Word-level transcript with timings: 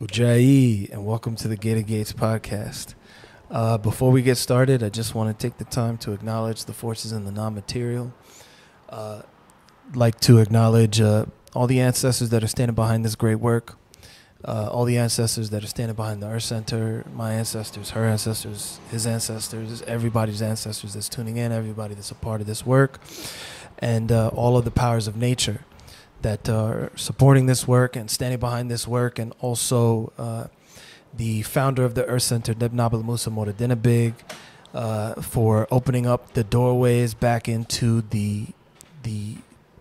Udja, 0.00 0.92
and 0.92 1.04
welcome 1.04 1.34
to 1.34 1.48
the 1.48 1.56
Gate 1.56 1.76
of 1.76 1.86
Gates 1.86 2.12
podcast. 2.12 2.94
Uh, 3.50 3.76
before 3.78 4.12
we 4.12 4.22
get 4.22 4.36
started, 4.36 4.80
I 4.80 4.90
just 4.90 5.12
want 5.12 5.36
to 5.36 5.48
take 5.48 5.58
the 5.58 5.64
time 5.64 5.98
to 5.98 6.12
acknowledge 6.12 6.66
the 6.66 6.72
forces 6.72 7.10
in 7.10 7.24
the 7.24 7.32
non-material. 7.32 8.14
Uh, 8.88 9.22
like 9.94 10.20
to 10.20 10.38
acknowledge 10.38 11.00
uh, 11.00 11.26
all 11.52 11.66
the 11.66 11.80
ancestors 11.80 12.30
that 12.30 12.44
are 12.44 12.46
standing 12.46 12.76
behind 12.76 13.04
this 13.04 13.16
great 13.16 13.40
work. 13.40 13.76
Uh, 14.44 14.68
all 14.70 14.84
the 14.84 14.98
ancestors 14.98 15.50
that 15.50 15.64
are 15.64 15.66
standing 15.66 15.96
behind 15.96 16.22
the 16.22 16.28
Earth 16.28 16.44
Center, 16.44 17.04
my 17.12 17.32
ancestors, 17.32 17.90
her 17.90 18.04
ancestors, 18.04 18.78
his 18.92 19.04
ancestors, 19.04 19.82
everybody's 19.82 20.40
ancestors 20.40 20.94
that's 20.94 21.08
tuning 21.08 21.38
in, 21.38 21.50
everybody 21.50 21.94
that's 21.94 22.12
a 22.12 22.14
part 22.14 22.40
of 22.40 22.46
this 22.46 22.64
work, 22.64 23.00
and 23.80 24.12
uh, 24.12 24.28
all 24.28 24.56
of 24.56 24.64
the 24.64 24.70
powers 24.70 25.08
of 25.08 25.16
nature 25.16 25.64
that 26.22 26.48
are 26.48 26.90
supporting 26.96 27.46
this 27.46 27.66
work 27.66 27.96
and 27.96 28.10
standing 28.10 28.40
behind 28.40 28.70
this 28.70 28.86
work, 28.88 29.18
and 29.18 29.32
also 29.40 30.12
uh, 30.18 30.46
the 31.14 31.42
founder 31.42 31.84
of 31.84 31.94
the 31.94 32.04
Earth 32.06 32.22
Center, 32.22 32.54
Nebnabal 32.54 33.04
Musa 33.04 33.30
Moradinabig, 33.30 34.14
uh, 34.74 35.20
for 35.22 35.66
opening 35.70 36.06
up 36.06 36.34
the 36.34 36.44
doorways 36.44 37.14
back 37.14 37.48
into 37.48 38.02
the 38.02 38.46
the 39.02 39.36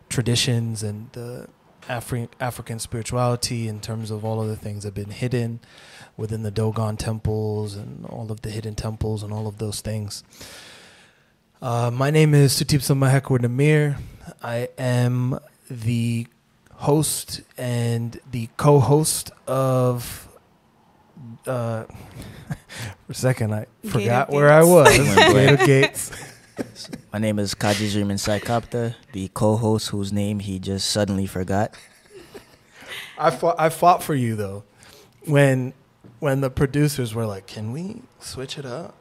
traditions 0.10 0.84
and 0.84 1.12
the 1.12 1.48
Afri- 1.88 2.30
African 2.40 2.80
spirituality 2.80 3.68
in 3.68 3.80
terms 3.80 4.12
of 4.12 4.24
all 4.24 4.42
of 4.42 4.48
the 4.48 4.56
things 4.56 4.84
that 4.84 4.90
have 4.90 5.06
been 5.06 5.14
hidden 5.14 5.60
within 6.16 6.44
the 6.44 6.52
Dogon 6.52 6.98
temples 6.98 7.76
and 7.76 8.06
all 8.06 8.32
of 8.32 8.42
the 8.42 8.50
hidden 8.50 8.76
temples 8.76 9.24
and 9.24 9.34
all 9.34 9.48
of 9.48 9.58
those 9.58 9.82
things. 9.82 10.24
Uh, 11.62 11.90
my 11.92 12.12
name 12.12 12.34
is 12.34 12.54
Sutip 12.54 12.82
Samahekwar 12.82 13.40
Namir. 13.40 13.98
I 14.44 14.70
am 14.78 15.40
the 15.70 16.28
host 16.74 17.42
and 17.58 18.20
the 18.32 18.50
co-host 18.58 19.32
of. 19.48 20.30
Uh, 21.46 21.84
for 23.06 23.12
a 23.12 23.14
second, 23.14 23.54
I 23.54 23.66
Gated 23.84 23.92
forgot 23.92 24.30
where 24.30 24.52
I 24.52 24.64
was. 24.64 24.90
Gate 24.98 25.52
of 25.54 25.60
Gates. 25.66 26.12
My 27.14 27.20
name 27.20 27.40
is 27.40 27.54
Kaji 27.54 27.88
Zriman 27.88 28.18
Saikapta, 28.18 28.96
the 29.14 29.30
co-host 29.30 29.90
whose 29.90 30.12
name 30.12 30.40
he 30.40 30.60
just 30.60 30.90
suddenly 30.90 31.28
forgot. 31.28 31.74
I 33.18 33.32
fought. 33.32 33.56
I 33.60 33.70
fought 33.70 34.04
for 34.04 34.16
you 34.16 34.36
though, 34.36 34.64
when 35.26 35.74
when 36.20 36.42
the 36.42 36.50
producers 36.50 37.14
were 37.14 37.26
like, 37.26 37.48
"Can 37.48 37.72
we 37.72 38.02
switch 38.20 38.58
it 38.58 38.66
up?" 38.66 38.96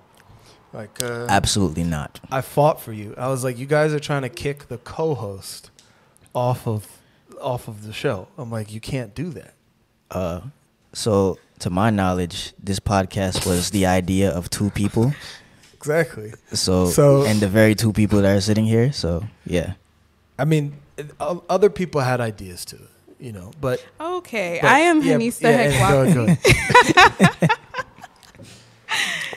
Like, 0.72 1.02
uh, 1.02 1.26
Absolutely 1.28 1.84
not. 1.84 2.20
I 2.30 2.42
fought 2.42 2.80
for 2.80 2.92
you. 2.92 3.14
I 3.16 3.28
was 3.28 3.42
like, 3.44 3.58
"You 3.58 3.66
guys 3.66 3.94
are 3.94 4.00
trying 4.00 4.22
to 4.22 4.28
kick 4.28 4.68
the 4.68 4.78
co-host 4.78 5.70
off 6.36 6.68
of 6.68 6.86
off 7.40 7.66
of 7.66 7.84
the 7.86 7.92
show." 7.92 8.28
I'm 8.38 8.50
like, 8.52 8.72
"You 8.72 8.80
can't 8.80 9.14
do 9.14 9.30
that." 9.30 9.54
Uh, 10.10 10.40
so, 10.92 11.38
to 11.58 11.70
my 11.70 11.90
knowledge, 11.90 12.52
this 12.62 12.78
podcast 12.78 13.44
was 13.46 13.70
the 13.70 13.86
idea 13.86 14.30
of 14.30 14.48
two 14.50 14.70
people. 14.70 15.12
Exactly. 15.74 16.32
So, 16.52 16.86
So- 16.90 17.24
and 17.26 17.40
the 17.40 17.48
very 17.48 17.74
two 17.74 17.92
people 17.92 18.20
that 18.22 18.36
are 18.36 18.40
sitting 18.40 18.64
here. 18.66 18.92
So, 18.92 19.24
yeah. 19.44 19.74
I 20.38 20.44
mean, 20.44 20.74
other 21.48 21.70
people 21.70 22.00
had 22.00 22.20
ideas 22.20 22.64
too, 22.64 22.80
you 23.20 23.32
know, 23.32 23.50
but. 23.60 23.84
Okay, 24.00 24.58
but- 24.62 24.70
I 24.70 24.80
am 24.80 25.00
yeah, 25.02 25.16
Henista 25.16 25.42
yeah, 25.42 25.60
and 25.60 25.72
Hekwa. 25.74 26.14
go 26.14 26.22
ahead, 26.24 26.38
go 26.94 27.32
ahead. 27.46 27.50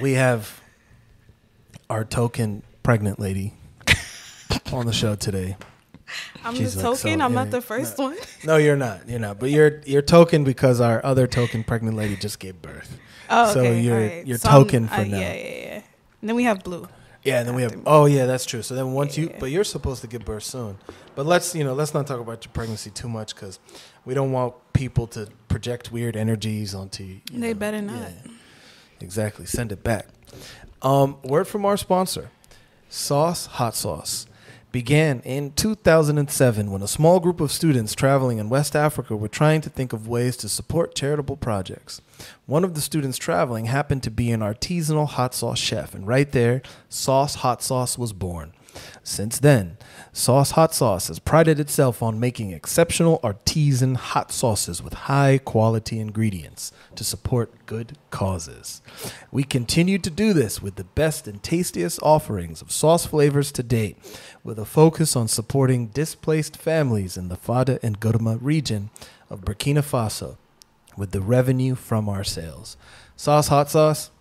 we 0.02 0.14
have 0.14 0.62
our 1.90 2.04
token 2.06 2.64
pregnant 2.84 3.20
lady 3.20 3.54
on 4.72 4.86
the 4.86 4.94
show 4.94 5.16
today. 5.16 5.56
I'm 6.44 6.56
She's 6.56 6.76
the 6.76 6.90
like, 6.90 7.00
token. 7.00 7.20
so, 7.20 7.26
I'm 7.26 7.34
not 7.34 7.52
the 7.52 7.62
first 7.62 7.98
no. 7.98 8.06
one. 8.06 8.18
No, 8.44 8.58
you're 8.58 8.76
not. 8.78 9.08
You're 9.10 9.20
not. 9.20 9.40
But 9.40 9.50
you're 9.52 9.82
you're 9.86 10.02
token 10.02 10.44
because 10.44 10.80
our 10.82 11.04
other 11.06 11.28
token 11.28 11.64
pregnant 11.64 11.96
lady 11.98 12.16
just 12.16 12.40
gave 12.40 12.62
birth. 12.62 12.98
Oh, 13.30 13.54
So 13.54 13.60
okay. 13.62 13.80
you're- 13.82 14.04
alright. 14.10 14.28
you're 14.28 14.38
I'm- 14.44 14.52
token 14.64 14.88
for 14.88 14.94
uh, 14.96 15.04
now. 15.04 15.20
Yeah, 15.20 15.34
yeah, 15.34 15.44
yeah. 15.66 15.82
And 16.22 16.30
then 16.30 16.36
we 16.36 16.44
have 16.46 16.64
blue. 16.64 16.88
Yeah, 17.24 17.40
and 17.40 17.48
then 17.48 17.56
we 17.56 17.62
have. 17.64 17.76
Oh 17.86 18.06
yeah, 18.06 18.26
that's 18.26 18.46
true. 18.46 18.62
So 18.62 18.76
then 18.76 18.94
once 18.94 19.18
you, 19.18 19.28
Yeah. 19.28 19.38
but 19.40 19.52
you're 19.52 19.66
supposed 19.66 20.02
to 20.02 20.08
give 20.08 20.24
birth 20.26 20.44
soon. 20.44 20.78
But 21.16 21.26
let's 21.26 21.54
you 21.54 21.64
know 21.66 21.74
let's 21.74 21.94
not 21.94 22.08
talk 22.08 22.20
about 22.20 22.46
your 22.46 22.52
pregnancy 22.54 22.90
too 22.90 23.10
much 23.10 23.36
because 23.36 23.60
we 24.06 24.14
don't 24.14 24.32
want 24.32 24.54
people 24.74 25.06
to 25.08 25.28
project 25.50 25.92
weird 25.92 26.16
energies 26.16 26.74
onto 26.74 27.04
you. 27.04 27.20
you 27.32 27.40
They 27.42 27.54
know. 27.54 27.60
better 27.60 27.82
not. 27.82 28.10
Yeah. 28.26 28.32
Exactly. 29.02 29.46
Send 29.46 29.72
it 29.72 29.84
back. 29.84 30.08
Um, 30.82 31.18
word 31.24 31.46
from 31.48 31.66
our 31.66 31.76
sponsor, 31.78 32.30
Sauce 32.90 33.46
Hot 33.48 33.76
Sauce. 33.76 34.26
Began 34.72 35.22
in 35.22 35.54
2007 35.54 36.70
when 36.70 36.84
a 36.84 36.88
small 36.88 37.20
group 37.20 37.42
of 37.42 37.52
students 37.52 37.96
traveling 37.96 38.38
in 38.38 38.50
West 38.50 38.76
Africa 38.76 39.16
were 39.16 39.28
trying 39.28 39.62
to 39.62 39.70
think 39.70 39.94
of 39.94 40.08
ways 40.08 40.38
to 40.38 40.50
support 40.50 40.94
charitable 40.94 41.38
projects. 41.38 42.02
One 42.46 42.64
of 42.64 42.76
the 42.76 42.82
students 42.82 43.18
traveling 43.18 43.66
happened 43.66 44.04
to 44.04 44.12
be 44.12 44.30
an 44.30 44.42
artisanal 44.42 45.08
hot 45.08 45.34
sauce 45.34 45.58
chef, 45.58 45.96
and 45.96 46.06
right 46.06 46.32
there, 46.32 46.62
Sauce 46.88 47.36
Hot 47.36 47.64
Sauce 47.64 47.98
was 47.98 48.14
born. 48.14 48.54
Since 49.04 49.40
then, 49.40 49.78
Sauce 50.14 50.52
Hot 50.52 50.74
Sauce 50.74 51.08
has 51.08 51.20
prided 51.20 51.60
itself 51.60 52.02
on 52.04 52.20
making 52.20 52.52
exceptional 52.52 53.20
artisan 53.24 53.96
hot 53.96 54.32
sauces 54.32 54.82
with 54.82 54.94
high 54.94 55.38
quality 55.38 56.00
ingredients 56.00 56.72
to 56.96 57.04
support 57.04 57.66
good 57.66 57.98
causes. 58.12 58.82
We 59.32 59.44
continue 59.44 59.98
to 60.00 60.10
do 60.10 60.34
this 60.34 60.62
with 60.62 60.76
the 60.76 60.84
best 60.84 61.28
and 61.28 61.42
tastiest 61.42 62.00
offerings 62.02 62.62
of 62.62 62.72
sauce 62.72 63.06
flavors 63.06 63.52
to 63.54 63.64
date, 63.64 63.98
with 64.44 64.60
a 64.60 64.66
focus 64.66 65.16
on 65.16 65.28
supporting 65.28 65.88
displaced 65.88 66.58
families 66.58 67.18
in 67.18 67.30
the 67.30 67.38
Fada 67.38 67.80
N'Gourma 67.80 68.40
region 68.42 68.90
of 69.30 69.42
Burkina 69.42 69.84
Faso 69.84 70.38
with 70.98 71.12
the 71.12 71.22
revenue 71.22 71.76
from 71.76 72.10
our 72.10 72.24
sales. 72.24 72.78
Sauce 73.16 73.48
Hot 73.48 73.70
Sauce, 73.70 74.12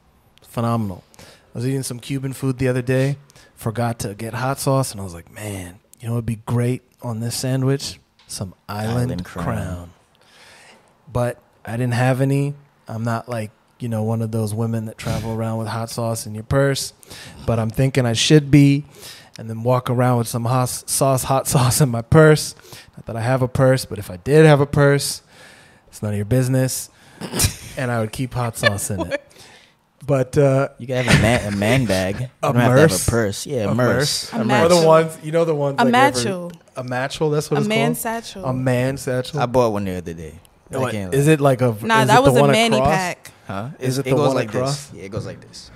phenomenal. 0.43 1.03
I 1.19 1.59
was 1.59 1.67
eating 1.67 1.83
some 1.83 1.99
Cuban 1.99 2.33
food 2.33 2.59
the 2.59 2.69
other 2.69 2.83
day, 2.83 3.17
forgot 3.59 3.99
to 3.99 4.15
get 4.15 4.33
hot 4.35 4.59
sauce, 4.61 4.93
and 4.93 5.01
I 5.01 5.05
was 5.05 5.13
like, 5.13 5.31
man, 5.33 5.81
you 6.01 6.07
know 6.07 6.15
what 6.15 6.19
would 6.19 6.27
be 6.27 6.41
great 6.47 6.83
on 7.03 7.21
this 7.21 7.37
sandwich? 7.37 7.99
Some 8.29 8.55
Island, 8.69 9.11
Island 9.11 9.25
crown. 9.25 9.45
Crown. 9.45 9.91
But 11.13 11.43
I 11.65 11.73
didn't 11.73 11.95
have 11.95 12.21
any. 12.21 12.55
I'm 12.87 13.03
not 13.03 13.29
like, 13.29 13.51
you 13.81 13.89
know, 13.89 14.05
one 14.05 14.23
of 14.23 14.31
those 14.31 14.55
women 14.55 14.87
that 14.87 14.97
travel 14.97 15.33
around 15.35 15.59
with 15.59 15.69
hot 15.69 15.91
sauce 15.91 16.25
in 16.25 16.35
your 16.35 16.45
purse, 16.45 16.93
but 17.47 17.59
I'm 17.59 17.71
thinking 17.71 18.07
I 18.07 18.13
should 18.15 18.51
be. 18.51 18.85
And 19.39 19.49
then 19.49 19.63
walk 19.63 19.89
around 19.89 20.19
with 20.19 20.27
some 20.27 20.47
hot 20.47 20.69
sauce, 20.69 21.23
hot 21.25 21.47
sauce 21.49 21.81
in 21.81 21.89
my 21.89 22.03
purse. 22.03 22.55
Not 22.97 23.07
that 23.07 23.17
I 23.17 23.21
have 23.21 23.43
a 23.43 23.49
purse, 23.49 23.85
but 23.85 23.99
if 23.99 24.11
I 24.11 24.17
did 24.17 24.47
have 24.47 24.61
a 24.61 24.67
purse, 24.67 25.23
it's 25.87 26.03
none 26.03 26.13
of 26.13 26.17
your 26.17 26.25
business. 26.25 26.91
and 27.77 27.91
I 27.91 28.01
would 28.01 28.13
keep 28.13 28.35
hot 28.35 28.57
sauce 28.57 28.91
in 28.91 29.01
it. 29.01 29.25
Oh 29.28 29.28
But 30.07 30.39
uh, 30.39 30.69
You 30.79 30.87
can 30.87 31.05
have 31.05 31.19
a 31.19 31.23
man, 31.23 31.53
a 31.53 31.57
man 31.57 31.85
bag. 31.95 32.21
You 32.21 32.27
A 32.43 32.53
don't 32.53 32.55
have 32.57 32.73
to 32.75 32.81
have 32.81 32.91
merce? 32.91 33.09
a 33.09 33.11
purse. 33.11 33.47
Yeah, 33.47 33.65
A 33.65 33.71
a 33.71 33.75
merce. 33.75 34.33
A 34.33 34.41
or 34.41 34.69
the 34.69 34.83
ones 34.87 35.19
you 35.23 35.33
know 35.33 35.45
the 35.45 35.55
ones 35.55 35.77
A 35.81 35.85
like 35.85 35.95
ever- 36.17 36.51
a 36.77 36.83
matchel. 36.85 37.31
That's 37.33 37.51
what 37.51 37.59
it's 37.59 37.67
called. 37.67 37.67
A 37.67 37.69
man 37.69 37.95
satchel. 37.95 38.45
A 38.45 38.53
man 38.55 38.97
satchel. 38.97 39.41
I 39.41 39.47
bought 39.47 39.73
one 39.73 39.85
the 39.85 39.97
other 39.97 40.15
day. 40.15 40.39
I 40.73 40.79
What- 40.79 40.93
can't 40.93 41.13
is 41.15 41.27
it 41.29 41.41
like 41.41 41.61
a? 41.63 41.75
nah, 41.83 42.03
is 42.03 42.09
that 42.09 42.19
it 42.19 42.23
was 42.23 42.35
the 42.35 42.39
a 42.39 42.43
one 42.43 42.53
manny 42.53 42.77
across? 42.77 42.95
pack. 42.95 43.33
Huh? 43.47 43.69
Is 43.81 43.99
It's- 43.99 43.99
it 43.99 44.11
the 44.11 44.17
goes 44.17 44.27
one 44.29 44.37
like 44.37 44.49
across? 44.55 44.87
this? 44.89 44.99
Yeah, 44.99 45.05
it 45.05 45.09
goes 45.11 45.27
like 45.27 45.41
this. 45.41 45.71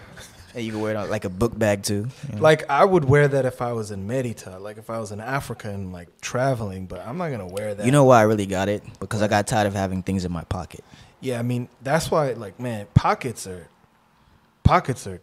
And 0.54 0.62
you 0.64 0.72
can 0.72 0.82
wear 0.82 0.90
it 0.92 0.96
out 0.98 1.08
like 1.08 1.24
a 1.24 1.30
book 1.30 1.58
bag 1.58 1.82
too. 1.82 2.08
you 2.28 2.36
know? 2.36 2.42
Like 2.42 2.68
I 2.70 2.84
would 2.84 3.04
wear 3.06 3.26
that 3.26 3.44
if 3.46 3.62
I 3.62 3.72
was 3.72 3.90
in 3.90 4.06
Merita, 4.06 4.60
like 4.60 4.76
if 4.76 4.90
I 4.90 4.98
was 5.00 5.10
in 5.10 5.18
Africa 5.20 5.70
and 5.70 5.92
like 5.94 6.08
traveling, 6.20 6.84
but 6.86 7.00
I'm 7.06 7.16
not 7.18 7.30
gonna 7.30 7.46
wear 7.46 7.74
that. 7.74 7.84
You 7.86 7.90
know 7.92 8.04
why 8.04 8.18
I 8.20 8.22
really 8.22 8.46
got 8.46 8.68
it? 8.68 8.82
Because 9.00 9.22
I 9.22 9.28
got 9.28 9.46
tired 9.46 9.66
of 9.66 9.74
having 9.74 10.02
things 10.02 10.24
in 10.26 10.30
my 10.30 10.44
pocket. 10.44 10.84
Yeah, 11.20 11.38
I 11.38 11.42
mean 11.42 11.68
that's 11.82 12.10
why 12.10 12.32
like 12.34 12.60
man, 12.60 12.86
pockets 12.94 13.46
are 13.46 13.66
pockets 14.62 15.06
are 15.06 15.20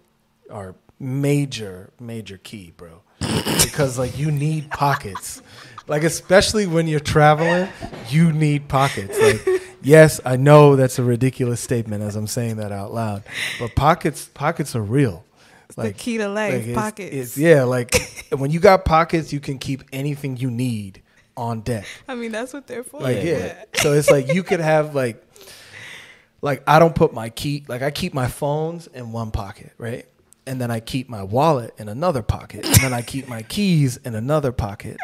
are 0.50 0.76
major 1.00 1.92
major 2.00 2.38
key, 2.38 2.74
bro. 2.76 3.02
because 3.20 3.98
like 4.00 4.18
you 4.18 4.32
need 4.32 4.70
pockets. 4.72 5.42
Like 5.88 6.04
especially 6.04 6.68
when 6.68 6.88
you're 6.88 7.00
traveling, 7.00 7.68
you 8.10 8.32
need 8.32 8.68
pockets. 8.68 9.20
Like 9.20 9.62
yes, 9.82 10.20
I 10.26 10.36
know 10.36 10.76
that's 10.76 11.00
a 11.00 11.04
ridiculous 11.04 11.62
statement 11.62 12.04
as 12.04 12.16
I'm 12.16 12.28
saying 12.28 12.58
that 12.58 12.72
out 12.72 12.94
loud, 12.94 13.24
but 13.60 13.76
pockets 13.76 14.26
pockets 14.34 14.76
are 14.76 14.84
real. 14.84 15.26
It's 15.66 15.76
the 15.76 15.94
key 15.94 16.18
to 16.18 16.28
life. 16.28 16.54
it's- 16.56 16.76
pockets. 16.76 17.16
It's, 17.16 17.38
yeah, 17.38 17.64
like 17.64 17.96
when 18.32 18.52
you 18.52 18.60
got 18.60 18.86
pockets, 18.86 19.32
you 19.32 19.40
can 19.40 19.60
keep 19.60 19.84
anything 19.94 20.38
you 20.38 20.50
need 20.50 21.02
on 21.38 21.62
deck. 21.62 21.86
I 22.08 22.16
mean, 22.16 22.32
that's 22.32 22.54
what 22.54 22.68
they're 22.68 22.84
for. 22.84 23.00
Like 23.00 23.18
Yeah, 23.18 23.24
yeah. 23.24 23.64
So 23.76 23.94
it's 23.94 24.10
like 24.10 24.34
you 24.34 24.44
could 24.44 24.60
have 24.60 24.94
like 24.96 25.24
like 26.42 26.64
I 26.68 26.80
don't 26.80 26.96
put 26.96 27.14
my 27.14 27.30
key 27.30 27.64
like 27.68 27.82
I 27.82 27.92
keep 27.92 28.14
my 28.14 28.28
phones 28.28 28.88
in 28.88 29.12
one 29.12 29.32
pocket, 29.32 29.72
right? 29.78 30.06
And 30.46 30.60
then 30.60 30.72
I 30.72 30.80
keep 30.80 31.10
my 31.10 31.22
wallet 31.22 31.76
in 31.78 31.90
another 31.90 32.24
pocket. 32.24 32.66
And 32.66 32.76
then 32.78 32.94
I 32.94 33.02
keep 33.04 33.28
my 33.28 33.44
keys 33.44 33.98
in 33.98 34.16
another 34.16 34.52
pocket. 34.52 34.98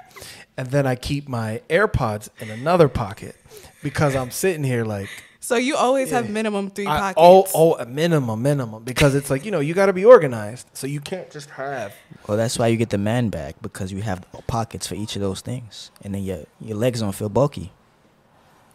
And 0.57 0.67
then 0.71 0.87
I 0.87 0.95
keep 0.95 1.27
my 1.27 1.61
AirPods 1.69 2.29
in 2.39 2.49
another 2.49 2.87
pocket 2.87 3.35
because 3.83 4.15
I'm 4.15 4.31
sitting 4.31 4.63
here 4.63 4.83
like 4.85 5.09
So 5.41 5.57
you 5.57 5.75
always 5.75 6.09
have 6.09 6.29
minimum 6.31 6.71
three 6.71 6.87
I, 6.87 7.13
pockets. 7.13 7.21
oh 7.21 7.45
oh 7.53 7.75
a 7.75 7.85
minimum 7.85 8.41
minimum 8.41 8.83
because 8.83 9.13
it's 9.13 9.29
like 9.29 9.45
you 9.45 9.51
know 9.51 9.59
you 9.59 9.75
got 9.75 9.85
to 9.88 9.93
be 9.93 10.05
organized 10.05 10.67
so 10.73 10.88
you 10.88 10.99
can't 11.01 11.29
just 11.29 11.49
have 11.51 11.93
Well, 12.27 12.38
that's 12.38 12.57
why 12.57 12.67
you 12.67 12.77
get 12.77 12.89
the 12.89 12.97
man 12.97 13.29
bag 13.29 13.53
because 13.61 13.91
you 13.91 14.01
have 14.01 14.25
pockets 14.47 14.88
for 14.88 14.95
each 14.95 15.15
of 15.15 15.21
those 15.21 15.41
things, 15.41 15.91
and 16.01 16.15
then 16.15 16.23
your 16.23 16.45
your 16.59 16.77
legs 16.77 17.01
don't 17.01 17.13
feel 17.13 17.29
bulky. 17.29 17.71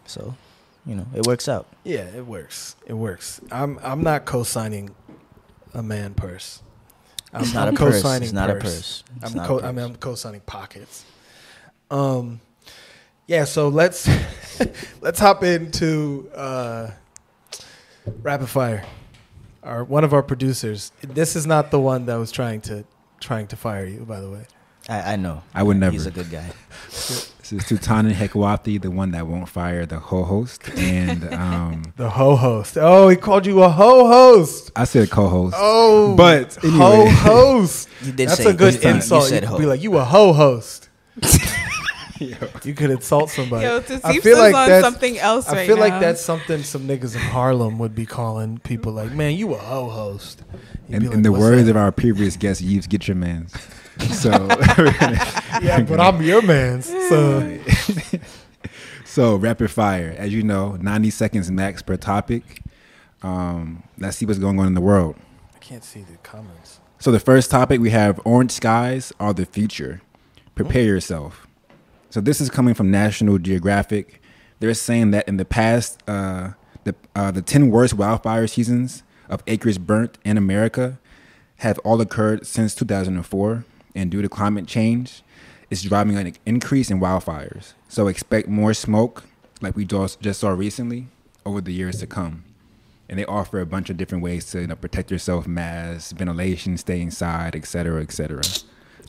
So 0.05 0.35
you 0.85 0.95
know, 0.95 1.05
it 1.15 1.25
works 1.27 1.47
out. 1.47 1.67
Yeah, 1.83 2.05
it 2.15 2.25
works. 2.25 2.75
It 2.85 2.93
works. 2.93 3.39
I'm 3.51 3.79
I'm 3.83 4.01
not 4.03 4.25
co-signing 4.25 4.95
a 5.73 5.83
man 5.83 6.13
purse. 6.13 6.61
I'm, 7.33 7.41
It's 7.43 7.53
not 7.53 7.67
I'm 7.67 7.75
a 7.75 7.77
purse. 7.77 8.01
co-signing 8.01 8.23
It's 8.23 8.33
not 8.33 8.49
a 8.49 8.55
purse. 8.55 9.03
It's 9.17 9.25
I'm 9.25 9.33
not 9.33 9.45
a 9.45 9.47
co. 9.47 9.61
I 9.61 9.71
mean, 9.71 9.85
I'm 9.85 9.95
co-signing 9.95 10.41
pockets. 10.41 11.05
Um, 11.89 12.41
yeah. 13.27 13.43
So 13.45 13.69
let's 13.69 14.09
let's 15.01 15.19
hop 15.19 15.43
into 15.43 16.29
uh, 16.35 16.91
rapid 18.21 18.47
fire. 18.47 18.83
Our 19.63 19.83
one 19.83 20.03
of 20.03 20.13
our 20.13 20.23
producers. 20.23 20.91
This 21.01 21.35
is 21.35 21.45
not 21.45 21.69
the 21.71 21.79
one 21.79 22.07
that 22.07 22.15
was 22.15 22.31
trying 22.31 22.61
to 22.61 22.83
trying 23.19 23.47
to 23.47 23.55
fire 23.55 23.85
you, 23.85 23.99
by 23.99 24.19
the 24.19 24.29
way. 24.29 24.45
I, 24.89 25.13
I 25.13 25.15
know. 25.15 25.43
I 25.53 25.61
would 25.61 25.77
never. 25.77 25.91
He's 25.91 26.07
a 26.07 26.11
good 26.11 26.31
guy. 26.31 26.51
This 27.51 27.69
is 27.71 27.79
Tutanen 27.79 28.13
Hekwathi, 28.13 28.81
the 28.81 28.89
one 28.91 29.11
that 29.11 29.27
won't 29.27 29.49
fire 29.49 29.85
the 29.85 29.97
co-host, 29.97 30.69
and 30.77 31.33
um, 31.33 31.83
The 31.97 32.09
ho 32.09 32.35
host. 32.37 32.77
Oh, 32.79 33.09
he 33.09 33.17
called 33.17 33.45
you 33.45 33.61
a 33.61 33.69
ho 33.69 34.07
host. 34.07 34.71
I 34.75 34.85
said 34.85 35.09
co-host. 35.11 35.55
Oh, 35.59 36.15
But 36.15 36.55
ho 36.63 36.93
anyway. 37.01 37.09
host. 37.11 37.89
You 38.03 38.13
did 38.13 38.29
That's 38.29 38.41
say 38.41 38.49
a 38.49 38.53
good 38.53 38.73
this 38.75 38.81
time. 38.81 38.95
insult. 38.95 39.23
You 39.23 39.29
said 39.29 39.43
could 39.43 39.49
ho. 39.49 39.57
be 39.59 39.65
like, 39.65 39.83
you 39.83 39.95
a 39.97 40.03
ho 40.03 40.31
host. 40.33 40.89
Yo. 42.19 42.35
You 42.63 42.73
could 42.75 42.91
insult 42.91 43.29
somebody. 43.31 43.65
Yo, 43.65 43.77
I 44.03 44.19
feel 44.19 44.37
like 44.37 44.53
on 44.55 44.69
that's- 44.69 44.83
something 44.83 45.17
else 45.19 45.49
I 45.49 45.53
right 45.53 45.67
feel 45.67 45.77
like 45.77 45.93
now. 45.93 45.99
that's 45.99 46.21
something 46.21 46.63
some 46.63 46.87
niggas 46.87 47.15
in 47.15 47.21
Harlem 47.21 47.79
would 47.79 47.95
be 47.95 48.05
calling 48.05 48.59
people 48.59 48.93
like, 48.93 49.11
man, 49.11 49.33
you 49.35 49.53
a 49.55 49.57
ho 49.57 49.89
host. 49.89 50.43
You'd 50.87 51.03
In, 51.03 51.09
be 51.09 51.15
in 51.15 51.21
the 51.23 51.31
words 51.31 51.65
that?" 51.65 51.71
of 51.71 51.77
our 51.77 51.91
previous 51.91 52.37
guest, 52.37 52.61
Yves, 52.61 52.87
get 52.87 53.07
your 53.07 53.15
mans. 53.15 53.53
So, 53.99 54.29
yeah, 55.61 55.81
but 55.81 55.99
I'm 55.99 56.21
your 56.21 56.41
man's. 56.41 56.87
So 56.87 57.59
so 59.05 59.35
rapid 59.35 59.69
fire. 59.69 60.15
As 60.17 60.33
you 60.33 60.43
know, 60.43 60.77
90 60.77 61.09
seconds 61.09 61.51
max 61.51 61.81
per 61.81 61.97
topic. 61.97 62.61
Um, 63.21 63.83
let's 63.99 64.17
see 64.17 64.25
what's 64.25 64.39
going 64.39 64.59
on 64.59 64.67
in 64.67 64.73
the 64.73 64.81
world. 64.81 65.15
I 65.55 65.59
can't 65.59 65.83
see 65.83 66.01
the 66.01 66.17
comments. 66.17 66.79
So 66.99 67.11
the 67.11 67.19
first 67.19 67.51
topic 67.51 67.79
we 67.79 67.89
have 67.91 68.19
orange 68.25 68.51
skies 68.51 69.11
are 69.19 69.33
the 69.33 69.45
future. 69.45 70.01
Prepare 70.55 70.83
yourself. 70.83 71.47
So 72.09 72.21
this 72.21 72.41
is 72.41 72.49
coming 72.49 72.73
from 72.73 72.91
National 72.91 73.37
Geographic. 73.37 74.21
They're 74.59 74.73
saying 74.73 75.11
that 75.11 75.27
in 75.27 75.37
the 75.37 75.45
past, 75.45 76.01
uh, 76.07 76.51
the 76.83 76.95
uh, 77.15 77.31
the 77.31 77.41
ten 77.41 77.69
worst 77.71 77.93
wildfire 77.93 78.47
seasons 78.47 79.03
of 79.29 79.41
acres 79.47 79.77
burnt 79.77 80.17
in 80.25 80.37
America 80.37 80.99
have 81.57 81.79
all 81.79 82.01
occurred 82.01 82.45
since 82.45 82.73
2004, 82.75 83.63
and 83.95 84.11
due 84.11 84.21
to 84.21 84.29
climate 84.29 84.67
change, 84.67 85.23
it's 85.69 85.81
driving 85.81 86.17
an 86.17 86.33
increase 86.45 86.89
in 86.91 86.99
wildfires. 86.99 87.73
So 87.87 88.07
expect 88.07 88.47
more 88.47 88.73
smoke, 88.73 89.23
like 89.61 89.75
we 89.75 89.85
just 89.85 90.19
just 90.21 90.39
saw 90.39 90.49
recently, 90.49 91.07
over 91.45 91.61
the 91.61 91.73
years 91.73 91.99
to 91.99 92.07
come 92.07 92.43
and 93.09 93.19
they 93.19 93.25
offer 93.25 93.59
a 93.59 93.65
bunch 93.65 93.89
of 93.89 93.97
different 93.97 94.23
ways 94.23 94.49
to 94.51 94.61
you 94.61 94.67
know, 94.67 94.75
protect 94.75 95.11
yourself 95.11 95.47
masks, 95.47 96.13
ventilation 96.13 96.77
stay 96.77 97.01
inside 97.01 97.55
et 97.55 97.65
cetera 97.65 98.01
et 98.01 98.11
cetera 98.11 98.41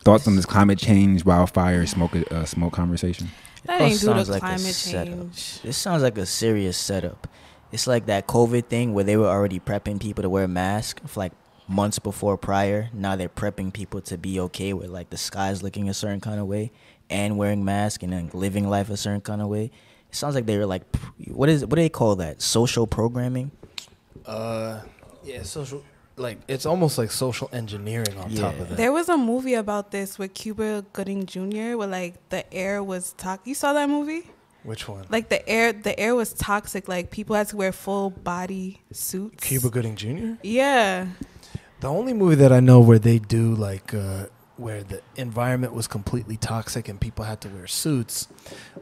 thoughts 0.00 0.26
on 0.26 0.34
this 0.34 0.46
climate 0.46 0.79
change 0.79 1.25
wildfire 1.25 1.87
smoke 1.87 2.17
uh, 2.32 2.44
smoke 2.44 2.73
conversation 2.73 3.29
that 3.64 3.81
ain't 3.81 4.00
due 4.00 4.08
to 4.08 4.14
sounds 4.14 4.29
like 4.29 4.43
a 4.43 4.46
climate 4.46 4.61
setup. 4.75 5.14
change. 5.14 5.62
This 5.62 5.76
sounds 5.76 6.02
like 6.02 6.19
a 6.19 6.26
serious 6.26 6.76
setup. 6.76 7.29
It's 7.70 7.87
like 7.87 8.06
that 8.06 8.26
COVID 8.26 8.67
thing 8.67 8.93
where 8.93 9.05
they 9.05 9.17
were 9.17 9.29
already 9.29 9.61
prepping 9.61 10.00
people 10.00 10.23
to 10.23 10.29
wear 10.29 10.49
masks 10.49 11.00
for 11.06 11.20
like 11.20 11.32
months 11.69 11.99
before 11.99 12.37
prior. 12.37 12.88
Now 12.93 13.17
they're 13.17 13.29
prepping 13.29 13.73
people 13.73 14.00
to 14.03 14.19
be 14.19 14.41
okay 14.41 14.73
with 14.73 14.91
like 14.91 15.11
the 15.11 15.17
skies 15.17 15.62
looking 15.62 15.88
a 15.88 15.94
certain 15.94 16.20
kind 16.20 16.41
of 16.41 16.47
way 16.47 16.73
and 17.11 17.37
wearing 17.37 17.64
masks 17.64 18.03
and 18.03 18.12
then 18.12 18.31
living 18.32 18.69
life 18.69 18.91
a 18.91 18.97
certain 18.97 19.20
kind 19.20 19.43
of 19.43 19.49
way. 19.49 19.70
It 20.11 20.17
sounds 20.17 20.35
like 20.35 20.47
they're 20.47 20.67
like, 20.67 20.82
what 21.29 21.49
is 21.49 21.62
what 21.62 21.70
do 21.70 21.76
they 21.76 21.88
call 21.88 22.17
that? 22.17 22.43
Social 22.43 22.87
programming. 22.87 23.50
Uh, 24.26 24.81
yeah, 25.25 25.43
social. 25.43 25.82
Like 26.17 26.38
it's 26.47 26.67
almost 26.67 26.99
like 26.99 27.11
social 27.11 27.49
engineering 27.53 28.17
on 28.19 28.35
top 28.35 28.58
of 28.58 28.69
that. 28.69 28.76
There 28.76 28.93
was 28.93 29.08
a 29.08 29.17
movie 29.17 29.55
about 29.55 29.91
this 29.91 30.19
with 30.19 30.35
Cuba 30.35 30.85
Gooding 30.93 31.25
Jr. 31.25 31.76
where 31.76 31.88
like 31.88 32.29
the 32.29 32.53
air 32.53 32.82
was 32.82 33.15
toxic. 33.15 33.47
You 33.47 33.55
saw 33.55 33.73
that 33.73 33.88
movie? 33.88 34.29
Which 34.62 34.87
one? 34.87 35.06
Like 35.08 35.29
the 35.29 35.47
air, 35.49 35.73
the 35.73 35.99
air 35.99 36.15
was 36.15 36.32
toxic. 36.32 36.87
Like 36.87 37.11
people 37.11 37.35
had 37.35 37.49
to 37.49 37.56
wear 37.56 37.73
full 37.73 38.11
body 38.11 38.82
suits. 38.93 39.43
Cuba 39.43 39.70
Gooding 39.70 39.97
Jr. 39.97 40.35
Yeah. 40.43 41.08
The 41.82 41.88
only 41.88 42.12
movie 42.12 42.37
that 42.37 42.52
I 42.52 42.61
know 42.61 42.79
where 42.79 43.00
they 43.00 43.19
do 43.19 43.56
like 43.56 43.93
uh, 43.93 44.26
where 44.56 44.84
the 44.84 45.02
environment 45.17 45.75
was 45.75 45.88
completely 45.88 46.37
toxic 46.37 46.88
and 46.88 47.00
people 47.00 47.25
had 47.25 47.40
to 47.40 47.49
wear 47.49 47.67
suits 47.67 48.29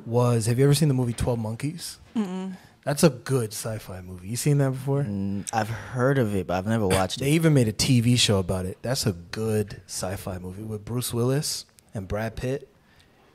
was. 0.05 0.45
Have 0.45 0.59
you 0.59 0.67
ever 0.67 0.75
seen 0.75 0.89
the 0.89 0.95
movie 0.95 1.15
Twelve 1.15 1.39
Monkeys? 1.39 1.99
Mm-mm. 2.15 2.59
That's 2.85 3.03
a 3.03 3.09
good 3.09 3.55
sci-fi 3.55 4.03
movie. 4.03 4.29
You 4.29 4.37
seen 4.37 4.59
that 4.59 4.73
before? 4.73 5.05
Mm, 5.05 5.49
I've 5.51 5.71
heard 5.71 6.19
of 6.19 6.35
it, 6.35 6.47
but 6.47 6.59
I've 6.59 6.67
never 6.67 6.87
watched 6.87 7.21
They 7.21 7.25
it. 7.25 7.29
They 7.31 7.35
even 7.37 7.55
made 7.55 7.69
a 7.69 7.73
TV 7.73 8.19
show 8.19 8.39
about 8.39 8.67
it. 8.67 8.77
That's 8.83 9.07
a 9.07 9.13
good 9.13 9.81
sci-fi 9.87 10.37
movie 10.37 10.63
with 10.63 10.85
Bruce 10.85 11.15
Willis 11.15 11.65
and 11.95 12.07
Brad 12.07 12.37
Pitt. 12.37 12.69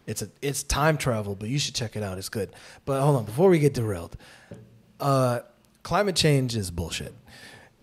It's 0.05 0.21
a 0.21 0.29
it's 0.43 0.61
time 0.61 0.95
travel, 0.95 1.33
but 1.33 1.49
you 1.49 1.57
should 1.57 1.73
check 1.73 1.95
it 1.95 2.03
out. 2.03 2.19
It's 2.19 2.29
good. 2.29 2.51
But 2.85 3.01
hold 3.01 3.15
on, 3.15 3.25
before 3.25 3.49
we 3.49 3.57
get 3.57 3.73
derailed, 3.73 4.15
uh, 4.99 5.39
climate 5.81 6.15
change 6.15 6.55
is 6.55 6.69
bullshit. 6.69 7.15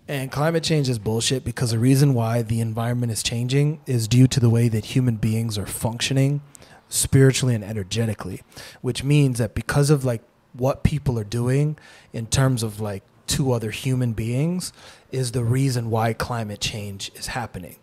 And 0.09 0.33
climate 0.33 0.65
change 0.65 0.89
is 0.89 0.99
bullshit 0.99 1.45
because 1.45 1.71
the 1.71 1.79
reason 1.79 2.13
why 2.13 2.43
the 2.43 2.61
environment 2.61 3.13
is 3.13 3.23
changing 3.23 3.81
is 3.87 4.09
due 4.09 4.27
to 4.27 4.41
the 4.41 4.51
way 4.51 4.69
that 4.69 4.87
human 4.87 5.17
beings 5.17 5.57
are 5.57 5.67
functioning 5.67 6.43
spiritually 6.89 7.55
and 7.55 7.65
energetically, 7.65 8.43
which 8.81 9.05
means 9.05 9.39
that 9.39 9.55
because 9.55 9.91
of 9.91 10.05
like 10.05 10.23
what 10.53 10.83
people 10.83 11.19
are 11.19 11.25
doing 11.25 11.79
in 12.13 12.27
terms 12.27 12.63
of 12.63 12.81
like 12.81 13.03
two 13.27 13.53
other 13.53 13.71
human 13.71 14.13
beings 14.13 14.73
is 15.11 15.33
the 15.33 15.45
reason 15.45 15.89
why 15.89 16.13
climate 16.13 16.61
change 16.61 17.11
is 17.15 17.29
happening. 17.29 17.77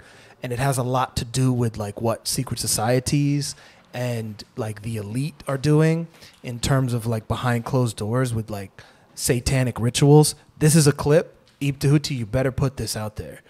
And 0.44 0.54
it 0.54 0.60
has 0.60 0.78
a 0.78 0.84
lot 0.84 1.16
to 1.18 1.26
do 1.26 1.52
with 1.52 1.78
like 1.78 2.02
what 2.02 2.28
secret 2.28 2.60
societies 2.60 3.56
and 3.94 4.44
like 4.56 4.84
the 4.84 4.98
elite 4.98 5.42
are 5.48 5.58
doing 5.58 6.08
in 6.44 6.60
terms 6.60 6.94
of 6.94 7.08
like 7.08 7.28
behind 7.28 7.66
closed 7.66 7.98
doors 7.98 8.34
with 8.34 8.50
like 8.50 8.84
satanic 9.16 9.80
rituals. 9.80 10.36
This 10.60 10.76
is 10.76 10.86
a 10.86 10.92
clip. 10.92 11.36
Eep 11.60 11.80
Tahuti, 11.80 12.16
you 12.16 12.26
better 12.26 12.52
put 12.52 12.78
this 12.78 12.96
out 12.96 13.16
there. 13.16 13.42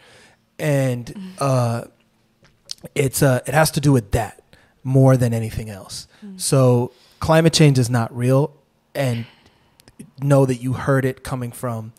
And 0.58 1.34
uh 1.40 1.84
it's 2.96 3.22
uh 3.22 3.42
it 3.46 3.54
has 3.54 3.72
to 3.72 3.80
do 3.80 3.92
with 3.92 4.12
that 4.12 4.42
more 4.84 5.18
than 5.18 5.34
anything 5.34 5.70
else. 5.70 6.08
So 6.38 6.92
climate 7.20 7.54
change 7.54 7.78
is 7.78 7.90
not 7.90 8.16
real 8.16 8.56
and 8.96 9.26
know 10.22 10.46
that 10.46 10.56
you 10.56 10.74
heard 10.74 11.06
it 11.06 11.24
coming 11.24 11.52
from 11.52 11.94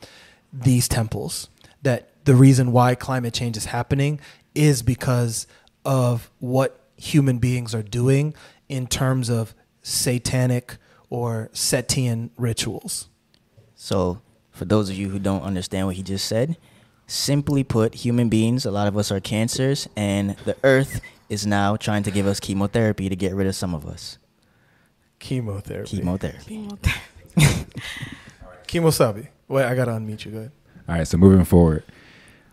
these 0.52 0.88
temples 0.88 1.48
that 1.82 2.24
the 2.24 2.34
reason 2.34 2.72
why 2.72 2.94
climate 2.94 3.34
change 3.34 3.56
is 3.56 3.66
happening 3.66 4.20
is 4.54 4.82
because 4.82 5.46
of 5.84 6.30
what 6.38 6.80
human 6.96 7.38
beings 7.38 7.74
are 7.74 7.82
doing 7.82 8.34
in 8.68 8.86
terms 8.86 9.28
of 9.28 9.54
satanic 9.82 10.76
or 11.08 11.48
Setian 11.52 12.30
rituals. 12.36 13.08
So, 13.74 14.20
for 14.60 14.66
those 14.66 14.90
of 14.90 14.94
you 14.94 15.08
who 15.08 15.18
don't 15.18 15.40
understand 15.40 15.86
what 15.86 15.96
he 15.96 16.02
just 16.02 16.26
said, 16.26 16.58
simply 17.06 17.64
put, 17.64 17.94
human 17.94 18.28
beings, 18.28 18.66
a 18.66 18.70
lot 18.70 18.88
of 18.88 18.94
us 18.98 19.10
are 19.10 19.18
cancers, 19.18 19.88
and 19.96 20.36
the 20.44 20.54
earth 20.64 21.00
is 21.30 21.46
now 21.46 21.76
trying 21.76 22.02
to 22.02 22.10
give 22.10 22.26
us 22.26 22.38
chemotherapy 22.40 23.08
to 23.08 23.16
get 23.16 23.34
rid 23.34 23.46
of 23.46 23.54
some 23.54 23.74
of 23.74 23.86
us. 23.86 24.18
Chemotherapy. 25.18 25.96
Chemotherapy. 25.96 26.68
Chemosabi. 28.68 29.28
Wait, 29.48 29.64
I 29.64 29.74
gotta 29.74 29.92
unmute 29.92 30.26
you. 30.26 30.32
Go 30.32 30.38
ahead. 30.40 30.52
all 30.86 30.94
right 30.96 31.08
so 31.08 31.16
moving 31.16 31.46
forward 31.46 31.82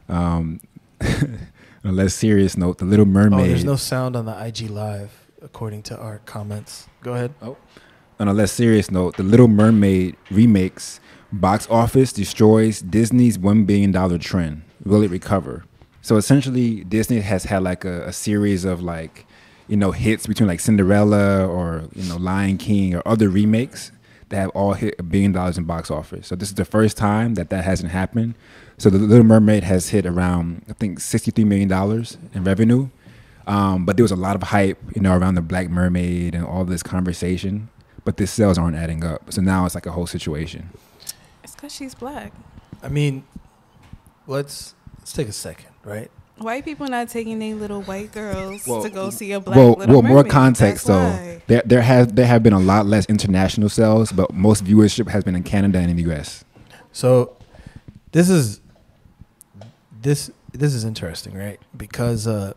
um, 0.07 0.61
on 1.01 1.49
a 1.83 1.91
less 1.91 2.13
serious 2.13 2.55
note 2.55 2.77
the 2.77 2.85
little 2.85 3.05
mermaid 3.05 3.41
Oh, 3.41 3.47
there's 3.47 3.65
no 3.65 3.75
sound 3.75 4.15
on 4.15 4.25
the 4.25 4.45
IG 4.45 4.69
live 4.69 5.27
according 5.41 5.83
to 5.83 5.97
our 5.99 6.19
comments. 6.19 6.87
Go 7.01 7.15
ahead. 7.15 7.33
Oh. 7.41 7.57
On 8.17 8.29
a 8.29 8.33
less 8.33 8.51
serious 8.53 8.89
note, 8.89 9.17
The 9.17 9.23
Little 9.23 9.47
Mermaid 9.47 10.15
remakes 10.31 10.99
box 11.31 11.67
office 11.69 12.13
destroys 12.13 12.81
Disney's 12.81 13.37
one 13.37 13.65
billion 13.65 13.91
dollar 13.91 14.17
trend. 14.17 14.63
Will 14.83 15.01
it 15.03 15.11
recover? 15.11 15.65
So 16.01 16.15
essentially, 16.15 16.83
Disney 16.85 17.19
has 17.19 17.43
had 17.45 17.63
like 17.63 17.83
a, 17.83 18.03
a 18.07 18.13
series 18.13 18.63
of 18.63 18.81
like, 18.81 19.25
you 19.67 19.75
know, 19.75 19.91
hits 19.91 20.25
between 20.25 20.47
like 20.47 20.59
Cinderella 20.59 21.45
or 21.45 21.83
you 21.95 22.07
know 22.07 22.17
Lion 22.17 22.57
King 22.57 22.95
or 22.95 23.01
other 23.05 23.29
remakes 23.29 23.91
that 24.29 24.37
have 24.37 24.49
all 24.51 24.73
hit 24.73 24.95
a 24.99 25.03
billion 25.03 25.31
dollars 25.31 25.57
in 25.57 25.63
box 25.65 25.89
office. 25.89 26.27
So 26.27 26.35
this 26.35 26.49
is 26.49 26.55
the 26.55 26.65
first 26.65 26.97
time 26.97 27.35
that 27.35 27.49
that 27.49 27.63
hasn't 27.63 27.91
happened. 27.91 28.35
So 28.77 28.89
The 28.89 28.97
Little 28.97 29.25
Mermaid 29.25 29.63
has 29.63 29.89
hit 29.89 30.05
around 30.05 30.63
I 30.69 30.73
think 30.73 30.99
sixty 30.99 31.31
three 31.31 31.45
million 31.45 31.67
dollars 31.67 32.17
in 32.33 32.43
revenue. 32.43 32.89
Um, 33.47 33.85
but 33.85 33.95
there 33.95 34.03
was 34.03 34.11
a 34.11 34.17
lot 34.17 34.35
of 34.35 34.43
hype, 34.43 34.77
you 34.93 35.01
know, 35.01 35.17
around 35.17 35.35
the 35.35 35.41
Black 35.41 35.69
Mermaid 35.69 36.35
and 36.35 36.45
all 36.45 36.65
this 36.65 36.83
conversation. 36.83 37.69
But 38.03 38.17
the 38.17 38.27
sales 38.27 38.57
aren't 38.57 38.75
adding 38.75 39.03
up. 39.03 39.31
So 39.33 39.41
now 39.41 39.65
it's 39.65 39.75
like 39.75 39.85
a 39.85 39.91
whole 39.91 40.07
situation. 40.07 40.69
It's 41.47 41.55
because 41.55 41.73
she's 41.73 41.95
black. 41.95 42.33
I 42.83 42.89
mean, 42.89 43.23
let's 44.27 44.75
let's 44.99 45.13
take 45.13 45.29
a 45.29 45.31
second, 45.31 45.69
right? 45.81 46.11
White 46.39 46.65
people 46.65 46.87
not 46.87 47.07
taking 47.07 47.39
their 47.39 47.55
little 47.55 47.81
white 47.83 48.11
girls 48.11 48.67
Well, 48.67 48.83
to 48.83 48.89
go 48.89 49.09
see 49.11 49.31
a 49.31 49.39
black 49.39 49.55
well, 49.55 49.71
little 49.71 50.01
well, 50.01 50.03
more 50.03 50.23
context 50.25 50.87
That's 50.87 51.17
though. 51.17 51.25
why. 51.35 51.41
There, 51.47 51.61
there 51.63 51.81
has 51.81 52.07
there 52.07 52.25
have 52.25 52.43
been 52.43 52.51
a 52.51 52.59
lot 52.59 52.85
less 52.85 53.05
international 53.05 53.69
sales, 53.69 54.11
but 54.11 54.33
most 54.33 54.65
viewership 54.65 55.07
has 55.07 55.23
been 55.23 55.37
in 55.37 55.43
Canada 55.43 55.79
and 55.79 55.89
in 55.89 55.95
the 55.95 56.03
U.S. 56.03 56.43
So 56.91 57.37
this 58.11 58.29
is 58.29 58.59
this 60.01 60.29
this 60.51 60.73
is 60.73 60.83
interesting, 60.83 61.33
right? 61.33 61.61
Because 61.77 62.27
uh 62.27 62.55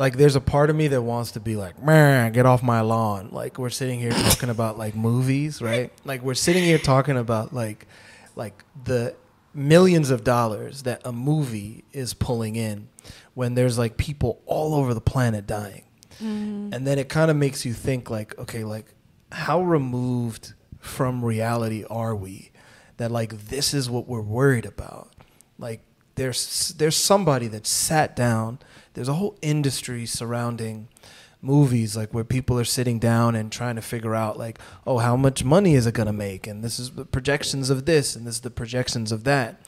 like 0.00 0.16
there's 0.16 0.34
a 0.34 0.40
part 0.40 0.70
of 0.70 0.76
me 0.76 0.88
that 0.88 1.02
wants 1.02 1.32
to 1.32 1.40
be 1.40 1.56
like, 1.56 1.80
man, 1.82 2.32
get 2.32 2.46
off 2.46 2.62
my 2.62 2.80
lawn. 2.80 3.28
Like 3.32 3.58
we're 3.58 3.68
sitting 3.68 4.00
here 4.00 4.12
talking 4.12 4.48
about 4.48 4.78
like 4.78 4.96
movies, 4.96 5.60
right? 5.60 5.92
Like 6.06 6.22
we're 6.22 6.32
sitting 6.32 6.64
here 6.64 6.78
talking 6.78 7.18
about 7.18 7.52
like 7.52 7.86
like 8.34 8.64
the 8.82 9.14
millions 9.52 10.10
of 10.10 10.24
dollars 10.24 10.84
that 10.84 11.02
a 11.04 11.12
movie 11.12 11.84
is 11.92 12.14
pulling 12.14 12.56
in 12.56 12.88
when 13.34 13.54
there's 13.54 13.76
like 13.76 13.98
people 13.98 14.40
all 14.46 14.74
over 14.74 14.94
the 14.94 15.02
planet 15.02 15.46
dying. 15.46 15.84
Mhm. 16.18 16.74
And 16.74 16.86
then 16.86 16.98
it 16.98 17.10
kind 17.10 17.30
of 17.30 17.36
makes 17.36 17.66
you 17.66 17.74
think 17.74 18.08
like, 18.08 18.38
okay, 18.38 18.64
like 18.64 18.86
how 19.30 19.60
removed 19.60 20.54
from 20.78 21.22
reality 21.22 21.84
are 21.90 22.16
we 22.16 22.52
that 22.96 23.10
like 23.10 23.48
this 23.48 23.74
is 23.74 23.90
what 23.90 24.08
we're 24.08 24.22
worried 24.22 24.64
about? 24.64 25.12
Like 25.58 25.82
there's 26.14 26.68
there's 26.78 26.96
somebody 26.96 27.48
that 27.48 27.66
sat 27.66 28.16
down. 28.16 28.60
There's 29.00 29.08
a 29.08 29.14
whole 29.14 29.38
industry 29.40 30.04
surrounding 30.04 30.88
movies 31.40 31.96
like 31.96 32.12
where 32.12 32.22
people 32.22 32.60
are 32.60 32.66
sitting 32.66 32.98
down 32.98 33.34
and 33.34 33.50
trying 33.50 33.76
to 33.76 33.80
figure 33.80 34.14
out 34.14 34.38
like, 34.38 34.58
oh, 34.86 34.98
how 34.98 35.16
much 35.16 35.42
money 35.42 35.74
is 35.74 35.86
it 35.86 35.94
going 35.94 36.06
to 36.06 36.12
make? 36.12 36.46
And 36.46 36.62
this 36.62 36.78
is 36.78 36.90
the 36.90 37.06
projections 37.06 37.70
of 37.70 37.86
this 37.86 38.14
and 38.14 38.26
this 38.26 38.34
is 38.34 38.40
the 38.42 38.50
projections 38.50 39.10
of 39.10 39.24
that. 39.24 39.58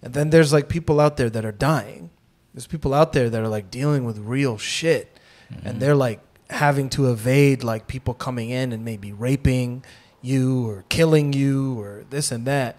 And 0.00 0.14
then 0.14 0.30
there's 0.30 0.54
like 0.54 0.70
people 0.70 1.00
out 1.00 1.18
there 1.18 1.28
that 1.28 1.44
are 1.44 1.52
dying. 1.52 2.08
There's 2.54 2.66
people 2.66 2.94
out 2.94 3.12
there 3.12 3.28
that 3.28 3.38
are 3.38 3.48
like 3.48 3.70
dealing 3.70 4.06
with 4.06 4.16
real 4.20 4.56
shit 4.56 5.18
and 5.50 5.60
mm-hmm. 5.62 5.78
they're 5.80 5.94
like 5.94 6.22
having 6.48 6.88
to 6.88 7.10
evade 7.10 7.62
like 7.62 7.88
people 7.88 8.14
coming 8.14 8.48
in 8.48 8.72
and 8.72 8.86
maybe 8.86 9.12
raping 9.12 9.84
you 10.22 10.66
or 10.66 10.86
killing 10.88 11.34
you 11.34 11.78
or 11.78 12.06
this 12.08 12.32
and 12.32 12.46
that 12.46 12.78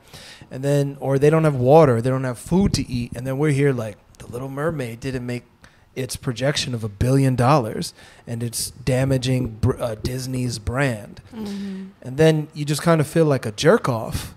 and 0.50 0.64
then 0.64 0.98
or 1.00 1.20
they 1.20 1.30
don't 1.30 1.44
have 1.44 1.56
water 1.56 2.02
they 2.02 2.10
don't 2.10 2.24
have 2.24 2.40
food 2.40 2.74
to 2.74 2.92
eat 2.92 3.12
and 3.16 3.28
then 3.28 3.38
we're 3.38 3.52
here 3.52 3.72
like 3.72 3.96
the 4.18 4.28
little 4.28 4.50
mermaid 4.50 5.00
didn't 5.00 5.26
make 5.26 5.44
its 5.96 6.16
projection 6.16 6.74
of 6.74 6.84
a 6.84 6.90
billion 6.90 7.36
dollars 7.36 7.94
and 8.28 8.42
it's 8.44 8.72
damaging 8.72 9.50
br- 9.50 9.80
uh, 9.82 9.96
disney's 9.96 10.58
brand 10.60 11.22
Mhm. 11.34 11.90
and 12.02 12.18
then 12.18 12.48
you 12.54 12.64
just 12.64 12.82
kind 12.82 13.02
of 13.02 13.08
feel 13.08 13.26
like 13.26 13.46
a 13.46 13.52
jerk 13.52 13.90
off 13.90 14.34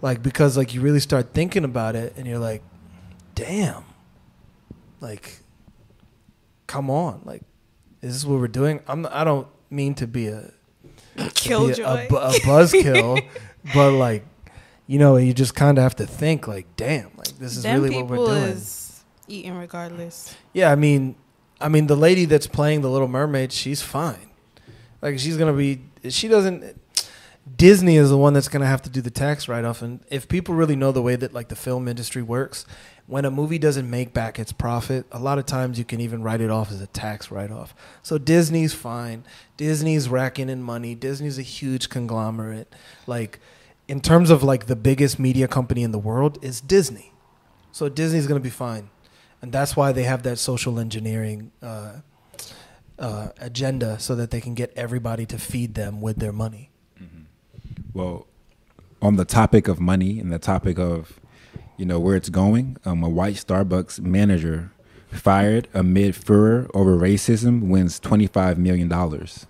like 0.00 0.22
because 0.22 0.56
like 0.56 0.74
you 0.74 0.80
really 0.80 1.00
start 1.00 1.32
thinking 1.32 1.64
about 1.64 1.96
it 1.96 2.12
and 2.16 2.26
you're 2.26 2.38
like 2.38 2.62
damn 3.34 3.84
like 5.00 5.38
come 6.66 6.90
on 6.90 7.20
like 7.24 7.42
is 8.02 8.12
this 8.14 8.24
what 8.24 8.38
we're 8.38 8.46
doing 8.48 8.80
i'm 8.86 9.06
i 9.10 9.24
don't 9.24 9.48
mean 9.70 9.94
to 9.94 10.06
be 10.06 10.28
a 10.28 10.50
Killjoy. 11.34 11.82
a, 11.84 12.04
a, 12.04 12.08
bu- 12.08 12.16
a 12.16 12.30
buzzkill 12.40 13.24
but 13.74 13.92
like 13.92 14.24
you 14.86 14.98
know 14.98 15.16
you 15.16 15.32
just 15.32 15.54
kind 15.54 15.78
of 15.78 15.82
have 15.82 15.96
to 15.96 16.06
think 16.06 16.46
like 16.46 16.66
damn 16.76 17.10
like 17.16 17.38
this 17.38 17.56
is 17.56 17.62
Them 17.62 17.82
really 17.82 17.96
what 17.96 18.06
we're 18.08 18.16
doing 18.26 18.42
eating 19.32 19.56
regardless. 19.56 20.34
yeah, 20.52 20.70
I 20.70 20.74
mean, 20.76 21.16
I 21.60 21.68
mean, 21.68 21.86
the 21.86 21.96
lady 21.96 22.24
that's 22.24 22.46
playing 22.46 22.82
the 22.82 22.90
Little 22.90 23.08
Mermaid, 23.08 23.52
she's 23.52 23.82
fine. 23.82 24.30
Like 25.00 25.18
she's 25.18 25.36
gonna 25.36 25.52
be. 25.52 25.82
She 26.08 26.28
doesn't. 26.28 26.80
Disney 27.56 27.96
is 27.96 28.10
the 28.10 28.18
one 28.18 28.34
that's 28.34 28.48
gonna 28.48 28.66
have 28.66 28.82
to 28.82 28.90
do 28.90 29.00
the 29.00 29.10
tax 29.10 29.48
write 29.48 29.64
off, 29.64 29.82
and 29.82 30.00
if 30.10 30.28
people 30.28 30.54
really 30.54 30.76
know 30.76 30.92
the 30.92 31.02
way 31.02 31.16
that 31.16 31.32
like 31.32 31.48
the 31.48 31.56
film 31.56 31.88
industry 31.88 32.22
works, 32.22 32.66
when 33.06 33.24
a 33.24 33.30
movie 33.30 33.58
doesn't 33.58 33.88
make 33.88 34.12
back 34.12 34.38
its 34.38 34.52
profit, 34.52 35.06
a 35.10 35.18
lot 35.18 35.38
of 35.38 35.46
times 35.46 35.78
you 35.78 35.84
can 35.84 36.00
even 36.00 36.22
write 36.22 36.40
it 36.40 36.50
off 36.50 36.70
as 36.70 36.80
a 36.80 36.86
tax 36.86 37.30
write 37.30 37.50
off. 37.50 37.74
So 38.02 38.16
Disney's 38.16 38.74
fine. 38.74 39.24
Disney's 39.56 40.08
racking 40.08 40.48
in 40.48 40.62
money. 40.62 40.94
Disney's 40.94 41.38
a 41.38 41.42
huge 41.42 41.88
conglomerate. 41.88 42.72
Like 43.06 43.40
in 43.88 44.00
terms 44.00 44.30
of 44.30 44.42
like 44.42 44.66
the 44.66 44.76
biggest 44.76 45.18
media 45.18 45.48
company 45.48 45.82
in 45.82 45.90
the 45.90 45.98
world 45.98 46.38
it's 46.42 46.60
Disney. 46.60 47.12
So 47.72 47.88
Disney's 47.88 48.26
gonna 48.28 48.40
be 48.40 48.50
fine 48.50 48.90
and 49.42 49.52
that's 49.52 49.76
why 49.76 49.92
they 49.92 50.04
have 50.04 50.22
that 50.22 50.38
social 50.38 50.78
engineering 50.78 51.50
uh, 51.62 51.94
uh, 52.98 53.28
agenda 53.40 53.98
so 53.98 54.14
that 54.14 54.30
they 54.30 54.40
can 54.40 54.54
get 54.54 54.72
everybody 54.76 55.26
to 55.26 55.38
feed 55.38 55.74
them 55.74 56.00
with 56.00 56.18
their 56.18 56.32
money. 56.32 56.70
Well, 57.94 58.26
on 59.02 59.16
the 59.16 59.24
topic 59.26 59.68
of 59.68 59.78
money 59.80 60.18
and 60.18 60.32
the 60.32 60.38
topic 60.38 60.78
of, 60.78 61.20
you 61.76 61.84
know, 61.84 61.98
where 61.98 62.16
it's 62.16 62.30
going, 62.30 62.78
um, 62.86 63.02
a 63.02 63.08
white 63.08 63.34
Starbucks 63.34 64.00
manager 64.00 64.70
fired 65.10 65.68
amid 65.74 66.16
furor 66.16 66.70
over 66.72 66.96
racism 66.96 67.68
wins 67.68 67.98
twenty 68.00 68.26
five 68.26 68.56
million 68.56 68.88
dollars. 68.88 69.46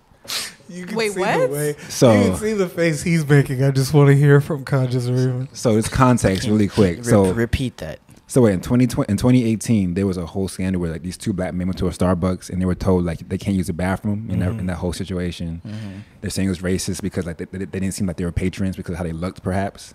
You 0.67 0.85
can 0.85 0.97
Wait, 0.97 1.09
see 1.11 1.15
the 1.15 1.19
what? 1.21 1.49
way- 1.51 1.75
So- 1.87 2.13
you 2.13 2.29
can 2.31 2.37
see 2.39 2.53
the 2.53 2.67
face 2.67 3.03
he's 3.03 3.25
making. 3.27 3.63
I 3.63 3.71
just 3.71 3.93
want 3.93 4.07
to 4.09 4.15
hear 4.15 4.41
from 4.41 4.65
Conscious 4.65 5.05
Raven. 5.07 5.47
So 5.53 5.77
it's 5.77 5.87
context 5.87 6.47
really 6.47 6.67
quick. 6.67 7.05
So 7.05 7.31
repeat 7.31 7.77
that. 7.77 7.99
So 8.33 8.41
wait, 8.41 8.53
in 8.55 8.61
2020, 8.61 9.11
in 9.11 9.15
2018, 9.17 9.93
there 9.93 10.07
was 10.07 10.17
a 10.17 10.25
whole 10.25 10.47
scandal 10.47 10.81
where 10.81 10.89
like 10.89 11.03
these 11.03 11.17
two 11.17 11.33
black 11.33 11.53
men 11.53 11.67
went 11.67 11.77
to 11.77 11.85
a 11.85 11.91
Starbucks 11.91 12.49
and 12.49 12.59
they 12.59 12.65
were 12.65 12.73
told 12.73 13.05
like 13.05 13.29
they 13.29 13.37
can't 13.37 13.55
use 13.55 13.67
the 13.67 13.73
bathroom 13.73 14.27
in, 14.31 14.39
that, 14.39 14.49
Mhm. 14.53 14.59
in 14.61 14.65
that 14.65 14.77
whole 14.77 14.91
situation. 14.91 15.61
Mhm. 15.63 16.01
They're 16.19 16.31
saying 16.31 16.47
it 16.47 16.49
was 16.49 16.57
racist 16.63 17.03
because 17.03 17.27
like 17.27 17.37
they, 17.37 17.45
they, 17.45 17.59
they 17.59 17.79
didn't 17.79 17.91
seem 17.91 18.07
like 18.07 18.17
they 18.17 18.25
were 18.25 18.31
patrons 18.31 18.75
because 18.75 18.93
of 18.93 18.97
how 18.97 19.03
they 19.03 19.11
looked, 19.11 19.43
perhaps. 19.43 19.93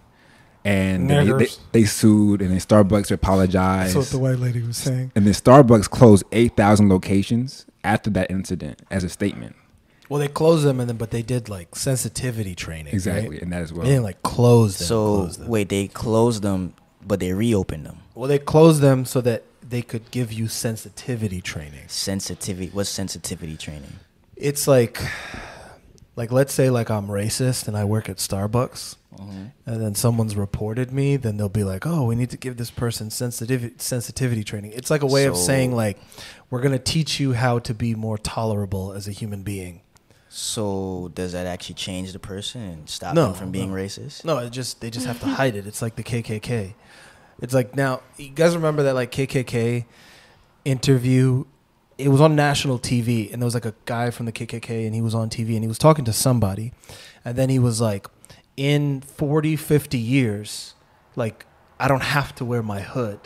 And 0.64 1.10
they, 1.10 1.24
they, 1.32 1.48
they 1.72 1.84
sued 1.84 2.40
and 2.40 2.52
then 2.52 2.58
Starbucks 2.60 3.10
apologized. 3.10 3.96
That's 3.96 4.06
what 4.06 4.12
the 4.12 4.20
white 4.20 4.38
lady 4.38 4.62
was 4.62 4.76
saying. 4.76 5.10
and 5.16 5.26
then 5.26 5.34
Starbucks 5.34 5.90
closed 5.90 6.22
8,000 6.30 6.88
locations 6.88 7.66
after 7.82 8.08
that 8.10 8.30
incident 8.30 8.82
as 8.88 9.02
a 9.02 9.08
statement. 9.08 9.56
Well, 10.08 10.20
they 10.20 10.28
closed 10.28 10.64
them, 10.64 10.78
and 10.78 10.88
then 10.88 10.96
but 10.96 11.10
they 11.10 11.22
did 11.22 11.48
like 11.48 11.74
sensitivity 11.74 12.54
training. 12.54 12.94
Exactly, 12.94 13.30
right? 13.30 13.42
and 13.42 13.52
that 13.52 13.62
as 13.62 13.72
well. 13.72 13.82
They 13.82 13.90
didn't 13.94 14.04
like 14.04 14.22
close 14.22 14.78
them. 14.78 14.86
So 14.86 15.16
close 15.16 15.36
them. 15.38 15.48
wait, 15.48 15.68
they 15.70 15.88
closed 15.88 16.42
them, 16.44 16.74
but 17.04 17.18
they 17.18 17.32
reopened 17.32 17.84
them. 17.84 17.98
Well, 18.18 18.28
they 18.28 18.38
closed 18.40 18.80
them 18.82 19.04
so 19.04 19.20
that 19.20 19.44
they 19.62 19.80
could 19.80 20.10
give 20.10 20.32
you 20.32 20.48
sensitivity 20.48 21.40
training. 21.40 21.84
Sensitivity. 21.86 22.68
What's 22.72 22.90
sensitivity 22.90 23.56
training? 23.56 23.92
It's 24.34 24.66
like, 24.66 25.00
like 26.16 26.32
let's 26.32 26.52
say 26.52 26.68
like 26.68 26.90
I'm 26.90 27.06
racist 27.06 27.68
and 27.68 27.76
I 27.76 27.84
work 27.84 28.08
at 28.08 28.16
Starbucks. 28.16 28.96
Mhm. 29.18 29.50
and 29.66 29.82
then 29.82 29.94
someone's 29.96 30.36
reported 30.36 30.92
me, 30.92 31.16
then 31.16 31.38
they'll 31.38 31.48
be 31.48 31.64
like, 31.64 31.84
"Oh, 31.86 32.04
we 32.04 32.14
need 32.14 32.30
to 32.30 32.36
give 32.36 32.56
this 32.56 32.70
person 32.70 33.10
sensitivity 33.10 33.74
sensitivity 33.78 34.44
training." 34.44 34.70
It's 34.76 34.90
like 34.90 35.02
a 35.02 35.06
way 35.06 35.24
of 35.24 35.36
saying 35.36 35.74
like, 35.74 35.98
"We're 36.50 36.60
going 36.60 36.72
to 36.72 36.78
teach 36.78 37.18
you 37.18 37.32
how 37.32 37.58
to 37.60 37.74
be 37.74 37.96
more 37.96 38.16
tolerable 38.18 38.92
as 38.92 39.08
a 39.08 39.12
human 39.12 39.42
being." 39.42 39.80
So 40.28 41.10
does 41.14 41.32
that 41.32 41.46
actually 41.46 41.74
change 41.76 42.12
the 42.12 42.18
person 42.20 42.60
and 42.60 42.88
stop 42.88 43.14
No, 43.14 43.26
them 43.26 43.34
from 43.34 43.50
being 43.50 43.70
no. 43.70 43.76
racist? 43.76 44.24
No, 44.24 44.38
it 44.38 44.50
just 44.50 44.80
they 44.80 44.90
just 44.90 45.06
have 45.06 45.18
to 45.20 45.26
hide 45.26 45.56
it. 45.56 45.66
It's 45.66 45.82
like 45.82 45.96
the 45.96 46.04
KKK. 46.04 46.74
It's 47.40 47.54
like 47.54 47.76
now 47.76 48.02
you 48.16 48.30
guys 48.30 48.54
remember 48.54 48.82
that 48.84 48.94
like 48.94 49.10
KKK 49.12 49.84
interview. 50.64 51.44
It 51.96 52.08
was 52.08 52.20
on 52.20 52.36
national 52.36 52.78
TV, 52.78 53.32
and 53.32 53.42
there 53.42 53.46
was 53.46 53.54
like 53.54 53.64
a 53.64 53.74
guy 53.84 54.10
from 54.10 54.26
the 54.26 54.32
KKK, 54.32 54.86
and 54.86 54.94
he 54.94 55.00
was 55.00 55.14
on 55.14 55.30
TV, 55.30 55.54
and 55.54 55.64
he 55.64 55.68
was 55.68 55.78
talking 55.78 56.04
to 56.04 56.12
somebody, 56.12 56.72
and 57.24 57.36
then 57.36 57.48
he 57.48 57.58
was 57.58 57.80
like, 57.80 58.06
"In 58.56 59.00
40, 59.00 59.56
50 59.56 59.98
years, 59.98 60.74
like 61.16 61.44
I 61.80 61.88
don't 61.88 62.02
have 62.02 62.34
to 62.36 62.44
wear 62.44 62.62
my 62.62 62.80
hood 62.80 63.20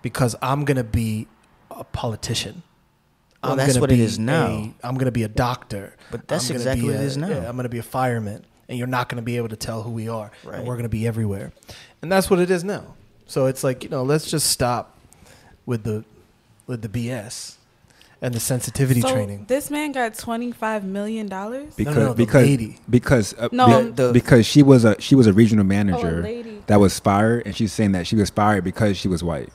because 0.00 0.34
I'm 0.40 0.64
gonna 0.64 0.84
be 0.84 1.26
a 1.70 1.84
politician." 1.84 2.62
Well, 3.42 3.56
that's 3.56 3.78
what 3.78 3.90
it 3.90 3.98
is 3.98 4.18
now. 4.18 4.46
i 4.46 4.74
I'm 4.84 4.96
gonna 4.96 5.10
be 5.10 5.24
a 5.24 5.28
doctor. 5.28 5.96
But 6.10 6.28
that's 6.28 6.48
exactly 6.48 6.86
what 6.86 6.94
it 6.94 7.00
is 7.00 7.16
now. 7.16 7.28
yeah, 7.28 7.48
I'm 7.48 7.56
gonna 7.56 7.68
be 7.68 7.78
a 7.78 7.82
fireman, 7.82 8.46
and 8.68 8.78
you're 8.78 8.86
not 8.86 9.08
gonna 9.08 9.22
be 9.22 9.36
able 9.36 9.48
to 9.48 9.56
tell 9.56 9.82
who 9.82 9.90
we 9.90 10.08
are. 10.08 10.30
Right. 10.44 10.60
And 10.60 10.68
we're 10.68 10.76
gonna 10.76 10.88
be 10.88 11.06
everywhere, 11.06 11.52
and 12.00 12.10
that's 12.10 12.30
what 12.30 12.38
it 12.38 12.50
is 12.50 12.62
now. 12.64 12.94
So 13.26 13.46
it's 13.46 13.64
like 13.64 13.84
you 13.84 13.90
know, 13.90 14.02
let's 14.02 14.30
just 14.30 14.50
stop 14.50 14.96
with 15.66 15.84
the 15.84 16.04
with 16.66 16.82
the 16.82 16.88
BS 16.88 17.56
and 18.20 18.32
the 18.34 18.40
sensitivity 18.40 19.00
so 19.00 19.10
training. 19.12 19.46
This 19.48 19.70
man 19.70 19.92
got 19.92 20.14
twenty 20.14 20.52
five 20.52 20.84
million 20.84 21.26
dollars. 21.28 21.74
because 21.74 21.96
no, 21.96 22.08
the 22.08 22.14
because 22.14 22.42
lady. 22.46 22.76
because 22.88 23.34
uh, 23.38 23.48
No, 23.52 23.84
be- 23.84 23.90
the- 23.90 24.12
because 24.12 24.46
she 24.46 24.62
was 24.62 24.84
a 24.84 25.00
she 25.00 25.14
was 25.14 25.26
a 25.26 25.32
regional 25.32 25.62
Oh, 25.62 25.66
a 25.66 25.68
manager 25.68 26.22
lady. 26.22 26.62
that 26.66 26.78
was 26.80 26.98
fired, 27.00 27.44
and 27.46 27.56
she's 27.56 27.72
saying 27.72 27.92
that 27.92 28.06
she 28.06 28.16
was 28.16 28.30
fired 28.30 28.64
because 28.64 28.96
she 28.96 29.08
was 29.08 29.24
white, 29.24 29.50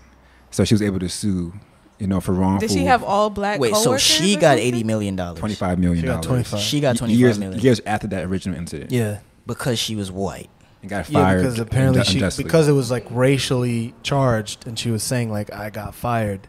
so 0.52 0.64
she 0.66 0.74
was 0.74 0.82
able 0.82 1.00
to 1.00 1.08
sue, 1.10 1.54
you 2.00 2.08
know, 2.08 2.20
for 2.20 2.34
wrongful. 2.34 2.68
Did 2.68 2.74
she 2.74 2.86
have 2.86 3.04
all 3.04 3.30
black? 3.30 3.60
Wait, 3.60 3.76
so 3.76 3.98
she 3.98 4.36
got 4.36 4.58
eighty 4.58 4.84
million 4.84 5.16
dollars 5.16 5.40
twenty 5.40 5.56
five 5.56 5.78
million 5.80 6.02
She 6.02 6.08
got 6.08 6.24
dollars? 6.24 6.50
25. 6.50 6.60
She 6.60 6.80
got 6.82 7.02
Y- 7.02 7.08
years 7.10 7.38
years 7.40 7.82
after 7.86 8.08
that 8.08 8.26
original 8.26 8.58
incident. 8.58 8.92
Yeah, 8.92 9.20
because 9.46 9.78
she 9.80 9.96
was 9.96 10.12
white. 10.12 10.50
And 10.88 11.06
got 11.06 11.10
yeah, 11.10 11.36
because 11.36 11.60
apparently 11.60 12.04
she 12.04 12.16
unjustly. 12.16 12.44
because 12.44 12.68
it 12.68 12.74
was 12.74 12.90
like 12.90 13.06
racially 13.10 13.94
charged, 14.04 14.66
and 14.68 14.78
she 14.78 14.90
was 14.90 15.04
saying 15.04 15.32
like 15.32 15.54
I 15.54 15.70
got 15.70 15.94
fired. 15.94 16.48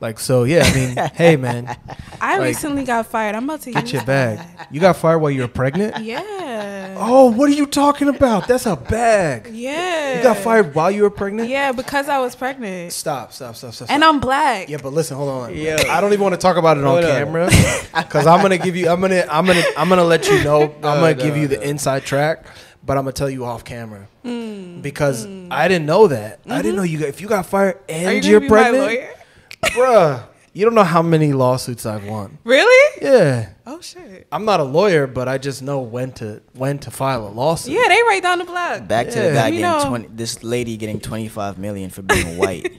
Like 0.00 0.18
so, 0.18 0.42
yeah. 0.44 0.64
I 0.64 0.74
mean, 0.74 0.96
hey 1.14 1.36
man, 1.36 1.76
I 2.20 2.38
like, 2.38 2.48
recently 2.48 2.84
got 2.84 3.06
fired. 3.06 3.36
I'm 3.36 3.44
about 3.44 3.62
to 3.62 3.72
get 3.72 3.92
your 3.92 4.04
bag. 4.04 4.40
You 4.70 4.80
got 4.80 4.96
fired 4.96 5.18
while 5.18 5.30
you 5.30 5.42
were 5.42 5.48
pregnant. 5.48 6.02
Yeah. 6.02 6.22
Yeah. 6.52 6.96
Oh, 6.98 7.30
what 7.30 7.48
are 7.48 7.52
you 7.52 7.66
talking 7.66 8.08
about? 8.08 8.46
That's 8.46 8.66
a 8.66 8.76
bag. 8.76 9.48
Yeah. 9.52 10.18
You 10.18 10.22
got 10.22 10.36
fired 10.36 10.74
while 10.74 10.90
you 10.90 11.02
were 11.02 11.10
pregnant? 11.10 11.48
Yeah, 11.48 11.72
because 11.72 12.08
I 12.08 12.18
was 12.18 12.36
pregnant. 12.36 12.92
Stop, 12.92 13.32
stop, 13.32 13.56
stop, 13.56 13.72
stop. 13.72 13.90
And 13.90 14.02
stop. 14.02 14.14
I'm 14.14 14.20
black. 14.20 14.68
Yeah, 14.68 14.76
but 14.82 14.92
listen, 14.92 15.16
hold 15.16 15.30
on. 15.30 15.56
Yeah. 15.56 15.82
I 15.88 16.00
don't 16.00 16.12
even 16.12 16.22
want 16.22 16.34
to 16.34 16.40
talk 16.40 16.56
about 16.56 16.76
it 16.76 16.84
on 16.84 16.90
Hold 16.90 17.04
on. 17.04 17.10
camera 17.10 17.46
because 17.96 18.26
I'm 18.26 18.42
gonna 18.42 18.58
give 18.58 18.76
you. 18.76 18.88
I'm 18.88 19.00
gonna. 19.00 19.24
I'm 19.30 19.46
gonna. 19.46 19.62
I'm 19.76 19.88
gonna 19.88 20.04
let 20.04 20.28
you 20.28 20.44
know. 20.44 20.64
I'm 20.64 20.80
gonna 20.80 21.14
give 21.14 21.36
you 21.36 21.48
the 21.48 21.60
inside 21.66 22.04
track, 22.04 22.44
but 22.84 22.96
I'm 22.96 23.04
gonna 23.04 23.12
tell 23.12 23.30
you 23.30 23.44
off 23.44 23.64
camera 23.64 24.08
mm, 24.24 24.82
because 24.82 25.26
mm. 25.26 25.48
I 25.50 25.68
didn't 25.68 25.86
know 25.86 26.08
that. 26.08 26.40
I 26.46 26.62
didn't 26.62 26.72
mm-hmm. 26.72 26.76
know 26.76 26.82
you. 26.82 26.98
Got, 26.98 27.08
if 27.08 27.20
you 27.20 27.28
got 27.28 27.46
fired 27.46 27.78
Are 27.88 27.94
you 27.94 28.08
and 28.08 28.24
you're 28.24 28.40
be 28.40 28.48
pregnant, 28.48 29.08
my 29.62 29.68
bruh, 29.70 30.24
you 30.52 30.64
don't 30.64 30.74
know 30.74 30.84
how 30.84 31.02
many 31.02 31.32
lawsuits 31.32 31.86
I've 31.86 32.04
won. 32.06 32.38
Really? 32.44 33.02
Yeah, 33.02 33.50
Oh 33.66 33.80
shit. 33.80 34.26
I'm 34.32 34.44
not 34.44 34.60
a 34.60 34.64
lawyer, 34.64 35.06
but 35.06 35.28
I 35.28 35.38
just 35.38 35.62
know 35.62 35.80
when 35.80 36.12
to 36.12 36.42
when 36.54 36.78
to 36.80 36.90
file 36.90 37.26
a 37.26 37.30
lawsuit. 37.30 37.74
Yeah, 37.74 37.88
they 37.88 38.02
right 38.02 38.20
down 38.22 38.38
the 38.38 38.44
block. 38.44 38.88
Back 38.88 39.08
to 39.10 39.18
Yeah. 39.18 39.28
the 39.28 39.34
guy 39.34 39.48
You 39.48 39.60
getting 39.60 39.78
know. 39.78 39.88
twenty. 39.88 40.08
This 40.12 40.42
lady 40.42 40.76
getting 40.76 41.00
twenty 41.00 41.28
five 41.28 41.58
million 41.58 41.90
for 41.90 42.02
being 42.02 42.36
white. 42.38 42.70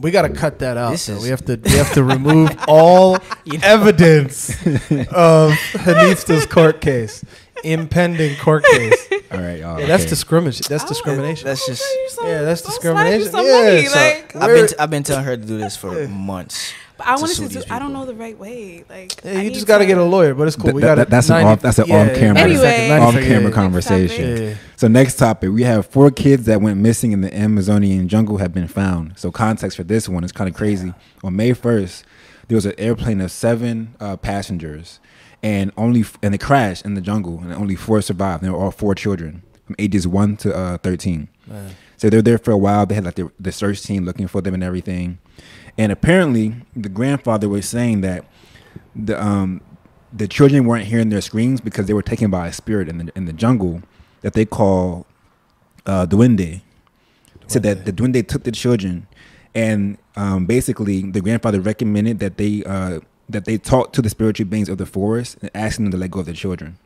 We 0.00 0.10
got 0.10 0.22
to 0.22 0.30
cut 0.30 0.60
that 0.60 0.76
out. 0.76 0.92
This 0.92 1.08
is- 1.08 1.22
we 1.22 1.28
have 1.28 1.44
to 1.46 1.60
we 1.62 1.72
have 1.72 1.92
to 1.94 2.04
remove 2.04 2.56
all 2.68 3.18
evidence 3.62 4.50
of 4.50 5.52
Henista's 5.52 6.46
court 6.46 6.80
case, 6.80 7.24
impending 7.64 8.36
court 8.36 8.64
case. 8.64 9.07
All 9.30 9.38
right, 9.38 9.58
y'all. 9.60 9.78
Yeah, 9.78 9.86
that's 9.86 10.04
okay. 10.04 10.10
discrimination. 10.10 10.66
That's 10.68 10.84
discrimination. 10.84 11.44
That's 11.46 11.66
just. 11.66 11.82
Some- 12.14 12.26
Yeah, 12.26 12.42
that's 12.42 12.64
I'll 12.66 12.72
slide 12.72 13.12
you 13.12 13.24
discrimination. 13.24 13.30
some 13.32 13.46
Yeah, 13.46 13.62
money, 13.62 13.86
so- 13.86 13.98
like, 13.98 14.36
I've 14.36 14.54
been. 14.54 14.66
T- 14.68 14.74
I've 14.78 14.90
been 14.90 15.02
telling 15.02 15.24
her 15.24 15.36
to 15.36 15.42
do 15.44 15.58
this 15.58 15.76
for 15.76 16.08
months. 16.08 16.72
but 16.96 17.06
I 17.06 17.14
to 17.16 17.20
wanted 17.20 17.36
to 17.36 17.48
Do, 17.60 17.62
I 17.70 17.78
don't 17.78 17.92
know 17.92 18.06
the 18.06 18.14
right 18.14 18.38
way. 18.38 18.84
Like, 18.88 19.20
Yeah, 19.24 19.32
you 19.32 19.38
need 19.44 19.54
just 19.54 19.66
got 19.66 19.78
to 19.78 19.84
to- 19.84 19.86
get 19.88 19.98
a 19.98 20.02
lawyer, 20.04 20.34
but 20.34 20.46
it's 20.46 20.56
cool. 20.56 20.64
Th- 20.64 20.74
we 20.74 20.80
that- 20.82 20.96
got 20.96 21.10
that's 21.10 21.28
an 21.28 21.44
off- 21.46 21.60
that's 21.60 21.78
an 21.78 21.90
off-camera- 21.90 22.40
Anyway. 22.42 22.90
Off-camera 22.90 23.52
conversation. 23.52 24.42
Yeah. 24.44 24.54
So 24.76 24.88
next 24.88 25.16
topic, 25.16 25.50
we 25.52 25.62
have 25.64 25.86
four 25.86 26.10
kids 26.10 26.46
that 26.46 26.62
went 26.62 26.78
missing 26.78 27.12
in 27.12 27.20
the 27.20 27.36
Amazonian 27.36 28.08
jungle 28.08 28.38
have 28.38 28.54
been 28.54 28.68
found. 28.68 29.12
So 29.16 29.30
context 29.30 29.76
for 29.76 29.84
this 29.84 30.08
one 30.08 30.24
is 30.24 30.32
kind 30.32 30.48
of 30.48 30.56
crazy. 30.56 30.94
On 31.22 31.36
May 31.36 31.52
first, 31.52 32.04
there 32.48 32.56
was 32.56 32.64
an 32.66 32.72
airplane 32.78 33.20
of 33.20 33.30
seven 33.30 33.94
uh, 34.00 34.16
passengers, 34.16 35.00
and 35.42 35.72
only 35.76 36.00
f- 36.00 36.18
and 36.22 36.34
it 36.34 36.38
crashed 36.38 36.84
in 36.84 36.94
the 36.94 37.00
jungle, 37.00 37.38
and 37.40 37.52
only 37.52 37.74
four 37.76 38.00
survived. 38.02 38.42
They 38.42 38.50
were 38.50 38.58
all 38.58 38.70
four 38.70 38.94
children 38.94 39.42
from 39.66 39.76
ages 39.78 40.06
one 40.06 40.36
to 40.38 40.54
uh, 40.54 40.78
thirteen. 40.78 41.28
Man. 41.46 41.74
So 41.96 42.08
they're 42.10 42.22
there 42.22 42.38
for 42.38 42.52
a 42.52 42.56
while. 42.56 42.86
They 42.86 42.94
had 42.94 43.04
like 43.04 43.16
the, 43.16 43.30
the 43.40 43.50
search 43.52 43.82
team 43.82 44.04
looking 44.04 44.28
for 44.28 44.40
them 44.40 44.54
and 44.54 44.62
everything. 44.62 45.18
And 45.76 45.90
apparently, 45.92 46.54
the 46.76 46.88
grandfather 46.88 47.48
was 47.48 47.68
saying 47.68 48.00
that 48.02 48.24
the 48.94 49.20
um 49.22 49.60
the 50.12 50.26
children 50.28 50.64
weren't 50.64 50.86
hearing 50.86 51.10
their 51.10 51.20
screams 51.20 51.60
because 51.60 51.86
they 51.86 51.92
were 51.92 52.02
taken 52.02 52.30
by 52.30 52.48
a 52.48 52.52
spirit 52.52 52.88
in 52.88 52.98
the 52.98 53.12
in 53.14 53.24
the 53.26 53.32
jungle 53.32 53.82
that 54.22 54.32
they 54.32 54.44
call 54.44 55.06
uh, 55.86 56.06
duende. 56.06 56.62
Said 57.46 57.62
that 57.62 57.84
the 57.86 57.92
duende 57.92 58.26
took 58.26 58.42
the 58.44 58.52
children, 58.52 59.06
and 59.54 59.96
um, 60.16 60.46
basically 60.46 61.02
the 61.02 61.20
grandfather 61.20 61.60
recommended 61.60 62.18
that 62.18 62.36
they 62.36 62.62
uh, 62.64 63.00
that 63.28 63.44
they 63.44 63.58
talk 63.58 63.92
to 63.92 64.02
the 64.02 64.08
spiritual 64.08 64.46
beings 64.46 64.68
of 64.68 64.78
the 64.78 64.86
forest 64.86 65.36
and 65.40 65.50
asking 65.54 65.86
them 65.86 65.92
to 65.92 65.98
let 65.98 66.10
go 66.10 66.20
of 66.20 66.26
the 66.26 66.32
children. 66.32 66.78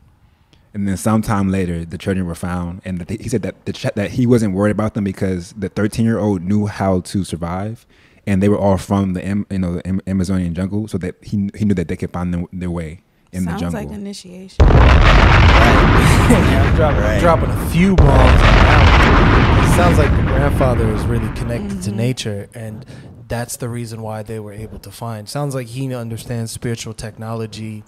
And 0.75 0.89
then 0.89 0.97
sometime 0.97 1.51
later, 1.51 1.85
the 1.85 1.99
children 1.99 2.27
were 2.27 2.35
found, 2.35 2.81
and 2.85 2.99
that 2.99 3.11
he 3.11 3.29
said 3.29 3.43
that 3.43 3.67
the 3.67 3.75
ch- 3.75 3.95
that 3.95 4.13
he 4.13 4.27
wasn't 4.27 4.55
worried 4.55 4.71
about 4.71 4.95
them 4.95 5.05
because 5.05 5.53
the 5.53 5.69
13 5.69 6.05
year 6.05 6.19
old 6.19 6.43
knew 6.43 6.67
how 6.67 7.01
to 7.01 7.25
survive, 7.25 7.85
and 8.27 8.43
they 8.43 8.49
were 8.49 8.59
all 8.59 8.79
from 8.79 9.13
the 9.13 9.25
Am- 9.25 9.47
you 9.51 9.59
know 9.59 9.75
the 9.75 9.87
Am- 9.87 10.01
Amazonian 10.07 10.55
jungle, 10.55 10.89
so 10.89 10.97
that 10.99 11.17
he 11.23 11.51
he 11.55 11.67
knew 11.67 11.75
that 11.75 11.89
they 11.89 11.97
could 11.97 12.11
find 12.11 12.33
them, 12.33 12.47
their 12.55 12.71
way 12.71 13.03
in 13.33 13.45
Sounds 13.45 13.57
the 13.57 13.61
jungle. 13.61 13.81
Sounds 13.81 13.91
like 13.91 13.99
initiation. 13.99 14.65
Yeah, 14.67 16.65
I'm 16.67 16.77
dropping, 16.77 16.99
I'm 16.99 17.05
Right. 17.05 17.21
dropping 17.21 17.51
a 17.51 17.71
few 17.71 17.95
bombs 17.97 18.11
on 18.11 18.39
that 18.41 19.67
one. 19.69 19.77
Sounds 19.77 19.99
like 19.99 20.11
the 20.17 20.23
grandfather 20.23 20.89
is 20.95 21.05
really 21.05 21.29
connected 21.35 21.83
to 21.83 21.91
mm-hmm. 21.91 21.97
nature, 21.99 22.49
and 22.55 22.87
that's 23.33 23.57
the 23.57 23.69
reason 23.71 24.03
why 24.03 24.23
they 24.23 24.39
were 24.39 24.53
able 24.53 24.79
to 24.79 24.91
find. 24.91 25.27
Sounds 25.27 25.55
like 25.55 25.69
he 25.69 25.95
understands 25.95 26.53
spiritual 26.53 26.93
technology 26.93 27.83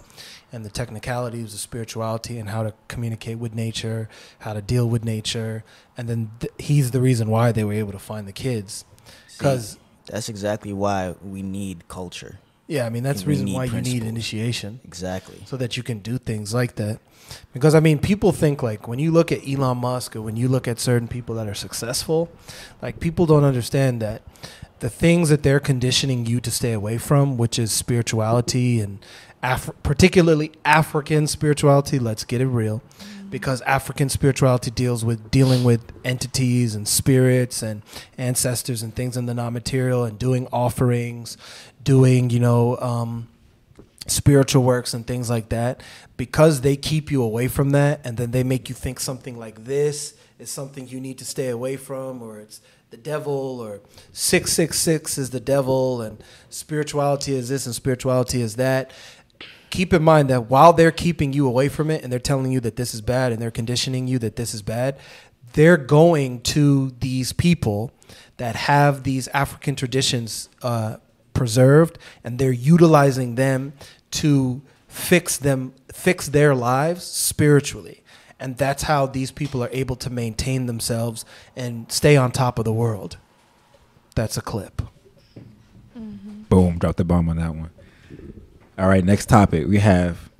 and 0.51 0.65
the 0.65 0.71
technicalities 0.71 1.53
of 1.53 1.61
spirituality 1.61 2.39
and 2.39 2.49
how 2.49 2.63
to 2.63 2.73
communicate 2.89 3.39
with 3.39 3.55
nature, 3.55 4.09
how 4.39 4.55
to 4.55 4.63
deal 4.63 4.89
with 4.89 5.05
nature, 5.05 5.63
and 5.99 6.09
then 6.09 6.31
th- 6.41 6.51
he's 6.59 6.93
the 6.93 7.01
reason 7.03 7.29
why 7.29 7.53
they 7.53 7.63
were 7.63 7.75
able 7.75 7.93
to 7.93 7.99
find 7.99 8.27
the 8.27 8.33
kids. 8.33 8.87
Because 9.37 9.77
That's 10.07 10.31
exactly 10.31 10.73
why 10.73 11.15
we 11.23 11.43
need 11.43 11.89
culture. 11.89 12.39
yeah, 12.67 12.87
I 12.87 12.89
mean 12.89 13.03
that's 13.03 13.23
the 13.25 13.29
reason 13.29 13.53
why 13.53 13.65
you 13.65 13.83
need 13.83 14.03
initiation. 14.03 14.81
Exactly. 14.83 15.43
so 15.45 15.59
that 15.59 15.77
you 15.77 15.83
can 15.83 15.99
do 15.99 16.17
things 16.17 16.55
like 16.55 16.77
that. 16.77 17.01
Because 17.53 17.75
I 17.75 17.81
mean, 17.81 17.99
people 17.99 18.33
think 18.33 18.63
like 18.63 18.87
when 18.89 18.99
you 18.99 19.11
look 19.11 19.31
at 19.33 19.41
Elon 19.47 19.79
Musk 19.79 20.17
or 20.17 20.23
when 20.23 20.37
you 20.37 20.49
look 20.49 20.67
at 20.69 20.79
certain 20.81 21.09
people 21.09 21.35
that 21.37 21.47
are 21.49 21.55
successful, 21.55 22.29
like 22.81 23.01
people 23.01 23.27
don't 23.27 23.45
understand 23.45 24.01
that 24.03 24.23
the 24.85 24.91
things 24.91 25.31
that 25.31 25.43
they're 25.43 25.61
conditioning 25.61 26.27
you 26.27 26.41
to 26.41 26.51
stay 26.51 26.75
away 26.75 26.99
from, 26.99 27.39
which 27.39 27.59
is 27.59 27.73
spirituality 27.73 28.81
and 28.81 28.99
Af- 29.43 29.71
particularly 29.83 30.53
African 30.63 31.27
spirituality. 31.27 31.99
Let's 31.99 32.23
get 32.25 32.43
it 32.43 32.49
real, 32.49 32.83
because 33.31 33.63
African 33.63 34.11
spirituality 34.11 34.71
deals 34.71 35.03
with 35.03 35.31
dealing 35.31 35.65
with 35.65 35.91
entities 36.05 36.75
and 36.75 36.87
spirits 36.87 37.63
and 37.63 37.81
ancestors 38.19 38.83
and 38.83 38.95
things 38.95 39.17
in 39.17 39.25
the 39.25 39.33
non-material 39.33 40.05
and 40.05 40.19
doing 40.19 40.49
offerings, 40.53 41.39
doing 41.83 42.29
you 42.29 42.41
know. 42.41 42.77
Um, 42.77 43.29
spiritual 44.07 44.63
works 44.63 44.93
and 44.93 45.07
things 45.07 45.31
like 45.31 45.49
that 45.49 45.83
because 46.19 46.61
they 46.61 46.77
keep 46.77 47.11
you 47.11 47.23
away 47.23 47.49
from 47.49 47.71
that 47.71 48.03
and 48.05 48.19
then 48.19 48.33
they 48.33 48.43
make 48.43 48.69
you 48.69 48.75
think 48.75 49.01
something 49.01 49.39
like 49.39 49.65
this 49.65 50.13
is 50.39 50.51
something 50.51 50.87
you 50.87 51.01
need 51.01 51.17
to 51.17 51.25
stay 51.25 51.49
away 51.49 51.75
from 51.75 52.21
or 52.21 52.39
it's 52.39 52.61
the 52.95 53.01
devil 53.01 53.59
or 53.61 53.81
666 54.13 55.19
is 55.19 55.31
the 55.31 55.41
devil 55.41 56.01
and 56.01 56.23
spirituality 56.49 57.35
is 57.35 57.49
this 57.49 57.67
and 57.67 57.75
spirituality 57.75 58.41
is 58.41 58.55
that. 58.55 58.93
Keep 59.71 59.93
in 59.93 60.05
mind 60.05 60.31
that 60.31 60.49
while 60.49 60.73
they're 60.73 60.93
keeping 60.93 61.33
you 61.33 61.45
away 61.49 61.69
from 61.69 61.91
it 61.91 62.05
and 62.05 62.13
they're 62.13 62.21
telling 62.21 62.53
you 62.53 62.61
that 62.61 62.77
this 62.77 62.95
is 62.95 63.01
bad 63.01 63.33
and 63.33 63.43
they're 63.43 63.51
conditioning 63.51 64.07
you 64.07 64.21
that 64.21 64.37
this 64.37 64.55
is 64.55 64.63
bad 64.63 64.97
they're 65.55 65.77
going 65.77 66.41
to 66.43 66.93
these 67.01 67.33
people 67.33 67.91
that 68.37 68.55
have 68.55 69.03
these 69.03 69.27
african 69.29 69.75
traditions 69.75 70.49
uh, 70.63 70.97
preserved 71.33 71.99
and 72.23 72.39
they're 72.39 72.53
utilizing 72.53 73.35
them 73.35 73.73
to 74.13 74.63
fix 74.87 75.37
them 75.37 75.75
fix 75.93 76.29
their 76.29 76.55
lives 76.55 77.03
spiritually 77.03 78.04
and 78.41 78.57
that's 78.57 78.85
how 78.85 79.07
these 79.07 79.31
people 79.31 79.63
are 79.63 79.71
able 79.73 79.97
to 79.97 80.11
maintain 80.11 80.67
themselves 80.67 81.25
and 81.57 81.91
stay 81.91 82.17
on 82.17 82.31
top 82.33 82.59
of 82.59 82.65
the 82.65 82.73
world 82.73 83.17
that's 84.15 84.37
a 84.37 84.43
clip 84.43 84.83
Boom, 86.49 86.79
drop 86.79 86.97
the 86.97 87.05
bomb 87.05 87.29
on 87.29 87.37
that 87.37 87.55
one. 87.55 87.71
All 88.79 88.89
right, 88.89 89.05
next 89.05 89.27
topic. 89.27 89.67
We 89.67 89.79
have 89.79 90.31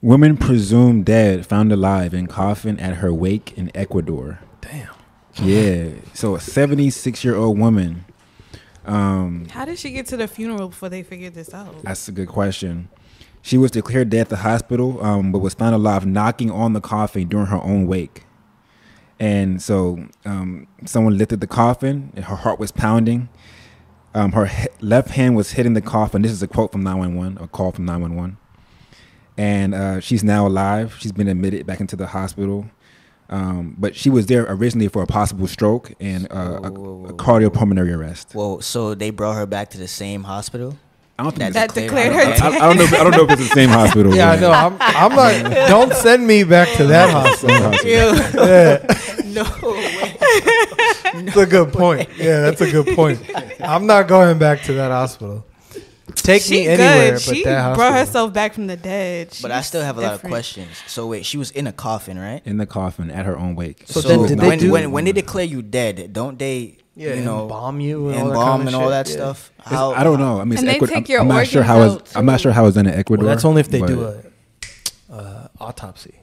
woman 0.00 0.36
presumed 0.36 1.04
dead 1.06 1.44
found 1.46 1.72
alive 1.72 2.14
in 2.14 2.26
coffin 2.28 2.78
at 2.78 2.96
her 2.96 3.12
wake 3.12 3.52
in 3.56 3.70
Ecuador. 3.74 4.38
damn 4.60 4.88
Yeah. 5.34 5.90
So 6.14 6.34
a 6.36 6.40
76 6.40 7.24
year 7.24 7.34
old 7.36 7.58
woman. 7.58 8.04
Um, 8.84 9.48
How 9.50 9.64
did 9.66 9.78
she 9.78 9.90
get 9.90 10.06
to 10.06 10.16
the 10.16 10.28
funeral 10.28 10.68
before 10.68 10.88
they 10.88 11.02
figured 11.02 11.34
this 11.34 11.52
out? 11.52 11.82
that's 11.82 12.08
a 12.08 12.12
good 12.12 12.28
question. 12.28 12.88
She 13.42 13.56
was 13.56 13.70
declared 13.70 14.10
dead 14.10 14.22
at 14.22 14.28
the 14.28 14.36
hospital, 14.36 15.02
um, 15.04 15.32
but 15.32 15.38
was 15.38 15.54
found 15.54 15.74
alive 15.74 16.04
knocking 16.04 16.50
on 16.50 16.72
the 16.72 16.80
coffin 16.80 17.28
during 17.28 17.46
her 17.46 17.62
own 17.62 17.86
wake. 17.86 18.24
And 19.20 19.60
so 19.60 20.06
um, 20.24 20.66
someone 20.84 21.16
lifted 21.18 21.40
the 21.40 21.46
coffin, 21.46 22.12
and 22.14 22.26
her 22.26 22.36
heart 22.36 22.58
was 22.58 22.70
pounding. 22.72 23.28
Um, 24.14 24.32
her 24.32 24.46
he- 24.46 24.68
left 24.80 25.10
hand 25.10 25.36
was 25.36 25.52
hitting 25.52 25.74
the 25.74 25.80
coffin. 25.80 26.22
This 26.22 26.32
is 26.32 26.42
a 26.42 26.48
quote 26.48 26.72
from 26.72 26.82
911, 26.82 27.42
a 27.42 27.48
call 27.48 27.72
from 27.72 27.84
911. 27.84 28.36
And 29.36 29.74
uh, 29.74 30.00
she's 30.00 30.24
now 30.24 30.46
alive. 30.46 30.96
She's 30.98 31.12
been 31.12 31.28
admitted 31.28 31.66
back 31.66 31.80
into 31.80 31.96
the 31.96 32.08
hospital. 32.08 32.68
Um, 33.30 33.76
but 33.78 33.94
she 33.94 34.08
was 34.08 34.26
there 34.26 34.46
originally 34.48 34.88
for 34.88 35.02
a 35.02 35.06
possible 35.06 35.46
stroke 35.46 35.92
and 36.00 36.26
uh, 36.32 36.60
a, 36.64 36.70
Whoa, 36.70 36.70
whoa, 36.70 36.94
whoa, 36.94 37.08
a 37.10 37.12
cardiopulmonary 37.12 37.94
arrest. 37.94 38.32
Whoa, 38.32 38.60
so 38.60 38.94
they 38.94 39.10
brought 39.10 39.34
her 39.34 39.46
back 39.46 39.68
to 39.70 39.78
the 39.78 39.88
same 39.88 40.24
hospital? 40.24 40.78
I 41.20 41.24
don't 41.24 41.34
think 41.36 41.52
That 41.54 41.74
declared 41.74 42.12
declared 42.12 42.12
her 42.14 42.44
her 42.44 42.44
I, 42.44 42.58
I- 42.58 42.64
I 42.64 42.68
don't 42.68 42.76
know. 42.76 42.82
If, 42.84 42.92
I 42.94 43.02
don't 43.02 43.10
know 43.10 43.24
if 43.24 43.30
it's 43.32 43.48
the 43.48 43.54
same 43.54 43.68
hospital. 43.70 44.14
yeah 44.20 44.30
i 44.30 44.36
know 44.38 44.52
i'm, 44.52 44.76
I'm 44.80 45.14
not 45.16 45.68
don't 45.68 45.92
send 45.92 46.24
me 46.26 46.44
back 46.44 46.68
to 46.76 46.86
that 46.86 47.10
hospital 47.10 47.56
Same 47.56 47.62
hospital. 47.62 48.46
yeah 48.46 49.22
no 49.26 49.42
way. 49.72 51.22
that's 51.24 51.36
a 51.36 51.46
good 51.46 51.72
point 51.72 52.08
yeah 52.16 52.40
that's 52.42 52.60
a 52.60 52.70
good 52.70 52.94
point 52.94 53.20
i'm 53.60 53.86
not 53.86 54.06
going 54.08 54.38
back 54.38 54.62
to 54.62 54.72
that 54.74 54.90
hospital 54.90 55.44
take 56.14 56.42
She 56.42 56.60
me 56.60 56.68
anywhere 56.68 57.10
good. 57.10 57.12
but 57.26 57.34
she 57.36 57.44
that 57.44 57.62
hospital 57.62 57.74
brought 57.76 57.94
herself 57.98 58.32
back 58.32 58.54
from 58.54 58.66
the 58.66 58.76
dead. 58.76 59.36
But 59.42 59.50
I 59.50 59.60
still 59.60 59.82
have 59.82 59.98
a 59.98 60.00
lot 60.00 60.14
of 60.14 60.22
questions. 60.22 60.68
So 60.86 61.06
wait, 61.06 61.24
she 61.26 61.36
was 61.36 61.50
in 61.52 61.66
a 61.66 61.72
coffin, 61.72 62.18
right? 62.18 62.42
in 62.44 62.56
the 62.56 62.66
coffin 62.66 63.10
at 63.10 63.24
her 63.26 63.36
own 63.38 63.54
wake. 63.54 63.82
So 63.86 64.00
then 64.00 64.26
did 64.26 64.38
they 64.38 64.46
when, 64.48 64.58
do- 64.58 64.72
when 64.72 64.90
when 64.90 65.04
they 65.04 65.12
declare 65.12 65.44
you 65.44 65.62
dead, 65.62 66.12
don't 66.12 66.38
they 66.38 66.77
yeah 66.98 67.14
you 67.14 67.22
know 67.24 67.46
bomb 67.46 67.80
you 67.80 68.08
and 68.10 68.18
all 68.20 68.28
that, 68.30 68.34
kind 68.44 68.60
of 68.62 68.66
and 68.66 68.76
all 68.76 68.88
that 68.90 69.06
Yeah. 69.08 69.14
stuff? 69.14 69.50
How 69.60 69.92
I 69.92 70.02
don't 70.04 70.18
know. 70.20 70.40
I 70.40 70.44
mean, 70.44 70.52
it's 70.54 70.60
And 70.62 70.68
they 70.68 70.74
Ecuador. 70.76 70.94
take 70.96 71.04
I'm- 71.04 71.12
your 71.12 71.20
I'm 71.22 71.28
not 71.28 71.46
sure 71.46 71.62
how 71.62 71.78
organs 71.80 72.00
it's. 72.02 72.16
I'm 72.16 72.26
not 72.26 72.40
sure 72.40 72.52
how 72.52 72.66
it's 72.66 72.74
done 72.76 72.86
in 72.86 72.94
Ecuador. 72.94 73.24
Well, 73.24 73.34
that's 73.34 73.44
only 73.44 73.60
if 73.60 73.70
they 73.70 73.80
but- 73.80 73.86
do 73.88 74.02
a 74.04 74.22
uh, 75.12 75.48
autopsy. 75.60 76.14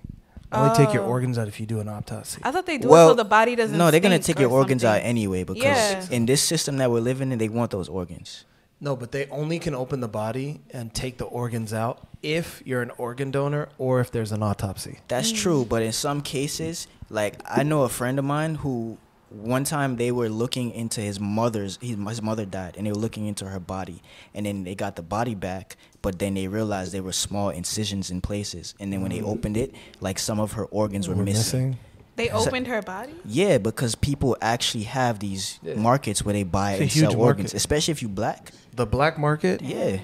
Only 0.51 0.75
take 0.75 0.93
your 0.93 1.03
Oh. 1.03 1.07
organs 1.15 1.38
out 1.38 1.47
if 1.49 1.59
you 1.59 1.65
do 1.65 1.79
an 1.81 1.89
autopsy. 1.89 2.39
I 2.43 2.51
thought 2.51 2.65
they 2.65 2.77
do 2.77 2.88
Well, 2.88 3.07
it 3.07 3.11
so 3.11 3.15
the 3.15 3.25
body 3.25 3.55
doesn't. 3.55 3.77
No, 3.77 3.91
they're 3.91 3.99
gonna 3.99 4.21
stink 4.21 4.38
take 4.38 4.41
your 4.43 4.51
or 4.51 4.59
organs 4.59 4.85
out 4.85 5.01
anyway 5.03 5.43
because 5.43 5.63
Yeah. 5.63 6.05
in 6.11 6.25
this 6.27 6.41
system 6.41 6.77
that 6.77 6.89
we're 6.91 7.01
living 7.01 7.31
in, 7.33 7.39
they 7.39 7.49
want 7.49 7.71
those 7.71 7.89
organs. 7.89 8.45
No, 8.79 8.95
but 8.95 9.11
they 9.11 9.25
only 9.31 9.59
can 9.59 9.73
open 9.75 9.99
the 10.01 10.07
body 10.07 10.61
and 10.71 10.93
take 10.93 11.17
the 11.17 11.25
organs 11.25 11.73
out 11.73 12.07
if 12.21 12.61
you're 12.65 12.81
an 12.81 12.91
organ 12.97 13.31
donor 13.31 13.67
or 13.77 13.99
if 13.99 14.11
there's 14.11 14.31
an 14.31 14.43
autopsy. 14.43 14.99
That's 15.09 15.31
Mm. 15.33 15.38
true, 15.38 15.65
but 15.67 15.81
in 15.81 15.91
some 15.91 16.21
cases, 16.21 16.88
like 17.09 17.41
I 17.49 17.63
know 17.63 17.83
a 17.83 17.89
friend 17.89 18.17
of 18.19 18.23
mine 18.25 18.55
who 18.55 18.97
one 19.29 19.63
time 19.63 19.95
they 19.97 20.11
were 20.11 20.29
looking 20.29 20.71
into 20.71 21.01
his 21.01 21.19
mother's 21.19 21.77
his, 21.81 21.97
his 22.07 22.21
mother 22.21 22.45
died 22.45 22.75
and 22.77 22.85
they 22.85 22.91
were 22.91 22.97
looking 22.97 23.25
into 23.25 23.45
her 23.45 23.59
body 23.59 24.01
and 24.33 24.45
then 24.45 24.63
they 24.63 24.75
got 24.75 24.95
the 24.95 25.01
body 25.01 25.33
back 25.35 25.75
but 26.01 26.19
then 26.19 26.35
they 26.35 26.47
realized 26.47 26.91
there 26.91 27.01
were 27.03 27.11
small 27.11 27.49
incisions 27.49 28.11
in 28.11 28.21
places 28.21 28.75
and 28.79 28.93
then 28.93 29.01
when 29.01 29.11
they 29.11 29.21
opened 29.21 29.57
it 29.57 29.73
like 29.99 30.19
some 30.19 30.39
of 30.39 30.53
her 30.53 30.65
organs 30.65 31.07
were, 31.09 31.15
We're 31.15 31.23
missing. 31.23 31.77
They 32.17 32.29
So- 32.29 32.45
opened 32.47 32.67
her 32.67 32.81
body. 32.81 33.13
Yeah, 33.25 33.57
because 33.57 33.93
people 33.95 34.38
actually 34.41 34.83
have 34.85 35.19
these 35.19 35.59
Yeah. 35.61 35.73
markets 35.75 36.23
where 36.23 36.31
they 36.33 36.43
buy 36.43 36.73
and 36.73 36.83
huge 36.83 37.09
sell 37.11 37.19
organs, 37.19 37.49
market. 37.49 37.57
especially 37.57 37.91
if 37.91 38.01
you 38.01 38.07
black. 38.07 38.51
The 38.73 38.85
black 38.85 39.17
market, 39.17 39.61
Yeah, 39.61 39.97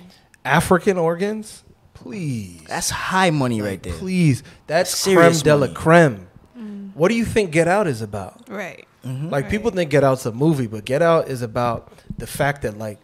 African 0.43 0.97
organs, 0.97 1.63
please. 1.93 2.63
that's 2.67 2.89
high 2.89 3.29
money 3.29 3.61
right 3.61 3.81
there. 3.81 3.93
Please. 3.93 4.43
That's 4.67 4.93
Serious 4.97 5.41
creme 5.41 5.59
de 5.59 5.67
la 5.67 5.73
creme. 5.73 6.27
Mm. 6.59 6.91
What 6.95 7.07
do 7.09 7.15
you 7.15 7.23
think 7.23 7.51
Get 7.51 7.69
Out 7.69 7.87
is 7.87 8.01
about? 8.01 8.49
Right. 8.49 8.85
Mhm. 9.05 9.31
Like 9.31 9.49
people 9.49 9.71
think 9.71 9.89
Get 9.89 10.03
Out's 10.03 10.25
a 10.25 10.31
movie, 10.31 10.67
but 10.67 10.85
Get 10.85 11.01
Out 11.01 11.27
is 11.27 11.41
about 11.41 11.91
the 12.17 12.27
fact 12.27 12.61
that 12.61 12.77
like 12.77 12.99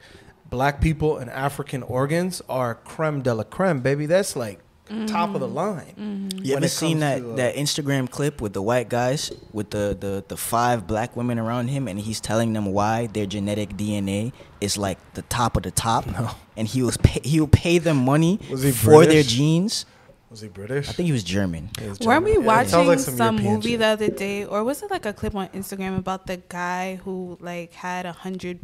black 0.49 0.79
people 0.79 1.17
and 1.17 1.29
African 1.29 1.83
organs 1.83 2.41
are 2.47 2.75
creme 2.75 3.21
de 3.21 3.33
la 3.33 3.43
creme, 3.43 3.79
baby. 3.81 4.05
That's 4.05 4.35
like 4.35 4.59
top 5.07 5.33
of 5.35 5.41
the 5.41 5.47
line. 5.49 6.29
You 6.41 6.53
when 6.53 6.63
ever 6.63 6.69
seen 6.69 6.99
that, 6.99 7.17
to, 7.19 7.33
uh, 7.33 7.35
that 7.35 7.55
Instagram 7.55 8.09
clip 8.09 8.39
with 8.39 8.53
the 8.53 8.61
white 8.61 8.87
guys 8.87 9.33
with 9.51 9.71
the, 9.71 9.97
the, 9.99 10.23
the 10.29 10.37
five 10.37 10.87
black 10.87 11.13
women 11.17 11.37
around 11.39 11.67
him 11.67 11.89
and 11.89 11.99
he's 11.99 12.21
telling 12.21 12.53
them 12.53 12.67
why 12.67 13.07
their 13.07 13.25
genetic 13.25 13.71
DNA 13.75 14.31
is 14.61 14.77
like 14.77 14.97
the 15.15 15.23
top 15.23 15.57
of 15.57 15.63
the 15.63 15.71
top 15.71 16.07
No. 16.07 16.29
and 16.55 16.69
he 16.69 16.81
was 16.83 16.95
pay, 16.95 17.19
he 17.21 17.41
will 17.41 17.49
pay 17.49 17.79
them 17.79 17.97
money 17.97 18.39
Was 18.49 18.63
he 18.63 18.71
for 18.71 19.05
their 19.05 19.23
genes. 19.23 19.85
Was 20.29 20.41
he 20.41 20.49
British? 20.49 20.89
I 20.89 20.91
think 20.91 21.05
he 21.05 21.13
was 21.13 21.23
German. 21.23 21.69
He 21.79 21.87
was 21.87 21.99
Weren't 21.99 22.25
we 22.25 22.33
German. 22.33 22.45
Yeah, 22.45 22.55
watching 22.55 22.87
like 22.87 22.99
some, 22.99 23.17
European 23.17 23.53
movie 23.53 23.69
shit. 23.71 23.79
the 23.79 23.85
other 23.85 24.09
day, 24.09 24.43
or 24.45 24.63
was 24.63 24.83
it 24.83 24.91
like 24.91 25.05
a 25.05 25.13
clip 25.13 25.35
on 25.35 25.47
Instagram 25.49 25.97
about 25.97 26.27
the 26.27 26.37
guy 26.49 26.95
who 27.03 27.37
like 27.39 27.71
had 27.73 28.05
a 28.05 28.11
hundred 28.11 28.59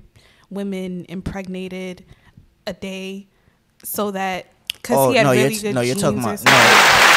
women 0.49 1.05
impregnated 1.07 2.03
a 2.67 2.73
day, 2.73 3.27
so 3.81 4.11
that 4.11 4.47
because 4.73 4.97
oh 4.97 5.11
he 5.11 5.17
had 5.17 5.23
no, 5.23 5.31
really 5.31 5.53
you're, 5.53 5.61
good 5.61 5.75
no, 5.75 5.81
you're 5.81 5.95
talking 5.95 6.21
genes 6.21 6.25
or 6.25 6.29
about 6.29 6.39
something. 6.39 6.53
no. 6.53 6.89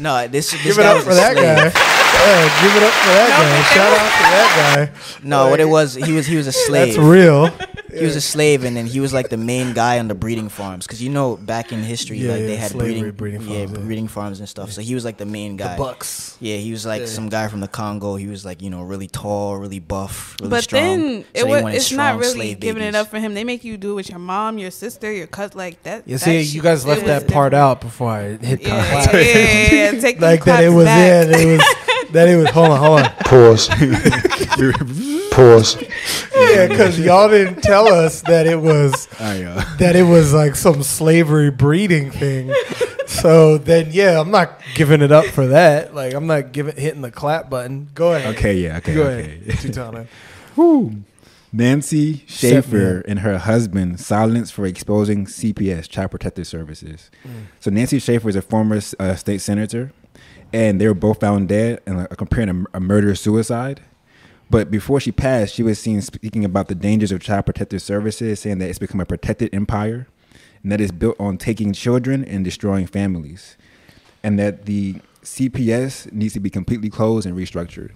No, 0.00 0.26
this 0.28 0.50
this 0.50 0.62
Give 0.62 0.78
it 0.78 0.84
up 0.86 1.02
for 1.02 1.12
that 1.12 1.36
guy. 1.36 1.70
Yeah, 2.20 2.62
give 2.62 2.76
it 2.76 2.82
up 2.82 2.92
for 2.92 3.12
that 3.16 3.30
guy. 3.40 3.74
Shout 3.74 3.92
out 3.92 4.12
to 4.12 4.24
that 4.30 4.90
guy. 4.92 5.26
No, 5.28 5.48
what 5.48 5.60
it 5.60 5.64
was, 5.68 5.94
he 5.94 6.12
was 6.12 6.26
he 6.26 6.36
was 6.36 6.46
a 6.46 6.52
slave. 6.52 6.94
That's 6.94 6.98
real. 6.98 7.48
He 7.92 8.04
was 8.04 8.14
a 8.14 8.20
slave, 8.20 8.62
and 8.64 8.76
then 8.76 8.86
he 8.86 9.00
was 9.00 9.12
like 9.12 9.30
the 9.30 9.36
main 9.36 9.72
guy 9.72 9.98
on 9.98 10.06
the 10.06 10.14
breeding 10.14 10.48
farms. 10.48 10.86
Cause 10.86 11.00
you 11.02 11.08
know, 11.10 11.36
back 11.36 11.72
in 11.72 11.82
history, 11.82 12.18
Yeah, 12.18 12.32
like 12.32 12.42
they 12.42 12.54
had 12.56 12.70
slavery, 12.70 13.10
breeding, 13.10 13.40
breeding 13.40 13.40
yeah, 13.42 13.64
farms, 13.66 13.72
yeah. 13.78 13.84
breeding 13.84 14.08
farms 14.08 14.38
and 14.38 14.48
stuff. 14.48 14.70
So 14.70 14.80
he 14.80 14.94
was 14.94 15.04
like 15.04 15.16
the 15.16 15.26
main 15.26 15.56
The 15.56 15.64
guy. 15.64 15.76
Bucks. 15.76 16.36
Yeah, 16.40 16.56
he 16.58 16.70
was 16.70 16.86
like 16.86 17.00
Yeah. 17.00 17.06
some 17.08 17.28
guy 17.28 17.48
from 17.48 17.58
the 17.60 17.66
Congo. 17.68 18.14
He 18.14 18.28
was 18.28 18.44
like 18.44 18.62
you 18.62 18.70
know 18.70 18.82
really 18.82 19.08
tall, 19.08 19.56
really 19.56 19.80
buff, 19.80 20.36
really 20.40 20.50
But 20.50 20.64
strong. 20.64 20.82
then 20.82 21.00
So 21.00 21.18
it 21.18 21.32
they 21.34 21.44
was, 21.50 21.62
wanted 21.62 21.74
it's 21.76 21.90
not 21.92 22.04
strong 22.10 22.18
really 22.20 22.32
slave 22.34 22.60
giving 22.60 22.82
it 22.82 22.92
babies. 22.92 23.00
up 23.00 23.08
for 23.08 23.18
him. 23.18 23.34
They 23.34 23.44
make 23.44 23.64
you 23.64 23.76
do 23.76 23.92
it 23.92 23.94
with 23.94 24.08
your 24.10 24.20
mom, 24.20 24.58
your 24.58 24.70
sister, 24.70 25.10
your 25.12 25.26
cousin, 25.26 25.58
like 25.58 25.82
that. 25.82 26.06
You 26.06 26.18
that 26.18 26.24
see, 26.24 26.44
shit- 26.44 26.54
you 26.54 26.62
guys 26.62 26.86
left 26.86 27.02
it 27.02 27.06
that 27.06 27.24
was 27.24 27.32
part 27.32 27.50
different. 27.52 27.54
out 27.70 27.80
before 27.80 28.10
I 28.12 28.36
hit 28.36 28.60
Yeah, 28.62 28.68
clap. 28.68 29.12
yeah, 29.14 29.20
yeah, 29.20 29.34
yeah, 29.72 29.90
yeah. 29.94 30.00
Take 30.00 30.20
like 30.20 30.44
that 30.44 30.62
it 30.62 30.68
was 30.68 30.84
back. 30.84 31.26
yeah, 31.28 31.38
it 31.38 31.46
was 31.58 31.64
that 32.12 32.28
it 32.28 32.36
was 32.36 32.50
hold 32.50 32.70
on, 32.70 32.78
hold 32.78 33.00
on. 33.00 33.10
Pause. 33.24 33.68
Pause. 35.32 35.82
Yeah, 36.34 36.66
because 36.66 36.98
y'all 36.98 37.28
didn't 37.28 37.62
tell 37.62 37.86
us 37.88 38.22
that 38.22 38.46
it 38.46 38.60
was 38.60 39.08
I, 39.20 39.42
uh, 39.44 39.76
that 39.76 39.96
it 39.96 40.02
was 40.02 40.32
like 40.32 40.56
some 40.56 40.82
slavery 40.82 41.50
breeding 41.50 42.10
thing. 42.10 42.52
So 43.06 43.58
then 43.58 43.88
yeah, 43.90 44.20
I'm 44.20 44.30
not 44.30 44.60
giving 44.74 45.02
it 45.02 45.12
up 45.12 45.26
for 45.26 45.48
that. 45.48 45.94
Like 45.94 46.14
I'm 46.14 46.26
not 46.26 46.52
giving 46.52 46.76
hitting 46.76 47.02
the 47.02 47.10
clap 47.10 47.50
button. 47.50 47.88
Go 47.94 48.14
ahead. 48.14 48.36
okay, 48.36 48.54
yeah, 48.54 48.78
okay, 48.78 48.94
Go 48.94 49.02
okay. 49.02 49.20
ahead. 49.22 49.42
Tutana. 49.44 50.06
Whew. 50.54 51.04
Nancy 51.52 52.24
Schaefer 52.28 53.00
and 53.08 53.20
her 53.20 53.38
husband 53.38 53.98
silenced 53.98 54.52
for 54.52 54.64
exposing 54.66 55.26
CPS, 55.26 55.88
Child 55.88 56.12
Protective 56.12 56.46
Services. 56.46 57.10
So 57.58 57.72
Nancy 57.72 57.98
Schaefer 57.98 58.28
is 58.28 58.36
a 58.36 58.42
former 58.42 58.80
uh, 59.00 59.16
state 59.16 59.40
senator, 59.40 59.92
and 60.52 60.80
they 60.80 60.86
were 60.86 60.94
both 60.94 61.20
found 61.20 61.48
dead 61.48 61.80
and 61.86 62.00
uh, 62.00 62.06
comparing 62.16 62.48
a, 62.72 62.76
a 62.78 62.80
murder 62.80 63.14
suicide. 63.14 63.80
But 64.50 64.70
before 64.70 64.98
she 64.98 65.12
passed, 65.12 65.54
she 65.54 65.62
was 65.62 65.78
seen 65.78 66.02
speaking 66.02 66.44
about 66.44 66.66
the 66.68 66.74
dangers 66.74 67.12
of 67.12 67.20
Child 67.20 67.46
Protective 67.46 67.80
Services, 67.82 68.40
saying 68.40 68.58
that 68.58 68.68
it's 68.68 68.80
become 68.80 69.00
a 69.00 69.06
protected 69.06 69.54
empire, 69.54 70.08
and 70.62 70.72
that 70.72 70.80
it's 70.80 70.90
built 70.90 71.16
on 71.20 71.38
taking 71.38 71.72
children 71.72 72.24
and 72.24 72.44
destroying 72.44 72.86
families, 72.88 73.56
and 74.24 74.38
that 74.40 74.66
the 74.66 74.96
CPS 75.22 76.10
needs 76.12 76.34
to 76.34 76.40
be 76.40 76.50
completely 76.50 76.90
closed 76.90 77.26
and 77.26 77.36
restructured 77.36 77.90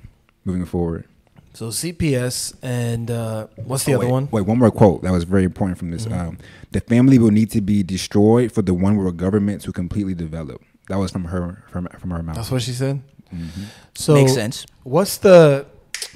moving 0.45 0.65
forward. 0.65 1.07
So 1.55 1.69
CPS 1.69 2.55
and 2.63 3.11
uh, 3.11 3.47
what's 3.57 3.85
the 3.85 3.93
Oh, 3.93 3.97
other 3.97 4.07
wait, 4.07 4.13
one? 4.13 4.29
Wait, 4.33 4.43
one 4.43 4.59
more 4.59 4.71
quote 4.71 5.03
that 5.03 5.13
was 5.13 5.25
very 5.25 5.45
important 5.45 5.79
from 5.79 5.91
this. 5.91 6.05
Mhm. 6.07 6.13
Um, 6.19 6.39
the 6.73 6.81
family 6.81 7.19
will 7.19 7.31
need 7.31 7.51
to 7.53 7.61
be 7.61 7.83
destroyed 7.83 8.51
for 8.53 8.61
the 8.63 8.75
one 8.75 8.97
world 8.97 9.17
government 9.17 9.63
to 9.63 9.73
completely 9.73 10.15
develop. 10.15 10.63
That 10.89 10.99
was 10.99 11.11
from 11.11 11.25
her 11.25 11.65
from 11.71 11.87
from 11.99 12.11
her 12.11 12.23
mouth. 12.23 12.37
That's 12.37 12.51
what 12.51 12.63
she 12.63 12.73
said. 12.73 13.03
Mhm. 13.35 13.49
So 13.95 14.15
Makes 14.15 14.35
sense. 14.35 14.67
what's 14.83 15.17
the 15.19 15.67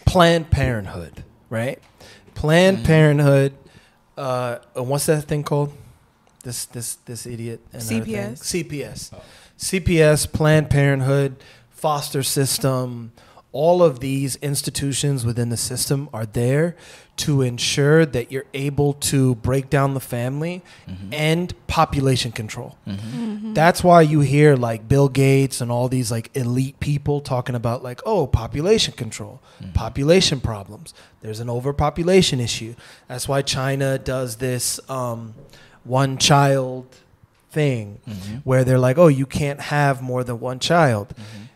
Planned 0.04 0.50
Parenthood, 0.50 1.24
right? 1.50 1.78
Planned 2.34 2.78
Mhm. 2.78 2.84
Parenthood. 2.84 3.52
Uh, 4.16 4.58
and 4.76 4.88
what's 4.88 5.06
that 5.06 5.24
thing 5.24 5.42
called? 5.42 5.72
This 6.44 6.64
this 6.66 6.96
this 7.06 7.26
idiot. 7.26 7.60
And? 7.72 7.82
CPS. 7.82 8.40
CPS. 8.44 9.10
CPS. 9.56 10.26
Planned 10.26 10.70
Parenthood. 10.70 11.36
Foster 11.70 12.22
system. 12.22 13.12
All 13.52 13.82
of 13.82 14.00
these 14.00 14.36
institutions 14.36 15.24
within 15.24 15.48
the 15.48 15.56
system 15.56 16.08
are 16.12 16.26
there 16.26 16.76
to 17.18 17.42
ensure 17.42 18.06
that 18.06 18.30
you're 18.32 18.46
able 18.54 18.92
to 18.94 19.34
break 19.36 19.68
down 19.70 19.94
the 19.94 20.00
family 20.00 20.62
Mhm. 20.88 21.12
and 21.12 21.54
population 21.66 22.32
control. 22.32 22.76
Mhm. 22.86 22.96
Mm-hmm. 22.98 23.54
That's 23.54 23.82
why 23.84 24.02
you 24.02 24.20
hear 24.20 24.56
like 24.56 24.88
Bill 24.88 25.08
Gates 25.08 25.60
and 25.60 25.70
all 25.70 25.88
these 25.88 26.10
like 26.10 26.30
elite 26.34 26.78
people 26.80 27.20
talking 27.20 27.54
about 27.54 27.82
like, 27.82 28.00
oh, 28.06 28.26
population 28.26 28.94
control, 28.94 29.40
Mhm. 29.62 29.74
population 29.74 30.40
problems. 30.40 30.94
There's 31.20 31.40
an 31.40 31.50
overpopulation 31.50 32.40
issue. 32.40 32.74
That's 33.08 33.28
why 33.28 33.42
China 33.42 33.98
does 33.98 34.36
this 34.36 34.78
um, 34.88 35.34
one 35.84 36.18
child 36.18 36.86
thing 37.50 37.98
Mhm. 38.08 38.42
where 38.44 38.62
they're 38.64 38.78
like, 38.78 38.98
oh, 38.98 39.08
you 39.08 39.26
can't 39.26 39.60
have 39.60 40.02
more 40.02 40.22
than 40.22 40.38
one 40.40 40.58
child. 40.58 41.14
Mhm. 41.16 41.48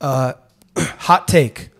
Uh, 0.00 0.32
hot 0.98 1.26
take 1.26 1.70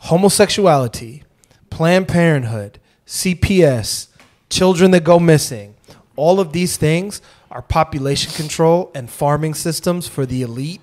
homosexuality, 0.00 1.22
Planned 1.70 2.06
Parenthood, 2.08 2.78
CPS, 3.06 4.08
children 4.48 4.90
that 4.92 5.04
go 5.04 5.18
missing, 5.18 5.74
all 6.16 6.40
of 6.40 6.52
these 6.52 6.76
things 6.76 7.20
are 7.50 7.62
population 7.62 8.32
control 8.32 8.90
and 8.94 9.10
farming 9.10 9.54
systems 9.54 10.08
for 10.08 10.24
the 10.24 10.42
elite 10.42 10.80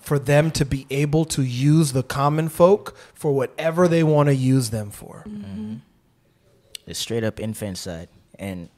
for 0.00 0.18
them 0.18 0.50
to 0.52 0.64
be 0.64 0.86
able 0.88 1.24
to 1.24 1.42
use 1.42 1.92
the 1.92 2.02
common 2.02 2.48
folk 2.48 2.96
for 3.12 3.34
whatever 3.34 3.88
they 3.88 4.04
want 4.04 4.28
to 4.28 4.34
use 4.34 4.70
them 4.70 4.90
for. 4.90 5.24
Mhm. 5.28 5.80
It's 6.86 7.00
straight 7.00 7.24
up 7.24 7.40
infanticide, 7.40 8.08
and 8.38 8.68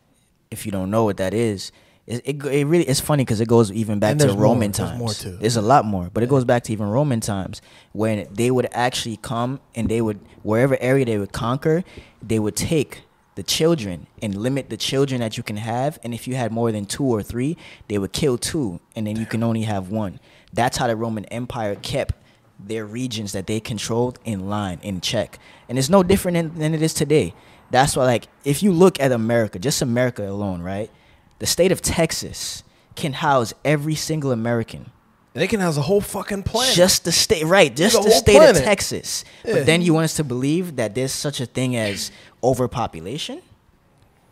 if 0.51 0.64
you 0.64 0.72
don't 0.72 0.90
know 0.90 1.05
what 1.05 1.18
that 1.18 1.35
is, 1.35 1.70
it 2.09 2.23
it, 2.25 2.44
it 2.44 2.66
really 2.66 2.87
it's 2.92 3.01
funny 3.01 3.25
because 3.25 3.40
it 3.40 3.49
goes 3.49 3.71
even 3.71 3.99
back 3.99 4.16
to 4.16 4.25
there's 4.25 4.37
more. 4.37 4.44
Roman 4.44 4.73
There's 4.73 4.88
times. 4.88 4.99
more, 4.99 5.12
too. 5.12 5.37
There's 5.37 5.57
a 5.57 5.62
lot 5.62 5.85
more, 5.85 6.11
but 6.12 6.23
it 6.25 6.29
goes 6.29 6.44
back 6.44 6.64
to 6.64 6.73
even 6.73 6.88
Roman 6.88 7.21
times 7.21 7.61
when 7.92 8.27
they 8.33 8.51
would 8.51 8.68
actually 8.73 9.18
come 9.18 9.61
and 9.77 9.88
they 9.88 10.01
would 10.01 10.18
wherever 10.42 10.77
area 10.81 11.05
they 11.05 11.18
would 11.18 11.33
conquer, 11.33 11.85
they 12.31 12.38
would 12.38 12.57
take 12.57 13.03
the 13.35 13.42
children 13.44 14.09
and 14.21 14.35
limit 14.35 14.68
the 14.68 14.77
children 14.77 15.21
that 15.21 15.37
you 15.37 15.44
can 15.44 15.59
have, 15.59 15.99
and 16.03 16.12
if 16.12 16.27
you 16.27 16.35
had 16.35 16.51
more 16.51 16.73
than 16.73 16.85
two 16.85 17.05
or 17.05 17.23
three, 17.23 17.57
they 17.87 17.97
would 17.97 18.12
kill 18.12 18.37
two, 18.37 18.81
and 18.97 19.07
then 19.07 19.14
you 19.14 19.27
can 19.27 19.44
only 19.44 19.62
have 19.62 19.90
one. 19.90 20.18
That's 20.53 20.77
how 20.79 20.88
the 20.88 20.97
Roman 20.97 21.25
Empire 21.27 21.77
kept 21.77 22.16
their 22.59 22.85
regions 22.85 23.31
that 23.35 23.47
they 23.47 23.61
controlled 23.61 24.18
in 24.25 24.49
line, 24.49 24.81
in 24.83 25.01
check. 25.01 25.38
And 25.68 25.79
it's 25.79 25.88
no 25.88 26.03
different 26.03 26.35
than, 26.35 26.59
than 26.59 26.75
it 26.75 26.83
is 26.83 26.92
today. 26.92 27.33
That's 27.71 27.94
why, 27.94 28.07
like, 28.07 28.27
if 28.44 28.61
you 28.61 28.73
look 28.73 28.99
at 28.99 29.12
America, 29.12 29.61
just 29.61 29.83
America 29.83 30.29
alone, 30.29 30.61
right? 30.61 30.90
The 31.38 31.46
state 31.46 31.72
of 31.72 31.81
Texas 31.83 32.62
can 32.96 33.12
house 33.14 33.55
every 33.64 33.94
single 33.94 34.33
American. 34.33 34.90
They 35.35 35.46
can 35.46 35.61
house 35.61 35.77
a 35.77 35.83
whole 35.83 36.01
fucking 36.01 36.42
planet. 36.42 36.74
Just 36.74 37.05
the 37.05 37.12
state, 37.12 37.44
right? 37.44 37.74
Just 37.74 37.96
The 37.96 38.03
the, 38.09 38.11
state 38.11 38.37
planet. 38.37 38.57
of 38.57 38.62
Texas. 38.64 39.24
Yeah. 39.44 39.55
But 39.55 39.66
then 39.66 39.83
you 39.83 39.94
want 39.94 40.05
us 40.05 40.14
to 40.16 40.24
believe 40.24 40.77
that 40.77 40.94
there's 40.96 41.12
such 41.12 41.40
a 41.40 41.46
thing 41.46 41.77
as 41.77 42.11
overpopulation? 42.42 43.40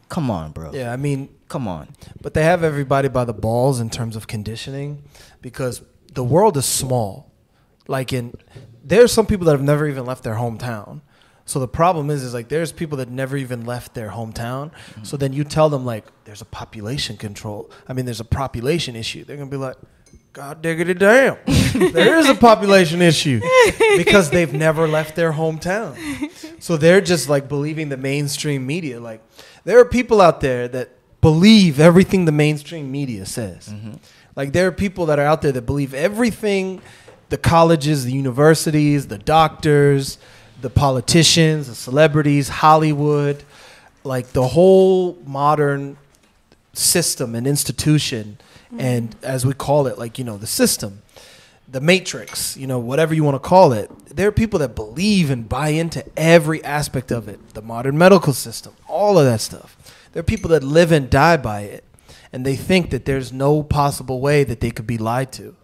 Come 0.08 0.30
on, 0.30 0.50
bro. 0.52 0.72
Yeah, 0.72 0.92
I 0.92 0.96
mean, 0.96 1.28
Come 1.48 1.68
on. 1.68 1.88
but 2.20 2.34
they 2.34 2.42
have 2.42 2.64
everybody 2.64 3.08
by 3.08 3.24
the 3.24 3.32
balls 3.32 3.78
in 3.78 3.88
terms 3.90 4.16
of 4.16 4.26
conditioning 4.26 5.02
because 5.42 5.82
the 6.12 6.24
world 6.24 6.56
is 6.56 6.64
small. 6.66 7.30
Like 7.88 8.12
in 8.12 8.32
there's 8.82 9.12
some 9.12 9.26
people 9.26 9.46
that 9.46 9.52
have 9.52 9.62
never 9.62 9.86
even 9.86 10.04
left 10.06 10.24
their 10.24 10.34
hometown. 10.34 11.02
So 11.46 11.60
the 11.60 11.68
problem 11.68 12.10
is 12.10 12.24
is 12.24 12.34
like 12.34 12.48
there's 12.48 12.72
people 12.72 12.98
that 12.98 13.08
never 13.08 13.36
even 13.36 13.64
left 13.64 13.94
their 13.94 14.10
hometown. 14.10 14.72
So 15.04 15.16
then 15.16 15.32
you 15.32 15.44
tell 15.44 15.68
them 15.68 15.86
like 15.86 16.04
there's 16.24 16.42
a 16.42 16.46
population 16.46 17.16
control. 17.16 17.70
I 17.88 17.92
mean 17.92 18.04
there's 18.04 18.20
a 18.20 18.24
population 18.24 18.96
issue. 18.96 19.24
They're 19.24 19.36
going 19.36 19.48
to 19.48 19.56
be 19.56 19.60
like 19.60 19.76
God 20.32 20.60
diggity 20.60 20.92
damn. 20.92 21.38
there 21.46 22.18
is 22.18 22.28
a 22.28 22.34
population 22.34 23.00
issue 23.00 23.40
because 23.96 24.28
they've 24.28 24.52
never 24.52 24.88
left 24.88 25.14
their 25.16 25.32
hometown. 25.32 25.96
So 26.60 26.76
they're 26.76 27.00
just 27.00 27.28
like 27.28 27.48
believing 27.48 27.88
the 27.90 27.96
mainstream 27.96 28.66
media. 28.66 29.00
Like 29.00 29.22
there 29.64 29.78
are 29.78 29.84
people 29.84 30.20
out 30.20 30.40
there 30.40 30.66
that 30.68 30.90
believe 31.20 31.78
everything 31.78 32.24
the 32.24 32.32
mainstream 32.32 32.90
media 32.90 33.24
says. 33.24 33.68
Mm-hmm. 33.68 33.94
Like 34.34 34.52
there 34.52 34.66
are 34.66 34.72
people 34.72 35.06
that 35.06 35.20
are 35.20 35.24
out 35.24 35.42
there 35.42 35.52
that 35.52 35.64
believe 35.64 35.94
everything 35.94 36.82
the 37.28 37.38
colleges, 37.38 38.04
the 38.04 38.12
universities, 38.12 39.08
the 39.08 39.18
doctors, 39.18 40.18
the 40.60 40.70
politicians, 40.70 41.68
the 41.68 41.74
celebrities, 41.74 42.48
Hollywood, 42.48 43.42
like 44.04 44.28
the 44.28 44.48
whole 44.48 45.18
modern 45.26 45.96
system 46.72 47.34
and 47.34 47.46
institution 47.46 48.38
mm-hmm. 48.66 48.80
and 48.80 49.16
as 49.22 49.46
we 49.46 49.52
call 49.52 49.86
it 49.86 49.98
like 49.98 50.18
you 50.18 50.24
know 50.24 50.36
the 50.36 50.46
system 50.46 51.02
the 51.68 51.80
matrix 51.80 52.54
you 52.56 52.66
know 52.66 52.78
whatever 52.78 53.14
you 53.14 53.24
want 53.24 53.34
to 53.34 53.48
call 53.48 53.72
it 53.72 53.90
there 54.14 54.28
are 54.28 54.32
people 54.32 54.58
that 54.58 54.74
believe 54.74 55.30
and 55.30 55.48
buy 55.48 55.70
into 55.70 56.04
every 56.18 56.64
aspect 56.64 57.10
of 57.10 57.28
it. 57.28 57.54
The 57.54 57.62
modern 57.62 57.98
medical 57.98 58.32
system 58.32 58.74
all 58.88 59.18
of 59.18 59.24
that 59.26 59.40
stuff. 59.40 59.76
There 60.12 60.20
are 60.20 60.24
people 60.24 60.50
that 60.50 60.62
live 60.62 60.92
and 60.92 61.10
die 61.10 61.36
by 61.36 61.62
it 61.62 61.84
and 62.32 62.44
they 62.44 62.56
think 62.56 62.90
that 62.90 63.04
there's 63.04 63.32
no 63.32 63.62
possible 63.62 64.20
way 64.20 64.44
that 64.44 64.60
they 64.60 64.70
could 64.70 64.86
be 64.86 64.98
lied 64.98 65.32
to 65.32 65.56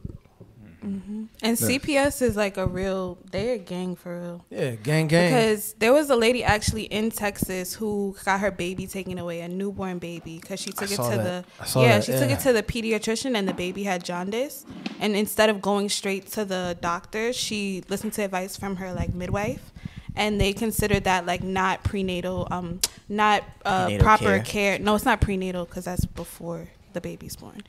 And 0.82 1.56
CPS 1.56 2.22
is 2.22 2.36
like 2.36 2.56
a 2.56 2.66
real, 2.66 3.18
they're 3.30 3.54
a 3.54 3.58
gang 3.58 3.94
for 3.96 4.20
real. 4.20 4.44
yeah 4.50 4.74
gang 4.74 5.06
gang 5.06 5.30
Because 5.32 5.74
there 5.74 5.92
was 5.92 6.10
a 6.10 6.16
lady 6.16 6.42
actually 6.42 6.84
in 6.84 7.10
Texas 7.10 7.74
who 7.74 8.16
got 8.24 8.40
her 8.40 8.50
baby 8.50 8.86
taken 8.86 9.18
away, 9.18 9.40
a 9.40 9.48
newborn 9.48 9.98
baby, 9.98 10.38
because 10.40 10.60
she 10.60 10.72
took 10.72 10.90
it 10.90 10.96
saw 10.96 11.10
to 11.10 11.16
that. 11.16 11.44
I 11.60 11.62
the 11.64 11.68
saw 11.68 11.82
yeah 11.82 11.98
that, 11.98 12.04
she 12.04 12.12
took 12.12 12.30
it 12.30 12.40
to 12.40 12.52
the 12.52 12.62
pediatrician 12.62 13.36
and 13.36 13.48
the 13.48 13.54
baby 13.54 13.84
had 13.84 14.04
jaundice, 14.04 14.64
and 15.00 15.14
instead 15.14 15.48
of 15.50 15.62
going 15.62 15.88
straight 15.88 16.26
to 16.32 16.44
the 16.44 16.76
doctor, 16.80 17.32
she 17.32 17.82
listened 17.88 18.12
to 18.14 18.22
advice 18.22 18.56
from 18.56 18.76
her 18.76 18.92
like 18.92 19.14
midwife, 19.14 19.72
and 20.16 20.40
they 20.40 20.52
considered 20.52 21.04
that 21.04 21.26
like 21.26 21.42
not 21.42 21.84
prenatal, 21.84 22.48
um, 22.50 22.80
not 23.08 23.44
uh, 23.64 23.84
Prenatal 23.86 24.04
proper 24.04 24.24
care. 24.24 24.42
care. 24.42 24.78
No, 24.78 24.94
it's 24.96 25.04
not 25.04 25.20
prenatal 25.20 25.64
because 25.64 25.84
that's 25.84 26.04
before 26.06 26.68
the 26.92 27.00
baby's 27.00 27.36
born. 27.36 27.62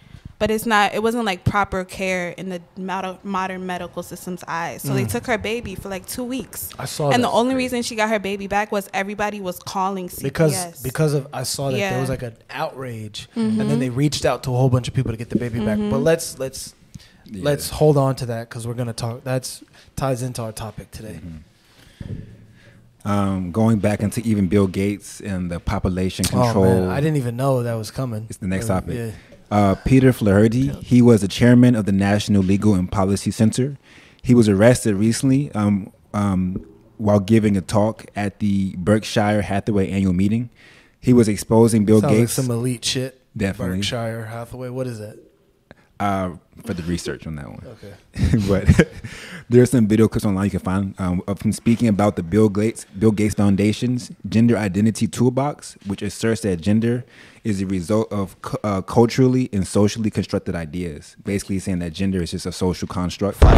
But 0.43 0.51
it's 0.51 0.65
not. 0.65 0.93
It 0.93 1.01
wasn't 1.01 1.23
like 1.23 1.45
proper 1.45 1.85
care 1.85 2.31
in 2.31 2.49
the 2.49 2.61
mod- 2.75 3.23
modern 3.23 3.65
medical 3.65 4.03
system's 4.03 4.43
eyes. 4.45 4.81
So 4.81 4.93
they 4.93 5.05
took 5.05 5.25
her 5.27 5.37
baby 5.37 5.73
for 5.73 5.87
like 5.87 6.05
two 6.05 6.25
weeks. 6.25 6.67
Mm. 6.73 6.79
I 6.79 6.83
saw 6.85 7.11
And 7.11 7.23
that. 7.23 7.27
the 7.29 7.33
only 7.33 7.55
reason 7.55 7.81
she 7.81 7.95
got 7.95 8.09
her 8.09 8.19
baby 8.19 8.47
back 8.47 8.69
was 8.69 8.89
everybody 8.93 9.39
was 9.39 9.57
calling 9.57 10.09
CPS. 10.09 10.21
because 10.21 10.81
because 10.83 11.13
of 11.13 11.27
I 11.31 11.43
saw 11.43 11.67
that 11.67 11.77
there 11.77 11.79
Yeah. 11.79 11.91
Mm-hmm. 11.91 12.01
was 12.01 12.09
like 12.09 12.23
an 12.23 12.35
outrage, 12.49 13.29
and 13.35 13.57
then 13.57 13.79
they 13.79 13.89
reached 13.89 14.25
out 14.25 14.43
to 14.43 14.49
a 14.49 14.57
whole 14.57 14.67
bunch 14.67 14.89
of 14.89 14.93
people 14.93 15.11
to 15.13 15.17
get 15.17 15.29
the 15.29 15.37
baby 15.37 15.63
back. 15.63 15.77
But 15.77 15.99
let's 15.99 16.37
let's 16.37 16.75
Yeah. 17.23 17.41
let's 17.45 17.69
hold 17.69 17.95
on 17.95 18.17
to 18.17 18.25
that 18.25 18.49
because 18.49 18.67
we're 18.67 18.73
gonna 18.73 18.91
talk. 18.91 19.23
That's 19.23 19.63
ties 19.95 20.21
into 20.23 20.41
our 20.41 20.51
topic 20.51 20.91
today. 20.91 21.21
Um, 23.05 23.53
going 23.53 23.79
back 23.79 24.01
into 24.01 24.19
even 24.21 24.47
Bill 24.47 24.67
Gates 24.67 25.21
and 25.21 25.49
the 25.49 25.61
population 25.61 26.25
control. 26.25 26.65
Oh 26.65 26.81
man, 26.81 26.89
I 26.89 26.99
didn't 26.99 27.15
even 27.15 27.37
know 27.37 27.63
that 27.63 27.75
was 27.75 27.91
coming. 27.91 28.25
It's 28.29 28.39
the 28.39 28.47
next 28.47 28.67
topic. 28.67 28.95
Yeah. 28.97 29.11
Uh, 29.53 29.75
Peter 29.85 30.11
Flaherty, 30.11 30.69
he 30.81 30.99
was 30.99 31.21
the 31.21 31.27
chairman 31.27 31.75
of 31.75 31.85
the 31.85 31.91
National 31.91 32.41
Legal 32.41 32.73
and 32.73 32.91
Policy 32.91 33.29
Center. 33.29 33.77
He 34.23 34.33
was 34.33 34.49
arrested 34.49 34.95
recently 34.95 35.51
um, 35.51 35.93
um, 36.11 36.65
while 36.97 37.19
giving 37.19 37.55
a 37.55 37.61
talk 37.61 38.07
at 38.15 38.39
the 38.39 38.75
Berkshire 38.77 39.43
Hathaway 39.43 39.91
annual 39.91 40.13
meeting. 40.13 40.49
He 40.99 41.13
was 41.13 41.27
exposing 41.27 41.85
Bill 41.85 42.01
Sounds 42.01 42.13
Gates 42.13 42.37
like 42.37 42.45
some 42.45 42.51
elite 42.51 42.83
shit. 42.83 43.21
Definitely. 43.37 43.77
Berkshire 43.77 44.25
Hathaway. 44.25 44.69
What 44.69 44.87
is 44.87 44.97
that? 44.97 45.19
uh, 46.03 46.31
for 46.65 46.73
the 46.73 46.83
research 46.83 47.25
on 47.25 47.35
that 47.35 47.49
one. 47.49 47.65
Okay. 47.65 48.47
but 48.47 48.89
there's 49.49 49.71
some 49.71 49.87
video 49.87 50.07
clips 50.07 50.25
online 50.25 50.45
you 50.45 50.51
can 50.51 50.59
find 50.59 50.95
um, 50.99 51.21
of 51.27 51.41
him 51.41 51.51
speaking 51.51 51.87
about 51.87 52.15
the 52.15 52.23
Bill 52.23 52.49
Gates 52.49 52.85
Bill 52.97 53.11
Gates 53.11 53.35
Foundation's 53.35 54.11
Gender 54.27 54.57
Identity 54.57 55.07
Toolbox, 55.07 55.77
which 55.85 56.01
asserts 56.01 56.41
that 56.41 56.61
gender 56.61 57.05
is 57.43 57.61
a 57.61 57.65
result 57.65 58.11
of 58.11 58.41
cu- 58.41 58.57
uh, 58.63 58.81
culturally 58.81 59.49
and 59.51 59.67
socially 59.67 60.09
constructed 60.09 60.55
ideas. 60.55 61.15
Basically, 61.23 61.59
saying 61.59 61.79
that 61.79 61.93
gender 61.93 62.21
is 62.21 62.31
just 62.31 62.45
a 62.45 62.51
social 62.51 62.87
construct, 62.87 63.43
um, 63.43 63.51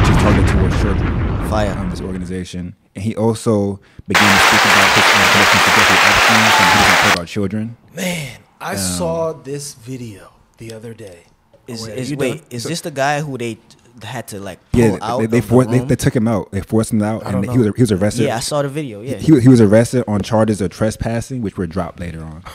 which 0.00 0.08
is 0.10 0.16
targeted 0.16 0.48
towards 0.50 0.80
children. 0.80 1.48
Fire. 1.48 1.70
Um, 1.78 1.90
this 1.90 2.00
organization, 2.00 2.74
and 2.94 3.04
he 3.04 3.14
also 3.16 3.78
began 4.08 4.24
to 4.24 4.44
speak 4.46 4.60
about 4.64 4.90
his 4.96 5.04
um, 5.04 5.24
connection 5.32 5.60
to 5.60 5.70
Jeffrey 5.76 5.98
Epstein, 6.08 6.36
and 6.36 6.44
he 6.44 6.78
doesn't 6.80 6.98
care 7.02 7.12
about 7.14 7.26
children. 7.28 7.76
Man, 7.94 8.40
I 8.60 8.76
saw 8.76 9.32
this 9.32 9.74
video 9.74 10.32
the 10.58 10.72
other 10.72 10.94
day. 10.94 11.24
Is, 11.66 11.82
Oh, 11.82 11.86
wait, 11.88 11.98
is 11.98 12.14
wait, 12.16 12.36
done? 12.38 12.46
is 12.50 12.64
this 12.64 12.80
the 12.82 12.90
guy 12.90 13.20
who 13.20 13.38
they 13.38 13.58
had 14.02 14.28
to 14.28 14.40
like 14.40 14.58
pull 14.72 14.80
Yeah, 14.80 14.98
out 15.00 15.20
they 15.20 15.26
they, 15.26 15.38
of 15.38 15.44
for, 15.44 15.64
the 15.64 15.70
they 15.70 15.78
room? 15.78 15.88
they 15.88 15.96
took 15.96 16.14
him 16.16 16.26
out. 16.28 16.50
They 16.52 16.60
forced 16.60 16.92
him 16.92 17.02
out, 17.02 17.24
I 17.24 17.30
and 17.30 17.44
don't 17.44 17.52
he 17.52 17.58
was 17.58 17.74
he 17.76 17.82
was 17.82 17.92
arrested. 17.92 18.24
yeah, 18.24 18.36
I 18.36 18.40
saw 18.40 18.62
the 18.62 18.68
video. 18.68 19.00
Yeah, 19.00 19.16
He, 19.16 19.40
he 19.40 19.48
was 19.48 19.60
arrested 19.60 20.04
on 20.08 20.20
charges 20.22 20.60
of 20.60 20.70
trespassing, 20.70 21.42
which 21.42 21.56
were 21.56 21.66
dropped 21.66 22.00
later 22.00 22.22
on. 22.22 22.42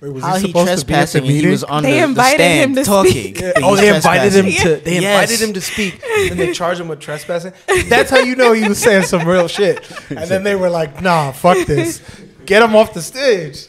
Wait, 0.00 0.12
was 0.12 0.24
how 0.24 0.36
he 0.38 0.52
trespassing 0.52 1.22
and 1.24 1.30
he 1.30 1.46
was 1.46 1.62
on 1.62 1.82
They 1.82 1.90
the, 1.92 1.96
the 1.98 2.04
invited 2.04 2.34
stand 2.36 2.70
him 2.70 2.74
to 2.76 2.84
talking. 2.84 3.10
speak. 3.12 3.40
Yeah. 3.40 3.52
Oh, 3.56 3.76
they 3.76 3.94
invited 3.94 4.32
him 4.32 4.44
to. 4.50 4.76
They 4.82 5.00
Yes. 5.00 5.30
invited 5.30 5.46
him 5.48 5.52
to 5.54 5.60
speak, 5.60 6.02
and 6.30 6.38
they 6.40 6.52
charged 6.52 6.80
him 6.80 6.88
with 6.88 7.00
trespassing. 7.00 7.52
That's 7.88 8.10
how 8.10 8.18
you 8.18 8.34
know 8.34 8.52
he 8.54 8.66
was 8.68 8.78
saying 8.78 9.04
some 9.04 9.26
real 9.28 9.46
shit. 9.48 9.88
And 10.10 10.28
then 10.30 10.42
they 10.44 10.56
were 10.56 10.70
like, 10.70 11.02
"Nah, 11.02 11.32
fuck 11.32 11.66
this, 11.66 12.00
get 12.46 12.62
him 12.62 12.74
off 12.74 12.94
the 12.94 13.02
stage." 13.02 13.66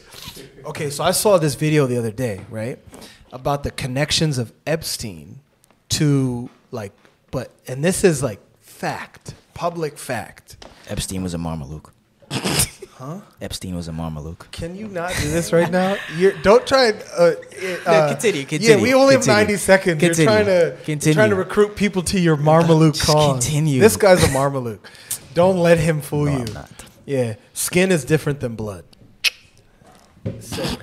Okay, 0.64 0.88
so 0.90 1.04
I 1.04 1.10
saw 1.10 1.36
this 1.38 1.54
video 1.54 1.86
the 1.86 1.98
other 1.98 2.10
day, 2.12 2.40
right, 2.48 2.78
about 3.32 3.62
the 3.62 3.70
connections 3.70 4.38
of 4.38 4.52
Epstein 4.66 5.40
to 5.90 6.48
like, 6.70 6.92
but 7.30 7.50
and 7.66 7.84
this 7.84 8.04
is 8.04 8.22
like 8.22 8.40
fact, 8.60 9.34
public 9.54 9.98
fact. 9.98 10.64
Epstein 10.88 11.22
was 11.22 11.34
a 11.34 11.38
Marmaluke. 11.38 11.90
Huh? 13.00 13.20
Epstein 13.40 13.74
was 13.74 13.88
a 13.88 13.92
Marmaluke. 13.92 14.50
Can 14.50 14.76
you 14.76 14.86
not 14.86 15.14
do 15.18 15.30
this 15.30 15.54
right 15.54 15.70
now? 15.70 15.96
You're, 16.18 16.32
don't 16.42 16.66
try. 16.66 16.88
and, 16.88 17.02
Uh, 17.18 17.32
uh, 17.86 18.08
continue, 18.10 18.44
Yeah, 18.50 18.76
we 18.76 18.92
only 18.92 19.14
have 19.14 19.26
ninety 19.26 19.56
seconds. 19.56 20.02
You're 20.02 20.12
trying 20.12 20.44
to 20.44 20.76
continue. 20.84 21.06
You're 21.06 21.14
trying 21.14 21.30
to 21.30 21.36
recruit 21.36 21.76
people 21.76 22.02
to 22.02 22.20
your 22.20 22.36
Marmaluke 22.36 23.02
cause. 23.02 23.42
continue. 23.42 23.80
This 23.80 23.96
guy's 23.96 24.22
a 24.22 24.26
Marmaluke. 24.26 24.80
Don't 25.32 25.56
let 25.56 25.78
him 25.78 26.02
fool 26.02 26.26
No, 26.26 26.38
you. 26.40 26.46
Yeah, 27.06 27.34
skin 27.54 27.90
is 27.90 28.04
different 28.04 28.40
than 28.40 28.54
blood. 28.54 28.84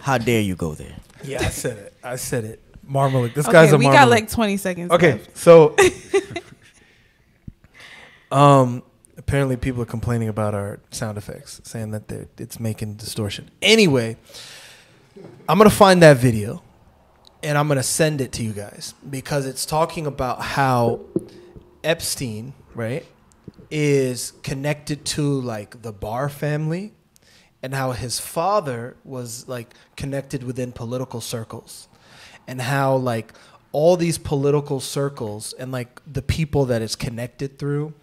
How 0.01 0.17
dare 0.17 0.41
you 0.41 0.55
go 0.55 0.73
there? 0.73 0.95
Yeah, 1.23 1.43
I 1.45 1.49
said 1.49 1.77
it. 1.77 1.93
I 2.03 2.15
said 2.15 2.45
it. 2.45 2.61
Marmaluke. 2.89 3.33
This 3.33 3.45
Okay, 3.47 3.53
guy's 3.53 3.73
a 3.73 3.77
we 3.77 3.85
Marmaluke. 3.85 3.93
got 3.93 4.09
like 4.09 4.29
20 4.31 4.57
seconds. 4.57 4.91
Okay, 4.91 5.13
left. 5.13 5.37
so 5.37 5.75
um 8.31 8.83
apparently 9.17 9.57
people 9.57 9.81
are 9.81 9.85
complaining 9.87 10.29
about 10.29 10.53
our 10.53 10.79
sound 10.91 11.17
effects, 11.17 11.59
saying 11.63 11.91
that 11.91 12.11
it's 12.37 12.59
making 12.59 12.95
distortion. 12.95 13.49
Anyway, 13.61 14.15
I'm 15.49 15.57
going 15.57 15.69
to 15.69 15.75
find 15.75 16.01
that 16.03 16.17
video 16.17 16.61
and 17.43 17.57
I'm 17.57 17.67
going 17.67 17.77
to 17.77 17.83
send 17.83 18.21
it 18.21 18.31
to 18.33 18.43
you 18.43 18.53
guys 18.53 18.93
because 19.09 19.45
it's 19.45 19.65
talking 19.65 20.05
about 20.05 20.41
how 20.41 21.01
Epstein, 21.83 22.53
right, 22.75 23.05
is 23.71 24.33
connected 24.43 25.03
to 25.05 25.41
like 25.41 25.81
the 25.81 25.91
Barr 25.91 26.29
family 26.29 26.93
and 27.63 27.73
how 27.73 27.91
his 27.91 28.19
father 28.19 28.95
was 29.03 29.47
like 29.47 29.73
connected 29.95 30.43
within 30.43 30.71
political 30.71 31.21
circles 31.21 31.86
and 32.47 32.61
how 32.61 32.95
like 32.95 33.33
all 33.71 33.97
these 33.97 34.17
political 34.17 34.79
circles 34.79 35.53
and 35.53 35.71
like 35.71 36.01
the 36.11 36.21
people 36.21 36.65
that 36.65 36.81
it's 36.81 36.95
connected 36.95 37.59
through 37.59 37.93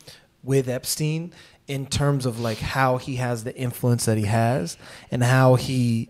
with 0.43 0.69
Epstein 0.69 1.33
in 1.67 1.87
terms 1.87 2.27
of 2.27 2.39
like 2.39 2.59
how 2.59 2.99
he 2.99 3.17
has 3.17 3.45
the 3.45 3.57
influence 3.57 4.05
that 4.05 4.19
he 4.19 4.27
has 4.27 4.77
and 5.11 5.25
how 5.25 5.55
he 5.55 6.09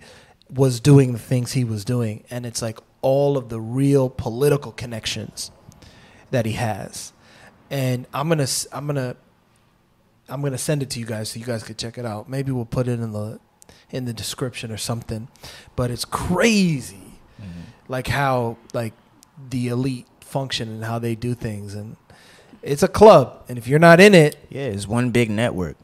was 0.51 0.81
doing 0.81 1.13
the 1.13 1.19
things 1.19 1.53
he 1.53 1.65
was 1.65 1.85
doing. 1.85 2.25
And 2.31 2.45
it's 2.45 2.61
like 2.61 2.79
all 3.01 3.37
of 3.37 3.49
the 3.49 3.61
real 3.61 4.11
political 4.11 4.73
connections 4.73 5.51
that 6.31 6.47
he 6.47 6.53
has. 6.53 7.13
And 7.71 8.07
i'm 8.13 8.29
gonna 8.29 8.47
i'm 8.73 8.87
gonna 8.87 9.17
i'm 10.29 10.43
gonna 10.43 10.59
send 10.59 10.83
it 10.83 10.91
to 10.91 11.01
you 11.01 11.07
guys 11.07 11.31
so 11.31 11.39
you 11.39 11.47
guys 11.47 11.63
could 11.63 11.79
check 11.79 11.97
it 11.97 12.05
out. 12.05 12.29
Maybe 12.29 12.53
we'll 12.53 12.65
put 12.65 12.89
it 12.89 13.01
in 13.01 13.13
the 13.13 13.41
in 13.91 14.05
the 14.05 14.13
description 14.13 14.73
or 14.73 14.77
something. 14.77 15.29
But 15.77 15.91
it's 15.91 16.05
crazy 16.05 17.04
like 17.89 18.07
how 18.09 18.57
like 18.73 18.93
the 19.51 19.69
elite 19.69 20.07
function 20.21 20.69
and 20.69 20.85
how 20.85 20.99
they 20.99 21.15
do 21.15 21.35
things 21.35 21.75
and 21.75 21.97
it's 22.63 22.83
a 22.83 22.89
club 22.89 23.43
and 23.49 23.59
if 23.59 23.67
you're 23.69 23.79
not 23.79 24.01
in 24.01 24.15
it 24.15 24.37
Yeah, 24.49 24.63
it's 24.67 24.87
one 24.89 25.11
big 25.11 25.31
network. 25.31 25.77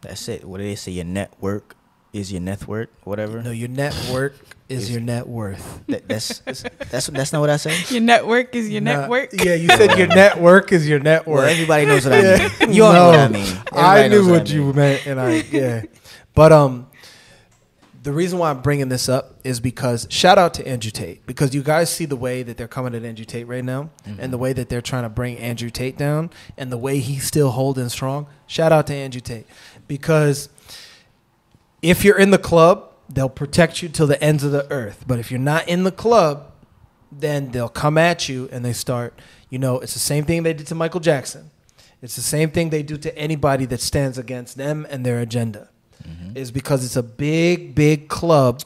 That's 0.00 0.26
it. 0.28 0.44
What 0.44 0.58
do 0.58 0.64
they 0.64 0.74
say? 0.74 0.90
Your 0.92 1.04
network 1.04 1.76
is 2.12 2.32
your 2.32 2.40
net 2.40 2.66
worth, 2.66 2.88
whatever. 3.04 3.40
No, 3.42 3.50
your 3.52 3.68
network 3.68 4.34
is 4.68 4.84
Is- 4.84 4.90
your 4.90 5.00
net 5.00 5.28
worth. 5.28 5.80
That, 5.86 6.08
that's, 6.08 6.38
that's 6.40 6.64
that's 6.90 7.06
that's 7.06 7.32
not 7.32 7.40
what 7.40 7.50
I 7.50 7.56
said. 7.56 7.88
Your 7.90 8.00
network 8.00 8.54
is 8.56 8.68
your 8.68 8.80
Nah, 8.80 9.00
network. 9.02 9.30
Yeah, 9.32 9.54
you 9.54 9.68
said 9.68 9.96
your 9.96 10.08
network 10.08 10.72
is 10.72 10.88
your 10.88 10.98
network 10.98 11.36
Well, 11.38 11.48
everybody 11.48 11.86
knows 11.86 12.04
what 12.04 12.14
I 12.14 12.22
Yeah. 12.22 12.48
mean. 12.60 12.72
You 12.74 12.84
all 12.84 12.92
know 12.92 13.06
what 13.10 13.20
I 13.20 13.26
No, 13.28 13.32
mean. 13.32 13.56
I 13.72 14.08
knew 14.08 14.22
knows 14.22 14.30
what 14.30 14.50
I 14.50 14.54
you 14.54 14.72
meant, 14.72 15.06
and 15.06 15.20
I 15.20 15.30
yeah. 15.50 15.82
But 16.34 16.50
um, 16.52 16.86
the 18.02 18.12
reason 18.12 18.38
why 18.38 18.50
I'm 18.50 18.62
bringing 18.62 18.88
this 18.88 19.08
up 19.08 19.36
is 19.44 19.60
because 19.60 20.08
shout 20.10 20.36
out 20.36 20.54
to 20.54 20.66
Andrew 20.66 20.90
Tate 20.90 21.24
because 21.24 21.54
you 21.54 21.62
guys 21.62 21.88
see 21.88 22.04
the 22.04 22.16
way 22.16 22.42
that 22.42 22.56
they're 22.56 22.66
coming 22.66 22.96
at 22.96 23.04
Andrew 23.04 23.24
Tate 23.24 23.46
right 23.46 23.64
now, 23.64 23.90
and 24.04 24.18
the 24.18 24.22
mm-hmm. 24.24 24.38
way 24.38 24.52
that 24.52 24.68
they're 24.68 24.80
trying 24.80 25.04
to 25.04 25.08
bring 25.08 25.38
Andrew 25.38 25.70
Tate 25.70 25.96
down, 25.96 26.30
and 26.56 26.72
the 26.72 26.78
way 26.78 26.98
he's 26.98 27.24
still 27.24 27.52
holding 27.52 27.88
strong. 27.88 28.26
Shout 28.48 28.72
out 28.72 28.88
to 28.88 28.94
Andrew 28.94 29.20
Tate 29.20 29.46
because 29.86 30.48
if 31.80 32.04
you're 32.04 32.18
in 32.18 32.30
the 32.30 32.38
club, 32.38 32.92
they'll 33.08 33.28
protect 33.28 33.82
you 33.82 33.88
till 33.88 34.08
the 34.08 34.22
ends 34.22 34.42
of 34.42 34.50
the 34.50 34.70
earth. 34.70 35.04
But 35.06 35.20
if 35.20 35.30
you're 35.30 35.40
not 35.40 35.68
in 35.68 35.84
the 35.84 35.92
club, 35.92 36.52
then 37.12 37.52
they'll 37.52 37.68
come 37.68 37.98
at 37.98 38.28
you 38.28 38.48
and 38.50 38.64
they 38.64 38.72
start, 38.72 39.18
you 39.48 39.58
know, 39.58 39.78
it's 39.78 39.94
the 39.94 40.00
same 40.00 40.24
thing 40.24 40.42
they 40.42 40.54
did 40.54 40.66
to 40.68 40.74
Michael 40.74 41.00
Jackson. 41.00 41.50
It's 42.00 42.16
the 42.16 42.22
same 42.22 42.50
thing 42.50 42.70
they 42.70 42.82
do 42.82 42.96
to 42.96 43.16
anybody 43.16 43.64
that 43.66 43.80
stands 43.80 44.18
against 44.18 44.56
them 44.56 44.86
and 44.90 45.06
their 45.06 45.20
agenda. 45.20 45.68
Is 46.34 46.50
because 46.50 46.84
it's 46.84 46.96
a 46.96 47.02
big, 47.02 47.74
big 47.74 48.08
club 48.08 48.62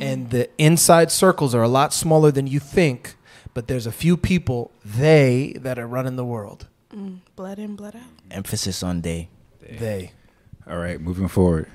and 0.00 0.30
the 0.30 0.48
inside 0.58 1.10
circles 1.12 1.54
are 1.54 1.62
a 1.62 1.68
lot 1.68 1.92
smaller 1.92 2.30
than 2.30 2.46
you 2.46 2.58
think, 2.58 3.14
but 3.52 3.68
there's 3.68 3.86
a 3.86 3.92
few 3.92 4.16
people, 4.16 4.72
they, 4.84 5.54
that 5.60 5.78
are 5.78 5.86
running 5.86 6.16
the 6.16 6.24
world. 6.24 6.66
Mm, 6.94 7.18
blood 7.36 7.58
in, 7.58 7.76
blood 7.76 7.96
out. 7.96 8.02
Emphasis 8.30 8.82
on 8.82 9.00
day. 9.00 9.28
They. 9.60 10.12
All 10.66 10.78
right, 10.78 11.00
moving 11.00 11.28
forward. 11.28 11.68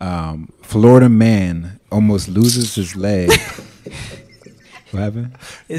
Um, 0.00 0.48
Florida 0.62 1.08
man 1.08 1.80
almost 1.90 2.28
loses 2.28 2.74
his 2.74 2.96
leg. 2.96 3.30
what 4.92 5.02
happened? 5.02 5.32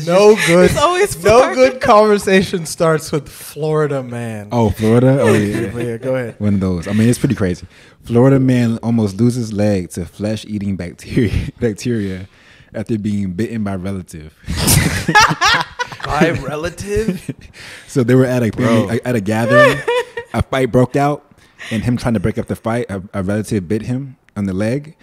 no 0.07 0.35
good. 0.47 0.71
It's 0.71 0.77
always 0.79 1.23
no 1.23 1.53
good 1.53 1.79
conversation 1.81 2.65
starts 2.65 3.11
with 3.11 3.29
Florida 3.29 4.01
man. 4.03 4.49
Oh, 4.51 4.69
Florida. 4.71 5.19
Oh 5.21 5.33
yeah. 5.33 5.77
yeah, 5.77 5.97
go 5.97 6.15
ahead. 6.15 6.39
One 6.39 6.55
of 6.55 6.59
those. 6.59 6.87
I 6.87 6.93
mean, 6.93 7.07
it's 7.09 7.19
pretty 7.19 7.35
crazy. 7.35 7.67
Florida 8.03 8.39
man 8.39 8.77
almost 8.79 9.17
loses 9.17 9.53
leg 9.53 9.89
to 9.91 10.05
flesh-eating 10.05 10.75
bacteria 10.75 11.31
bacteria 11.59 12.27
after 12.73 12.97
being 12.97 13.33
bitten 13.33 13.63
by 13.63 13.75
relative. 13.75 14.33
By 16.05 16.31
relative. 16.31 17.31
So 17.87 18.03
they 18.03 18.13
were 18.15 18.25
at 18.25 18.43
a 18.43 18.51
Bro. 18.51 18.89
at 19.05 19.15
a 19.15 19.21
gathering. 19.21 19.77
a 20.33 20.41
fight 20.41 20.69
broke 20.69 20.97
out, 20.97 21.23
and 21.71 21.81
him 21.81 21.95
trying 21.95 22.15
to 22.15 22.19
break 22.19 22.37
up 22.37 22.47
the 22.47 22.57
fight, 22.57 22.87
a, 22.89 23.01
a 23.13 23.23
relative 23.23 23.69
bit 23.69 23.83
him 23.83 24.17
on 24.35 24.45
the 24.45 24.53
leg. 24.53 24.97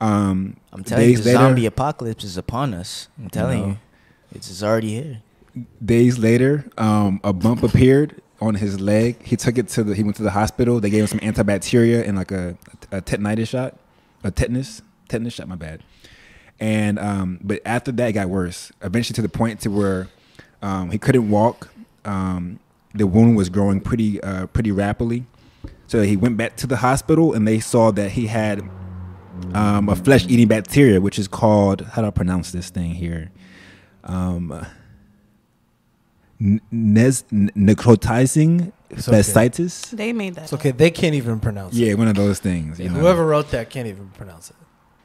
Um, 0.00 0.56
I'm 0.72 0.84
telling 0.84 1.10
you, 1.10 1.16
the 1.16 1.24
later- 1.24 1.38
zombie 1.38 1.66
apocalypse 1.66 2.24
is 2.24 2.36
upon 2.36 2.74
us. 2.74 3.08
I'm 3.18 3.30
telling 3.30 3.60
know. 3.60 3.68
you, 3.68 3.78
it's, 4.32 4.50
it's 4.50 4.62
already 4.62 4.94
here. 4.94 5.22
Days 5.82 6.18
later, 6.18 6.70
um, 6.76 7.20
a 7.24 7.32
bump 7.32 7.62
appeared 7.62 8.20
on 8.40 8.56
his 8.56 8.78
leg. 8.78 9.22
He 9.22 9.36
took 9.36 9.56
it 9.56 9.68
to 9.68 9.84
the. 9.84 9.94
He 9.94 10.02
went 10.02 10.16
to 10.16 10.22
the 10.22 10.32
hospital. 10.32 10.80
They 10.80 10.90
gave 10.90 11.00
him 11.00 11.06
some 11.06 11.20
antibacteria 11.20 12.06
and 12.06 12.16
like 12.16 12.30
a, 12.30 12.58
a 12.92 13.00
tetanitis 13.00 13.48
shot, 13.48 13.76
a 14.22 14.30
tetanus 14.30 14.82
tetanus 15.08 15.34
shot. 15.34 15.48
My 15.48 15.56
bad. 15.56 15.82
And 16.60 16.98
um, 16.98 17.40
but 17.42 17.60
after 17.64 17.90
that, 17.92 18.08
it 18.10 18.12
got 18.12 18.28
worse. 18.28 18.70
Eventually, 18.82 19.14
to 19.14 19.22
the 19.22 19.30
point 19.30 19.60
to 19.60 19.70
where 19.70 20.08
um, 20.62 20.90
he 20.90 20.98
couldn't 20.98 21.30
walk. 21.30 21.68
Um, 22.04 22.60
the 22.94 23.06
wound 23.06 23.36
was 23.36 23.48
growing 23.48 23.80
pretty 23.80 24.20
uh, 24.22 24.46
pretty 24.46 24.72
rapidly. 24.72 25.24
So 25.86 26.02
he 26.02 26.16
went 26.16 26.36
back 26.36 26.56
to 26.56 26.66
the 26.66 26.76
hospital, 26.76 27.32
and 27.32 27.46
they 27.46 27.60
saw 27.60 27.90
that 27.92 28.12
he 28.12 28.26
had 28.26 28.68
um, 29.54 29.88
a 29.88 29.96
flesh-eating 29.96 30.48
bacteria, 30.48 31.00
which 31.00 31.18
is 31.18 31.28
called 31.28 31.80
how 31.82 32.02
do 32.02 32.08
I 32.08 32.10
pronounce 32.10 32.52
this 32.52 32.70
thing 32.70 32.94
here? 32.94 33.30
Um, 34.04 34.66
n- 36.40 36.60
nes- 36.70 37.24
necrotizing 37.30 38.72
It's 38.90 39.08
okay. 39.08 39.18
fasciitis. 39.18 39.90
They 39.90 40.12
made 40.12 40.34
that. 40.36 40.44
It's 40.44 40.52
okay. 40.52 40.70
They 40.70 40.90
can't 40.90 41.14
even 41.14 41.40
pronounce 41.40 41.74
it. 41.74 41.80
Yeah, 41.80 41.94
one 41.94 42.08
of 42.08 42.14
those 42.16 42.38
things. 42.38 42.78
You 42.78 42.88
know? 42.88 43.00
Whoever 43.00 43.26
wrote 43.26 43.50
that 43.50 43.70
can't 43.70 43.88
even 43.88 44.08
pronounce 44.10 44.50
it. 44.50 44.56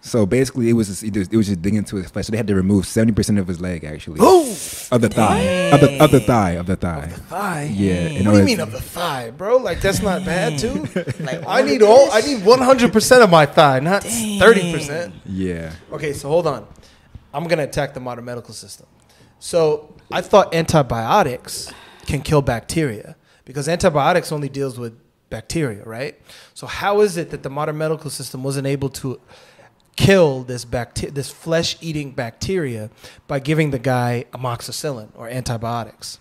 So 0.03 0.25
basically, 0.25 0.67
it 0.69 0.73
was 0.73 0.87
just, 0.87 1.03
it 1.03 1.35
was 1.35 1.47
just 1.47 1.61
digging 1.61 1.77
into 1.77 1.95
his 1.97 2.09
flesh. 2.09 2.25
So 2.25 2.31
they 2.31 2.37
had 2.37 2.47
to 2.47 2.55
remove 2.55 2.87
seventy 2.87 3.13
percent 3.13 3.37
of 3.37 3.47
his 3.47 3.61
leg, 3.61 3.83
actually, 3.83 4.17
Oh, 4.19 4.49
of 4.91 4.99
the 5.01 5.09
thigh, 5.09 5.39
of 5.39 5.79
the 5.79 6.03
of 6.03 6.11
the 6.11 6.19
thigh, 6.19 6.51
of 6.51 6.65
the 6.65 6.75
thigh. 6.75 7.07
thigh. 7.07 7.69
Yeah. 7.71 8.23
What 8.25 8.31
do 8.33 8.39
you 8.39 8.43
mean 8.45 8.59
of 8.61 8.71
the 8.71 8.81
thigh, 8.81 9.29
bro? 9.29 9.57
Like 9.57 9.79
that's 9.79 10.01
not 10.01 10.25
bad 10.25 10.57
too. 10.57 10.87
Like, 11.19 11.43
I 11.47 11.61
need 11.61 11.83
all. 11.83 12.09
I 12.11 12.21
need 12.21 12.43
one 12.43 12.59
hundred 12.59 12.91
percent 12.91 13.21
of 13.21 13.29
my 13.29 13.45
thigh, 13.45 13.79
not 13.79 14.03
thirty 14.03 14.71
percent. 14.73 15.13
Yeah. 15.25 15.71
Okay, 15.91 16.13
so 16.13 16.29
hold 16.29 16.47
on. 16.47 16.65
I'm 17.33 17.45
gonna 17.47 17.63
attack 17.63 17.93
the 17.93 17.99
modern 17.99 18.25
medical 18.25 18.53
system. 18.55 18.87
So 19.39 19.95
I 20.11 20.21
thought 20.21 20.53
antibiotics 20.55 21.71
can 22.07 22.21
kill 22.21 22.41
bacteria 22.41 23.15
because 23.45 23.69
antibiotics 23.69 24.31
only 24.31 24.49
deals 24.49 24.77
with 24.79 24.97
bacteria, 25.29 25.83
right? 25.85 26.19
So 26.53 26.67
how 26.67 27.01
is 27.01 27.17
it 27.17 27.29
that 27.29 27.43
the 27.43 27.49
modern 27.49 27.77
medical 27.77 28.09
system 28.09 28.43
wasn't 28.43 28.67
able 28.67 28.89
to 28.89 29.19
kill 29.95 30.43
this 30.43 30.65
bacteria, 30.65 31.11
this 31.11 31.29
flesh-eating 31.31 32.11
bacteria, 32.11 32.89
by 33.27 33.39
giving 33.39 33.71
the 33.71 33.79
guy 33.79 34.25
amoxicillin 34.33 35.09
or 35.15 35.27
antibiotics? 35.29 36.19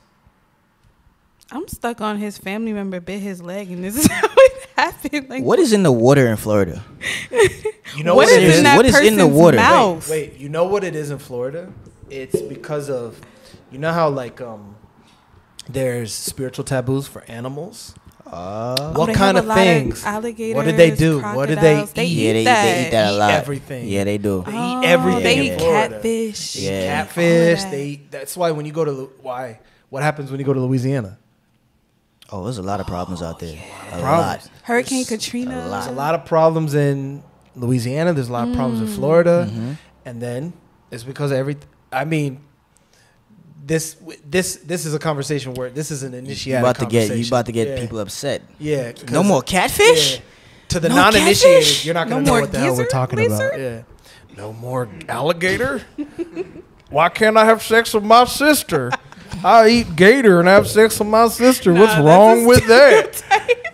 I'm 1.52 1.66
stuck 1.66 2.00
on 2.00 2.18
his 2.18 2.38
family 2.38 2.72
member 2.72 3.00
bit 3.00 3.20
his 3.20 3.42
leg, 3.42 3.70
and 3.70 3.82
this 3.82 3.96
is 3.96 4.06
how 4.10 4.28
it 4.30 4.68
happened. 4.76 5.28
Like, 5.28 5.42
What 5.42 5.58
is 5.58 5.72
in 5.72 5.82
the 5.82 5.92
water 5.92 6.26
in 6.28 6.36
Florida? 6.36 6.84
You 7.96 8.04
know 8.04 8.14
what 8.14 8.28
what, 8.28 8.38
is 8.38 8.54
it 8.54 8.58
in 8.58 8.64
that 8.64 8.76
What 8.76 8.86
is 8.86 8.96
in 9.00 9.16
the 9.16 9.24
person's 9.24 9.36
water? 9.36 9.56
mouth? 9.56 10.08
Wait, 10.08 10.36
you 10.36 10.48
know 10.48 10.64
what 10.64 10.84
it 10.84 10.94
is 10.94 11.10
in 11.10 11.18
Florida? 11.18 11.72
It's 12.08 12.40
because 12.40 12.88
of, 12.88 13.20
you 13.72 13.78
know 13.78 13.92
how 13.92 14.08
like 14.08 14.40
um, 14.40 14.76
there's 15.68 16.14
spiritual 16.14 16.64
taboos 16.64 17.08
for 17.08 17.24
animals. 17.26 17.96
Uh, 18.32 18.76
Oh, 18.78 18.92
what 18.98 19.06
they 19.06 19.14
kind 19.14 19.36
of 19.38 19.46
a 19.46 19.50
of 19.50 19.54
things? 19.56 20.04
alligators, 20.04 20.54
what 20.56 20.64
did 20.64 20.76
they 20.76 20.90
do? 20.92 21.20
What 21.20 21.46
did 21.46 21.58
they 21.58 21.74
crocodiles. 21.82 21.92
They 21.94 22.04
eat? 22.06 22.16
yeah, 22.26 22.32
they, 22.32 22.44
they 22.44 22.86
eat 22.86 22.90
that 22.92 23.12
a 23.12 23.16
lot. 23.16 23.30
everything. 23.32 23.88
Yeah, 23.88 24.04
they 24.04 24.18
do. 24.18 24.44
They 24.46 24.52
Oh, 24.56 24.80
eat 24.82 24.86
everything. 24.86 25.22
They 25.24 25.38
in 25.48 25.52
eat 25.54 25.58
Florida. 25.58 25.94
catfish. 25.94 26.52
They 26.54 26.60
eat 26.60 26.64
Yeah. 26.64 26.86
catfish. 27.04 27.64
All 27.64 27.70
They 27.72 27.84
eat, 27.86 28.10
that's 28.10 28.36
why 28.36 28.50
when 28.52 28.66
you 28.66 28.72
go 28.72 28.84
to 28.84 29.10
why 29.22 29.58
what 29.88 30.02
happens 30.04 30.30
when 30.30 30.38
you 30.38 30.46
go 30.46 30.52
to 30.52 30.60
Louisiana? 30.60 31.18
Oh, 32.32 32.44
there's 32.44 32.58
a 32.58 32.62
lot 32.62 32.78
of 32.78 32.86
problems 32.86 33.22
out 33.22 33.40
there. 33.40 33.58
A 33.88 34.00
Problems. 34.00 34.04
lot. 34.44 34.50
Hurricane 34.62 34.98
There's 34.98 35.08
Katrina. 35.08 35.56
a 35.56 35.66
lot. 35.66 35.80
There's 35.82 35.86
a 35.92 35.96
lot 35.98 36.14
of 36.14 36.24
problems 36.24 36.74
in 36.74 37.24
Louisiana. 37.56 38.12
There's 38.12 38.28
a 38.28 38.32
lot 38.32 38.46
of 38.48 38.54
problems 38.54 38.80
in 38.80 38.86
Mm. 38.86 38.94
Florida, 38.94 39.48
Mhm. 39.50 39.76
and 40.04 40.22
then 40.22 40.52
it's 40.92 41.02
because 41.02 41.32
of 41.32 41.38
every. 41.38 41.56
I 41.92 42.04
mean, 42.04 42.38
this 43.70 43.96
this 44.28 44.56
this 44.56 44.84
is 44.84 44.94
a 44.94 44.98
conversation 44.98 45.54
where 45.54 45.70
this 45.70 45.92
is 45.92 46.02
an 46.02 46.12
You 46.26 46.58
about 46.58 46.76
to 46.80 46.86
get 46.86 47.02
you 47.02 47.08
conversation. 47.08 47.32
about 47.32 47.46
to 47.46 47.52
get 47.52 47.68
Yeah. 47.68 47.80
people 47.80 48.00
upset. 48.00 48.42
Yeah. 48.58 48.92
No 49.12 49.22
more 49.22 49.42
catfish. 49.42 50.16
Yeah. 50.16 50.20
To 50.70 50.80
the 50.80 50.88
No 50.88 50.96
non-initiated, 50.96 51.62
catfish? 51.62 51.84
you're 51.84 51.94
not 51.94 52.08
gonna 52.08 52.22
know 52.22 52.32
what 52.40 52.50
the 52.50 52.58
hell 52.58 52.66
we're 52.72 52.72
gizzard, 52.84 52.90
talking 52.90 53.24
about. 53.26 53.58
Yeah. 53.58 53.82
No 54.36 54.52
more 54.52 54.88
alligator. 55.08 55.82
Why 56.90 57.08
can't 57.10 57.36
I 57.36 57.44
have 57.44 57.62
sex 57.62 57.94
with 57.94 58.02
my 58.02 58.24
sister? 58.24 58.90
I 59.44 59.68
eat 59.68 59.94
gator 59.94 60.40
and 60.40 60.48
have 60.48 60.66
sex 60.68 60.98
with 60.98 61.06
my 61.06 61.28
sister. 61.28 61.72
What's 61.72 61.94
Nah, 61.94 62.02
that's 62.02 62.04
wrong 62.04 62.46
with 62.46 62.66
that? 62.66 63.22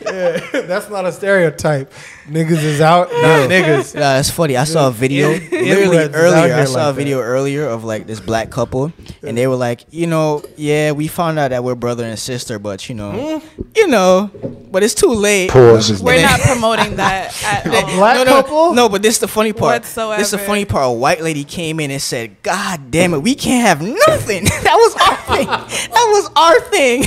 Yeah, 0.06 0.50
that's 0.62 0.88
not 0.88 1.04
a 1.04 1.12
stereotype. 1.12 1.92
Niggas 2.26 2.62
is 2.64 2.80
out, 2.80 3.08
not 3.10 3.48
niggas. 3.50 3.94
Yeah, 3.94 4.00
that's 4.16 4.30
funny. 4.30 4.56
I 4.56 4.64
saw 4.64 4.88
a 4.88 4.90
video 4.90 5.30
In- 5.30 5.48
literally 5.50 5.96
inbreds 5.98 6.10
earlier. 6.14 6.54
I 6.54 6.64
saw 6.64 6.86
like 6.86 6.90
a 6.90 6.92
video 6.94 7.20
earlier 7.20 7.66
of 7.68 7.84
like 7.84 8.06
this 8.06 8.18
black 8.20 8.50
couple, 8.50 8.92
and 9.22 9.36
they 9.38 9.46
were 9.46 9.54
like, 9.56 9.84
you 9.90 10.06
know, 10.06 10.42
yeah, 10.56 10.92
we 10.92 11.06
found 11.08 11.38
out 11.38 11.50
that 11.50 11.62
we're 11.62 11.74
brother 11.76 12.04
and 12.04 12.18
sister, 12.18 12.58
but 12.58 12.88
you 12.88 12.94
know, 12.96 13.40
Hmm? 13.40 13.62
you 13.76 13.86
know, 13.86 14.30
but 14.72 14.82
it's 14.82 14.94
too 14.94 15.12
late. 15.12 15.50
Pause. 15.50 16.02
We're 16.02 16.22
not 16.22 16.40
promoting 16.40 16.96
that 17.02 17.32
at 17.44 17.66
all. 17.66 17.96
black 17.96 18.16
no, 18.16 18.24
no, 18.24 18.30
couple? 18.42 18.74
No, 18.74 18.88
but 18.88 19.02
this 19.02 19.14
is 19.14 19.20
the 19.20 19.28
funny 19.28 19.52
part. 19.52 19.82
This 19.84 19.96
is 19.96 20.30
the 20.32 20.38
funny 20.38 20.64
part. 20.64 20.86
A 20.86 20.90
white 20.92 21.22
lady 21.22 21.44
came 21.44 21.78
in 21.80 21.90
and 21.92 22.02
said, 22.02 22.42
"God 22.42 22.90
damn 22.90 23.14
it, 23.14 23.18
we 23.22 23.34
can't 23.36 23.66
have 23.66 23.80
nothing." 23.82 24.44
that 24.44 24.74
was 24.74 24.94
our 24.96 25.36
thing. 25.36 25.46
That 25.46 26.06
was 26.10 26.30
our 26.34 26.60
thing. 26.70 27.04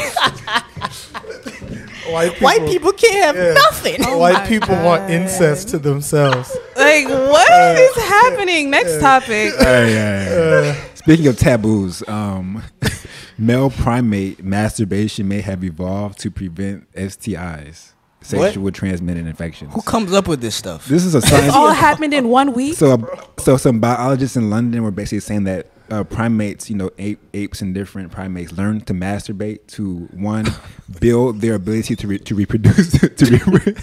White 2.11 2.31
people, 2.33 2.45
white 2.45 2.65
people 2.67 2.91
can't 2.93 3.25
have 3.25 3.35
Yeah. 3.35 3.53
nothing. 3.53 3.95
Oh 4.05 4.17
white 4.17 4.33
my 4.33 4.47
people 4.47 4.75
want 4.75 5.09
incest 5.09 5.69
to 5.69 5.79
themselves. 5.79 6.55
Like, 6.75 7.07
what 7.07 7.79
is 7.79 7.95
happening? 8.03 8.69
Next 8.69 8.99
topic. 8.99 9.53
Hey, 9.57 9.91
hey, 9.91 10.25
hey. 10.73 10.81
Speaking 10.95 11.27
of 11.27 11.37
taboos, 11.37 12.07
um, 12.07 12.63
male 13.37 13.69
primate 13.69 14.43
masturbation 14.43 15.27
may 15.27 15.41
have 15.41 15.63
evolved 15.63 16.19
to 16.19 16.29
prevent 16.31 16.91
STIs, 16.93 17.93
sexual 18.21 18.71
transmitted 18.71 19.25
infections. 19.27 19.73
Who 19.73 19.81
comes 19.81 20.13
up 20.13 20.27
with 20.27 20.41
this 20.41 20.55
stuff? 20.55 20.85
This 20.87 21.05
is 21.05 21.15
a 21.15 21.19
This 21.21 21.29
science. 21.29 21.53
all 21.53 21.71
happened 21.71 22.13
in 22.13 22.27
one 22.29 22.53
week. 22.53 22.75
So, 22.75 23.07
so 23.39 23.57
some 23.57 23.79
biologists 23.79 24.35
in 24.35 24.49
London 24.49 24.83
were 24.83 24.91
basically 24.91 25.21
saying 25.21 25.45
that 25.45 25.67
uh, 25.91 26.03
primates, 26.03 26.69
you 26.69 26.75
know, 26.75 26.89
ape, 26.97 27.19
apes 27.33 27.61
and 27.61 27.73
different 27.73 28.11
primates 28.11 28.51
learn 28.53 28.81
to 28.81 28.93
masturbate 28.93 29.65
to 29.67 30.07
one 30.13 30.45
build 30.99 31.41
their 31.41 31.55
ability 31.55 31.95
to 31.97 32.07
re- 32.07 32.19
to 32.19 32.35
reproduce 32.35 32.91
to 32.99 33.25
re- 33.47 33.75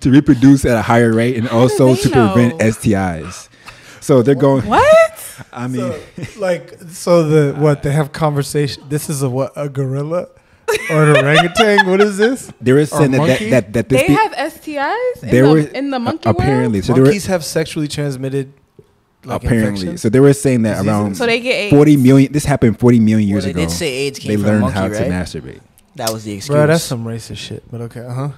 to 0.00 0.10
reproduce 0.10 0.64
at 0.64 0.76
a 0.76 0.82
higher 0.82 1.12
rate 1.12 1.36
and 1.36 1.48
also 1.48 1.94
they 1.94 2.00
to 2.02 2.08
prevent? 2.10 2.58
STIs. 2.60 3.48
So 4.00 4.22
they're 4.22 4.34
going. 4.34 4.66
What? 4.66 5.46
I 5.52 5.68
mean, 5.68 5.80
So, 5.92 6.40
like, 6.40 6.78
so 6.88 7.22
the 7.28 7.58
what 7.60 7.82
they 7.82 7.92
have 7.92 8.12
conversation. 8.12 8.82
This 8.88 9.08
is 9.10 9.22
a 9.22 9.28
what 9.30 9.52
a 9.56 9.68
gorilla 9.68 10.28
or 10.90 11.04
an 11.10 11.16
orangutan. 11.24 11.86
What 11.86 12.00
is 12.00 12.16
this? 12.16 12.52
they 12.60 12.72
were 12.72 12.86
saying 12.86 13.10
that, 13.12 13.26
that 13.38 13.50
that 13.50 13.72
that 13.74 13.88
this 13.88 14.00
They 14.02 14.08
be- 14.08 14.14
have 14.14 14.32
STIs 14.32 15.22
in, 15.22 15.28
They 15.30 15.40
the, 15.40 15.50
were- 15.50 15.58
in 15.60 15.90
the 15.90 15.98
monkey 15.98 16.28
apparently. 16.28 16.78
world? 16.80 16.84
So 16.86 16.92
they 16.94 17.00
were 17.00 17.06
Monkeys 17.06 17.26
have 17.26 17.44
sexually 17.44 17.88
transmitted. 17.88 18.52
Like, 19.24 19.44
apparently. 19.44 19.68
infections? 19.70 20.00
So 20.02 20.08
they 20.08 20.20
were 20.20 20.32
saying 20.32 20.62
that 20.62 20.70
Diseases? 20.82 20.88
around 20.88 21.14
So 21.16 21.26
they 21.26 21.40
get 21.40 21.52
AIDS. 21.52 21.74
40 21.74 21.96
million. 21.98 22.32
This 22.32 22.44
happened 22.44 22.78
40 22.80 23.00
million 23.00 23.28
Well, 23.28 23.34
years 23.34 23.44
they 23.44 23.50
ago. 23.50 23.60
They 23.60 23.66
did 23.66 23.72
say 23.72 23.88
AIDS 23.92 24.18
came 24.18 24.28
they 24.30 24.36
from 24.36 24.46
learned 24.46 24.60
monkey, 24.62 24.78
how 24.78 24.88
right? 24.88 24.98
to 24.98 25.04
masturbate. 25.10 25.60
That 25.96 26.10
was 26.12 26.24
the 26.24 26.32
excuse. 26.32 26.54
Bro, 26.54 26.66
that's 26.68 26.84
some 26.84 27.04
racist 27.04 27.36
shit. 27.36 27.62
But 27.70 27.80
okay, 27.82 28.00
uh 28.00 28.12
huh. 28.14 28.28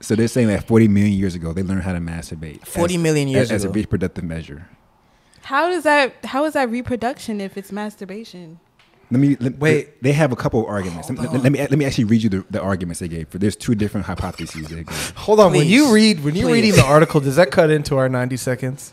So 0.00 0.14
they're 0.14 0.28
saying 0.28 0.46
that 0.48 0.66
40 0.68 0.86
million 0.88 1.12
years 1.18 1.34
ago 1.34 1.52
they 1.52 1.62
learned 1.62 1.82
how 1.82 1.92
to 1.92 1.98
masturbate. 1.98 2.64
40 2.66 2.94
as- 2.94 3.00
million 3.00 3.28
years 3.28 3.50
as, 3.50 3.64
as 3.64 3.64
a 3.64 3.70
reproductive 3.70 4.24
measure. 4.24 4.68
How 5.42 5.68
does 5.70 5.82
that? 5.84 6.24
How 6.24 6.44
is 6.44 6.52
that 6.54 6.70
reproduction 6.70 7.40
if 7.40 7.56
it's 7.56 7.72
masturbation? 7.72 8.60
Let 9.10 9.20
me 9.20 9.36
let, 9.40 9.58
Wait. 9.58 10.02
They 10.02 10.12
have 10.12 10.30
a 10.32 10.36
couple 10.36 10.60
of 10.60 10.66
arguments. 10.66 11.08
Let, 11.08 11.32
let- 11.32 11.42
let 11.42 11.50
me 11.52 11.58
let 11.58 11.72
me 11.78 11.84
actually 11.86 12.04
read 12.04 12.22
you 12.22 12.28
the, 12.28 12.44
the 12.50 12.60
arguments 12.60 13.00
they 13.00 13.08
gave. 13.08 13.28
For 13.28 13.38
there's 13.38 13.56
two 13.56 13.74
different 13.74 14.06
hypotheses 14.06 14.68
they 14.68 14.84
gave. 14.84 15.10
Hold 15.16 15.40
on. 15.40 15.52
When 15.52 15.66
you 15.66 15.92
read, 15.92 16.22
when 16.22 16.36
you're 16.36 16.52
reading 16.52 16.72
the 16.74 16.84
article, 16.84 17.20
does 17.20 17.36
that 17.36 17.50
cut 17.50 17.70
into 17.70 17.96
our 17.96 18.08
90 18.08 18.36
seconds? 18.36 18.92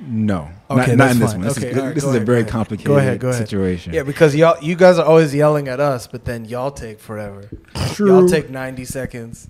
No, 0.00 0.50
Okay, 0.70 0.96
not, 0.96 0.96
not 0.96 1.10
in 1.12 1.18
this 1.20 1.30
fine. 1.32 1.40
one. 1.40 1.48
This 1.48 1.58
Okay, 1.58 1.68
is, 1.70 1.78
all 1.78 1.84
right, 1.86 1.94
this 1.94 2.04
go 2.04 2.10
is 2.10 2.16
a 2.16 2.20
very 2.20 2.44
complicated 2.44 2.86
Go 2.88 2.96
ahead, 2.98 3.20
go 3.20 3.28
ahead. 3.28 3.46
situation. 3.46 3.92
Yeah, 3.94 4.02
because 4.02 4.34
y'all, 4.34 4.62
you 4.62 4.74
guys 4.74 4.98
are 4.98 5.04
always 5.06 5.34
yelling 5.34 5.68
at 5.68 5.78
us, 5.80 6.06
but 6.06 6.24
then 6.24 6.44
y'all 6.44 6.70
take 6.72 6.98
forever. 6.98 7.48
True. 7.92 8.08
Y'all 8.20 8.28
take 8.28 8.50
90 8.50 8.84
seconds. 8.84 9.48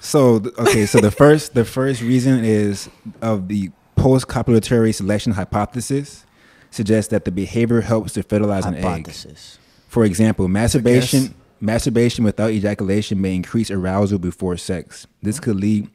So 0.00 0.42
okay, 0.58 0.84
so 0.84 0.98
the 1.00 1.10
first 1.10 1.54
the 1.54 1.64
first 1.64 2.02
reason 2.02 2.44
is 2.44 2.90
of 3.22 3.48
the 3.48 3.70
post 3.96 4.26
copulatory 4.28 4.94
selection 4.94 5.32
hypothesis 5.32 6.26
suggests 6.70 7.10
that 7.10 7.24
the 7.24 7.30
behavior 7.30 7.80
helps 7.80 8.12
to 8.14 8.22
fertilize 8.22 8.66
an 8.66 8.74
egg. 8.74 8.82
hypothesis. 8.82 9.58
For 9.88 10.04
example, 10.04 10.48
masturbation 10.48 11.34
masturbation 11.60 12.24
without 12.24 12.50
ejaculation 12.50 13.20
may 13.22 13.34
increase 13.34 13.70
arousal 13.70 14.18
before 14.18 14.56
sex. 14.58 15.06
This 15.22 15.40
could 15.40 15.56
lead 15.56 15.88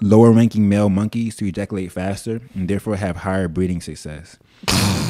lower 0.00 0.30
ranking 0.32 0.68
male 0.68 0.88
monkeys 0.88 1.36
to 1.36 1.46
ejaculate 1.46 1.92
faster 1.92 2.40
and 2.54 2.68
therefore 2.68 2.96
have 2.96 3.16
higher 3.18 3.48
breeding 3.48 3.80
success. 3.80 4.38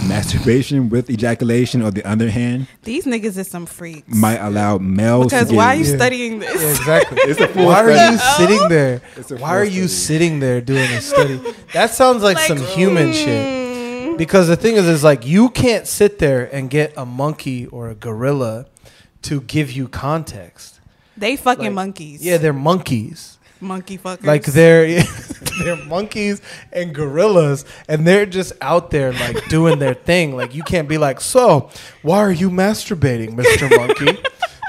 Masturbation 0.08 0.90
with 0.90 1.08
ejaculation, 1.08 1.80
on 1.80 1.94
the 1.94 2.04
other 2.06 2.28
hand, 2.28 2.66
These 2.82 3.06
niggas 3.06 3.38
is 3.38 3.48
some 3.48 3.64
freaks. 3.66 4.12
might 4.14 4.36
allow 4.38 4.78
males 4.78 5.26
because 5.26 5.48
to 5.48 5.54
why 5.54 5.68
are 5.68 5.74
you 5.76 5.84
Yeah. 5.84 5.96
studying 5.96 6.38
this? 6.40 6.60
Yeah, 6.62 6.68
exactly. 6.70 7.18
It's 7.22 7.40
a 7.40 7.48
full 7.48 7.66
Why 7.66 7.82
are 7.82 8.12
you 8.12 8.18
sitting 8.36 8.68
there? 8.68 9.00
Why 9.16 9.22
full 9.22 9.44
are 9.44 9.64
you 9.64 9.88
study. 9.88 9.88
sitting 9.88 10.40
there 10.40 10.60
doing 10.60 10.90
a 10.90 11.00
study? 11.00 11.40
That 11.72 11.90
sounds 11.94 12.22
like, 12.22 12.36
Like, 12.36 12.48
some 12.48 12.58
human 12.58 13.12
shit. 13.12 13.46
mm, 13.46 14.18
Because 14.18 14.48
the 14.48 14.56
thing 14.56 14.74
is, 14.76 14.86
is 14.86 15.02
like 15.02 15.24
you 15.26 15.48
can't 15.48 15.86
sit 15.86 16.18
there 16.18 16.44
and 16.54 16.68
get 16.68 16.92
a 16.96 17.06
monkey 17.06 17.66
or 17.66 17.88
a 17.88 17.94
gorilla 17.94 18.66
to 19.22 19.40
give 19.40 19.72
you 19.72 19.88
context. 19.88 20.80
They 21.16 21.36
fucking 21.36 21.64
Like, 21.66 21.72
monkeys. 21.74 22.22
Yeah, 22.22 22.36
they're 22.38 22.52
monkeys. 22.52 23.33
Monkey 23.60 23.98
fuckers. 23.98 24.24
Like 24.24 24.44
they're 24.44 25.02
they're 25.64 25.84
monkeys 25.84 26.40
and 26.72 26.94
gorillas, 26.94 27.64
and 27.88 28.06
they're 28.06 28.26
just 28.26 28.52
out 28.60 28.90
there 28.90 29.12
like 29.12 29.48
doing 29.48 29.78
their 29.78 29.94
thing. 30.08 30.36
Like 30.36 30.54
you 30.54 30.62
can't 30.62 30.88
be 30.88 30.98
like, 30.98 31.20
so 31.20 31.70
why 32.02 32.18
are 32.18 32.32
you 32.32 32.50
masturbating, 32.50 33.34
Mister 33.34 33.68
Monkey? 33.68 34.18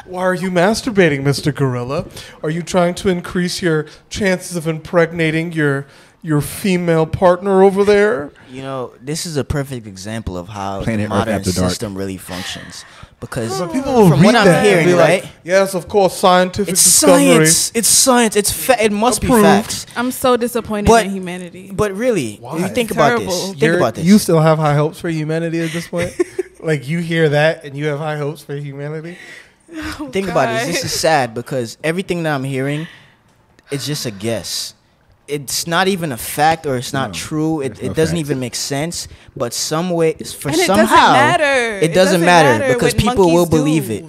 Why 0.06 0.22
are 0.22 0.36
you 0.36 0.52
masturbating, 0.52 1.22
Mr. 1.24 1.54
Gorilla? 1.54 2.06
Are 2.44 2.50
you 2.52 2.62
trying 2.62 2.94
to 2.96 3.10
increase 3.10 3.60
your 3.60 3.88
chances 4.08 4.56
of 4.56 4.68
impregnating 4.68 5.52
your 5.52 5.88
your 6.26 6.42
female 6.42 7.06
partner 7.06 7.62
over 7.64 7.84
there? 7.84 8.32
You 8.50 8.64
know, 8.64 8.92
this 9.02 9.26
is 9.26 9.38
a 9.38 9.44
perfect 9.44 9.86
example 9.86 10.38
of 10.38 10.48
how 10.50 10.82
Planet 10.84 11.10
the 11.10 11.16
Earth 11.16 11.20
modern 11.20 11.34
After 11.36 11.52
system 11.52 11.96
really 11.96 12.18
functions. 12.18 12.84
Because 13.20 13.60
But 13.60 13.72
people 13.72 13.94
will 13.94 14.10
from 14.10 14.20
read 14.22 14.26
what 14.26 14.36
I'm 14.36 14.46
that 14.46 14.58
and 14.66 14.68
hearing, 14.68 14.88
be 14.88 14.94
like, 14.94 15.24
right? 15.24 15.32
yes, 15.44 15.74
of 15.74 15.88
course, 15.88 16.16
scientific 16.18 16.74
It's 16.74 16.84
discovery. 16.84 17.26
science. 17.46 17.72
It's 17.74 17.88
science. 17.88 18.36
It's 18.36 18.52
fa- 18.52 18.84
it 18.84 18.92
must 18.92 19.24
Approved. 19.24 19.42
be 19.44 19.48
facts. 19.48 19.86
I'm 19.96 20.12
so 20.12 20.36
disappointed 20.36 20.88
But- 20.88 21.06
in 21.06 21.12
humanity. 21.12 21.72
But 21.74 21.96
really, 21.96 22.38
Why? 22.42 22.58
you 22.58 22.68
think 22.68 22.90
It's 22.92 22.98
about 22.98 23.08
terrible. 23.10 23.26
this. 23.28 23.46
Think 23.52 23.62
You're- 23.62 23.78
about 23.78 23.96
this. 23.96 24.06
You 24.06 24.20
still 24.20 24.42
have 24.42 24.58
high 24.60 24.76
hopes 24.76 25.00
for 25.00 25.10
humanity 25.10 25.62
at 25.62 25.72
this 25.72 25.88
point? 25.88 26.14
like 26.60 26.88
you 26.88 27.00
hear 27.00 27.30
that 27.30 27.64
and 27.64 27.78
you 27.78 27.86
have 27.86 28.00
high 28.00 28.18
hopes 28.18 28.42
for 28.42 28.56
humanity? 28.56 29.18
Oh, 29.76 30.10
think 30.12 30.28
about 30.28 30.48
this. 30.60 30.68
This 30.68 30.86
is 30.86 31.00
sad 31.00 31.34
because 31.34 31.78
everything 31.84 32.24
that 32.24 32.34
I'm 32.36 32.44
hearing, 32.44 32.88
it's 33.72 33.86
just 33.86 34.06
a 34.06 34.12
guess. 34.12 34.74
It's 35.28 35.66
not 35.66 35.88
even 35.88 36.12
a 36.12 36.18
fact 36.18 36.66
or 36.66 36.78
it's 36.78 36.94
not 36.94 37.10
No, 37.10 37.14
true. 37.14 37.62
It, 37.62 37.70
there's 37.76 37.82
no 37.82 37.92
it 37.92 37.96
doesn't 37.96 38.16
facts. 38.18 38.30
even 38.30 38.40
make 38.40 38.56
sense. 38.56 39.08
But 39.36 39.54
some 39.54 39.90
way, 39.90 40.14
for 40.14 40.50
and 40.50 40.58
it 40.58 40.66
somehow, 40.66 40.86
doesn't 40.86 41.14
matter. 41.14 41.86
it 41.86 41.94
doesn't 41.94 42.22
matter 42.22 42.74
because 42.74 42.94
people 42.94 43.32
will 43.34 43.46
do. 43.46 43.58
believe 43.58 43.90
it. 43.90 44.06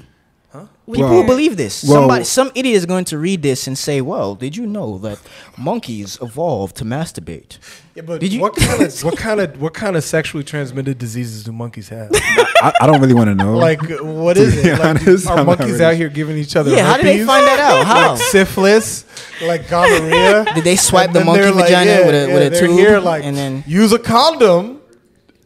We 0.87 0.99
People 0.99 1.11
Well- 1.11 1.19
will 1.21 1.27
believe 1.27 1.57
this. 1.57 1.83
well- 1.83 2.03
Somebody, 2.03 2.25
some 2.25 2.51
idiot 2.55 2.77
is 2.77 2.87
going 2.87 3.05
to 3.07 3.19
read 3.19 3.43
this 3.43 3.67
and 3.67 3.77
say, 3.77 4.01
"Well, 4.01 4.37
did 4.37 4.57
you 4.57 4.67
know 4.67 4.99
that 4.99 5.19
monkeys 5.59 6.17
evolved 6.23 6.77
to 6.77 6.85
masturbate?" 6.85 7.59
Yeah, 7.97 8.03
but 8.07 8.21
Did 8.21 8.33
you- 8.33 8.41
what 8.41 8.55
kind 8.55 8.83
of 8.83 9.03
what 9.07 9.17
kind 9.17 9.41
of 9.41 9.61
what 9.61 9.75
kind 9.75 9.97
of 9.97 10.05
sexually 10.05 10.45
transmitted 10.45 10.97
diseases 10.99 11.43
do 11.43 11.51
monkeys 11.51 11.89
have? 11.89 12.11
I, 12.63 12.73
I 12.83 12.87
don't 12.87 13.01
really 13.01 13.15
want 13.15 13.31
to 13.31 13.35
know. 13.35 13.57
like 13.57 13.83
uh, 13.91 13.97
what 14.05 14.37
is 14.37 14.55
To 14.55 14.61
is 14.61 14.67
it? 14.67 14.79
Like, 14.79 15.01
honest, 15.07 15.27
are 15.27 15.39
I'm 15.39 15.47
monkeys 15.47 15.73
really 15.73 15.85
out 15.87 15.95
here 15.97 16.09
giving 16.09 16.37
each 16.37 16.55
other 16.55 16.71
Yeah, 16.71 16.87
how 16.87 16.97
did 16.99 17.07
they 17.07 17.25
find 17.25 17.45
that 17.47 17.59
out? 17.59 17.85
How? 17.85 18.13
Like 18.13 18.21
syphilis, 18.23 19.05
like 19.43 19.69
gonorrhea. 19.69 20.45
Did 20.55 20.63
they 20.65 20.77
swipe 20.77 21.13
the 21.13 21.25
monkey 21.25 21.43
they're 21.43 21.53
like, 21.53 21.65
vagina 21.67 21.91
yeah, 21.91 22.07
with 22.07 22.15
a 22.15 22.29
yeah, 22.29 22.35
with 22.35 22.53
a 22.53 22.61
tube, 22.61 22.71
here 22.79 22.99
like, 23.01 23.25
and 23.25 23.37
then 23.37 23.65
use 23.67 23.93
a 23.93 23.99
condom, 23.99 24.76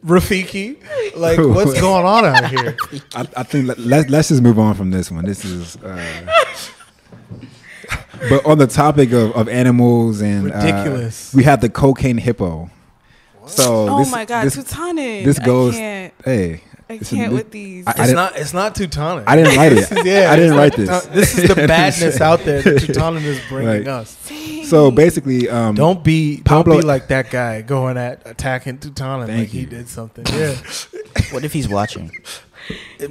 Rafiki. 0.05 0.77
Like 1.15 1.37
what's 1.39 1.79
going 1.81 2.05
on 2.05 2.25
out 2.25 2.49
here? 2.49 2.75
I, 3.15 3.27
I 3.37 3.43
think 3.43 3.67
let, 3.67 3.79
let's 3.79 4.09
let's 4.09 4.29
just 4.29 4.41
move 4.41 4.57
on 4.59 4.73
from 4.75 4.91
this 4.91 5.11
one. 5.11 5.25
This 5.25 5.45
is. 5.45 5.75
Uh, 5.77 6.25
but 8.29 8.45
on 8.45 8.57
the 8.57 8.67
topic 8.67 9.11
of, 9.11 9.31
of 9.33 9.47
animals 9.49 10.21
and 10.21 10.51
uh, 10.51 10.55
Ridiculous. 10.55 11.33
we 11.33 11.43
have 11.43 11.61
the 11.61 11.69
cocaine 11.69 12.17
hippo. 12.17 12.69
So 13.47 13.87
Oh 13.89 13.99
this, 13.99 14.11
my 14.11 14.25
God, 14.25 14.45
this, 14.45 14.55
Teutonic. 14.55 15.25
this 15.25 15.39
goes. 15.39 15.75
I 15.75 15.79
can't. 15.79 16.13
Hey, 16.23 16.63
I 16.91 16.95
it's- 16.95 17.09
can't 17.09 17.31
this- 17.31 17.37
with 17.43 17.51
these. 17.51 17.85
I- 17.87 17.91
It's 17.91 17.99
didn't- 18.09 18.35
It's 18.35 18.53
not 18.53 18.75
Teutonic. 18.75 19.23
I 19.27 19.35
didn't 19.35 19.55
write 19.57 19.71
it. 19.73 19.89
yeah, 20.05 20.31
I 20.31 20.35
didn't 20.35 20.57
write 20.57 20.75
this. 20.75 21.05
This 21.07 21.37
is 21.37 21.47
the 21.49 21.55
badness 21.67 22.19
out 22.21 22.43
there 22.43 22.61
that 22.61 22.79
Teutonic 22.85 23.23
is 23.23 23.39
bringing 23.49 23.85
Like, 23.85 23.87
us. 23.87 24.17
So 24.65 24.91
basically, 24.91 25.49
um, 25.49 25.75
Don't 25.75 26.03
be 26.03 26.41
Pablo- 26.45 26.73
don't 26.73 26.81
be 26.81 26.87
like 26.87 27.07
that 27.07 27.29
guy 27.29 27.61
going 27.61 27.97
at 27.97 28.21
attacking 28.25 28.77
Teutonic 28.79 29.27
Thank 29.27 29.39
like 29.39 29.49
he 29.49 29.65
did 29.65 29.89
something. 29.89 30.25
Yeah, 30.27 30.55
what 31.31 31.43
if 31.43 31.53
he's 31.53 31.67
watching? 31.67 32.11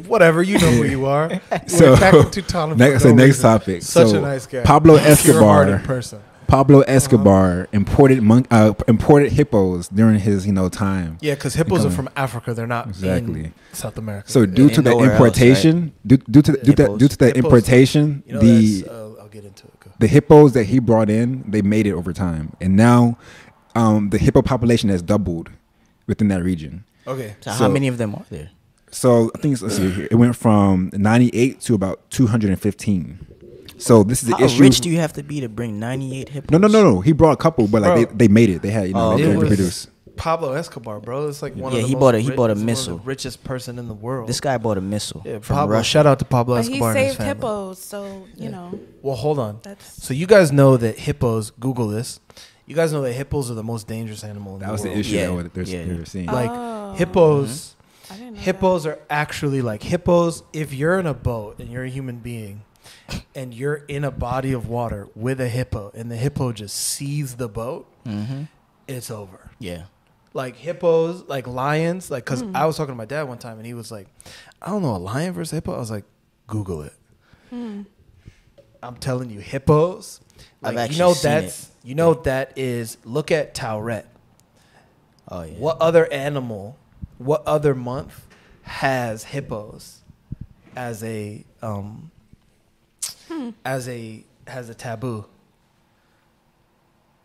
whatever. 0.06 0.42
You 0.42 0.58
know 0.58 0.70
who 0.70 0.84
you 0.84 1.06
are. 1.06 1.30
You 1.32 1.40
So, 1.66 1.90
were 1.90 1.96
attacking 1.96 2.30
Teutonic. 2.30 2.78
for 2.78 2.84
next, 2.84 3.02
so 3.02 3.08
no 3.10 3.14
next 3.16 3.26
reason. 3.28 3.42
topic. 3.42 3.82
Such 3.82 4.08
so 4.10 4.18
a 4.18 4.20
nice 4.20 4.46
guy. 4.46 4.62
Pablo 4.62 4.96
Pure-hearted 4.98 5.74
Escobar. 5.74 5.78
person. 5.80 6.20
Pablo 6.50 6.80
Escobar 6.80 7.68
imported 7.72 8.22
monk, 8.22 8.46
uh, 8.50 8.74
imported 8.88 9.30
hippos 9.32 9.86
during 9.88 10.18
his 10.18 10.46
you 10.46 10.52
know 10.52 10.68
time. 10.68 11.16
Yeah, 11.20 11.34
because 11.36 11.54
hippos 11.54 11.86
are 11.86 11.90
from 11.90 12.10
Africa. 12.16 12.54
They're 12.54 12.66
not 12.66 12.88
Exactly. 12.88 13.44
in 13.44 13.54
South 13.72 13.96
America. 13.96 14.28
So 14.30 14.40
Yeah. 14.40 14.46
due 14.46 14.68
to 14.70 14.82
the 14.82 14.90
nowhere 14.90 15.04
else, 15.06 15.12
importation, 15.12 15.92
due, 16.04 16.16
due 16.16 16.42
to 16.42 16.52
due 16.52 16.72
to, 16.74 16.96
due 16.98 17.08
to 17.08 17.16
the 17.16 17.26
Hippos. 17.26 17.44
importation, 17.44 18.22
you 18.26 18.34
know, 18.34 18.40
the 18.40 18.84
uh, 18.90 19.22
I'll 19.22 19.28
get 19.28 19.44
into 19.44 19.66
it. 19.66 19.80
Go. 19.80 19.90
the 20.00 20.08
hippos 20.08 20.52
that 20.54 20.64
he 20.64 20.80
brought 20.80 21.08
in, 21.08 21.44
they 21.48 21.62
made 21.62 21.86
it 21.86 21.92
over 21.92 22.12
time, 22.12 22.52
and 22.60 22.74
now 22.76 23.16
um, 23.76 24.10
the 24.10 24.18
hippo 24.18 24.42
population 24.42 24.88
has 24.90 25.02
doubled 25.02 25.50
within 26.08 26.26
that 26.28 26.42
region. 26.42 26.82
Okay. 27.06 27.36
So, 27.42 27.52
how 27.52 27.68
many 27.68 27.86
of 27.86 27.96
them 27.98 28.14
are 28.16 28.24
there? 28.28 28.50
So 28.90 29.30
I 29.36 29.38
think 29.38 29.62
let's 29.62 29.76
see 29.76 29.88
here, 29.88 30.08
it 30.10 30.16
went 30.16 30.34
from 30.34 30.90
98 30.92 31.60
to 31.60 31.74
about 31.74 32.10
215. 32.10 33.20
So 33.80 34.02
this 34.02 34.22
is 34.22 34.28
the 34.28 34.34
issue. 34.36 34.40
How 34.40 34.46
issue. 34.46 34.62
rich 34.62 34.80
do 34.80 34.90
you 34.90 34.98
have 34.98 35.12
to 35.14 35.22
be 35.22 35.40
to 35.40 35.48
bring 35.48 35.78
98 35.80 36.28
hippos? 36.28 36.50
no, 36.50 36.58
no, 36.58 36.68
no, 36.68 36.82
no. 36.82 37.00
He 37.00 37.12
brought 37.12 37.32
a 37.32 37.36
couple, 37.36 37.66
but 37.66 37.82
like 37.82 37.94
Bro. 37.94 38.16
they, 38.16 38.26
they 38.26 38.28
made 38.28 38.50
it. 38.50 38.62
They 38.62 38.70
had 38.70 38.88
you 38.88 38.94
know 38.94 39.12
Oh, 39.12 39.16
they 39.16 39.22
okay. 39.24 39.30
It 39.30 39.34
could 39.34 39.38
was 39.40 39.50
reproduce. 39.50 39.86
Pablo 40.16 40.52
Escobar, 40.52 41.00
bro. 41.00 41.28
It's 41.28 41.40
like 41.40 41.54
one 41.54 41.72
Yeah, 41.72 41.78
of 41.78 41.82
the 41.84 41.88
he 41.88 41.94
most 41.94 42.00
bought 42.00 42.14
a- 42.14 42.20
he 42.20 42.28
rich- 42.28 42.36
bought 42.36 42.50
a 42.50 42.54
he's 42.54 42.58
one 42.58 42.58
of 42.58 42.58
the 42.58 42.64
missile. 42.66 42.98
richest 42.98 43.42
person 43.42 43.78
in 43.78 43.88
the 43.88 43.94
world. 43.94 44.28
This 44.28 44.38
guy 44.40 44.58
bought 44.58 44.76
a 44.76 44.82
missile 44.82 45.22
yeah, 45.24 45.38
from 45.38 45.56
Pablo. 45.56 45.76
Russia. 45.76 45.88
Shout 45.90 46.06
out 46.06 46.18
to 46.18 46.24
Pablo 46.26 46.56
But 46.56 46.64
he 46.66 46.72
Escobar 46.72 46.90
and 46.90 46.98
his 46.98 47.06
saved 47.08 47.16
family. 47.18 47.34
hippos, 47.34 47.78
so 47.78 48.04
you 48.36 48.44
Yeah. 48.44 48.50
know 48.50 48.78
Well, 49.00 49.16
hold 49.16 49.38
on. 49.38 49.60
that's. 49.62 50.04
So 50.04 50.12
you 50.12 50.26
guys 50.26 50.52
know 50.52 50.76
that 50.76 50.98
hippos. 50.98 51.52
Google 51.58 51.88
this. 51.88 52.20
You 52.66 52.76
guys 52.76 52.92
know 52.92 53.00
that 53.02 53.14
hippos 53.14 53.50
are 53.50 53.54
the 53.54 53.62
most 53.64 53.88
dangerous 53.88 54.22
animal 54.22 54.54
in 54.54 54.60
That 54.60 54.66
the 54.66 54.72
was 54.72 54.82
world. 54.82 54.94
the 54.96 55.00
issue 55.00 55.16
Yeah, 55.16 55.26
that 55.28 55.32
what 55.32 55.54
they're, 55.54 55.64
yeah. 55.64 55.84
they 55.86 55.94
were 55.94 56.04
seeing. 56.04 56.26
Like 56.26 56.50
Oh. 56.52 56.94
hippos. 56.98 57.76
I 58.10 58.16
didn't 58.16 58.34
know 58.34 58.40
Hippos 58.40 58.86
are 58.86 58.98
actually 59.08 59.62
like 59.62 59.82
hippos. 59.84 60.42
If 60.52 60.74
you're 60.74 60.98
in 60.98 61.06
a 61.06 61.14
boat 61.14 61.60
and 61.60 61.70
you're 61.70 61.84
a 61.84 61.88
human 61.88 62.16
being, 62.18 62.62
and 63.34 63.52
you're 63.54 63.84
in 63.88 64.04
a 64.04 64.10
body 64.10 64.52
of 64.52 64.68
water 64.68 65.08
with 65.14 65.40
a 65.40 65.48
hippo, 65.48 65.90
and 65.94 66.10
the 66.10 66.16
hippo 66.16 66.52
just 66.52 66.76
sees 66.76 67.36
the 67.36 67.48
boat, 67.48 67.86
Mm-hmm. 68.06 68.42
it's 68.88 69.10
over. 69.10 69.50
Yeah. 69.58 69.84
like 70.32 70.56
hippos, 70.56 71.24
like 71.28 71.46
lions, 71.46 72.10
like 72.10 72.24
because 72.24 72.42
I 72.54 72.64
was 72.66 72.76
talking 72.76 72.92
to 72.92 72.96
my 72.96 73.04
dad 73.04 73.24
one 73.24 73.38
time 73.38 73.58
and 73.58 73.66
he 73.66 73.74
was 73.74 73.90
like, 73.92 74.06
I 74.62 74.70
don't 74.70 74.82
know 74.82 74.94
a 74.94 74.98
lion 74.98 75.32
versus 75.34 75.52
a 75.52 75.56
hippo. 75.56 75.74
I 75.74 75.78
was 75.78 75.90
like, 75.90 76.04
Google 76.46 76.82
it. 76.82 76.94
I'm 78.82 78.96
telling 79.00 79.30
you, 79.30 79.40
hippos. 79.40 80.20
I've 80.62 80.74
Like, 80.74 80.74
you 80.74 80.80
actually 80.80 80.98
know 81.00 81.12
seen 81.14 81.30
that's 81.32 81.62
it. 81.64 81.70
you 81.84 81.94
know 81.94 82.14
that 82.14 82.52
is 82.56 82.96
look 83.04 83.30
at 83.30 83.54
Tauret. 83.54 84.04
Oh 85.28 85.42
yeah. 85.42 85.54
What 85.58 85.78
other 85.80 86.10
animal, 86.12 86.78
what 87.18 87.42
other 87.46 87.74
month 87.74 88.26
has 88.62 89.24
hippos 89.24 90.00
as 90.76 91.02
a 91.04 91.44
um 91.62 92.10
as 93.64 93.88
a 93.88 94.24
has 94.46 94.68
a 94.68 94.74
taboo? 94.74 95.26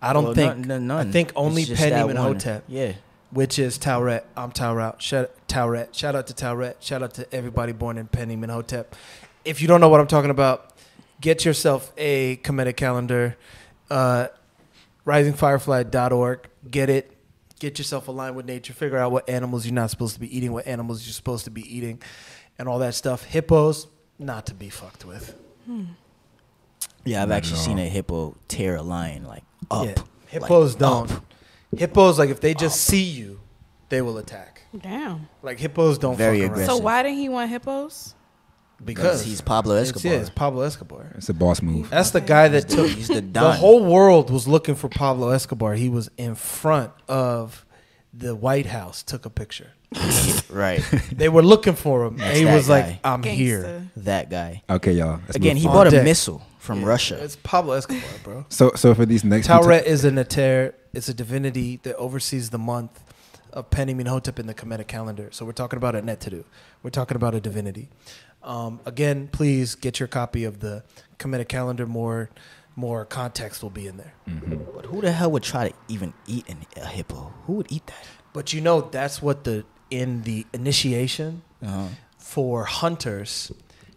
I 0.01 0.13
don't 0.13 0.25
Well, 0.25 0.33
think. 0.33 0.65
none- 0.65 0.87
none. 0.87 1.07
I 1.07 1.11
think 1.11 1.31
only 1.35 1.63
just 1.65 1.81
that 1.81 1.91
Penny 1.93 2.09
and. 2.09 2.19
Hotep, 2.19 2.63
Yeah. 2.67 2.93
which 3.31 3.57
is 3.57 3.77
Tauret. 3.79 4.23
I'm 4.37 4.51
Tauret. 4.51 4.99
Shout 5.01 5.31
Tauret. 5.47 5.93
Shout 5.95 6.15
out 6.15 6.27
to 6.27 6.33
Tauret. 6.33 6.75
Shout 6.79 7.01
out 7.01 7.13
to 7.15 7.33
everybody 7.33 7.71
born 7.71 7.97
in 7.97 8.07
Penny 8.07 8.33
and 8.35 8.51
Hotep. 8.51 8.95
If 9.43 9.61
you 9.61 9.67
don't 9.67 9.81
know 9.81 9.89
what 9.89 9.99
I'm 9.99 10.07
talking 10.07 10.29
about, 10.31 10.71
get 11.21 11.45
yourself 11.45 11.91
a 11.97 12.37
Kemetic 12.37 12.75
calendar. 12.75 13.35
Uh, 13.89 14.27
risingfirefly.org. 15.07 16.49
Get 16.69 16.89
it. 16.89 17.11
Get 17.59 17.77
yourself 17.77 18.07
aligned 18.07 18.35
with 18.35 18.45
nature. 18.45 18.73
Figure 18.73 18.97
out 18.97 19.11
what 19.11 19.27
animals 19.29 19.65
you're 19.65 19.73
not 19.73 19.89
supposed 19.89 20.13
to 20.15 20.19
be 20.19 20.35
eating, 20.35 20.51
what 20.51 20.67
animals 20.67 21.05
you're 21.07 21.13
supposed 21.13 21.45
to 21.45 21.51
be 21.51 21.61
eating, 21.75 22.01
and 22.59 22.67
all 22.67 22.79
that 22.79 22.93
stuff. 22.95 23.23
Hippos, 23.23 23.87
not 24.19 24.45
to 24.47 24.53
be 24.53 24.69
fucked 24.69 25.05
with. 25.05 25.35
Yeah, 27.03 27.21
I've 27.23 27.29
Not 27.29 27.35
actually 27.35 27.59
seen 27.59 27.77
a 27.79 27.87
hippo 27.87 28.35
tear 28.47 28.75
a 28.77 28.81
lion 28.81 29.25
like 29.25 29.43
up. 29.69 29.85
Yeah. 29.85 29.91
like, 29.91 29.99
Hippos 30.27 30.75
don't. 30.75 31.11
up. 31.11 31.25
Hippos, 31.77 32.17
like 32.19 32.29
if 32.29 32.41
they 32.41 32.53
just 32.53 32.81
see 32.81 33.03
you, 33.03 33.39
they 33.89 34.01
will 34.01 34.17
attack. 34.17 34.63
Damn. 34.77 35.27
Like 35.43 35.59
hippos 35.59 35.97
don't 35.97 36.15
Very 36.17 36.41
fuck 36.41 36.57
around. 36.57 36.65
So 36.65 36.77
why 36.77 37.03
didn't 37.03 37.17
he 37.19 37.29
want 37.29 37.49
hippos? 37.49 38.15
Because 38.83 39.23
he's 39.23 39.39
Pablo 39.39 39.75
It's, 39.75 39.89
Escobar. 39.91 40.11
yeah, 40.13 40.19
it's 40.19 40.29
Pablo 40.29 40.61
Escobar. 40.63 41.13
It's 41.15 41.29
a 41.29 41.33
boss 41.33 41.61
move. 41.61 41.89
That's 41.89 42.11
the 42.11 42.19
guy 42.19 42.49
that 42.49 42.65
He's 42.65 42.75
the- 42.75 42.75
took 42.75 42.91
he's 42.91 43.07
the 43.07 43.21
the 43.21 43.51
whole 43.53 43.85
world 43.85 44.29
was 44.29 44.47
looking 44.49 44.75
for 44.75 44.89
Pablo 44.89 45.29
Escobar. 45.29 45.75
He 45.75 45.87
was 45.87 46.09
in 46.17 46.35
front 46.35 46.91
of 47.07 47.64
the 48.17 48.35
White 48.35 48.65
House, 48.67 49.03
took 49.03 49.25
a 49.25 49.29
picture. 49.29 49.71
right. 50.49 50.81
They 51.11 51.29
were 51.29 51.41
looking 51.43 51.75
for 51.75 52.05
him. 52.05 52.19
And 52.21 52.37
he 52.37 52.43
that 52.43 52.55
was 52.55 52.67
like, 52.69 52.99
"I'm 53.03 53.23
here." 53.23 53.89
That 53.97 54.29
guy. 54.29 54.63
Okay, 54.69 54.93
y'all. 54.93 55.19
let's 55.25 55.35
Again, 55.35 55.55
move 55.55 55.61
he 55.63 55.67
on. 55.67 55.73
bought 55.73 55.87
a 55.87 55.91
deck. 55.91 56.03
missile 56.03 56.41
from 56.59 56.81
Yeah, 56.81 56.87
Russia. 56.87 57.23
It's 57.23 57.37
Pablo 57.37 57.73
Escobar, 57.73 58.01
bro. 58.23 58.45
So, 58.49 58.71
so 58.75 58.93
for 58.95 59.05
these 59.05 59.23
next 59.23 59.47
two 59.47 59.53
to- 59.53 59.59
Tauret 59.59 59.83
is 59.85 60.03
a 60.05 60.11
Neter. 60.11 60.73
It's 60.93 61.09
a 61.09 61.13
divinity 61.13 61.79
that 61.83 61.95
oversees 61.97 62.49
the 62.49 62.57
month 62.57 63.01
of 63.53 63.69
Penny 63.69 63.93
Menhotep 63.93 64.39
in 64.39 64.47
the 64.47 64.53
Kemetic 64.53 64.87
calendar. 64.87 65.29
So 65.31 65.45
we're 65.45 65.51
talking 65.53 65.77
about 65.77 65.95
a 65.95 66.01
Neteru. 66.01 66.43
We're 66.83 66.89
talking 66.89 67.15
about 67.15 67.35
a 67.35 67.39
divinity. 67.41 67.89
Um, 68.43 68.79
again, 68.85 69.27
please 69.31 69.75
get 69.75 69.99
your 69.99 70.07
copy 70.07 70.43
of 70.43 70.59
the 70.59 70.83
Kemetic 71.19 71.47
calendar. 71.47 71.85
More, 71.85 72.29
more 72.75 73.05
context 73.05 73.63
will 73.63 73.69
be 73.69 73.87
in 73.87 73.97
there. 73.97 74.13
But 74.75 74.85
who 74.87 75.01
the 75.01 75.11
hell 75.11 75.31
would 75.31 75.43
try 75.43 75.69
to 75.69 75.75
even 75.87 76.13
eat 76.27 76.47
an, 76.49 76.65
a 76.75 76.85
hippo? 76.85 77.33
Who 77.45 77.53
would 77.53 77.71
eat 77.71 77.87
that? 77.87 78.05
But 78.33 78.51
you 78.53 78.61
know 78.61 78.81
that's 78.81 79.21
what 79.21 79.43
the 79.45 79.63
in 79.89 80.23
the 80.23 80.45
initiation 80.53 81.41
Uh-huh. 81.63 81.87
for 82.17 82.65
hunters, 82.65 83.51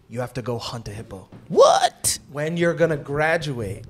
you 0.08 0.20
have 0.20 0.32
to 0.34 0.42
go 0.42 0.58
hunt 0.58 0.86
a 0.88 0.92
hippo. 0.92 1.28
What? 1.48 2.18
When 2.30 2.56
you're 2.56 2.74
gonna 2.74 2.96
graduate 2.96 3.84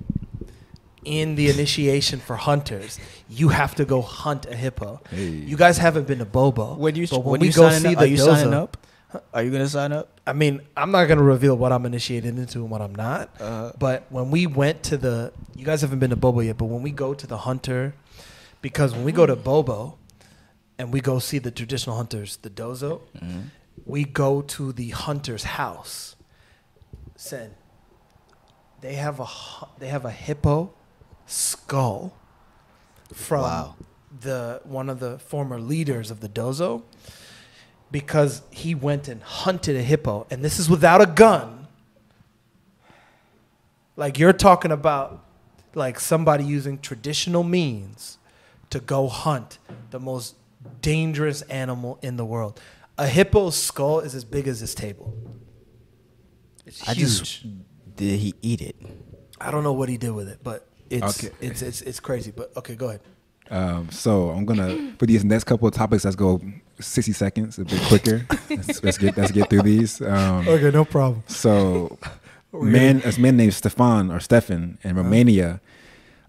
in 1.05 1.35
the 1.37 1.49
initiation 1.49 2.19
for 2.21 2.37
hunters, 2.37 2.99
you 3.29 3.49
have 3.51 3.75
to 3.77 3.85
go 3.85 4.01
hunt 4.03 4.47
a 4.47 4.57
hippo. 4.57 5.01
Hey. 5.11 5.29
You 5.29 5.57
guys 5.57 5.79
haven't 5.79 6.07
been 6.07 6.19
to 6.19 6.25
Bobo. 6.25 6.75
When 6.75 6.95
you 6.97 7.07
but 7.07 7.19
when 7.25 7.33
when 7.33 7.41
we 7.43 7.47
you 7.49 7.53
go 7.53 7.69
signing 7.69 7.81
see 7.83 7.89
up, 7.89 7.99
the 7.99 8.05
are 8.05 8.09
you 8.09 8.17
dozo, 8.17 8.35
signing 8.37 8.55
up? 8.55 8.77
Are 9.33 9.43
you 9.43 9.51
gonna 9.51 9.69
sign 9.69 9.93
up? 9.93 10.21
I 10.27 10.35
mean, 10.35 10.61
I'm 10.77 10.91
not 10.91 11.07
gonna 11.07 11.23
reveal 11.23 11.57
what 11.57 11.73
I'm 11.73 11.87
initiated 11.87 12.39
into 12.39 12.59
and 12.59 12.71
what 12.71 12.83
I'm 12.83 12.95
not. 12.95 13.31
Uh, 13.41 13.73
But 13.79 14.05
when 14.11 14.31
we 14.31 14.47
went 14.47 14.83
to 14.85 14.97
the, 14.99 15.33
you 15.57 15.65
guys 15.65 15.81
haven't 15.81 15.99
been 15.99 16.11
to 16.11 16.17
Bobo 16.17 16.41
yet, 16.41 16.59
but 16.59 16.67
when 16.67 16.83
we 16.83 16.91
go 16.91 17.15
to 17.15 17.27
the 17.27 17.39
hunter, 17.39 17.95
because 18.61 18.93
when 18.93 19.05
we 19.05 19.13
go 19.13 19.25
to 19.25 19.35
Bobo, 19.37 19.97
and 20.79 20.93
we 20.93 21.01
go 21.01 21.19
see 21.19 21.39
the 21.39 21.51
traditional 21.51 21.97
hunters, 21.97 22.37
the 22.43 22.51
dozo, 22.51 23.01
mhm. 23.19 23.45
we 23.87 24.05
go 24.05 24.43
to 24.43 24.73
the 24.73 24.91
hunter's 24.91 25.45
house. 25.45 26.15
Sen, 27.17 27.51
they 28.81 28.95
have 28.95 29.19
a 29.21 29.27
they 29.79 29.89
have 29.89 30.05
a 30.05 30.11
hippo 30.13 30.73
skull 31.27 32.13
from 33.13 33.41
Wow. 33.43 33.75
the 34.21 34.61
one 34.65 34.89
of 34.91 35.01
the 35.01 35.19
former 35.19 35.59
leaders 35.59 36.11
of 36.11 36.21
the 36.21 36.29
dozo 36.29 36.83
because 37.91 38.43
he 38.51 38.75
went 38.75 39.09
and 39.09 39.23
hunted 39.23 39.77
a 39.77 39.83
hippo 39.83 40.27
and 40.31 40.45
this 40.45 40.59
is 40.59 40.69
without 40.69 41.01
a 41.01 41.07
gun 41.07 41.67
like 43.97 44.19
you're 44.19 44.33
talking 44.33 44.71
about 44.73 45.25
like 45.75 45.99
somebody 46.01 46.45
using 46.45 46.79
traditional 46.79 47.43
means 47.45 48.19
to 48.71 48.81
go 48.81 49.09
hunt 49.09 49.59
the 49.91 49.99
most 50.01 50.35
dangerous 50.83 51.43
animal 51.43 51.99
in 52.03 52.17
the 52.17 52.25
world 52.25 52.61
a 52.99 53.07
hippo's 53.07 53.57
skull 53.57 54.01
is 54.01 54.15
as 54.15 54.25
big 54.25 54.47
as 54.49 54.61
this 54.61 54.75
table 54.75 55.15
it's 56.67 56.87
I 56.89 56.93
huge. 56.93 57.19
just 57.21 57.47
did 57.97 58.21
he 58.21 58.35
eat 58.43 58.61
it? 58.61 58.77
I 59.41 59.51
don't 59.51 59.65
know 59.65 59.73
what 59.73 59.89
he 59.89 59.97
did 59.97 60.11
with 60.11 60.29
it, 60.29 60.39
but 60.45 60.69
it's 60.91 61.25
Okay. 61.25 61.35
it's 61.41 61.63
it's 61.63 61.81
it's 61.81 61.99
crazy. 61.99 62.31
But 62.31 62.55
okay, 62.59 62.75
go 62.77 62.89
ahead. 62.89 63.01
Um, 63.51 63.91
so 63.91 64.29
I'm 64.31 64.45
gonna 64.45 64.93
for 64.99 65.07
these 65.07 65.25
next 65.25 65.45
couple 65.45 65.67
of 65.67 65.73
topics. 65.75 66.05
Let's 66.05 66.15
go 66.15 66.41
60 66.81 67.13
seconds, 67.13 67.59
a 67.59 67.65
bit 67.65 67.81
quicker. 67.83 68.27
let's, 68.51 68.83
let's 68.83 68.99
get 68.99 69.17
let's 69.17 69.33
get 69.33 69.51
through 69.51 69.63
these. 69.63 70.01
Um, 70.01 70.47
Okay, 70.49 70.71
no 70.71 70.85
problem. 70.85 71.23
So, 71.27 71.99
man, 72.53 73.03
a 73.05 73.19
man 73.21 73.37
named 73.37 73.55
Stefan 73.55 74.11
or 74.11 74.21
Stefan 74.21 74.79
in 74.83 74.97
Romania 74.97 75.61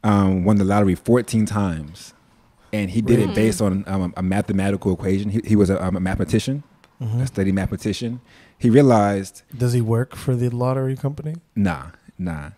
um, 0.04 0.44
won 0.46 0.58
the 0.58 0.64
lottery 0.66 0.96
14 0.96 1.46
times, 1.46 2.14
and 2.74 2.90
he 2.90 3.02
did 3.02 3.20
it 3.20 3.34
based 3.36 3.62
on 3.62 3.84
um, 3.88 4.14
a 4.18 4.22
mathematical 4.24 4.94
equation. 4.94 5.30
He, 5.30 5.42
he 5.46 5.56
was 5.56 5.70
a, 5.70 5.84
um, 5.84 5.96
a 5.96 6.00
mathematician, 6.00 6.64
Mm-hmm. 7.02 7.22
a 7.22 7.28
study 7.28 7.52
mathematician. 7.54 8.20
He 8.58 8.70
realized, 8.70 9.44
Does 9.58 9.72
he 9.72 9.80
work 9.80 10.18
for 10.18 10.36
the 10.36 10.50
lottery 10.50 10.98
company? 10.98 11.36
nah, 11.56 11.92
nah. 12.18 12.50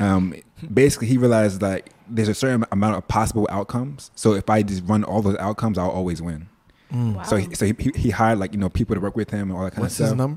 Um, 0.00 0.34
basically, 0.72 1.06
he 1.08 1.18
realized 1.18 1.60
like 1.62 1.90
there's 2.08 2.28
a 2.28 2.34
certain 2.34 2.64
amount 2.72 2.96
of 2.96 3.06
possible 3.08 3.46
outcomes. 3.50 4.10
So 4.16 4.32
if 4.32 4.48
I 4.50 4.62
just 4.62 4.82
run 4.86 5.04
all 5.04 5.20
those 5.22 5.36
outcomes, 5.36 5.76
I'll 5.78 5.90
always 5.90 6.20
win. 6.22 6.48
Mm. 6.94 7.14
Wow. 7.16 7.22
So, 7.24 7.36
he, 7.36 7.54
so 7.54 7.66
he, 7.66 7.74
he 7.96 8.10
hired 8.10 8.38
like 8.38 8.52
you 8.52 8.58
know 8.58 8.68
people 8.68 8.94
to 8.94 9.00
work 9.00 9.16
with 9.16 9.30
him 9.30 9.50
and 9.50 9.58
all 9.58 9.64
that 9.64 9.72
kind 9.72 9.82
What's 9.82 9.98
of 10.00 10.06
stuff. 10.06 10.18
What's 10.18 10.30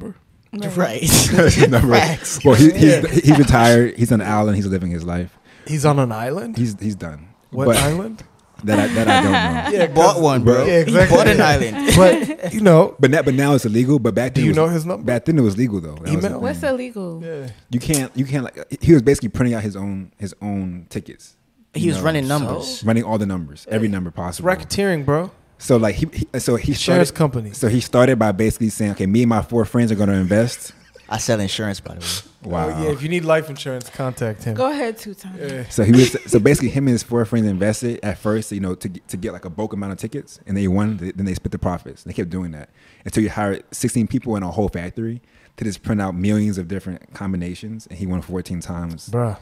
his 0.53 0.71
number? 0.71 0.79
Right. 0.81 1.67
Number- 1.69 1.93
Facts. 1.95 2.43
well, 2.43 2.55
he, 2.55 2.71
he's, 2.71 3.09
he's 3.23 3.37
retired. 3.37 3.95
He's 3.97 4.11
on 4.11 4.21
an 4.21 4.27
island. 4.27 4.55
He's 4.55 4.65
living 4.65 4.89
his 4.91 5.03
life. 5.03 5.37
He's 5.67 5.85
on 5.85 5.99
an 5.99 6.11
island. 6.11 6.57
He's 6.57 6.79
he's 6.79 6.95
done. 6.95 7.29
What 7.51 7.65
But 7.65 7.77
island? 7.77 8.23
that 8.63 8.79
I, 8.79 8.87
that 8.87 9.07
I 9.07 9.21
don't 9.21 9.31
know. 9.73 9.77
Yeah, 9.77 9.87
bought 9.87 10.19
one, 10.19 10.43
bro. 10.43 10.65
Yeah, 10.65 10.79
exactly. 10.79 11.15
He 11.15 11.23
bought 11.23 11.27
an 11.27 11.41
island. 11.41 11.91
But 11.95 12.53
you 12.53 12.61
know, 12.61 12.95
But 12.99 13.11
now, 13.11 13.21
but 13.21 13.33
now 13.35 13.53
it's 13.53 13.65
illegal. 13.65 13.99
But 13.99 14.15
back 14.15 14.33
do 14.33 14.41
then, 14.41 14.45
you 14.45 14.51
it 14.51 14.55
know 14.55 14.63
was, 14.63 14.73
his 14.73 14.85
number? 14.85 15.03
back 15.05 15.25
then 15.25 15.37
it 15.37 15.41
was 15.41 15.57
legal 15.57 15.79
though. 15.81 15.95
That 15.95 16.09
Email? 16.13 16.39
What's 16.41 16.59
thing. 16.59 16.69
illegal? 16.69 17.21
Yeah. 17.23 17.49
You 17.69 17.79
can't 17.79 18.15
you 18.17 18.25
can't 18.25 18.45
like 18.45 18.81
he 18.81 18.93
was 18.93 19.01
basically 19.03 19.29
printing 19.29 19.53
out 19.53 19.61
his 19.63 19.75
own 19.75 20.11
his 20.17 20.33
own 20.41 20.87
tickets, 20.89 21.35
He 21.75 21.87
was 21.89 21.97
know, 21.97 22.03
running 22.05 22.23
so- 22.25 22.39
numbers. 22.39 22.83
running 22.83 23.03
all 23.03 23.17
the 23.19 23.27
numbers, 23.27 23.67
every 23.69 23.89
number 23.89 24.07
It's 24.09 24.15
possible. 24.15 24.49
racketeering, 24.49 25.05
bro. 25.05 25.29
So 25.57 25.77
like 25.77 25.95
he, 25.95 26.07
he 26.13 26.39
so 26.39 26.55
he 26.55 26.71
Insurance 26.71 27.09
started, 27.09 27.15
companies. 27.15 27.57
So 27.57 27.67
he 27.67 27.81
started 27.81 28.19
by 28.19 28.31
basically 28.31 28.69
saying, 28.69 28.91
okay, 28.91 29.05
me 29.05 29.23
and 29.23 29.29
my 29.29 29.41
four 29.41 29.65
friends 29.65 29.91
are 29.91 29.95
going 29.95 30.09
to 30.09 30.15
invest. 30.15 30.73
I 31.09 31.17
sell 31.17 31.39
insurance, 31.39 31.79
by 31.79 31.95
the 31.95 32.01
way. 32.01 32.51
Wow. 32.51 32.65
Oh, 32.65 32.83
yeah, 32.83 32.91
if 32.91 33.01
you 33.01 33.09
need 33.09 33.23
life 33.23 33.49
insurance, 33.49 33.89
contact 33.89 34.43
him. 34.43 34.55
Go 34.55 34.69
ahead, 34.69 34.97
two 34.97 35.13
times. 35.13 35.39
Yeah. 35.39 35.69
So 35.69 35.83
he 35.83 35.91
was 35.91 36.17
so 36.25 36.39
basically 36.39 36.69
him 36.69 36.85
and 36.87 36.93
his 36.93 37.03
four 37.03 37.23
friends 37.25 37.47
invested 37.47 37.99
at 38.03 38.17
first, 38.17 38.51
you 38.51 38.59
know, 38.59 38.75
to 38.75 38.89
get, 38.89 39.07
to 39.07 39.17
get 39.17 39.33
like 39.33 39.45
a 39.45 39.49
bulk 39.49 39.73
amount 39.73 39.93
of 39.93 39.99
tickets, 39.99 40.39
and 40.45 40.55
they 40.55 40.67
won. 40.67 40.97
Then 40.97 41.25
they 41.25 41.33
split 41.33 41.51
the 41.51 41.59
profits. 41.59 42.03
They 42.03 42.13
kept 42.13 42.29
doing 42.29 42.51
that 42.51 42.69
until 43.05 43.23
you 43.23 43.29
hired 43.29 43.63
16 43.71 44.07
people 44.07 44.35
in 44.35 44.43
a 44.43 44.51
whole 44.51 44.69
factory 44.69 45.21
to 45.55 45.63
just 45.63 45.81
print 45.81 46.01
out 46.01 46.13
millions 46.13 46.57
of 46.57 46.67
different 46.67 47.13
combinations, 47.13 47.87
and 47.87 47.97
he 47.97 48.05
won 48.05 48.21
14 48.21 48.59
times. 48.59 49.09
Bruh. 49.09 49.37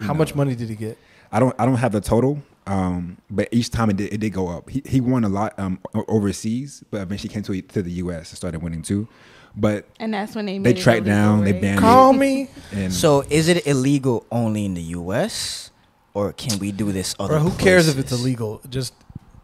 How 0.00 0.08
know. 0.08 0.14
much 0.14 0.34
money 0.34 0.54
did 0.54 0.68
he 0.68 0.74
get? 0.74 0.98
I 1.32 1.40
don't 1.40 1.54
I 1.58 1.64
don't 1.66 1.76
have 1.76 1.92
the 1.92 2.00
total, 2.00 2.42
um, 2.66 3.16
but 3.30 3.48
each 3.50 3.70
time 3.70 3.90
it 3.90 3.96
did, 3.96 4.12
it 4.12 4.18
did 4.18 4.30
go 4.30 4.48
up. 4.48 4.68
He 4.70 4.82
he 4.86 5.00
won 5.00 5.24
a 5.24 5.28
lot 5.28 5.58
um, 5.58 5.78
overseas, 5.94 6.84
but 6.90 7.00
eventually 7.00 7.32
came 7.32 7.42
to 7.44 7.60
to 7.62 7.82
the 7.82 7.90
U.S. 7.92 8.30
and 8.30 8.36
started 8.36 8.62
winning 8.62 8.82
too. 8.82 9.08
But 9.54 9.86
And 10.00 10.14
that's 10.14 10.34
when 10.34 10.46
they 10.46 10.54
They 10.54 10.58
made 10.58 10.78
it 10.78 10.82
tracked 10.82 11.06
illegal, 11.06 11.14
down, 11.16 11.44
they 11.44 11.52
banned 11.52 11.80
Call 11.80 12.12
me. 12.12 12.48
and 12.72 12.92
So 12.92 13.22
is 13.28 13.48
it 13.48 13.66
illegal 13.66 14.26
only 14.30 14.64
in 14.64 14.74
the 14.74 14.82
U.S. 14.82 15.70
or 16.14 16.32
can 16.32 16.58
we 16.58 16.72
do 16.72 16.90
this 16.92 17.14
other? 17.18 17.34
Bro, 17.34 17.50
who 17.50 17.58
cares 17.58 17.88
if 17.88 17.98
it's 17.98 18.12
illegal? 18.12 18.60
Just 18.70 18.94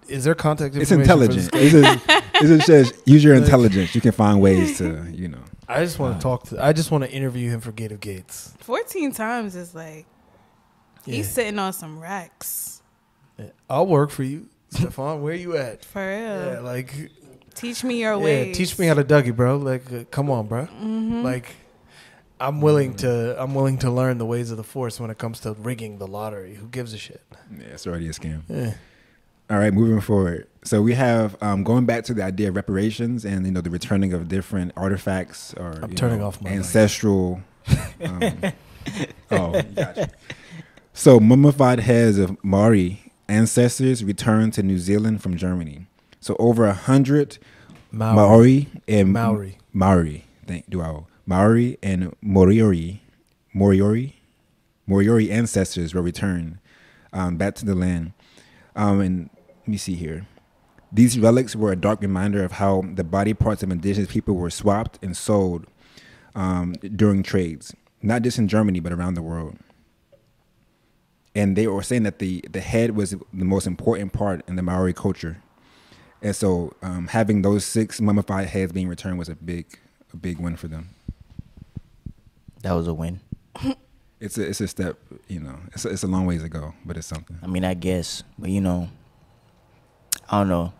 is 0.08 0.24
there 0.24 0.34
contact 0.34 0.74
it's 0.76 0.90
information? 0.90 1.26
for 1.26 1.34
this- 1.34 1.44
intelligent. 1.48 2.04
It's 2.06 2.06
just, 2.06 2.24
it 2.42 2.46
just 2.46 2.66
says 2.66 2.92
use 3.04 3.22
your 3.22 3.34
intelligence. 3.34 3.94
You 3.94 4.00
can 4.00 4.12
find 4.12 4.40
ways 4.40 4.78
to 4.78 5.06
you 5.12 5.28
know. 5.28 5.42
I 5.68 5.84
just 5.84 5.98
want 5.98 6.16
to 6.16 6.22
talk 6.22 6.44
to. 6.44 6.64
I 6.64 6.72
just 6.72 6.90
want 6.90 7.04
to 7.04 7.10
interview 7.10 7.50
him 7.50 7.60
for 7.60 7.72
Gate 7.72 7.92
of 7.92 8.00
Gates. 8.00 8.54
14 8.60 9.12
times 9.12 9.54
is 9.54 9.74
like, 9.74 10.06
Yeah. 11.04 11.16
he's 11.16 11.30
sitting 11.30 11.58
on 11.58 11.72
some 11.72 11.98
racks. 11.98 12.82
Yeah. 13.38 13.46
I'll 13.70 13.86
work 13.86 14.10
for 14.10 14.22
you. 14.22 14.48
Stefan, 14.70 15.22
where 15.22 15.34
you 15.34 15.56
at? 15.56 15.84
For 15.84 16.06
real. 16.06 16.52
Yeah, 16.52 16.60
like 16.60 17.10
Teach 17.58 17.82
me 17.82 18.00
your 18.00 18.12
yeah, 18.12 18.24
ways. 18.24 18.56
teach 18.56 18.78
me 18.78 18.86
how 18.86 18.94
to 18.94 19.02
Dougie, 19.02 19.34
bro. 19.34 19.56
Like, 19.56 19.92
uh, 19.92 20.04
come 20.12 20.30
on, 20.30 20.46
bro. 20.46 20.66
Mm-hmm. 20.66 21.24
Like, 21.24 21.56
I'm 22.38 22.60
willing 22.60 22.94
to. 22.98 23.40
I'm 23.42 23.52
willing 23.52 23.78
to 23.78 23.90
learn 23.90 24.18
the 24.18 24.26
ways 24.26 24.52
of 24.52 24.56
the 24.56 24.62
force 24.62 25.00
when 25.00 25.10
it 25.10 25.18
comes 25.18 25.40
to 25.40 25.54
rigging 25.54 25.98
the 25.98 26.06
lottery. 26.06 26.54
Who 26.54 26.68
gives 26.68 26.94
a 26.94 26.98
shit? 26.98 27.20
Yeah, 27.50 27.64
it's 27.66 27.84
already 27.84 28.06
a 28.06 28.12
scam. 28.12 28.42
Yeah. 28.48 28.74
All 29.50 29.58
right, 29.58 29.74
moving 29.74 30.00
forward. 30.00 30.46
So 30.62 30.82
we 30.82 30.94
have 30.94 31.36
um, 31.42 31.64
going 31.64 31.84
back 31.84 32.04
to 32.04 32.14
the 32.14 32.22
idea 32.22 32.50
of 32.50 32.54
reparations 32.54 33.24
and 33.24 33.44
you 33.44 33.50
know 33.50 33.60
the 33.60 33.70
returning 33.70 34.12
of 34.12 34.28
different 34.28 34.70
artifacts 34.76 35.52
or 35.54 35.80
I'm 35.82 35.96
turning 35.96 36.20
know, 36.20 36.28
off 36.28 36.40
my 36.40 36.50
ancestral. 36.50 37.42
Um, 38.00 38.40
oh, 39.30 39.60
gotcha. 39.74 40.08
So 40.98 41.20
mummified 41.20 41.78
heads 41.78 42.18
of 42.18 42.36
Maori 42.42 43.12
ancestors 43.28 44.02
returned 44.02 44.52
to 44.54 44.64
New 44.64 44.78
Zealand 44.78 45.22
from 45.22 45.36
Germany. 45.36 45.86
So 46.18 46.34
over 46.40 46.66
a 46.66 46.72
hundred 46.72 47.38
Maori. 47.92 48.16
Maori 48.16 48.68
and 48.88 49.12
Maori. 49.12 49.58
Maori. 49.72 50.24
Thank 50.44 50.68
do 50.68 50.82
I 50.82 51.02
Maori 51.24 51.78
and 51.84 52.16
Moriori, 52.20 52.98
Moriori, 53.54 54.14
Moriori 54.88 55.30
ancestors 55.30 55.94
were 55.94 56.02
returned 56.02 56.58
um, 57.12 57.36
back 57.36 57.54
to 57.54 57.64
the 57.64 57.76
land. 57.76 58.12
Um, 58.74 59.00
and 59.00 59.30
let 59.60 59.68
me 59.68 59.76
see 59.76 59.94
here. 59.94 60.26
These 60.90 61.16
relics 61.16 61.54
were 61.54 61.70
a 61.70 61.76
dark 61.76 62.02
reminder 62.02 62.42
of 62.42 62.52
how 62.52 62.82
the 62.94 63.04
body 63.04 63.34
parts 63.34 63.62
of 63.62 63.70
indigenous 63.70 64.10
people 64.10 64.34
were 64.34 64.50
swapped 64.50 64.98
and 65.00 65.16
sold 65.16 65.68
um, 66.34 66.72
during 66.72 67.22
trades, 67.22 67.72
not 68.02 68.22
just 68.22 68.36
in 68.36 68.48
Germany 68.48 68.80
but 68.80 68.92
around 68.92 69.14
the 69.14 69.22
world. 69.22 69.58
And 71.38 71.54
they 71.54 71.68
were 71.68 71.84
saying 71.84 72.02
that 72.02 72.18
the 72.18 72.44
the 72.50 72.60
head 72.60 72.96
was 72.96 73.10
the 73.10 73.44
most 73.44 73.68
important 73.68 74.12
part 74.12 74.42
in 74.48 74.56
the 74.56 74.62
Maori 74.62 74.92
culture. 74.92 75.40
And 76.20 76.34
so, 76.34 76.74
um, 76.82 77.06
having 77.06 77.42
those 77.42 77.64
six 77.64 78.00
mummified 78.00 78.48
heads 78.48 78.72
being 78.72 78.88
returned 78.88 79.20
was 79.20 79.28
a 79.28 79.36
big, 79.36 79.78
a 80.12 80.16
big 80.16 80.40
win 80.40 80.56
for 80.56 80.66
them. 80.66 80.88
That 82.62 82.72
was 82.72 82.88
a 82.88 82.94
win. 82.94 83.20
It's 84.20 84.36
a, 84.36 84.48
it's 84.48 84.60
a 84.60 84.66
step, 84.66 84.98
you 85.28 85.38
know. 85.38 85.60
It's 85.72 85.84
a, 85.84 85.90
it's 85.90 86.02
a 86.02 86.08
long 86.08 86.26
ways 86.26 86.42
to 86.42 86.48
go, 86.48 86.74
but 86.84 86.96
it's 86.96 87.06
something. 87.06 87.38
I 87.40 87.46
mean, 87.46 87.64
I 87.64 87.74
guess, 87.74 88.24
but 88.36 88.50
you 88.50 88.60
know, 88.60 88.88
I 90.28 90.40
don't 90.40 90.48
know. 90.48 90.72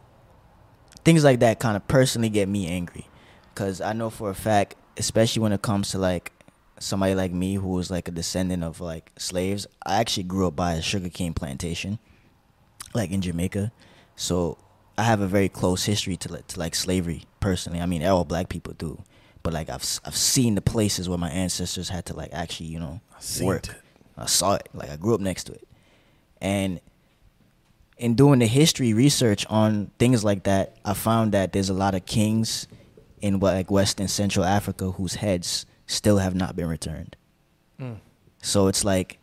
Things 1.05 1.23
like 1.23 1.39
that 1.39 1.61
kind 1.61 1.77
of 1.77 1.87
personally 1.87 2.31
get 2.31 2.49
me 2.49 2.67
angry, 2.67 3.07
cause 3.55 3.81
I 3.81 3.93
know 3.93 4.11
for 4.11 4.29
a 4.29 4.35
fact, 4.35 4.75
especially 4.97 5.41
when 5.41 5.53
it 5.53 5.63
comes 5.63 5.93
to 5.93 5.99
like 5.99 6.33
somebody 6.81 7.15
like 7.15 7.33
me 7.33 7.55
who 7.55 7.69
was 7.69 7.91
like 7.91 8.09
a 8.09 8.11
descendant 8.11 8.63
of 8.65 8.81
like 8.81 9.13
slaves. 9.19 9.67
I 9.85 9.97
actually 9.97 10.25
grew 10.25 10.47
up 10.47 10.57
by 10.57 10.75
a 10.75 10.83
sugarcane 10.83 11.35
plantation, 11.35 11.99
like 12.95 13.11
in 13.11 13.21
Jamaica, 13.21 13.73
so 14.17 14.59
I 14.97 15.05
have 15.05 15.21
a 15.21 15.27
very 15.27 15.49
close 15.49 15.85
history 15.85 16.17
to 16.19 16.33
like, 16.33 16.47
to 16.49 16.59
like 16.59 16.75
slavery 16.75 17.25
personally. 17.41 17.81
I 17.81 17.87
mean, 17.87 18.05
all 18.05 18.25
black 18.25 18.49
people 18.49 18.75
do, 18.75 19.03
but 19.43 19.53
like 19.53 19.69
I've 19.71 20.01
I've 20.05 20.17
seen 20.17 20.55
the 20.55 20.61
places 20.61 21.09
where 21.09 21.19
my 21.19 21.31
ancestors 21.31 21.89
had 21.89 22.07
to 22.07 22.15
like 22.15 22.31
actually 22.33 22.67
you 22.67 22.81
know 22.81 23.01
I 23.13 23.45
work. 23.45 23.69
it. 23.69 23.75
I 24.17 24.27
saw 24.27 24.55
it. 24.57 24.69
Like 24.75 24.91
I 24.91 24.97
grew 24.97 25.15
up 25.15 25.21
next 25.21 25.45
to 25.45 25.53
it. 25.53 25.69
And 26.41 26.81
in 27.97 28.15
doing 28.15 28.39
the 28.41 28.47
history 28.47 28.93
research 28.93 29.47
on 29.47 29.91
things 29.99 30.25
like 30.25 30.45
that, 30.45 30.77
I 30.85 30.95
found 30.95 31.33
that 31.33 31.53
there's 31.53 31.69
a 31.69 31.75
lot 31.75 31.95
of 31.95 32.07
kings 32.07 32.67
in 33.21 33.41
what 33.41 33.55
like 33.55 33.71
West 33.71 34.01
and 34.01 34.11
Central 34.11 34.45
Africa 34.45 34.93
whose 34.93 35.15
heads 35.15 35.67
still 35.89 36.19
have 36.19 36.35
not 36.37 36.55
been 36.55 36.69
returned. 36.69 37.17
Mm. 37.81 37.97
So 38.41 38.69
it's 38.69 38.85
like 38.85 39.19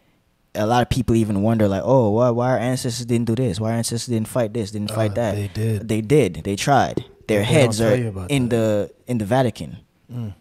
a 0.53 0.65
lot 0.65 0.81
of 0.81 0.89
people 0.89 1.15
even 1.15 1.41
wonder 1.41 1.67
like, 1.69 1.83
oh, 1.85 2.09
why 2.09 2.29
why 2.31 2.51
our 2.51 2.57
ancestors 2.57 3.05
didn't 3.05 3.27
do 3.27 3.35
this? 3.35 3.59
Why 3.59 3.69
our 3.71 3.77
ancestors 3.77 4.07
didn't 4.07 4.27
fight 4.27 4.53
this, 4.53 4.71
didn't 4.71 4.91
Uh, 4.91 4.95
fight 4.95 5.15
that? 5.15 5.35
they 5.35 5.47
did. 5.47 5.87
They 5.87 6.01
did. 6.01 6.41
They 6.43 6.55
tried. 6.57 7.05
Their 7.27 7.39
They 7.39 7.45
heads 7.45 7.79
are 7.79 7.93
in 8.27 8.49
that. 8.49 8.55
the 8.55 8.91
in 9.07 9.17
the 9.19 9.25
Vatican 9.25 9.77
Mm. 10.11 10.33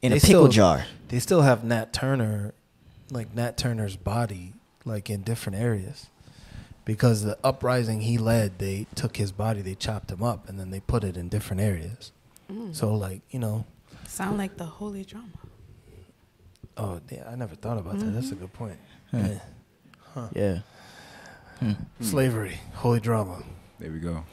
in 0.00 0.10
They 0.12 0.16
a 0.16 0.20
pickle 0.20 0.26
still- 0.44 0.48
jar. 0.48 0.84
They 1.08 1.18
still 1.20 1.42
have 1.42 1.62
Nat 1.62 1.92
Turner, 1.92 2.54
like 3.10 3.34
Nat 3.34 3.56
Turner's 3.58 3.96
body, 3.96 4.54
like 4.86 5.10
in 5.10 5.20
different 5.22 5.58
areas, 5.58 6.06
because 6.86 7.22
the 7.22 7.36
uprising 7.44 8.00
he 8.00 8.16
led, 8.18 8.58
they 8.58 8.86
took 8.94 9.18
his 9.18 9.30
body, 9.30 9.60
they 9.62 9.74
chopped 9.74 10.10
him 10.10 10.22
up, 10.22 10.48
and 10.48 10.58
then 10.58 10.70
they 10.70 10.80
put 10.80 11.04
it 11.04 11.16
in 11.16 11.28
different 11.28 11.60
areas. 11.60 12.10
Mm. 12.50 12.74
So, 12.74 12.94
like 12.94 13.20
you 13.30 13.38
know, 13.38 13.64
Sound 14.12 14.36
like 14.36 14.58
the 14.58 14.66
holy 14.66 15.04
drama. 15.04 15.26
oh 16.76 17.00
yeah, 17.10 17.26
I 17.30 17.34
never 17.34 17.54
thought 17.54 17.78
about 17.78 17.98
that. 17.98 18.04
That's 18.12 18.30
a 18.30 18.34
good 18.34 18.52
point. 18.52 18.76
Hmm. 19.10 19.24
Yeah. 19.24 19.38
Huh. 20.14 20.28
Yeah. 20.34 20.58
Hmm. 21.60 21.72
Slavery, 22.00 22.58
holy 22.74 23.00
drama. 23.00 23.42
There 23.78 23.90
we 23.90 24.00
go. 24.00 24.24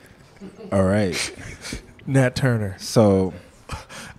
All 0.72 0.84
right. 0.84 1.34
Nat 2.06 2.36
Turner. 2.36 2.76
So 2.78 3.32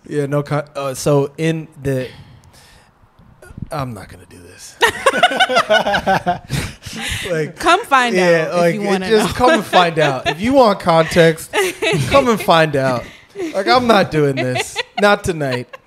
Yeah, 0.08 0.26
no. 0.26 0.42
Con- 0.42 0.68
uh, 0.76 0.96
so 0.96 1.34
in 1.38 1.68
the, 1.82 2.10
I'm 3.72 3.94
not 3.94 4.10
gonna 4.10 4.26
do 4.26 4.40
this. 4.42 4.76
like, 7.30 7.56
Come 7.58 7.86
find 7.86 8.16
yeah, 8.16 8.48
out 8.52 8.58
like 8.58 8.76
if 8.76 8.82
you 8.82 8.88
want 8.88 9.04
to 9.04 9.10
just 9.10 9.30
know. 9.30 9.36
come 9.36 9.52
and 9.52 9.64
find 9.64 10.00
out. 10.00 10.28
If 10.28 10.42
you 10.42 10.54
want 10.54 10.80
context, 10.80 11.54
come 12.10 12.28
and 12.28 12.42
find 12.42 12.76
out. 12.76 13.06
Like, 13.54 13.68
I'm 13.68 13.88
not 13.88 14.12
doing 14.12 14.36
this. 14.36 14.78
Not 15.02 15.24
tonight. 15.24 15.78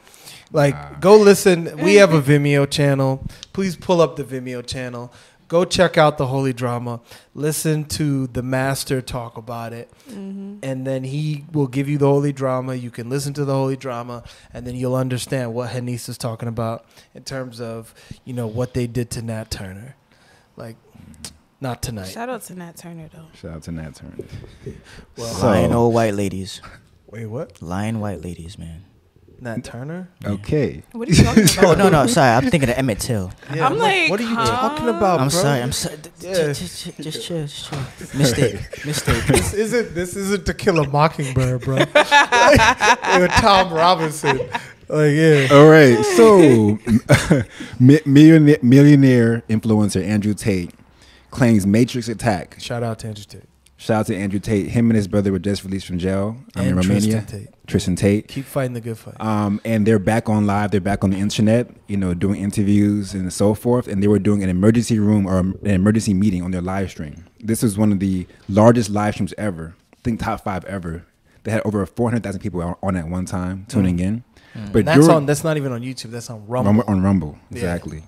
Like, 0.53 1.01
go 1.01 1.17
listen. 1.17 1.77
We 1.79 1.95
have 1.97 2.13
a 2.13 2.21
Vimeo 2.21 2.71
channel. 2.71 3.25
Please 3.53 3.77
pull 3.77 4.01
up 4.01 4.17
the 4.17 4.25
Vimeo 4.25 4.67
channel. 4.67 5.13
Go 5.49 5.65
check 5.67 5.99
out 5.99 6.17
the 6.19 6.27
Holy 6.27 6.53
Drama. 6.55 7.01
Listen 7.35 7.85
to 7.87 8.27
the 8.29 8.43
master 8.43 9.03
talk 9.03 9.37
about 9.37 9.73
it 9.75 9.91
Mm-hmm. 10.11 10.59
and 10.63 10.87
then 10.87 11.05
he 11.05 11.45
will 11.53 11.67
give 11.67 11.89
you 11.89 11.97
the 11.99 12.07
holy 12.07 12.33
drama. 12.33 12.75
You 12.75 12.91
can 12.91 13.09
listen 13.11 13.33
to 13.35 13.45
the 13.47 13.53
holy 13.55 13.77
drama, 13.77 14.25
and 14.53 14.67
then 14.67 14.75
you'll 14.77 14.95
understand 14.97 15.55
what 15.55 15.71
Hanise 15.71 16.09
is 16.09 16.19
talking 16.19 16.49
about 16.49 16.85
in 17.15 17.23
terms 17.25 17.61
of 17.61 17.95
you 18.25 18.33
know 18.35 18.47
what 18.47 18.75
they 18.75 18.87
did 18.87 19.11
to 19.13 19.23
Nat 19.23 19.51
Turner. 19.51 19.95
Like, 20.57 20.77
not 21.61 21.83
tonight. 21.83 22.09
Shout 22.09 22.29
out 22.29 22.43
to 22.43 22.55
Nat 22.55 22.77
Turner 22.77 23.09
though. 23.13 23.27
shout 23.35 23.53
out 23.57 23.63
to 23.65 23.73
Nat 23.73 23.95
Turner. 23.95 24.25
Well, 25.17 25.27
So- 25.35 25.47
Lying 25.47 25.73
old 25.73 25.95
white 25.95 26.15
ladies. 26.15 26.61
wait, 27.07 27.27
what? 27.27 27.61
Lying 27.63 28.01
white 28.01 28.23
ladies, 28.23 28.59
man. 28.59 28.85
Nat 29.43 29.64
Turner? 29.64 30.09
Okay. 30.24 30.82
What 30.93 31.09
are 31.09 31.12
you 31.12 31.24
talking 31.24 31.43
about? 31.59 31.64
Oh 31.64 31.74
no 31.74 31.88
no 31.88 32.07
sorry 32.07 32.30
I'm 32.36 32.49
thinking 32.49 32.70
of 32.70 32.78
Emmett 32.78 33.01
Till. 33.01 33.32
Yeah, 33.53 33.66
I'm 33.66 33.76
like, 33.76 34.09
what 34.09 34.20
are 34.20 34.22
you 34.22 34.36
huh? 34.36 34.45
talking 34.47 34.88
about, 34.88 35.18
I'm 35.20 35.28
bro? 35.28 35.40
sorry 35.43 35.61
I'm 35.62 35.72
sorry. 35.72 35.97
Yeah. 36.20 36.34
Just, 36.53 36.84
just, 36.84 37.01
just 37.01 37.26
chill, 37.26 37.47
just 37.47 37.68
chill. 37.68 37.78
Mistake, 38.18 38.86
mistake. 38.86 39.24
This 39.26 39.53
isn't 39.53 39.95
this 39.95 40.14
isn't 40.16 40.47
To 40.47 40.55
Kill 40.55 40.78
a 40.78 40.86
Mockingbird, 40.88 41.62
bro. 41.62 41.76
like, 41.76 41.93
with 43.20 43.30
Tom 43.32 43.72
Robinson. 43.72 44.38
Like, 44.88 45.12
yeah. 45.12 45.49
All 45.51 45.68
right. 45.68 46.05
So, 46.16 46.78
millionaire, 47.80 48.59
millionaire 48.62 49.43
influencer 49.49 50.05
Andrew 50.05 50.34
Tate 50.34 50.70
claims 51.30 51.66
Matrix 51.66 52.09
attack. 52.09 52.57
Shout 52.61 52.82
out 52.82 53.01
to 53.01 53.09
Andrew 53.09 53.24
Tate 53.24 53.45
Shout 53.83 53.99
out 54.01 54.07
to 54.07 54.16
Andrew 54.16 54.39
Tate. 54.39 54.68
Him 54.68 54.91
and 54.91 54.97
his 54.97 55.09
brother 55.09 55.33
were 55.33 55.41
just 55.41 55.64
released 55.64 55.87
from 55.87 55.99
jail 55.99 56.37
um, 56.55 56.64
in 56.66 56.76
Romania. 56.76 57.01
Tristan 57.22 57.26
Tate. 57.26 57.49
Tristan 57.66 57.97
Tate. 57.97 58.28
Keep 58.28 58.45
fighting 58.45 58.74
the 58.74 58.80
good 58.80 58.97
fight. 58.97 59.20
Um, 59.20 59.61
and 59.64 59.85
they're 59.85 59.99
back 59.99 60.28
on 60.28 60.47
live. 60.47 60.70
They're 60.70 60.80
back 60.80 61.03
on 61.03 61.11
the 61.11 61.16
internet, 61.18 61.68
you 61.89 61.97
know, 61.97 62.14
doing 62.14 62.41
interviews 62.41 63.12
and 63.12 63.33
so 63.33 63.55
forth. 63.55 63.89
And 63.89 64.01
they 64.01 64.07
were 64.07 64.20
doing 64.20 64.45
an 64.45 64.49
emergency 64.49 65.01
room 65.01 65.26
or 65.26 65.41
an 65.41 65.57
emergency 65.66 66.14
meeting 66.14 66.43
on 66.45 66.53
their 66.53 66.61
live 66.61 66.91
stream. 66.91 67.24
This 67.41 67.61
was 67.64 67.76
one 67.76 67.91
of 67.91 67.99
the 67.99 68.28
largest 68.49 68.89
live 68.89 69.14
streams 69.14 69.35
ever. 69.37 69.74
I 69.93 69.97
think 70.05 70.20
top 70.20 70.45
five 70.45 70.64
ever. 70.66 71.05
They 71.43 71.51
had 71.51 71.62
over 71.64 71.85
400,000 71.85 72.41
people 72.41 72.62
on- 72.62 72.76
on 72.85 72.95
at 72.97 73.09
one 73.09 73.24
time 73.24 73.66
tuning 73.68 73.99
in. 73.99 74.22
But 74.70 74.85
that's 74.85 74.99
during- 75.01 75.11
on. 75.16 75.26
That's 75.26 75.43
not 75.43 75.57
even 75.57 75.72
on 75.72 75.80
YouTube. 75.83 76.12
That's 76.12 76.30
on 76.30 76.47
Rumble. 76.47 76.70
Rumble, 76.72 76.85
on 76.87 77.03
Rumble, 77.03 77.39
Yeah. 77.51 77.57
exactly. 77.57 78.05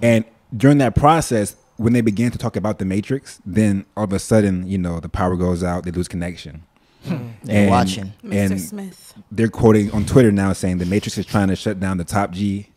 And 0.00 0.24
during 0.56 0.78
that 0.78 0.94
process, 0.94 1.54
when 1.82 1.92
they 1.92 2.00
began 2.00 2.30
to 2.30 2.38
talk 2.38 2.56
about 2.56 2.78
the 2.78 2.84
Matrix, 2.84 3.40
then 3.44 3.84
all 3.96 4.04
of 4.04 4.12
a 4.12 4.18
sudden, 4.18 4.66
you 4.68 4.78
know, 4.78 5.00
the 5.00 5.08
power 5.08 5.36
goes 5.36 5.62
out, 5.64 5.84
they 5.84 5.90
lose 5.90 6.08
connection. 6.08 6.62
They're 7.04 7.62
And- 7.62 7.70
watching. 7.70 8.12
Mr. 8.24 8.60
Smith. 8.60 9.14
they're 9.32 9.48
quoting 9.48 9.90
on 9.90 10.04
Twitter 10.04 10.30
now 10.30 10.52
saying 10.52 10.78
the 10.78 10.86
Matrix 10.86 11.18
is 11.18 11.26
trying 11.26 11.48
to 11.48 11.56
shut 11.56 11.80
down 11.80 11.96
the 11.98 12.04
top 12.04 12.30
G. 12.30 12.68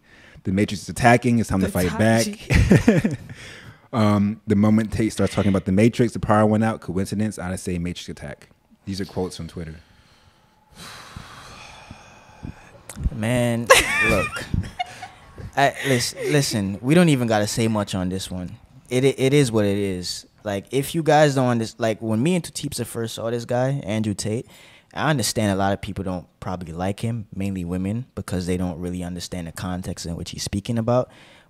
The 0.44 0.52
Matrix 0.52 0.84
is 0.84 0.90
attacking. 0.90 1.40
It's 1.40 1.50
time 1.50 1.60
The 1.62 1.68
to 1.68 1.72
fight 1.72 1.98
back. 1.98 3.20
Um, 3.94 4.42
the 4.46 4.58
moment 4.58 4.92
Tate 4.92 5.14
starts 5.14 5.34
talking 5.34 5.48
about 5.48 5.64
the 5.64 5.72
Matrix, 5.72 6.12
the 6.12 6.20
power 6.20 6.46
went 6.46 6.66
out. 6.66 6.82
Coincidence? 6.82 7.40
I'd 7.40 7.58
say 7.62 7.78
Matrix 7.78 8.10
attack. 8.10 8.50
These 8.84 9.00
are 9.00 9.06
quotes 9.06 9.38
from 9.38 9.48
Twitter. 9.48 9.76
Man, 13.14 13.68
look. 14.10 14.28
I, 15.58 15.74
listen, 15.88 16.20
listen, 16.32 16.78
we 16.82 16.94
don't 16.94 17.08
even 17.08 17.28
got 17.30 17.40
to 17.40 17.48
say 17.48 17.70
much 17.70 17.96
on 17.96 18.10
this 18.10 18.30
one. 18.30 18.58
It, 18.90 19.04
it 19.04 19.34
is 19.34 19.52
what 19.52 19.66
it 19.66 19.78
is. 19.78 20.26
Like 20.44 20.66
if 20.72 20.94
you 20.94 21.02
guys 21.04 21.36
don't 21.36 21.50
understand, 21.50 21.80
like 21.80 22.02
when 22.02 22.22
me 22.22 22.36
and 22.36 22.44
Tutipsa 22.44 22.86
first 22.86 23.16
saw 23.16 23.30
this 23.32 23.46
guy, 23.46 23.82
Andrew 23.84 24.14
Tate, 24.14 24.46
I 24.94 25.10
understand 25.10 25.52
a 25.52 25.56
lot 25.56 25.74
of 25.74 25.82
people 25.82 26.04
don't 26.04 26.28
probably 26.40 26.72
like 26.72 27.00
him, 27.02 27.28
mainly 27.36 27.66
women, 27.66 28.06
because 28.16 28.46
they 28.46 28.56
don't 28.58 28.80
really 28.80 29.04
understand 29.04 29.48
the 29.48 29.52
context 29.52 30.06
in 30.06 30.16
which 30.16 30.32
he's 30.32 30.44
speaking 30.44 30.78
about. 30.78 31.10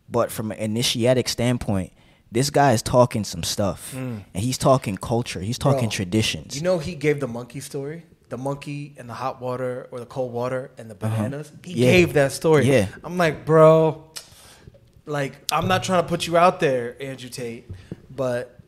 But 0.09 0.31
from 0.31 0.51
an 0.51 0.57
initiatic 0.57 1.27
standpoint, 1.29 1.91
This 2.31 2.49
guy 2.49 2.73
is 2.73 2.81
talking 2.81 3.23
some 3.23 3.43
stuff, 3.43 3.93
and 3.93 4.23
he's 4.33 4.57
talking 4.57 4.97
culture. 4.97 5.39
He's 5.41 5.59
talking 5.59 5.89
Bro, 5.89 5.95
traditions. 5.99 6.55
You 6.57 6.63
know, 6.63 6.79
he 6.79 6.95
gave 6.95 7.19
the 7.19 7.27
monkey 7.27 7.59
story, 7.61 8.03
the 8.29 8.37
monkey 8.37 8.93
and 8.97 9.07
the 9.07 9.13
hot 9.13 9.39
water 9.39 9.87
or 9.91 9.99
the 9.99 10.05
cold 10.07 10.33
water 10.33 10.71
and 10.77 10.89
the 10.89 10.95
bananas. 10.95 11.51
He 11.63 11.73
Uh-huh. 11.73 11.83
Yeah. 11.85 11.91
gave 11.91 12.13
that 12.13 12.31
story. 12.31 12.65
Yeah. 12.65 12.87
I'm 13.03 13.17
like, 13.17 13.45
bro, 13.45 14.03
like 15.05 15.33
I'm 15.51 15.67
not 15.67 15.83
trying 15.83 16.03
to 16.03 16.07
put 16.09 16.27
you 16.27 16.37
out 16.37 16.59
there, 16.59 16.95
Andrew 17.01 17.29
Tate, 17.29 17.69
but 18.09 18.59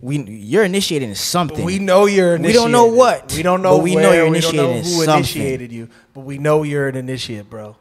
we 0.00 0.18
you're 0.22 0.64
initiating 0.64 1.14
something. 1.14 1.64
we 1.64 1.78
know 1.78 2.06
you're 2.06 2.38
We 2.38 2.52
don't 2.52 2.72
know 2.72 2.86
what, 2.86 3.32
We 3.34 3.42
don't 3.42 3.62
know 3.62 3.78
but 3.78 3.84
we 3.84 3.94
where, 3.94 4.02
know 4.04 4.12
you're 4.12 4.30
we 4.30 4.40
don't 4.40 4.56
know 4.56 4.72
who 4.74 4.82
something. 4.82 5.14
initiated 5.14 5.72
you, 5.72 5.88
but 6.14 6.20
we 6.20 6.38
know 6.38 6.62
you're 6.62 6.88
an 6.88 6.96
initiate, 6.96 7.48
bro. 7.48 7.76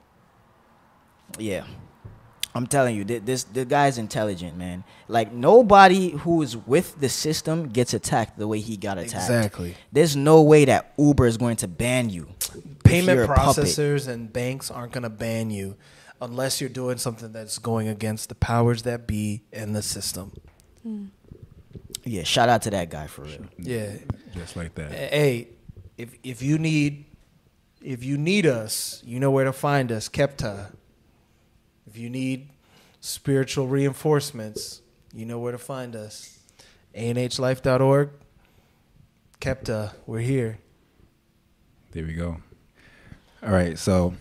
Yeah. 1.37 1.65
I'm 2.53 2.67
telling 2.67 2.95
you, 2.95 3.03
this 3.03 3.43
the 3.43 3.65
guy's 3.65 3.97
intelligent, 3.97 4.55
man. 4.57 4.85
Like 5.09 5.33
nobody 5.33 6.11
who 6.11 6.41
is 6.41 6.55
with 6.55 6.97
the 7.01 7.09
system 7.09 7.67
gets 7.67 7.93
attacked 7.93 8.39
the 8.39 8.47
way 8.47 8.61
he 8.61 8.77
got 8.77 8.97
attacked. 8.97 9.15
Exactly. 9.29 9.75
There's 9.91 10.15
no 10.15 10.41
way 10.41 10.63
that 10.63 10.93
Uber 10.97 11.27
is 11.27 11.35
going 11.35 11.57
to 11.57 11.67
ban 11.67 12.09
you. 12.09 12.29
Payment 12.85 13.17
you're 13.17 13.27
puppet. 13.27 13.65
processors 13.65 14.07
and 14.07 14.31
banks 14.31 14.71
aren't 14.71 14.93
going 14.93 15.03
to 15.03 15.09
ban 15.09 15.49
you 15.51 15.75
unless 16.25 16.59
you're 16.59 16.69
doing 16.69 16.97
something 16.97 17.31
that's 17.31 17.57
going 17.59 17.87
against 17.87 18.29
the 18.29 18.35
powers 18.35 18.83
that 18.83 19.07
be 19.07 19.43
in 19.51 19.73
the 19.73 19.81
system. 19.81 20.31
Hmm. 20.83 21.05
Yeah, 22.03 22.23
shout 22.23 22.49
out 22.49 22.61
to 22.63 22.69
that 22.71 22.89
guy 22.89 23.07
for 23.07 23.23
real. 23.23 23.45
Yeah. 23.57 23.93
Just 24.33 24.55
like 24.55 24.75
that. 24.75 24.91
Hey, 24.91 25.49
if 25.97 26.15
if 26.23 26.41
you 26.41 26.57
need 26.57 27.05
if 27.81 28.03
you 28.03 28.17
need 28.17 28.45
us, 28.45 29.01
you 29.05 29.19
know 29.19 29.31
where 29.31 29.45
to 29.45 29.53
find 29.53 29.91
us, 29.91 30.09
Kebtah. 30.09 30.71
If 31.87 31.97
you 31.97 32.09
need 32.09 32.49
spiritual 32.99 33.67
reinforcements, 33.67 34.81
you 35.13 35.25
know 35.25 35.39
where 35.39 35.51
to 35.51 35.57
find 35.57 35.95
us. 35.95 36.39
ANHlife.org. 36.95 38.09
Kebtah, 39.39 39.93
we're 40.05 40.19
here. 40.19 40.57
There 41.91 42.03
we 42.05 42.13
go. 42.13 42.37
All 43.43 43.51
right, 43.51 43.77
so 43.77 44.15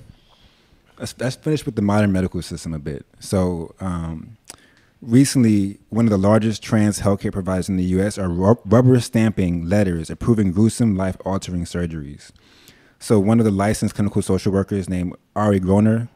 let's, 0.98 1.14
let's 1.18 1.36
finish 1.36 1.64
with 1.64 1.76
the 1.76 1.82
modern 1.82 2.12
medical 2.12 2.42
system 2.42 2.74
a 2.74 2.78
bit. 2.78 3.06
So, 3.20 3.74
um, 3.80 4.36
recently, 5.00 5.78
one 5.90 6.06
of 6.06 6.10
the 6.10 6.18
largest 6.18 6.62
trans 6.62 7.00
healthcare 7.00 7.32
providers 7.32 7.68
in 7.68 7.76
the 7.76 7.84
U.S. 7.84 8.18
are 8.18 8.28
ru- 8.28 8.58
rubber 8.64 9.00
stamping 9.00 9.68
letters 9.68 10.10
approving 10.10 10.52
gruesome, 10.52 10.96
life-altering 10.96 11.64
surgeries. 11.64 12.30
So, 12.98 13.18
one 13.18 13.38
of 13.38 13.44
the 13.44 13.50
licensed 13.50 13.94
clinical 13.94 14.22
social 14.22 14.52
workers 14.52 14.88
named 14.88 15.14
Ari 15.36 15.60
Groner 15.60 16.08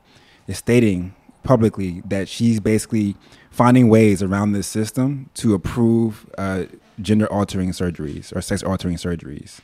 is 0.46 0.58
stating 0.58 1.14
publicly 1.42 2.02
that 2.06 2.28
she's 2.28 2.60
basically 2.60 3.16
finding 3.50 3.88
ways 3.88 4.22
around 4.22 4.52
this 4.52 4.66
system 4.66 5.30
to 5.34 5.54
approve 5.54 6.28
uh, 6.36 6.64
gender-altering 7.00 7.70
surgeries 7.70 8.34
or 8.34 8.40
sex-altering 8.40 8.96
surgeries. 8.96 9.60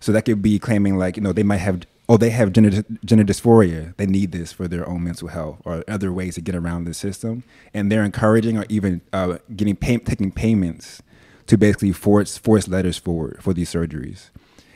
So 0.00 0.10
that 0.12 0.22
could 0.24 0.42
be 0.42 0.58
claiming 0.58 0.98
like 0.98 1.16
you 1.16 1.22
know 1.22 1.32
they 1.32 1.44
might 1.44 1.58
have 1.58 1.82
oh 2.12 2.16
they 2.18 2.30
have 2.30 2.52
gender 2.52 2.84
gender 3.04 3.24
dysphoria 3.24 3.96
they 3.96 4.06
need 4.06 4.32
this 4.32 4.52
for 4.52 4.68
their 4.68 4.86
own 4.88 5.02
mental 5.02 5.28
health 5.28 5.56
or 5.64 5.82
other 5.88 6.12
ways 6.12 6.34
to 6.34 6.42
get 6.42 6.54
around 6.54 6.84
the 6.84 6.92
system 6.92 7.42
and 7.72 7.90
they're 7.90 8.04
encouraging 8.04 8.58
or 8.58 8.66
even 8.68 9.00
uh, 9.12 9.38
getting 9.56 9.74
pay, 9.74 9.96
taking 9.96 10.30
payments 10.30 11.02
to 11.46 11.56
basically 11.58 11.92
force 11.92 12.38
force 12.38 12.68
letters 12.68 12.98
forward 12.98 13.42
for 13.42 13.52
these 13.52 13.72
surgeries, 13.72 14.30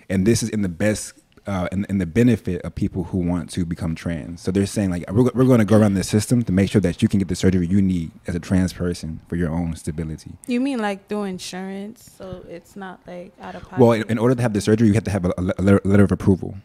and 0.08 0.26
this 0.26 0.42
is 0.42 0.48
in 0.48 0.62
the 0.62 0.68
best. 0.68 1.14
Uh, 1.46 1.68
in, 1.70 1.86
in 1.88 1.98
the 1.98 2.06
benefit 2.06 2.60
of 2.62 2.74
people 2.74 3.04
who 3.04 3.18
want 3.18 3.48
to 3.48 3.64
become 3.64 3.94
trans. 3.94 4.40
So 4.40 4.50
they're 4.50 4.66
saying, 4.66 4.90
like, 4.90 5.08
we're, 5.12 5.30
we're 5.32 5.44
going 5.44 5.60
to 5.60 5.64
go 5.64 5.78
around 5.78 5.94
the 5.94 6.02
system 6.02 6.42
to 6.42 6.50
make 6.50 6.68
sure 6.68 6.80
that 6.80 7.00
you 7.02 7.06
can 7.06 7.20
get 7.20 7.28
the 7.28 7.36
surgery 7.36 7.68
you 7.68 7.80
need 7.80 8.10
as 8.26 8.34
a 8.34 8.40
trans 8.40 8.72
person 8.72 9.20
for 9.28 9.36
your 9.36 9.50
own 9.50 9.76
stability. 9.76 10.32
You 10.48 10.60
mean 10.60 10.80
like 10.80 11.06
through 11.08 11.22
insurance, 11.22 12.10
so 12.18 12.44
it's 12.48 12.74
not 12.74 12.98
like 13.06 13.32
out 13.40 13.54
of 13.54 13.62
pocket. 13.62 13.78
Well, 13.78 13.92
in, 13.92 14.02
in 14.10 14.18
order 14.18 14.34
to 14.34 14.42
have 14.42 14.54
the 14.54 14.60
surgery, 14.60 14.88
you 14.88 14.94
have 14.94 15.04
to 15.04 15.12
have 15.12 15.24
a, 15.24 15.32
a 15.38 15.42
letter, 15.62 15.80
a 15.84 15.86
letter 15.86 16.02
of 16.02 16.10
approval. 16.10 16.56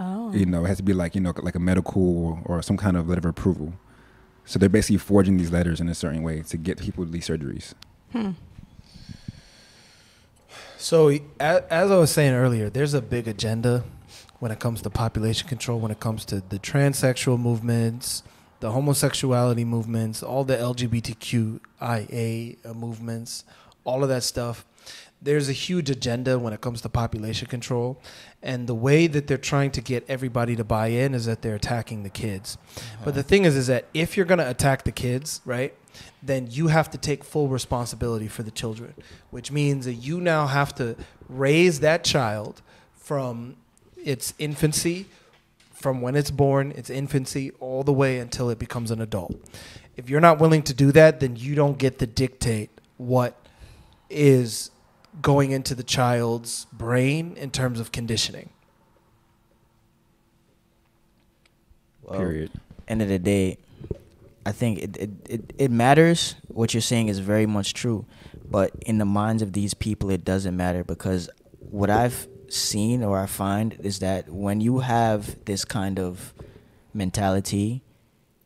Oh, 0.00 0.32
you 0.32 0.46
know, 0.46 0.64
it 0.64 0.68
has 0.68 0.78
to 0.78 0.82
be 0.82 0.92
like 0.92 1.14
you 1.14 1.20
know, 1.20 1.32
like 1.42 1.54
a 1.54 1.60
medical 1.60 2.40
or 2.44 2.60
some 2.62 2.76
kind 2.76 2.96
of 2.96 3.08
letter 3.08 3.20
of 3.20 3.26
approval. 3.26 3.74
So 4.44 4.58
they're 4.58 4.68
basically 4.68 4.98
forging 4.98 5.36
these 5.36 5.52
letters 5.52 5.80
in 5.80 5.88
a 5.88 5.94
certain 5.94 6.24
way 6.24 6.42
to 6.42 6.56
get 6.56 6.80
people 6.80 7.04
these 7.04 7.28
surgeries. 7.28 7.74
hmm. 8.10 8.30
So, 10.76 11.10
as, 11.38 11.62
as 11.70 11.90
I 11.90 11.98
was 11.98 12.10
saying 12.10 12.32
earlier, 12.32 12.70
there's 12.70 12.94
a 12.94 13.02
big 13.02 13.28
agenda 13.28 13.84
when 14.38 14.50
it 14.50 14.58
comes 14.58 14.80
to 14.82 14.90
population 14.90 15.46
control, 15.46 15.78
when 15.78 15.90
it 15.90 16.00
comes 16.00 16.24
to 16.24 16.40
the 16.40 16.58
transsexual 16.58 17.38
movements, 17.38 18.22
the 18.60 18.72
homosexuality 18.72 19.64
movements, 19.64 20.22
all 20.22 20.44
the 20.44 20.56
LGBTQIA 20.56 22.56
uh, 22.64 22.74
movements, 22.74 23.44
all 23.84 24.02
of 24.02 24.08
that 24.08 24.22
stuff. 24.22 24.64
There's 25.22 25.48
a 25.48 25.52
huge 25.52 25.90
agenda 25.90 26.38
when 26.38 26.52
it 26.52 26.60
comes 26.60 26.80
to 26.82 26.88
population 26.88 27.46
control. 27.46 28.00
And 28.42 28.66
the 28.66 28.74
way 28.74 29.06
that 29.06 29.26
they're 29.26 29.36
trying 29.36 29.70
to 29.72 29.80
get 29.80 30.04
everybody 30.08 30.56
to 30.56 30.64
buy 30.64 30.88
in 30.88 31.14
is 31.14 31.26
that 31.26 31.42
they're 31.42 31.56
attacking 31.56 32.02
the 32.04 32.10
kids. 32.10 32.56
Uh-huh. 32.76 33.02
But 33.04 33.14
the 33.14 33.22
thing 33.22 33.44
is, 33.44 33.54
is 33.56 33.66
that 33.66 33.86
if 33.92 34.16
you're 34.16 34.26
going 34.26 34.38
to 34.38 34.48
attack 34.48 34.84
the 34.84 34.92
kids, 34.92 35.42
right, 35.44 35.74
then 36.22 36.48
you 36.50 36.68
have 36.68 36.90
to 36.90 36.98
take 36.98 37.24
full 37.24 37.48
responsibility 37.48 38.28
for 38.28 38.42
the 38.42 38.50
children, 38.50 38.94
which 39.30 39.52
means 39.52 39.84
that 39.84 39.94
you 39.94 40.20
now 40.20 40.46
have 40.46 40.74
to 40.76 40.96
raise 41.28 41.80
that 41.80 42.04
child 42.04 42.62
from 42.94 43.56
its 43.96 44.34
infancy, 44.38 45.06
from 45.72 46.00
when 46.00 46.14
it's 46.14 46.30
born, 46.30 46.72
its 46.72 46.90
infancy, 46.90 47.50
all 47.60 47.82
the 47.82 47.92
way 47.92 48.18
until 48.18 48.50
it 48.50 48.58
becomes 48.58 48.90
an 48.90 49.00
adult. 49.00 49.34
If 49.96 50.08
you're 50.08 50.20
not 50.20 50.38
willing 50.38 50.62
to 50.62 50.74
do 50.74 50.92
that, 50.92 51.20
then 51.20 51.36
you 51.36 51.54
don't 51.54 51.78
get 51.78 51.98
to 51.98 52.06
dictate 52.06 52.70
what 52.96 53.36
is 54.08 54.70
going 55.20 55.50
into 55.50 55.74
the 55.74 55.82
child's 55.82 56.66
brain 56.72 57.36
in 57.36 57.50
terms 57.50 57.80
of 57.80 57.92
conditioning. 57.92 58.50
Well, 62.02 62.18
Period. 62.18 62.50
End 62.88 63.02
of 63.02 63.08
the 63.08 63.18
day, 63.18 63.58
I 64.44 64.52
think 64.52 64.78
it, 64.78 64.96
it, 64.96 65.10
it, 65.28 65.52
it 65.58 65.70
matters. 65.70 66.34
What 66.48 66.74
you're 66.74 66.80
saying 66.80 67.08
is 67.08 67.18
very 67.18 67.46
much 67.46 67.74
true. 67.74 68.04
But 68.50 68.72
in 68.84 68.98
the 68.98 69.04
minds 69.04 69.42
of 69.42 69.52
these 69.52 69.74
people, 69.74 70.10
it 70.10 70.24
doesn't 70.24 70.56
matter 70.56 70.82
because 70.82 71.30
what 71.58 71.88
I've 71.88 72.26
seen 72.48 73.04
or 73.04 73.18
I 73.18 73.26
find 73.26 73.76
is 73.80 74.00
that 74.00 74.28
when 74.28 74.60
you 74.60 74.80
have 74.80 75.44
this 75.44 75.64
kind 75.64 76.00
of 76.00 76.34
mentality 76.92 77.82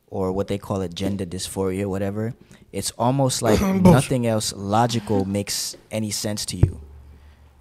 or 0.07 0.31
what 0.31 0.47
they 0.47 0.59
call 0.59 0.81
it 0.81 0.93
gender 0.93 1.25
dysphoria, 1.25 1.87
whatever, 1.87 2.35
it's 2.75 2.91
almost 2.97 3.41
like 3.41 3.61
nothing 3.61 4.27
else 4.27 4.53
logical 4.53 5.23
makes 5.23 5.77
any 5.89 6.11
sense 6.11 6.45
to 6.47 6.57
you. 6.57 6.81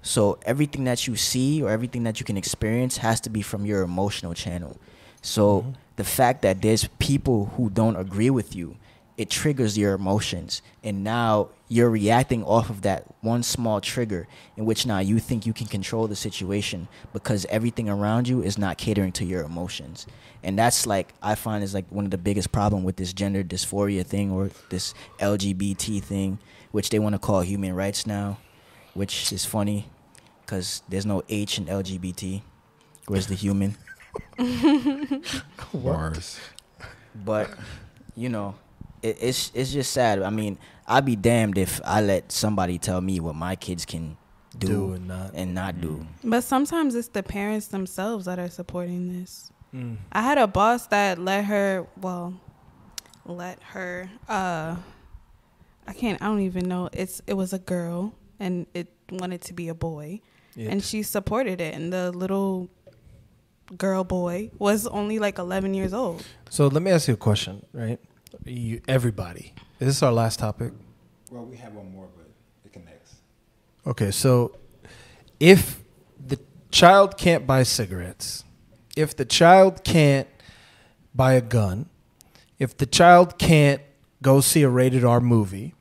So 0.02 0.38
everything 0.44 0.84
that 0.84 1.06
you 1.06 1.14
see 1.14 1.62
or 1.62 1.70
everything 1.70 2.02
that 2.02 2.18
you 2.18 2.26
can 2.26 2.36
experience 2.36 2.98
has 2.98 3.20
to 3.20 3.30
be 3.30 3.40
from 3.40 3.64
your 3.64 3.82
emotional 3.82 4.34
channel. 4.34 4.76
So 5.22 5.60
mm-hmm. 5.60 5.70
the 5.96 6.04
fact 6.04 6.42
that 6.42 6.60
there's 6.60 6.88
people 6.98 7.46
who 7.56 7.70
don't 7.70 7.96
agree 7.96 8.28
with 8.28 8.56
you, 8.56 8.76
it 9.16 9.30
triggers 9.30 9.78
your 9.78 9.94
emotions. 9.94 10.62
And 10.82 11.04
now 11.04 11.50
you're 11.68 11.90
reacting 11.90 12.42
off 12.42 12.68
of 12.68 12.82
that 12.82 13.04
one 13.20 13.44
small 13.44 13.80
trigger 13.80 14.26
in 14.56 14.64
which 14.64 14.84
now 14.84 14.98
you 14.98 15.20
think 15.20 15.46
you 15.46 15.52
can 15.52 15.68
control 15.68 16.08
the 16.08 16.16
situation 16.16 16.88
because 17.12 17.46
everything 17.46 17.88
around 17.88 18.26
you 18.26 18.42
is 18.42 18.58
not 18.58 18.78
catering 18.78 19.12
to 19.12 19.24
your 19.24 19.44
emotions. 19.44 20.08
And 20.44 20.58
that's 20.58 20.86
like 20.86 21.14
I 21.22 21.34
find 21.34 21.64
is 21.64 21.72
like 21.74 21.86
one 21.90 22.04
of 22.04 22.10
the 22.10 22.18
biggest 22.18 22.52
problem 22.52 22.84
with 22.84 22.96
this 22.96 23.12
gender 23.12 23.42
dysphoria 23.42 24.04
thing 24.04 24.30
or 24.30 24.50
this 24.68 24.92
LGBT 25.18 26.02
thing, 26.02 26.38
which 26.70 26.90
they 26.90 26.98
want 26.98 27.14
to 27.14 27.18
call 27.18 27.40
human 27.40 27.74
rights 27.74 28.06
now, 28.06 28.38
which 28.92 29.32
is 29.32 29.44
funny 29.46 29.88
because 30.44 30.82
there's 30.88 31.06
no 31.06 31.22
H 31.28 31.58
in 31.58 31.64
LGBT. 31.66 32.42
Where's 33.06 33.26
the 33.26 33.34
human? 33.34 33.76
Bars. 35.74 36.38
But 37.24 37.50
you 38.16 38.28
know, 38.28 38.54
it, 39.02 39.18
it's 39.20 39.50
it's 39.54 39.72
just 39.72 39.92
sad. 39.92 40.22
I 40.22 40.30
mean, 40.30 40.58
I'd 40.86 41.04
be 41.04 41.16
damned 41.16 41.58
if 41.58 41.80
I 41.84 42.00
let 42.00 42.32
somebody 42.32 42.78
tell 42.78 43.00
me 43.00 43.20
what 43.20 43.34
my 43.34 43.56
kids 43.56 43.84
can 43.84 44.16
do, 44.58 44.66
Do 44.66 44.92
and 44.92 45.08
not. 45.08 45.30
and 45.34 45.54
not 45.54 45.80
do. 45.80 46.06
Mm. 46.22 46.30
But 46.30 46.44
sometimes 46.44 46.94
it's 46.94 47.08
the 47.08 47.22
parents 47.22 47.68
themselves 47.68 48.26
that 48.26 48.38
are 48.38 48.50
supporting 48.50 49.20
this. 49.20 49.50
Mm. 49.74 49.96
I 50.12 50.22
had 50.22 50.38
a 50.38 50.46
boss 50.46 50.86
that 50.88 51.18
let 51.18 51.44
her, 51.46 51.86
well, 52.00 52.34
let 53.26 53.60
her, 53.62 54.08
uh, 54.28 54.76
I 55.86 55.92
can't, 55.92 56.20
I 56.22 56.26
don't 56.26 56.40
even 56.42 56.68
know. 56.68 56.88
It's, 56.92 57.20
it 57.26 57.34
was 57.34 57.52
a 57.52 57.58
girl 57.58 58.14
and 58.38 58.66
it 58.74 58.88
wanted 59.10 59.40
to 59.42 59.52
be 59.52 59.68
a 59.68 59.74
boy 59.74 60.20
Yeah. 60.54 60.70
and 60.70 60.82
she 60.82 61.02
supported 61.02 61.60
it. 61.60 61.74
And 61.74 61.92
the 61.92 62.12
little 62.12 62.68
girl 63.76 64.04
boy 64.04 64.50
was 64.58 64.86
only 64.86 65.18
like 65.18 65.38
11 65.38 65.74
years 65.74 65.92
old. 65.92 66.24
So 66.50 66.68
let 66.68 66.82
me 66.82 66.90
ask 66.90 67.08
you 67.08 67.14
a 67.14 67.16
question, 67.16 67.64
right? 67.72 67.98
You, 68.44 68.80
everybody, 68.86 69.54
is 69.80 69.88
this 69.88 70.02
our 70.02 70.12
last 70.12 70.38
topic? 70.38 70.72
Well, 71.30 71.44
we 71.44 71.56
have 71.56 71.72
one 71.72 71.90
more, 71.92 72.06
but 72.16 72.28
it 72.64 72.72
connects. 72.72 73.16
Okay, 73.86 74.10
so 74.10 74.56
if 75.40 75.82
the 76.24 76.38
child 76.70 77.16
can't 77.16 77.46
buy 77.46 77.62
cigarettes, 77.64 78.44
if 78.96 79.16
the 79.16 79.24
child 79.24 79.84
can't 79.84 80.28
buy 81.14 81.34
a 81.34 81.40
gun, 81.40 81.88
if 82.58 82.76
the 82.76 82.86
child 82.86 83.38
can't 83.38 83.80
go 84.22 84.40
see 84.40 84.62
a 84.62 84.68
rated 84.68 85.04
R 85.04 85.20
movie, 85.20 85.74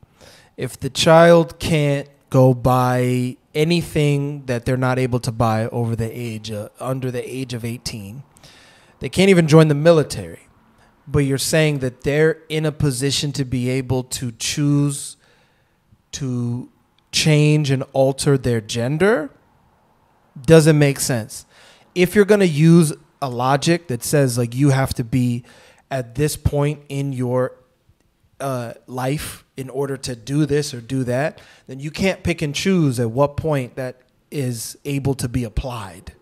if 0.56 0.78
the 0.78 0.90
child 0.90 1.58
can't 1.58 2.08
go 2.30 2.54
buy 2.54 3.36
anything 3.54 4.44
that 4.46 4.64
they're 4.64 4.76
not 4.76 4.98
able 4.98 5.20
to 5.20 5.30
buy 5.30 5.66
over 5.68 5.94
the 5.94 6.10
age 6.10 6.50
uh, 6.50 6.68
under 6.80 7.10
the 7.10 7.22
age 7.32 7.54
of 7.54 7.64
18 7.64 8.24
they 9.04 9.10
can't 9.10 9.28
even 9.28 9.46
join 9.46 9.68
the 9.68 9.74
military. 9.74 10.46
But 11.06 11.20
you're 11.20 11.36
saying 11.36 11.80
that 11.80 12.04
they're 12.04 12.38
in 12.48 12.64
a 12.64 12.72
position 12.72 13.32
to 13.32 13.44
be 13.44 13.68
able 13.68 14.04
to 14.04 14.32
choose 14.32 15.18
to 16.12 16.70
change 17.12 17.70
and 17.70 17.82
alter 17.92 18.38
their 18.38 18.62
gender? 18.62 19.28
Doesn't 20.40 20.78
make 20.78 21.00
sense. 21.00 21.44
If 21.94 22.14
you're 22.14 22.24
going 22.24 22.40
to 22.40 22.46
use 22.46 22.94
a 23.24 23.28
logic 23.28 23.88
that 23.88 24.04
says 24.04 24.36
like 24.36 24.54
you 24.54 24.68
have 24.68 24.92
to 24.94 25.02
be 25.02 25.44
at 25.90 26.14
this 26.14 26.36
point 26.36 26.80
in 26.88 27.12
your 27.12 27.56
uh, 28.38 28.74
life 28.86 29.44
in 29.56 29.70
order 29.70 29.96
to 29.96 30.14
do 30.14 30.44
this 30.44 30.74
or 30.74 30.80
do 30.80 31.04
that, 31.04 31.40
then 31.66 31.80
you 31.80 31.90
can't 31.90 32.22
pick 32.22 32.42
and 32.42 32.54
choose 32.54 33.00
at 33.00 33.10
what 33.10 33.36
point 33.36 33.76
that 33.76 34.02
is 34.30 34.76
able 34.84 35.14
to 35.14 35.28
be 35.28 35.44
applied. 35.44 36.12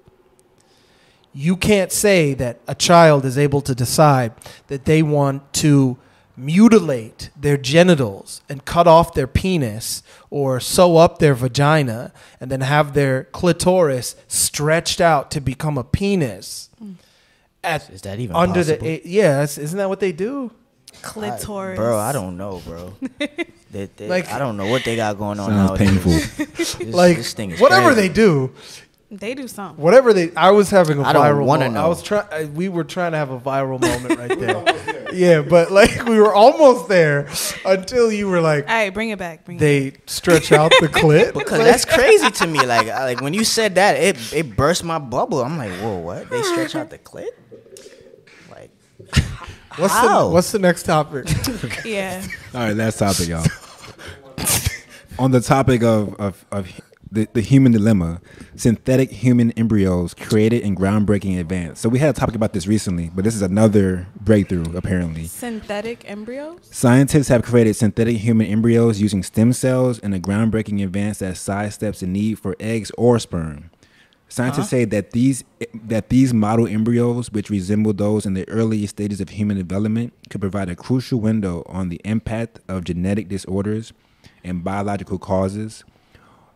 You 1.33 1.57
can't 1.57 1.91
say 1.91 2.35
that 2.35 2.61
a 2.69 2.75
child 2.75 3.25
is 3.25 3.37
able 3.37 3.63
to 3.63 3.75
decide 3.75 4.33
that 4.69 4.85
they 4.85 5.03
want 5.03 5.53
to 5.55 5.99
mutilate 6.45 7.30
their 7.38 7.57
genitals 7.57 8.40
and 8.49 8.64
cut 8.64 8.86
off 8.86 9.14
their 9.14 9.26
penis 9.26 10.03
or 10.30 10.59
sew 10.61 10.97
up 10.97 11.18
their 11.18 11.34
vagina 11.34 12.12
and 12.40 12.51
then 12.51 12.61
have 12.62 12.95
their 12.95 13.24
clitoris 13.24 14.16
stretched 14.28 15.01
out 15.01 15.30
to 15.30 15.40
become 15.40 15.78
a 15.78 15.84
penis. 15.84 16.68
Mm. 16.82 16.95
At 17.64 17.88
Is 17.90 18.03
that 18.03 18.18
even 18.18 18.34
under 18.34 18.61
possible? 18.61 18.84
the 18.84 19.07
a- 19.07 19.09
yes, 19.09 19.57
isn't 19.59 19.78
that 19.78 19.88
what 19.88 20.01
they 20.01 20.12
do? 20.12 20.51
Clitoris. 21.01 21.76
bro. 21.76 21.99
I 21.99 22.12
don't 22.12 22.36
know, 22.36 22.61
bro. 22.66 22.95
they, 23.70 23.86
they, 23.97 24.09
Like- 24.09 24.30
I 24.30 24.38
don't 24.38 24.57
know 24.57 24.66
what 24.66 24.84
they 24.84 24.97
got 24.97 25.16
going 25.18 25.38
on 25.40 25.49
Sounds 25.51 25.80
nowadays. 25.80 26.36
painful. 26.36 26.47
This, 26.57 26.78
like 26.80 27.16
this 27.16 27.32
thing 27.32 27.53
is 27.53 27.61
whatever 27.61 27.93
crazy. 27.93 28.09
they 28.09 28.14
do, 28.14 28.53
They 29.15 29.35
do 29.35 29.47
something. 29.47 29.83
whatever 29.83 30.15
they. 30.15 30.35
I 30.35 30.53
was 30.53 30.71
having 30.71 30.99
a 30.99 31.03
I 31.03 31.13
don't 31.13 31.23
viral. 31.23 31.45
wanna 31.45 31.69
mo- 31.71 31.85
I 31.85 31.87
was 31.87 32.03
trying. 32.03 32.55
We 32.55 32.71
were 32.71 32.83
trying 32.85 33.13
to 33.13 33.19
have 33.19 33.29
a 33.31 33.39
viral 33.39 33.79
moment 33.79 34.19
right 34.19 34.39
there. 34.41 35.13
yeah, 35.15 35.43
but 35.43 35.71
like 35.71 36.05
we 36.07 36.19
were 36.19 36.33
almost 36.35 36.89
there 36.89 37.29
until 37.67 38.11
you 38.11 38.27
were 38.29 38.41
like, 38.41 38.67
All 38.67 38.75
right, 38.75 38.89
bring 38.95 39.11
it 39.11 39.19
back. 39.19 39.45
Bring 39.45 39.59
it 39.59 39.61
they 39.61 39.93
stretch 40.07 40.51
out 40.51 40.73
the 40.81 40.89
clip. 40.93 41.35
Because 41.35 41.59
that's 41.59 41.85
crazy 41.85 42.31
to 42.31 42.47
me. 42.47 42.65
Like, 42.65 42.89
I- 42.89 43.05
like 43.05 43.21
when 43.21 43.35
you 43.35 43.45
said 43.45 43.75
that, 43.75 43.97
it 43.97 44.33
it 44.33 44.57
burst 44.57 44.83
my 44.83 44.99
bubble. 44.99 45.43
I'm 45.45 45.59
like, 45.59 45.73
whoa, 45.81 45.99
what? 45.99 46.31
They 46.31 46.43
stretch 46.43 46.75
out 46.75 46.89
the 46.89 46.97
clip? 46.97 47.39
Like, 48.51 48.71
what's 49.77 49.93
how? 49.93 50.29
the 50.29 50.33
What's 50.35 50.53
the 50.53 50.59
next 50.59 50.85
topic? 50.85 51.27
back. 51.27 51.85
Yeah. 51.85 52.25
All 52.55 52.61
right, 52.61 52.75
last 52.75 52.99
topic, 52.99 53.29
y'all. 53.29 53.45
On 55.19 55.31
the 55.31 55.41
topic 55.43 55.83
of 55.83 56.15
of, 56.19 56.47
of 56.51 56.67
the, 57.13 57.29
the 57.35 57.43
human 57.43 57.73
dilemma, 57.73 58.21
synthetic 58.57 59.11
human 59.11 59.53
embryos 59.53 60.15
created 60.15 60.63
in 60.63 60.75
groundbreaking 60.75 61.39
advance. 61.39 61.79
So 61.79 61.89
we 61.91 61.99
had 61.99 62.09
a 62.09 62.19
topic 62.19 62.35
about 62.35 62.55
this 62.55 62.67
recently, 62.67 63.11
but 63.15 63.25
this 63.25 63.35
is 63.35 63.43
another 63.43 64.09
breakthrough 64.19 64.75
apparently. 64.75 65.27
Synthetic 65.27 66.09
embryos. 66.09 66.61
Scientists 66.63 67.29
have 67.29 67.43
created 67.43 67.77
synthetic 67.77 68.17
human 68.17 68.47
embryos 68.47 69.01
using 69.01 69.23
stem 69.23 69.53
cells 69.53 69.99
in 69.99 70.15
a 70.15 70.19
groundbreaking 70.19 70.83
advance 70.83 71.19
that 71.19 71.35
sidesteps 71.35 71.99
the 71.99 72.07
need 72.07 72.39
for 72.39 72.57
eggs 72.59 72.91
or 72.97 73.19
sperm. 73.19 73.71
Scientists 74.29 74.61
uh-huh. 74.61 74.69
say 74.69 74.85
that 74.87 75.11
these 75.11 75.45
that 75.75 76.09
these 76.09 76.33
model 76.33 76.67
embryos, 76.67 77.31
which 77.31 77.51
resemble 77.51 77.93
those 77.93 78.25
in 78.25 78.33
the 78.33 78.49
early 78.49 78.87
stages 78.87 79.21
of 79.21 79.29
human 79.29 79.59
development, 79.59 80.15
could 80.31 80.41
provide 80.41 80.71
a 80.71 80.75
crucial 80.75 81.21
window 81.21 81.63
on 81.67 81.91
the 81.91 82.01
impact 82.03 82.59
of 82.67 82.85
genetic 82.85 83.29
disorders 83.29 83.93
and 84.43 84.65
biological 84.65 85.19
causes 85.19 85.85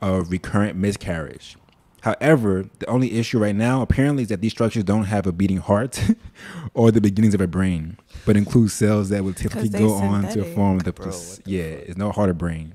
of 0.00 0.30
recurrent 0.30 0.76
miscarriage. 0.76 1.56
However, 2.02 2.66
the 2.78 2.86
only 2.86 3.18
issue 3.18 3.38
right 3.38 3.54
now 3.56 3.82
apparently 3.82 4.22
is 4.22 4.28
that 4.28 4.40
these 4.40 4.52
structures 4.52 4.84
don't 4.84 5.04
have 5.04 5.26
a 5.26 5.32
beating 5.32 5.56
heart 5.56 6.00
or 6.74 6.92
the 6.92 7.00
beginnings 7.00 7.34
of 7.34 7.40
a 7.40 7.48
brain, 7.48 7.96
but 8.24 8.36
include 8.36 8.70
cells 8.70 9.08
that 9.08 9.24
would 9.24 9.36
typically 9.36 9.68
go 9.68 9.94
on 9.94 10.28
to 10.28 10.44
form 10.54 10.78
the 10.80 10.92
Bro, 10.92 11.10
the 11.10 11.42
yeah, 11.46 11.62
it's 11.62 11.96
no 11.96 12.12
heart 12.12 12.28
or 12.30 12.34
brain, 12.34 12.74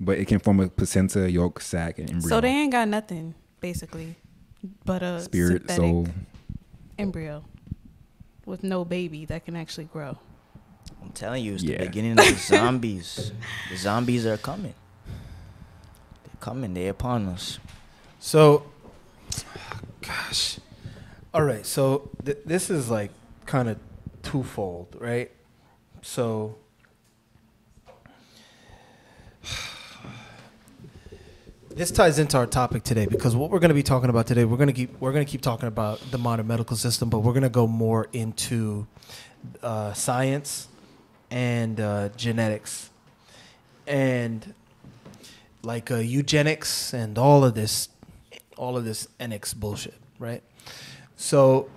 but 0.00 0.16
it 0.18 0.26
can 0.26 0.38
form 0.38 0.60
a 0.60 0.68
placenta, 0.68 1.30
yolk, 1.30 1.60
sac, 1.60 1.98
and 1.98 2.08
embryo. 2.10 2.28
So 2.28 2.40
they 2.40 2.48
ain't 2.48 2.72
got 2.72 2.88
nothing 2.88 3.34
basically, 3.60 4.16
but 4.86 5.02
a 5.02 5.20
spirit, 5.20 5.62
synthetic 5.68 5.76
soul. 5.76 6.06
embryo 6.98 7.44
with 8.46 8.62
no 8.64 8.84
baby 8.86 9.26
that 9.26 9.44
can 9.44 9.54
actually 9.54 9.84
grow. 9.84 10.16
I'm 11.02 11.10
telling 11.12 11.44
you, 11.44 11.54
it's 11.54 11.62
Yeah. 11.62 11.78
the 11.78 11.86
beginning 11.86 12.12
of 12.12 12.18
the 12.18 12.34
zombies. 12.36 13.32
the 13.70 13.76
zombies 13.76 14.24
are 14.24 14.38
coming. 14.38 14.74
Coming. 16.42 16.74
They're 16.74 16.90
upon 16.90 17.28
us. 17.28 17.60
So, 18.18 18.66
gosh. 20.00 20.58
All 21.32 21.44
right. 21.44 21.64
So 21.64 22.10
th- 22.24 22.38
this 22.44 22.68
is 22.68 22.90
like 22.90 23.12
kind 23.46 23.68
of 23.68 23.78
twofold, 24.24 24.96
right? 24.98 25.30
So, 26.02 26.56
this 31.76 31.92
ties 31.92 32.18
into 32.18 32.36
our 32.38 32.46
topic 32.48 32.82
today 32.82 33.06
because 33.06 33.36
what 33.36 33.52
we're 33.52 33.60
going 33.60 33.68
to 33.68 33.74
be 33.74 33.84
talking 33.84 34.10
about 34.10 34.26
today, 34.26 34.44
we're 34.44 34.56
going 34.56 34.66
to 34.66 34.72
keep 34.72 35.00
we're 35.00 35.12
going 35.12 35.24
to 35.24 35.30
keep 35.30 35.42
talking 35.42 35.68
about 35.68 36.00
the 36.10 36.18
modern 36.18 36.48
medical 36.48 36.76
system, 36.76 37.08
but 37.08 37.20
we're 37.20 37.34
going 37.34 37.44
to 37.44 37.50
go 37.50 37.68
more 37.68 38.08
into 38.12 38.88
uh, 39.62 39.92
science 39.92 40.66
and 41.30 41.78
uh, 41.78 42.08
genetics 42.16 42.90
and 43.86 44.54
like 45.62 45.90
uh, 45.90 45.96
eugenics 45.96 46.92
and 46.92 47.18
all 47.18 47.44
of 47.44 47.54
this 47.54 47.88
all 48.56 48.76
of 48.76 48.84
this 48.84 49.08
NX 49.18 49.56
bullshit, 49.56 49.94
right? 50.18 50.42
So 51.16 51.68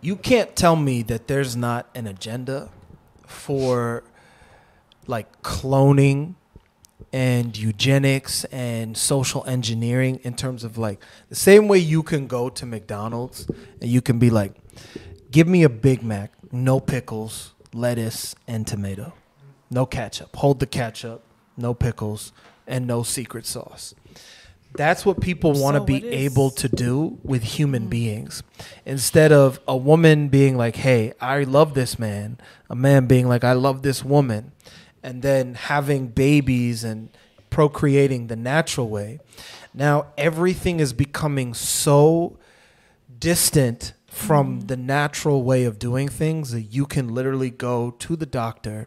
you 0.00 0.16
can't 0.16 0.54
tell 0.56 0.76
me 0.76 1.02
that 1.02 1.28
there's 1.28 1.56
not 1.56 1.88
an 1.94 2.06
agenda 2.06 2.70
for 3.26 4.02
like 5.06 5.42
cloning 5.42 6.34
and 7.12 7.56
eugenics 7.56 8.44
and 8.46 8.96
social 8.96 9.44
engineering 9.46 10.20
in 10.22 10.34
terms 10.34 10.64
of 10.64 10.78
like 10.78 11.02
the 11.28 11.34
same 11.34 11.68
way 11.68 11.78
you 11.78 12.02
can 12.02 12.26
go 12.26 12.48
to 12.48 12.66
McDonald's 12.66 13.46
and 13.80 13.90
you 13.90 14.00
can 14.00 14.18
be 14.18 14.30
like, 14.30 14.54
give 15.30 15.46
me 15.46 15.62
a 15.62 15.68
Big 15.68 16.02
Mac, 16.02 16.32
no 16.50 16.80
pickles, 16.80 17.54
lettuce, 17.72 18.34
and 18.46 18.66
tomato. 18.66 19.12
No 19.70 19.86
ketchup. 19.86 20.36
Hold 20.36 20.60
the 20.60 20.66
ketchup, 20.66 21.22
no 21.56 21.74
pickles, 21.74 22.32
and 22.66 22.86
no 22.86 23.02
secret 23.02 23.46
sauce. 23.46 23.94
That's 24.74 25.04
what 25.04 25.20
people 25.20 25.52
want 25.52 25.74
to 25.74 25.80
So 25.80 25.84
be 25.84 26.08
able 26.08 26.50
to 26.52 26.68
do 26.68 27.18
with 27.22 27.42
human 27.42 27.84
hmm. 27.84 27.88
beings. 27.90 28.42
Instead 28.86 29.32
of 29.32 29.60
a 29.68 29.76
woman 29.76 30.28
being 30.28 30.56
like, 30.56 30.76
hey, 30.76 31.12
I 31.20 31.44
love 31.44 31.74
this 31.74 31.98
man, 31.98 32.38
a 32.70 32.74
man 32.74 33.06
being 33.06 33.28
like, 33.28 33.44
I 33.44 33.52
love 33.52 33.82
this 33.82 34.04
woman, 34.04 34.52
and 35.02 35.22
then 35.22 35.54
having 35.54 36.08
babies 36.08 36.84
and 36.84 37.10
procreating 37.50 38.28
the 38.28 38.36
natural 38.36 38.88
way. 38.88 39.20
Now 39.74 40.06
everything 40.16 40.80
is 40.80 40.92
becoming 40.92 41.54
so 41.54 42.38
distant 43.18 43.92
from 44.12 44.60
mm. 44.60 44.68
the 44.68 44.76
natural 44.76 45.42
way 45.42 45.64
of 45.64 45.78
doing 45.78 46.06
things 46.06 46.50
that 46.50 46.60
you 46.60 46.84
can 46.84 47.08
literally 47.08 47.48
go 47.48 47.90
to 47.92 48.14
the 48.14 48.26
doctor 48.26 48.86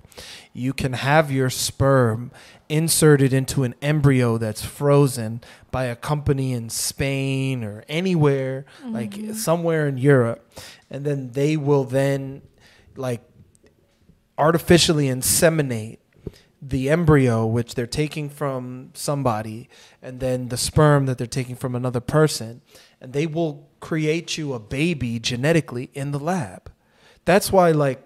you 0.53 0.71
can 0.71 0.93
have 0.93 1.31
your 1.31 1.49
sperm 1.49 2.31
inserted 2.69 3.33
into 3.33 3.63
an 3.63 3.73
embryo 3.81 4.37
that's 4.37 4.63
frozen 4.63 5.41
by 5.71 5.85
a 5.85 5.95
company 5.95 6.53
in 6.53 6.69
Spain 6.69 7.63
or 7.63 7.83
anywhere 7.89 8.67
like 8.85 9.11
mm-hmm. 9.11 9.33
somewhere 9.33 9.87
in 9.87 9.97
Europe 9.97 10.47
and 10.91 11.03
then 11.03 11.31
they 11.31 11.57
will 11.57 11.85
then 11.85 12.43
like 12.95 13.23
artificially 14.37 15.07
inseminate 15.07 15.97
the 16.61 16.87
embryo 16.87 17.47
which 17.47 17.73
they're 17.73 17.87
taking 17.87 18.29
from 18.29 18.91
somebody 18.93 19.67
and 20.03 20.19
then 20.19 20.49
the 20.49 20.57
sperm 20.57 21.07
that 21.07 21.17
they're 21.17 21.25
taking 21.25 21.55
from 21.55 21.73
another 21.73 21.99
person 21.99 22.61
and 23.05 23.13
they 23.13 23.25
will 23.25 23.65
create 23.79 24.37
you 24.37 24.53
a 24.53 24.59
baby 24.59 25.19
genetically 25.19 25.89
in 25.93 26.11
the 26.11 26.19
lab. 26.19 26.69
That's 27.23 27.51
why 27.51 27.71
like 27.71 28.03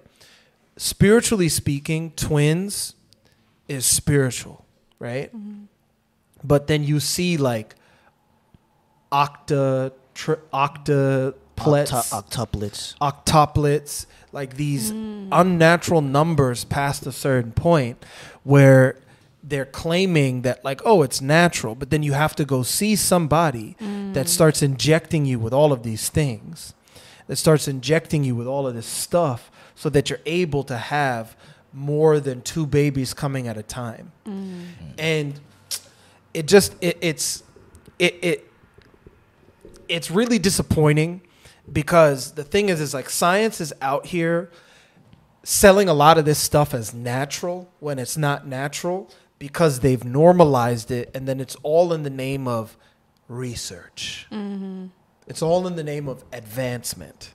spiritually 0.78 1.50
speaking 1.50 2.12
twins 2.12 2.93
is 3.68 3.86
spiritual 3.86 4.66
right? 5.00 5.36
Mm-hmm. 5.36 5.64
But 6.43 6.68
then 6.68 6.84
you 6.84 7.00
see 7.00 7.38
like 7.38 7.76
octa 9.12 9.93
tri- 10.14 10.36
octuplets 10.54 11.34
Octu- 11.56 12.22
octuplets. 12.22 12.97
octuplets, 13.00 14.06
like 14.32 14.56
these 14.56 14.91
mm. 14.91 15.30
unnatural 15.32 16.02
numbers 16.02 16.64
past 16.66 17.08
a 17.08 17.12
certain 17.12 17.52
point 17.52 18.06
where 18.43 18.97
they're 19.42 19.66
claiming 19.66 20.42
that 20.42 20.64
like 20.66 20.82
oh 20.86 21.02
it's 21.02 21.22
natural 21.22 21.76
but 21.76 21.90
then 21.90 22.04
you 22.04 22.14
have 22.14 22.36
to 22.36 22.44
go 22.44 22.62
see 22.62 22.96
somebody 22.96 23.76
that 23.80 24.26
mm. 24.26 24.28
starts 24.28 24.62
injecting 24.62 25.26
you 25.26 25.40
with 25.40 25.54
all 25.54 25.72
of 25.72 25.84
these 25.84 26.10
things 26.10 26.74
that 27.28 27.36
starts 27.36 27.68
injecting 27.68 28.24
you 28.24 28.36
with 28.36 28.48
all 28.48 28.68
of 28.68 28.74
this 28.74 28.88
stuff 28.88 29.52
so 29.76 29.88
that 29.90 30.10
you're 30.10 30.20
able 30.26 30.64
to 30.64 30.76
have 30.76 31.38
more 31.72 32.20
than 32.20 32.42
two 32.42 32.66
babies 32.66 33.14
coming 33.14 33.48
at 33.48 33.56
a 33.56 33.64
time, 33.64 34.12
mm. 34.26 34.66
and 34.98 35.40
it 36.34 36.48
just 36.48 36.76
it, 36.82 36.98
it's 37.02 37.44
it 38.00 38.18
it 38.22 38.52
it's 39.88 40.10
really 40.10 40.40
disappointing 40.40 41.22
because 41.72 42.34
the 42.34 42.44
thing 42.44 42.70
is 42.70 42.82
is 42.82 42.94
like 42.94 43.10
science 43.10 43.62
is 43.62 43.72
out 43.82 44.08
here 44.08 44.50
selling 45.44 45.88
a 45.88 45.94
lot 45.94 46.18
of 46.18 46.26
this 46.26 46.40
stuff 46.40 46.74
as 46.74 46.94
natural 46.94 47.72
when 47.80 48.00
it's 48.00 48.18
not 48.18 48.48
natural 48.48 49.10
because 49.40 49.80
they've 49.80 50.04
normalized 50.04 50.92
it 50.92 51.10
and 51.16 51.28
then 51.28 51.40
it's 51.40 51.56
all 51.64 51.94
in 51.94 52.04
the 52.04 52.10
name 52.10 52.48
of 52.48 52.78
research. 53.28 54.28
Mm-hmm. 54.32 54.88
It's 55.28 55.42
all 55.42 55.66
in 55.66 55.76
the 55.76 55.84
name 55.84 56.08
of 56.08 56.24
advancement. 56.34 57.34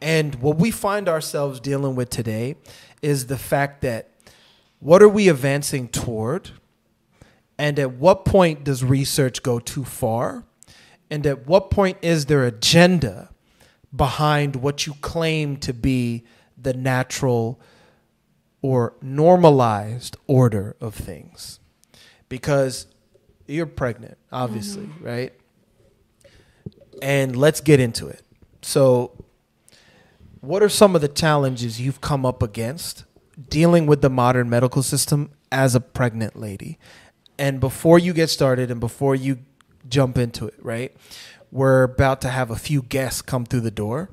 And 0.00 0.34
what 0.36 0.58
we 0.58 0.70
find 0.70 1.08
ourselves 1.08 1.60
dealing 1.60 1.94
with 1.94 2.10
today 2.10 2.56
is 3.00 3.26
the 3.26 3.38
fact 3.38 3.80
that 3.82 4.10
what 4.80 5.02
are 5.02 5.08
we 5.08 5.28
advancing 5.28 5.88
toward? 5.88 6.50
And 7.56 7.78
at 7.78 7.92
what 7.92 8.24
point 8.24 8.64
does 8.64 8.82
research 8.82 9.42
go 9.42 9.58
too 9.58 9.84
far? 9.84 10.44
And 11.10 11.26
at 11.26 11.46
what 11.46 11.70
point 11.70 11.98
is 12.02 12.26
there 12.26 12.44
agenda 12.44 13.30
behind 13.94 14.56
what 14.56 14.86
you 14.86 14.94
claim 15.00 15.56
to 15.58 15.72
be 15.72 16.24
the 16.60 16.74
natural 16.74 17.60
or 18.64 18.94
normalized 19.02 20.16
order 20.26 20.74
of 20.80 20.94
things? 20.94 21.60
Because 22.30 22.86
you're 23.46 23.66
pregnant, 23.66 24.16
obviously, 24.32 24.86
mm-hmm. 24.86 25.04
right? 25.04 25.32
And 27.02 27.36
let's 27.36 27.60
get 27.60 27.78
into 27.78 28.08
it. 28.08 28.22
So, 28.62 29.22
what 30.40 30.62
are 30.62 30.70
some 30.70 30.94
of 30.94 31.02
the 31.02 31.08
challenges 31.08 31.78
you've 31.78 32.00
come 32.00 32.24
up 32.24 32.42
against 32.42 33.04
dealing 33.50 33.84
with 33.84 34.00
the 34.00 34.08
modern 34.08 34.48
medical 34.48 34.82
system 34.82 35.30
as 35.52 35.74
a 35.74 35.80
pregnant 35.80 36.34
lady? 36.34 36.78
And 37.38 37.60
before 37.60 37.98
you 37.98 38.14
get 38.14 38.30
started 38.30 38.70
and 38.70 38.80
before 38.80 39.14
you 39.14 39.40
jump 39.90 40.16
into 40.16 40.46
it, 40.46 40.54
right? 40.62 40.96
We're 41.52 41.82
about 41.82 42.22
to 42.22 42.30
have 42.30 42.50
a 42.50 42.56
few 42.56 42.80
guests 42.80 43.20
come 43.20 43.44
through 43.44 43.60
the 43.60 43.70
door 43.70 44.08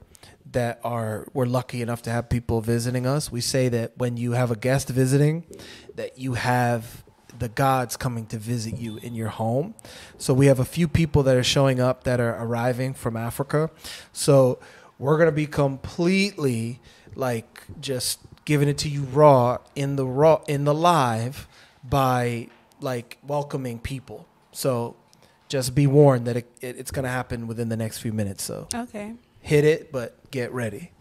that 0.52 0.80
are 0.84 1.28
we're 1.34 1.46
lucky 1.46 1.82
enough 1.82 2.02
to 2.04 2.10
have 2.10 2.30
people 2.30 2.62
visiting 2.62 3.06
us. 3.06 3.32
We 3.32 3.42
say 3.42 3.70
that 3.70 3.98
when 3.98 4.18
you 4.18 4.34
have 4.34 4.52
a 4.52 4.56
guest 4.56 4.90
visiting 4.90 5.46
that 5.96 6.18
you 6.18 6.34
have 6.34 7.04
the 7.38 7.50
gods 7.50 7.98
coming 7.98 8.26
to 8.28 8.38
visit 8.38 8.78
you 8.78 8.98
in 8.98 9.16
your 9.16 9.30
home. 9.30 9.74
So 10.18 10.34
we 10.34 10.46
have 10.46 10.60
a 10.60 10.66
few 10.66 10.88
people 10.88 11.24
that 11.24 11.36
are 11.36 11.44
showing 11.44 11.80
up 11.80 12.04
that 12.04 12.20
are 12.20 12.36
arriving 12.44 12.94
from 12.94 13.18
Africa. 13.18 13.72
So 14.14 14.60
we're 15.00 15.18
to 15.30 15.36
be 15.36 15.48
completely 15.48 16.80
like 17.16 17.64
just 17.82 18.20
giving 18.46 18.68
it 18.68 18.78
to 18.80 18.90
you 18.90 19.04
raw 19.04 19.58
in 19.76 19.96
the 19.96 20.06
raw 20.06 20.42
in 20.48 20.66
the 20.66 20.74
live 20.74 21.48
by 21.84 22.48
like 22.80 23.18
welcoming 23.26 23.80
people. 23.80 24.28
So 24.52 24.96
just 25.48 25.76
be 25.76 25.88
warned 25.88 26.26
that 26.28 26.38
it, 26.38 26.52
it, 26.62 26.78
it's 26.78 26.92
to 27.04 27.10
happen 27.10 27.48
within 27.48 27.70
the 27.70 27.78
next 27.78 28.00
few 28.00 28.14
minutes. 28.14 28.44
So 28.44 28.68
Okay. 28.74 29.14
Hit 29.42 29.66
it, 29.66 29.92
but 29.92 30.16
get 30.32 30.54
ready. 30.54 30.92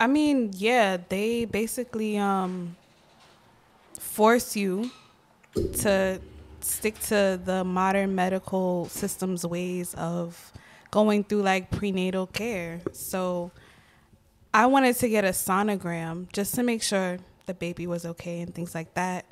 I 0.00 0.06
mean, 0.08 0.50
yeah, 0.54 0.98
they 1.08 1.44
basically 1.44 2.18
um 2.18 2.76
force 3.98 4.56
you 4.56 4.90
to 5.54 6.20
stick 6.60 6.98
to 7.00 7.40
the 7.44 7.64
modern 7.64 8.14
medical 8.14 8.88
system's 8.88 9.44
ways 9.46 9.94
of 9.94 10.52
going 10.90 11.24
through 11.24 11.42
like 11.42 11.70
prenatal 11.70 12.26
care. 12.26 12.80
So 12.92 13.52
I 14.52 14.66
wanted 14.66 14.96
to 14.96 15.08
get 15.08 15.24
a 15.24 15.28
sonogram 15.28 16.30
just 16.32 16.54
to 16.56 16.62
make 16.62 16.82
sure 16.82 17.18
the 17.46 17.54
baby 17.54 17.86
was 17.86 18.04
okay 18.04 18.40
and 18.40 18.54
things 18.54 18.74
like 18.74 18.94
that. 18.94 19.24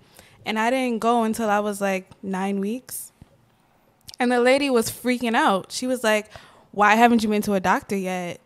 And 0.47 0.59
I 0.59 0.71
didn't 0.71 1.01
go 1.01 1.25
until 1.25 1.51
I 1.51 1.61
was 1.61 1.81
like 1.81 2.11
9 2.23 2.61
weeks. 2.61 3.13
And 4.19 4.33
the 4.33 4.41
lady 4.41 4.71
was 4.71 4.91
freaking 4.91 5.35
out. 5.35 5.73
She 5.73 5.87
was 5.87 6.03
like, 6.03 6.31
Why 6.73 6.95
haven't 6.95 7.23
you 7.23 7.29
been 7.29 7.43
to 7.43 7.55
a 7.55 7.61
doctor 7.61 7.97
yet? 7.97 8.41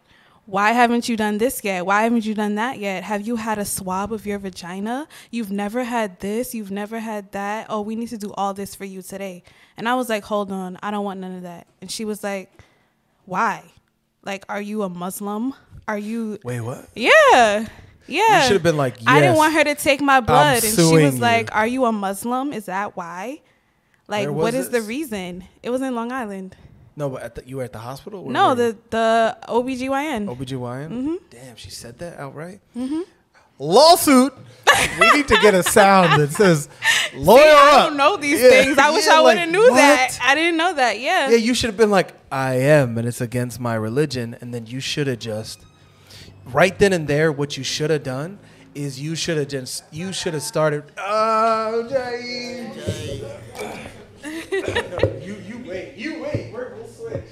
Why 0.47 0.73
haven't 0.73 1.09
you 1.09 1.17
done 1.17 1.39
this 1.39 1.65
yet? 1.65 1.87
Why 1.87 2.03
haven't 2.03 2.27
you 2.27 2.35
done 2.35 2.57
that 2.57 2.79
yet? 2.79 3.03
Have 3.05 3.27
you 3.27 3.37
had 3.37 3.59
a 3.59 3.65
swab 3.65 4.13
of 4.13 4.27
your 4.27 4.39
vagina? 4.39 5.09
You've 5.31 5.51
never 5.51 5.85
had 5.85 6.21
this. 6.21 6.55
You've 6.55 6.71
never 6.71 6.99
had 6.99 7.33
that. 7.33 7.67
Oh, 7.71 7.81
we 7.81 7.97
need 7.97 8.09
to 8.09 8.19
do 8.19 8.33
all 8.35 8.53
this 8.53 8.75
for 8.75 8.85
you 8.85 9.01
today. 9.01 9.43
And 9.77 9.89
I 9.89 9.95
was 9.95 10.11
like, 10.11 10.25
Hold 10.25 10.53
on. 10.53 10.79
I 10.83 10.91
don't 10.91 11.05
want 11.05 11.21
none 11.21 11.37
of 11.37 11.43
that. 11.43 11.67
And 11.81 11.91
she 11.91 12.05
was 12.05 12.23
like, 12.23 12.63
Why? 13.25 13.65
Like, 14.23 14.45
are 14.51 14.61
you 14.61 14.83
a 14.83 14.89
Muslim? 14.89 15.55
Are 15.89 15.99
you. 15.99 16.39
Wait, 16.45 16.61
what? 16.61 16.89
Yeah. 16.95 17.67
Yeah. 18.07 18.37
You 18.41 18.43
should 18.45 18.53
have 18.53 18.63
been 18.63 18.77
like, 18.77 18.97
I 19.07 19.21
didn't 19.21 19.37
want 19.37 19.55
her 19.55 19.65
to 19.65 19.75
take 19.75 20.03
my 20.03 20.21
blood. 20.21 20.63
And 20.63 20.75
she 20.75 20.83
was 20.83 21.15
you. 21.15 21.21
like, 21.21 21.55
Are 21.55 21.67
you 21.67 21.87
a 21.87 21.93
Muslim? 21.93 22.53
Is 22.53 22.67
that 22.67 22.97
why? 22.97 23.41
Like, 24.09 24.29
what 24.29 24.53
is 24.53 24.69
the 24.69 24.83
reason? 24.83 25.45
It 25.63 25.71
was 25.71 25.81
in 25.81 25.95
Long 25.95 26.13
Island. 26.13 26.55
No, 26.97 27.11
but 27.11 27.23
at 27.23 27.35
the, 27.35 27.43
you 27.47 27.57
were 27.57 27.65
at 27.65 27.73
the 27.73 27.79
hospital? 27.81 28.23
Where 28.25 28.33
No, 28.33 28.55
the 28.55 28.77
the 28.91 29.37
OBGYN. 29.49 30.27
OBGYN? 30.27 30.89
Mm-hmm. 30.91 31.15
Damn, 31.31 31.57
she 31.57 31.71
said 31.71 31.99
that 31.99 32.19
outright? 32.21 32.61
Lawsuit! 33.59 34.33
we 35.01 35.11
need 35.13 35.29
to 35.29 35.39
get 35.41 35.55
a 35.55 35.63
sound 35.63 36.21
that 36.21 36.33
says 36.33 36.69
lawyer 37.15 37.43
See, 37.43 37.49
I 37.49 37.87
don't 37.87 37.97
know 37.97 38.17
these 38.17 38.41
Yeah, 38.41 38.49
things. 38.49 38.79
I 38.79 38.91
wish 38.91 39.07
yeah, 39.07 39.15
I 39.15 39.21
would 39.21 39.27
like, 39.29 39.39
have 39.39 39.49
knew 39.51 39.71
that. 39.75 40.19
I 40.21 40.35
didn't 40.35 40.57
know 40.57 40.75
that. 40.75 40.99
Yeah. 41.01 41.31
Yeah, 41.31 41.37
you 41.37 41.55
should 41.55 41.69
have 41.69 41.77
been 41.77 41.91
like, 41.91 42.15
I 42.33 42.55
am, 42.55 42.99
and 42.99 43.07
it's 43.07 43.21
against 43.21 43.61
my 43.61 43.75
religion. 43.77 44.37
And 44.41 44.53
then 44.53 44.67
you 44.67 44.81
should 44.81 45.07
have 45.07 45.21
just, 45.21 45.61
right 46.47 46.77
then 46.77 46.93
and 46.93 47.07
there, 47.07 47.31
what 47.31 47.57
you 47.57 47.63
should 47.63 47.91
have 47.91 48.03
done 48.03 48.39
is 48.75 49.01
you 49.01 49.15
should 49.15 49.37
have 49.39 49.47
just, 49.49 49.85
you 49.93 50.13
should 50.13 50.35
have 50.35 50.43
started. 50.43 50.83
Oh, 50.99 51.87
Jay. 51.89 52.73
you, 55.25 55.37
you 55.47 55.65
wait, 55.65 55.95
you 55.97 56.21
wait. 56.23 56.51
We're, 56.53 56.75
switch. 57.05 57.25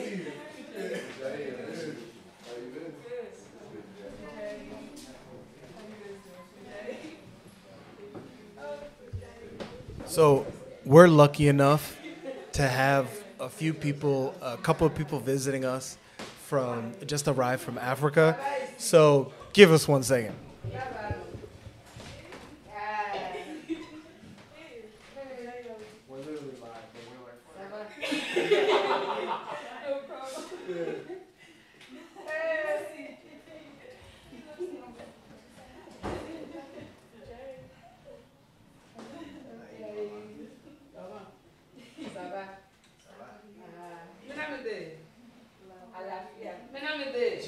So 10.10 10.44
we're 10.84 11.06
lucky 11.06 11.46
enough 11.46 11.96
to 12.54 12.66
have 12.66 13.06
a 13.38 13.48
few 13.48 13.72
people, 13.72 14.34
a 14.42 14.56
couple 14.56 14.84
of 14.84 14.92
people 14.92 15.20
visiting 15.20 15.64
us 15.64 15.98
from 16.46 16.94
just 17.06 17.28
arrived 17.28 17.62
from 17.62 17.78
Africa. 17.78 18.36
So 18.76 19.32
give 19.52 19.70
us 19.70 19.86
one 19.86 20.02
second. 20.02 20.34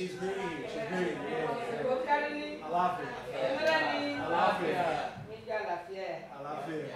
She's 0.03 0.15
greeting 0.15 0.43
you. 0.43 0.65
She's 0.67 0.89
greeting 0.89 1.15
you. 1.15 1.37
I 1.39 2.69
love 2.71 3.01
it. 3.01 3.09
I 3.39 4.29
love 4.29 4.63
it. 4.65 4.77
I 4.77 6.43
love 6.43 6.69
it. 6.71 6.91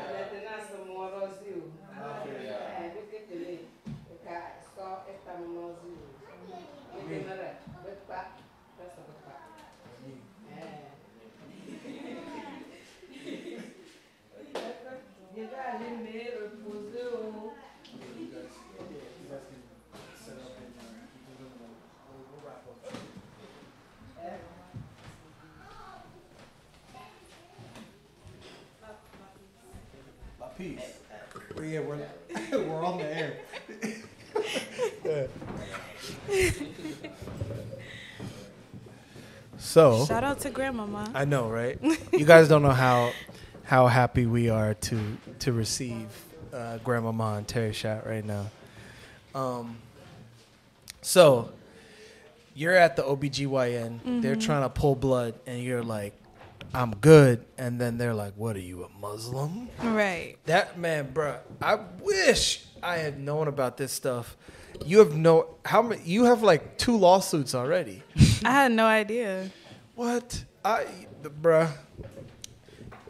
My 30.38 30.46
piece. 30.58 30.80
Well, 31.54 31.55
yeah, 31.66 31.80
we're, 31.80 31.98
we're 32.52 32.84
on 32.84 32.98
the 32.98 33.04
air. 33.04 33.36
So 39.58 40.04
Shout 40.06 40.22
out 40.22 40.40
to 40.40 40.50
grandmama. 40.50 41.10
I 41.14 41.24
know, 41.24 41.48
right? 41.48 41.78
you 42.12 42.24
guys 42.24 42.48
don't 42.48 42.62
know 42.62 42.70
how 42.70 43.12
how 43.64 43.88
happy 43.88 44.24
we 44.26 44.48
are 44.48 44.74
to 44.74 45.16
to 45.40 45.52
receive 45.52 46.06
uh, 46.52 46.78
Grandmama 46.78 47.34
and 47.38 47.48
Terry 47.48 47.72
shot 47.72 48.06
right 48.06 48.24
now. 48.24 48.46
Um, 49.34 49.78
so 51.02 51.50
you're 52.54 52.74
at 52.74 52.96
the 52.96 53.02
OBGYN, 53.02 54.22
they're 54.22 54.36
trying 54.36 54.62
to 54.62 54.68
pull 54.70 54.94
blood, 54.94 55.34
and 55.46 55.62
you're 55.62 55.82
like, 55.82 56.14
I'm 56.74 56.92
good. 56.96 57.44
And 57.58 57.80
then 57.80 57.98
they're 57.98 58.14
like, 58.14 58.34
What 58.36 58.56
are 58.56 58.60
you, 58.60 58.84
a 58.84 58.88
Muslim? 59.00 59.68
Right. 59.82 60.36
That 60.46 60.78
man, 60.78 61.12
bruh, 61.12 61.38
I 61.62 61.78
wish 62.02 62.64
I 62.82 62.98
had 62.98 63.18
known 63.18 63.48
about 63.48 63.76
this 63.76 63.92
stuff. 63.92 64.36
You 64.84 64.98
have 64.98 65.16
no 65.16 65.56
how 65.64 65.82
many 65.82 66.02
you 66.04 66.24
have 66.24 66.42
like 66.42 66.76
two 66.78 66.96
lawsuits 66.96 67.54
already. 67.54 68.02
I 68.44 68.50
had 68.50 68.72
no 68.72 68.86
idea. 68.86 69.50
What? 69.94 70.44
I, 70.64 70.86
bruh. 71.22 71.70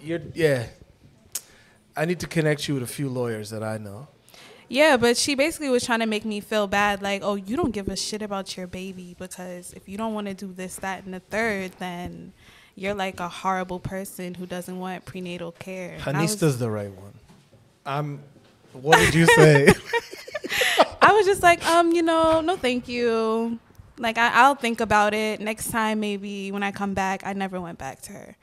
You're, 0.00 0.22
yeah. 0.34 0.66
I 1.96 2.04
need 2.04 2.20
to 2.20 2.26
connect 2.28 2.68
you 2.68 2.74
with 2.74 2.82
a 2.82 2.86
few 2.86 3.08
lawyers 3.08 3.50
that 3.50 3.62
I 3.62 3.78
know. 3.78 4.08
Yeah, 4.68 4.96
but 4.96 5.16
she 5.16 5.34
basically 5.34 5.68
was 5.68 5.84
trying 5.84 6.00
to 6.00 6.06
make 6.06 6.24
me 6.24 6.40
feel 6.40 6.66
bad, 6.66 7.00
like, 7.00 7.22
oh, 7.22 7.36
you 7.36 7.56
don't 7.56 7.70
give 7.70 7.88
a 7.88 7.96
shit 7.96 8.20
about 8.20 8.56
your 8.56 8.66
baby 8.66 9.14
because 9.18 9.72
if 9.74 9.88
you 9.88 9.96
don't 9.96 10.12
want 10.12 10.26
to 10.26 10.34
do 10.34 10.52
this, 10.52 10.76
that, 10.76 11.04
and 11.04 11.14
the 11.14 11.20
third, 11.20 11.72
then 11.78 12.32
you're 12.76 12.94
like 12.94 13.18
a 13.20 13.28
horrible 13.28 13.80
person 13.80 14.34
who 14.34 14.46
doesn't 14.46 14.78
want 14.78 15.04
prenatal 15.04 15.50
care. 15.52 15.98
I 16.06 16.20
was- 16.22 16.36
Henista's 16.36 16.58
the 16.58 16.70
right 16.70 16.92
one. 16.92 17.14
I'm. 17.84 18.20
What 18.72 18.98
did 18.98 19.14
you 19.14 19.26
say? 19.26 19.68
I 21.02 21.12
was 21.12 21.24
just 21.26 21.42
like, 21.42 21.64
um, 21.66 21.92
you 21.92 22.02
know, 22.02 22.40
no, 22.40 22.56
thank 22.56 22.88
you. 22.88 23.58
Like, 23.98 24.18
I, 24.18 24.30
I'll 24.34 24.54
think 24.54 24.80
about 24.80 25.14
it 25.14 25.40
next 25.40 25.70
time. 25.70 26.00
Maybe 26.00 26.52
when 26.52 26.62
I 26.62 26.72
come 26.72 26.92
back, 26.92 27.22
I 27.24 27.32
never 27.32 27.60
went 27.60 27.78
back 27.78 28.02
to 28.02 28.12
her. 28.12 28.36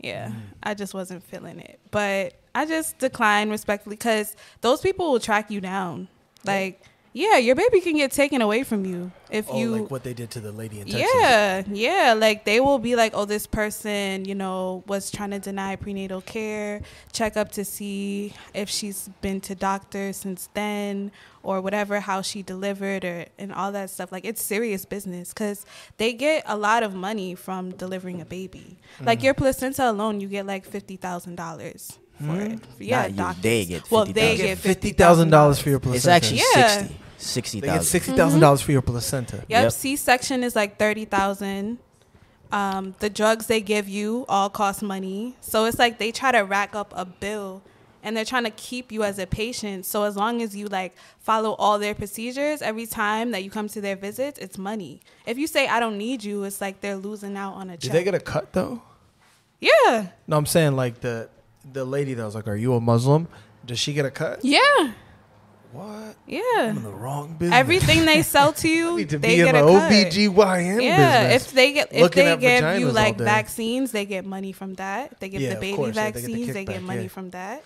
Yeah, 0.00 0.32
I 0.62 0.74
just 0.74 0.94
wasn't 0.94 1.22
feeling 1.24 1.58
it, 1.60 1.80
but 1.90 2.34
I 2.54 2.66
just 2.66 2.98
declined 2.98 3.50
respectfully 3.50 3.96
because 3.96 4.36
those 4.60 4.80
people 4.80 5.10
will 5.12 5.20
track 5.20 5.50
you 5.50 5.60
down. 5.60 6.06
Like, 6.44 6.80
yeah, 7.12 7.38
your 7.38 7.54
baby 7.54 7.80
can 7.80 7.96
get 7.96 8.12
taken 8.12 8.42
away 8.42 8.62
from 8.62 8.84
you 8.84 9.10
if 9.30 9.46
oh, 9.48 9.58
you 9.58 9.70
like 9.70 9.90
what 9.90 10.04
they 10.04 10.14
did 10.14 10.30
to 10.32 10.40
the 10.40 10.52
lady 10.52 10.80
in 10.80 10.86
Texas. 10.86 11.10
Yeah, 11.14 11.62
yeah, 11.70 12.12
like 12.12 12.44
they 12.44 12.60
will 12.60 12.78
be 12.78 12.96
like, 12.96 13.12
"Oh, 13.14 13.24
this 13.24 13.46
person, 13.46 14.24
you 14.24 14.34
know, 14.34 14.84
was 14.86 15.10
trying 15.10 15.30
to 15.30 15.38
deny 15.38 15.76
prenatal 15.76 16.20
care. 16.20 16.82
Check 17.12 17.36
up 17.36 17.52
to 17.52 17.64
see 17.64 18.34
if 18.54 18.68
she's 18.68 19.08
been 19.20 19.40
to 19.42 19.54
doctor 19.54 20.12
since 20.12 20.48
then 20.54 21.10
or 21.42 21.60
whatever 21.60 22.00
how 22.00 22.20
she 22.20 22.42
delivered 22.42 23.04
or 23.04 23.24
and 23.38 23.52
all 23.52 23.72
that 23.72 23.90
stuff. 23.90 24.12
Like 24.12 24.24
it's 24.24 24.42
serious 24.42 24.84
business 24.84 25.32
cuz 25.32 25.64
they 25.96 26.12
get 26.12 26.42
a 26.46 26.56
lot 26.56 26.82
of 26.82 26.94
money 26.94 27.34
from 27.34 27.70
delivering 27.70 28.20
a 28.20 28.26
baby. 28.26 28.78
Mm-hmm. 28.96 29.06
Like 29.06 29.22
your 29.22 29.34
placenta 29.34 29.90
alone, 29.90 30.20
you 30.20 30.28
get 30.28 30.46
like 30.46 30.68
$50,000 30.68 31.98
for 32.18 32.24
hmm? 32.24 32.52
it. 32.52 32.60
Yeah, 32.78 33.06
you. 33.06 33.40
They 33.40 33.64
get 33.64 33.82
50, 33.82 33.94
well, 33.94 34.04
they 34.04 34.36
000. 34.36 34.48
get 34.48 34.58
fifty 34.58 34.90
thousand 34.90 35.30
dollars 35.30 35.58
for 35.60 35.70
your 35.70 35.80
placenta. 35.80 35.96
It's 35.96 36.06
actually 36.06 36.42
yeah. 36.54 36.68
sixty. 36.68 36.96
Sixty 37.18 37.60
thousand. 37.60 37.74
They 37.74 37.78
get 37.78 37.86
sixty 37.86 38.12
thousand 38.12 38.40
dollars 38.40 38.60
for 38.60 38.72
your 38.72 38.82
placenta. 38.82 39.36
Mm-hmm. 39.36 39.50
Yep. 39.52 39.62
yep. 39.62 39.72
C-section 39.72 40.44
is 40.44 40.54
like 40.56 40.78
thirty 40.78 41.04
thousand. 41.04 41.78
Um, 42.50 42.94
the 43.00 43.10
drugs 43.10 43.46
they 43.46 43.60
give 43.60 43.88
you 43.88 44.24
all 44.28 44.48
cost 44.48 44.82
money, 44.82 45.36
so 45.40 45.66
it's 45.66 45.78
like 45.78 45.98
they 45.98 46.12
try 46.12 46.32
to 46.32 46.40
rack 46.40 46.74
up 46.74 46.94
a 46.96 47.04
bill, 47.04 47.62
and 48.02 48.16
they're 48.16 48.24
trying 48.24 48.44
to 48.44 48.50
keep 48.50 48.90
you 48.90 49.02
as 49.04 49.18
a 49.18 49.26
patient. 49.26 49.84
So 49.84 50.04
as 50.04 50.16
long 50.16 50.40
as 50.40 50.56
you 50.56 50.66
like 50.66 50.96
follow 51.18 51.52
all 51.54 51.78
their 51.78 51.94
procedures 51.94 52.62
every 52.62 52.86
time 52.86 53.32
that 53.32 53.44
you 53.44 53.50
come 53.50 53.68
to 53.68 53.80
their 53.80 53.96
visits, 53.96 54.38
it's 54.38 54.56
money. 54.56 55.00
If 55.26 55.36
you 55.36 55.46
say 55.46 55.68
I 55.68 55.78
don't 55.78 55.98
need 55.98 56.24
you, 56.24 56.44
it's 56.44 56.60
like 56.60 56.80
they're 56.80 56.96
losing 56.96 57.36
out 57.36 57.54
on 57.54 57.68
a. 57.68 57.72
Check. 57.74 57.80
Did 57.80 57.92
they 57.92 58.04
get 58.04 58.14
a 58.14 58.20
cut 58.20 58.52
though? 58.52 58.82
Yeah. 59.60 60.08
No, 60.26 60.36
I'm 60.36 60.46
saying 60.46 60.76
like 60.76 61.00
the 61.00 61.28
the 61.72 61.84
lady 61.84 62.14
that 62.14 62.24
was 62.24 62.34
like, 62.34 62.48
"Are 62.48 62.56
you 62.56 62.74
a 62.74 62.80
Muslim?" 62.80 63.28
Does 63.66 63.78
she 63.78 63.92
get 63.92 64.04
a 64.06 64.10
cut? 64.10 64.44
yeah, 64.44 64.92
What? 65.72 66.16
yeah. 66.26 66.40
I'm 66.70 66.78
in 66.78 66.82
the 66.82 66.90
wrong 66.90 67.36
business. 67.38 67.58
Everything 67.58 68.06
they 68.06 68.22
sell 68.34 68.52
to 68.54 68.68
you, 68.68 68.96
need 68.96 69.10
to 69.10 69.18
they 69.18 69.36
be 69.36 69.36
get 69.36 69.54
a 69.54 69.60
cut. 69.60 69.92
OBGYN 69.92 70.82
Yeah, 70.82 71.22
business. 71.28 71.46
if 71.48 71.52
they 71.52 71.72
get 71.72 71.88
if 71.92 72.10
they 72.12 72.36
give 72.36 72.80
you 72.80 72.90
like 72.90 73.18
vaccines, 73.18 73.92
they 73.92 74.06
get 74.06 74.24
money 74.24 74.52
from 74.52 74.74
that. 74.74 75.12
If 75.12 75.18
they 75.20 75.28
give 75.28 75.42
Yeah, 75.42 75.54
the 75.54 75.60
baby 75.60 75.76
course, 75.76 75.96
yeah, 75.96 76.10
they 76.10 76.20
get 76.20 76.26
the 76.26 76.32
vaccines, 76.32 76.54
they 76.54 76.64
get 76.64 76.82
money 76.82 77.02
yeah. 77.02 77.08
from 77.08 77.30
that. 77.30 77.62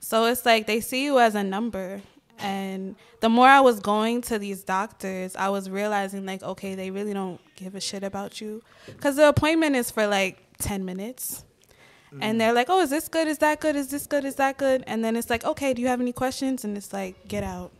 So 0.00 0.24
it's 0.26 0.46
like 0.46 0.66
they 0.66 0.80
see 0.80 1.04
you 1.04 1.18
as 1.18 1.34
a 1.34 1.42
number. 1.42 2.00
And 2.38 2.96
the 3.20 3.28
more 3.28 3.46
I 3.46 3.60
was 3.60 3.78
going 3.78 4.20
to 4.22 4.38
these 4.40 4.64
doctors, 4.64 5.36
I 5.36 5.50
was 5.50 5.70
realizing 5.70 6.26
like, 6.26 6.42
okay, 6.42 6.74
they 6.74 6.90
really 6.90 7.12
don't 7.14 7.40
give 7.54 7.74
a 7.76 7.80
shit 7.80 8.02
about 8.02 8.40
you, 8.40 8.60
because 8.86 9.14
the 9.16 9.28
appointment 9.28 9.76
is 9.76 9.90
for 9.90 10.06
like 10.06 10.38
ten 10.58 10.84
minutes. 10.84 11.44
Mm. 12.14 12.18
And 12.22 12.40
they're 12.40 12.52
like, 12.52 12.68
"Oh, 12.70 12.80
is 12.80 12.90
this 12.90 13.08
good? 13.08 13.26
Is 13.28 13.38
that 13.38 13.60
good? 13.60 13.76
Is 13.76 13.88
this 13.88 14.06
good? 14.06 14.24
Is 14.24 14.36
that 14.36 14.56
good?" 14.56 14.84
And 14.86 15.04
then 15.04 15.16
it's 15.16 15.30
like, 15.30 15.44
"Okay, 15.44 15.74
do 15.74 15.82
you 15.82 15.88
have 15.88 16.00
any 16.00 16.12
questions?" 16.12 16.64
And 16.64 16.76
it's 16.76 16.92
like, 16.92 17.28
"Get 17.28 17.42
out." 17.42 17.72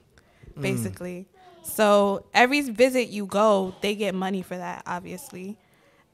Mm. 0.56 0.62
basically. 0.62 1.26
So 1.62 2.26
every 2.34 2.60
visit 2.60 3.08
you 3.08 3.26
go, 3.26 3.74
they 3.80 3.94
get 3.94 4.14
money 4.14 4.42
for 4.42 4.56
that, 4.56 4.82
obviously. 4.86 5.56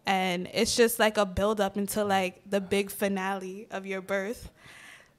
And 0.06 0.48
it's 0.52 0.76
just 0.76 0.98
like 0.98 1.18
a 1.18 1.26
build 1.26 1.60
up 1.60 1.76
until 1.76 2.06
like 2.06 2.40
the 2.48 2.60
big 2.60 2.90
finale 2.90 3.66
of 3.70 3.86
your 3.86 4.00
birth. 4.00 4.50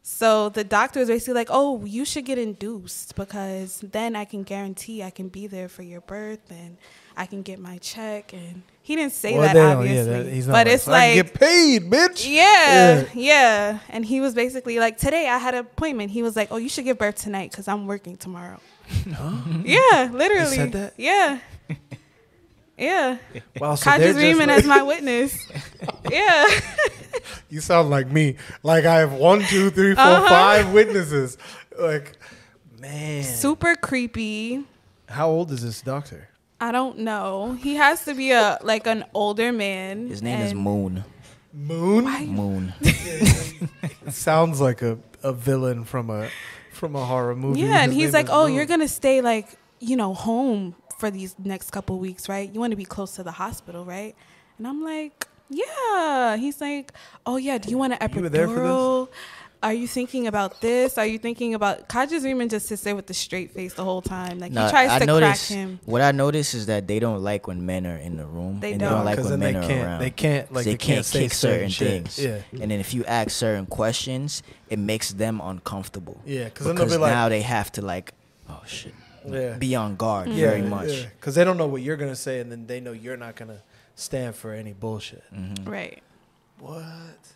So 0.04 0.49
the 0.49 0.64
doctor 0.64 0.99
is 1.02 1.10
basically 1.10 1.36
like, 1.36 1.49
"Oh, 1.52 1.86
you 1.86 2.06
should 2.06 2.26
get 2.26 2.39
induced 2.39 3.16
because 3.16 3.82
then 3.82 4.16
I 4.16 4.26
can 4.26 4.43
guarantee 4.43 5.04
I 5.04 5.12
can 5.12 5.28
be 5.30 5.45
there 5.45 5.70
for 5.70 5.84
your 5.84 6.02
birth 6.02 6.49
and 6.49 6.78
I 7.16 7.28
can 7.28 7.43
get 7.43 7.60
my 7.60 7.78
check." 7.78 8.34
And 8.34 8.64
he 8.84 8.95
didn't 8.95 9.13
say 9.13 9.34
Well, 9.38 9.41
that 9.53 9.55
obviously, 9.77 9.95
yeah, 10.11 10.23
that- 10.23 10.32
he's 10.34 10.47
not 10.47 10.53
but 10.53 10.67
like, 10.67 10.73
it's 10.75 10.84
"So 10.84 10.91
I 10.91 11.07
can 11.09 11.17
like 11.17 11.32
get 11.32 11.39
paid, 11.39 11.89
bitch. 11.91 12.27
yeah, 12.29 13.05
yeah, 13.13 13.79
And 13.89 14.03
he 14.05 14.19
was 14.21 14.34
basically 14.34 14.79
like, 14.79 14.97
today 14.97 15.27
I 15.29 15.38
had 15.38 15.53
an 15.53 15.61
appointment. 15.61 16.11
He 16.11 16.23
was 16.23 16.36
like, 16.36 16.47
oh, 16.51 16.57
you 16.57 16.67
should 16.69 16.86
give 16.86 16.97
birth 16.97 17.15
tonight 17.15 17.51
because 17.51 17.67
I'm 17.67 17.86
working 17.88 18.17
tomorrow. 18.17 18.59
yeah, 19.63 20.09
literally. 20.11 20.55
said 20.55 20.71
that? 20.73 20.93
Yeah. 20.97 21.39
Yeah. 22.77 23.17
Wow, 23.59 23.75
so 23.75 23.91
they're 23.97 24.13
Riemann 24.13 24.47
like- 24.49 24.57
as 24.59 24.65
my 24.65 24.82
witness. 24.93 25.38
yeah. 26.09 26.47
You 27.49 27.61
sound 27.61 27.89
like 27.91 28.07
me. 28.07 28.38
Like 28.63 28.86
I 28.86 28.95
have 28.99 29.13
one, 29.13 29.41
two, 29.43 29.69
three, 29.69 29.93
four, 29.93 30.03
Uh-huh. 30.03 30.27
five 30.27 30.73
witnesses. 30.73 31.38
Like, 31.77 32.13
man. 32.79 33.23
Super 33.23 33.75
creepy. 33.75 34.63
How 35.07 35.29
old 35.29 35.51
is 35.51 35.61
this 35.63 35.82
doctor? 35.82 36.29
I 36.62 36.72
don't 36.72 36.99
know. 36.99 37.53
He 37.59 37.76
has 37.76 38.05
to 38.05 38.14
be 38.14 38.32
a 38.32 38.57
like 38.62 38.86
an 38.88 39.03
older 39.14 39.51
man. 39.51 40.07
His 40.07 40.22
name 40.22 40.39
is 40.41 40.51
and- 40.51 40.59
Moon. 40.62 41.03
Moon. 41.53 42.05
Moon. 42.30 42.74
Sounds 44.09 44.62
like 44.62 44.82
a, 44.82 44.97
a 45.24 45.34
villain 45.34 45.84
from 45.86 46.09
a 46.09 46.30
from 46.72 46.95
a 46.95 47.03
horror 47.05 47.36
movie. 47.36 47.62
Yeah, 47.62 47.82
and 47.84 47.91
His 47.91 48.01
he's 48.03 48.14
name 48.14 48.20
like, 48.20 48.26
is 48.28 48.32
"Oh, 48.32 48.45
Moon." 48.45 48.53
you're 48.55 48.66
gonna 48.66 48.88
stay 48.88 49.22
like 49.22 49.47
you 49.80 49.95
know 49.95 50.14
home 50.14 50.76
for 50.97 51.09
these 51.12 51.36
next 51.43 51.72
couple 51.72 51.97
weeks, 51.99 52.30
right? 52.30 52.49
You 52.53 52.59
want 52.59 52.72
to 52.72 52.78
be 52.78 52.86
close 52.86 53.16
to 53.16 53.24
the 53.24 53.32
hospital, 53.32 53.84
right?" 53.86 54.16
And 54.57 54.68
I'm 54.68 54.84
like, 54.84 55.28
"Yeah." 55.49 56.38
He's 56.38 56.62
like, 56.62 56.93
"Oh 57.26 57.38
yeah, 57.38 57.57
do 57.57 57.70
you 57.70 57.78
want 57.78 57.93
an 57.99 58.09
You 58.14 58.22
were 58.22 58.30
there 58.30 58.47
for 58.47 59.07
this? 59.07 59.18
Epidural? 59.62 59.68
Are 59.70 59.74
you 59.74 59.88
thinking 59.88 60.28
about 60.28 60.59
this? 60.62 60.97
Are 60.97 61.05
you 61.05 61.18
thinking 61.20 61.53
about?" 61.53 61.88
Kaji's 61.89 62.24
Riemann 62.24 62.49
just 62.49 62.68
sits 62.68 62.82
there 62.84 62.95
with 62.95 63.07
the 63.07 63.14
straight 63.14 63.51
face 63.51 63.74
the 63.74 63.84
whole 63.84 64.01
time, 64.01 64.39
like 64.39 64.51
Nah, 64.51 64.66
he 64.66 64.72
tries 64.72 64.89
I 64.89 64.99
to 64.99 65.05
notice, 65.05 65.47
crack 65.47 65.57
him. 65.57 65.80
What 65.86 66.01
I 66.01 66.12
notice 66.12 66.53
is 66.53 66.66
that 66.66 66.88
they 66.88 66.99
don't 66.99 67.22
like 67.24 67.47
when 67.47 67.66
men 67.66 67.86
are 67.88 67.97
in 67.97 68.18
the 68.18 68.26
room. 68.26 68.59
They 68.59 68.72
and 68.74 68.80
don't. 68.82 68.89
They 68.89 68.95
don't 68.95 69.05
like 69.05 69.16
because 69.18 69.32
when 69.32 69.39
men 69.39 69.53
they 69.53 69.59
are 69.59 69.67
can't. 69.67 69.86
around. 69.88 70.00
They 70.01 70.09
can't 70.12 70.51
like 70.54 70.66
they, 70.66 70.71
they, 70.71 70.78
can't, 70.78 71.05
say 71.05 71.20
kick 71.24 71.33
certain 71.33 71.70
shit. 71.70 71.88
things. 71.88 72.20
Yeah, 72.20 72.42
And 72.62 72.71
then 72.71 72.79
if 72.79 72.93
you 72.93 73.04
ask 73.05 73.32
certain 73.32 73.66
questions, 73.66 74.43
it 74.70 74.79
makes 74.79 75.12
them 75.13 75.39
uncomfortable. 75.42 76.20
yeah. 76.25 76.46
Because 76.46 76.66
then 76.67 76.75
they'll 76.75 76.86
be 76.88 76.97
like, 76.97 77.12
now 77.13 77.29
they 77.29 77.42
have 77.42 77.71
to 77.74 77.82
like, 77.82 78.13
oh 78.50 78.62
shit, 78.66 78.93
yeah, 79.28 79.58
be 79.58 79.75
on 79.75 79.96
guard 79.96 80.28
Mm-hmm. 80.28 80.38
yeah, 80.38 80.47
very 80.50 80.62
much. 80.63 81.04
Because 81.20 81.36
they 81.36 81.43
don't 81.43 81.58
know 81.58 81.67
what 81.67 81.82
you're 81.82 81.97
gonna 81.97 82.16
say, 82.16 82.39
and 82.39 82.51
then 82.51 82.66
they 82.67 82.79
know 82.79 82.92
you're 82.92 83.17
not 83.17 83.36
gonna 83.36 83.62
stand 83.96 84.36
for 84.36 84.54
any 84.54 84.74
bullshit. 84.74 85.24
Mhm. 85.36 85.67
Right. 85.67 86.01
What? 86.62 86.86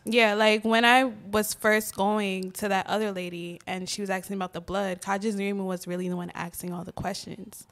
Yeah, 0.06 0.36
like 0.36 0.64
when 0.64 0.86
I 0.86 1.06
was 1.06 1.56
first 1.56 1.96
going 1.96 2.52
to 2.54 2.70
that 2.70 2.86
other 2.86 3.12
lady 3.12 3.60
and 3.66 3.90
she 3.90 4.02
was 4.02 4.12
asking 4.12 4.36
about 4.36 4.54
the 4.54 4.62
blood, 4.62 5.02
Kaji's 5.02 5.36
Riemann 5.36 5.66
was 5.66 5.88
really 5.88 6.08
the 6.08 6.16
one 6.16 6.32
asking 6.36 6.72
all 6.72 6.84
the 6.84 6.92
questions. 6.92 7.66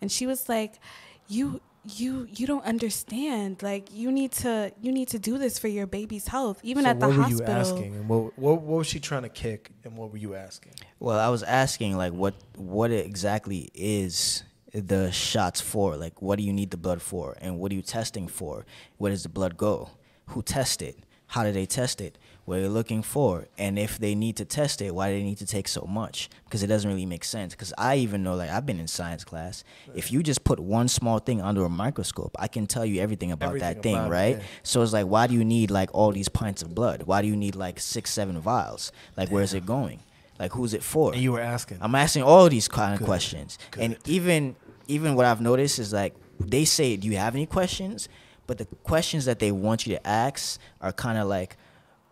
And 0.00 0.10
she 0.10 0.26
was 0.26 0.48
like, 0.48 0.80
You 1.28 1.60
you 1.84 2.26
you 2.34 2.46
don't 2.48 2.64
understand. 2.64 3.62
Like 3.62 3.94
you 3.94 4.10
need 4.10 4.32
to 4.32 4.72
you 4.80 4.90
need 4.90 5.06
to 5.08 5.20
do 5.20 5.38
this 5.38 5.60
for 5.60 5.68
your 5.68 5.86
baby's 5.86 6.26
health, 6.26 6.58
even 6.64 6.82
so 6.82 6.90
at 6.90 6.98
the 6.98 7.06
hospital. 7.12 7.38
what 7.38 7.46
were 7.46 7.54
you 7.54 7.60
asking, 7.60 7.94
and 7.94 8.08
what, 8.08 8.38
what 8.38 8.62
what 8.62 8.78
was 8.78 8.86
she 8.88 8.98
trying 8.98 9.22
to 9.22 9.28
kick, 9.28 9.70
and 9.84 9.96
what 9.96 10.10
were 10.10 10.18
you 10.18 10.34
asking? 10.34 10.72
Well, 10.98 11.20
I 11.20 11.28
was 11.28 11.44
asking 11.44 11.96
like 11.96 12.12
what 12.12 12.34
what 12.56 12.90
exactly 12.90 13.70
is 13.74 14.42
the 14.72 15.12
shots 15.12 15.60
for? 15.60 15.96
Like 15.96 16.20
what 16.20 16.36
do 16.38 16.42
you 16.42 16.52
need 16.52 16.72
the 16.72 16.76
blood 16.76 17.00
for? 17.00 17.36
And 17.40 17.60
what 17.60 17.70
are 17.70 17.76
you 17.76 17.82
testing 17.82 18.26
for? 18.26 18.66
Where 18.98 19.12
does 19.12 19.22
the 19.22 19.28
blood 19.28 19.56
go? 19.56 19.90
Who 20.30 20.42
test 20.42 20.82
it. 20.82 20.96
how 21.28 21.42
do 21.42 21.50
they 21.52 21.66
test 21.66 22.00
it? 22.00 22.18
What 22.44 22.58
are 22.58 22.62
they 22.62 22.68
looking 22.68 23.02
for? 23.02 23.46
And 23.58 23.76
if 23.76 23.98
they 23.98 24.14
need 24.14 24.36
to 24.36 24.44
test 24.44 24.80
it, 24.80 24.94
why 24.94 25.10
do 25.10 25.18
they 25.18 25.24
need 25.24 25.38
to 25.38 25.46
take 25.46 25.66
so 25.66 25.82
much? 25.88 26.28
Because 26.44 26.62
it 26.62 26.68
doesn't 26.68 26.88
really 26.88 27.04
make 27.06 27.24
sense. 27.24 27.52
Because 27.52 27.74
I 27.76 27.96
even 27.96 28.22
know, 28.22 28.36
like, 28.36 28.48
I've 28.48 28.64
been 28.64 28.78
in 28.78 28.86
science 28.86 29.24
class. 29.24 29.64
If 29.96 30.12
you 30.12 30.22
just 30.22 30.44
put 30.44 30.60
one 30.60 30.86
small 30.86 31.18
thing 31.18 31.40
under 31.42 31.64
a 31.64 31.68
microscope, 31.68 32.36
I 32.38 32.46
can 32.46 32.68
tell 32.68 32.84
you 32.86 33.00
everything 33.00 33.32
about 33.32 33.48
Everything 33.48 33.74
that 33.74 33.82
thing, 33.82 33.96
about 33.96 34.10
right? 34.10 34.36
yeah. 34.36 34.42
So 34.62 34.82
it's 34.82 34.92
like, 34.92 35.06
why 35.06 35.26
do 35.26 35.34
you 35.34 35.44
need 35.44 35.72
like 35.72 35.90
all 35.92 36.12
these 36.12 36.28
pints 36.28 36.62
of 36.62 36.72
blood? 36.76 37.02
Why 37.02 37.22
do 37.22 37.26
you 37.26 37.36
need 37.36 37.56
like 37.56 37.80
six, 37.80 38.12
seven 38.12 38.38
vials? 38.40 38.92
Like, 39.16 39.30
where's 39.30 39.52
it 39.52 39.66
going? 39.66 39.98
Like, 40.38 40.52
who's 40.52 40.74
it 40.74 40.84
for? 40.84 41.12
And 41.12 41.20
you 41.20 41.32
were 41.32 41.40
asking. 41.40 41.78
I'm 41.80 41.96
asking 41.96 42.22
all 42.22 42.48
these 42.48 42.68
kind 42.68 42.92
of 42.94 43.00
Good. 43.00 43.06
questions, 43.06 43.58
and 43.78 43.96
even 44.06 44.54
even 44.86 45.16
what 45.16 45.26
I've 45.26 45.40
noticed 45.40 45.78
is 45.80 45.92
like 45.92 46.14
they 46.38 46.64
say, 46.66 46.96
"Do 46.96 47.08
you 47.08 47.16
have 47.16 47.34
any 47.34 47.46
questions?" 47.46 48.08
But 48.46 48.58
the 48.58 48.66
questions 48.84 49.24
that 49.24 49.38
they 49.38 49.52
want 49.52 49.86
you 49.86 49.96
to 49.96 50.06
ask 50.06 50.60
are 50.80 50.92
kind 50.92 51.18
of 51.18 51.26
like, 51.28 51.56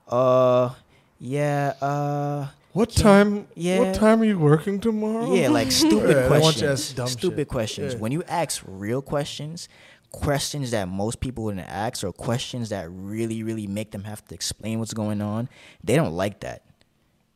"Uh, 0.08 0.70
yeah, 1.18 1.74
uh, 1.80 2.48
what 2.72 2.90
Can- 2.90 3.02
time? 3.02 3.46
yeah. 3.54 3.78
What 3.80 3.94
time 3.94 4.20
are 4.20 4.24
you 4.24 4.38
working 4.38 4.80
tomorrow? 4.80 5.32
yeah," 5.32 5.48
like 5.48 5.66
Yeah, 5.70 5.70
stupid 5.70 6.16
they 6.16 6.28
want 6.28 6.32
you 6.32 6.38
to 6.38 6.40
questions. 6.40 6.62
ask 6.90 6.96
dumb 6.96 7.08
Stupid 7.08 7.38
shit. 7.38 7.48
questions. 7.48 7.92
Yeah. 7.94 8.00
When 8.00 8.12
you 8.12 8.22
ask 8.28 8.62
real 8.66 9.00
questions, 9.02 9.68
questions 10.10 10.70
that 10.72 10.88
most 10.88 11.20
people 11.20 11.44
wouldn't 11.44 11.66
ask, 11.68 12.04
or 12.04 12.12
questions 12.12 12.68
that 12.70 12.88
really, 12.90 13.42
really 13.42 13.66
make 13.66 13.90
them 13.92 14.04
have 14.04 14.24
to 14.26 14.34
explain 14.34 14.78
what's 14.78 14.94
going 14.94 15.20
on, 15.20 15.48
they 15.82 15.96
don't 15.96 16.12
like 16.14 16.40
that. 16.40 16.62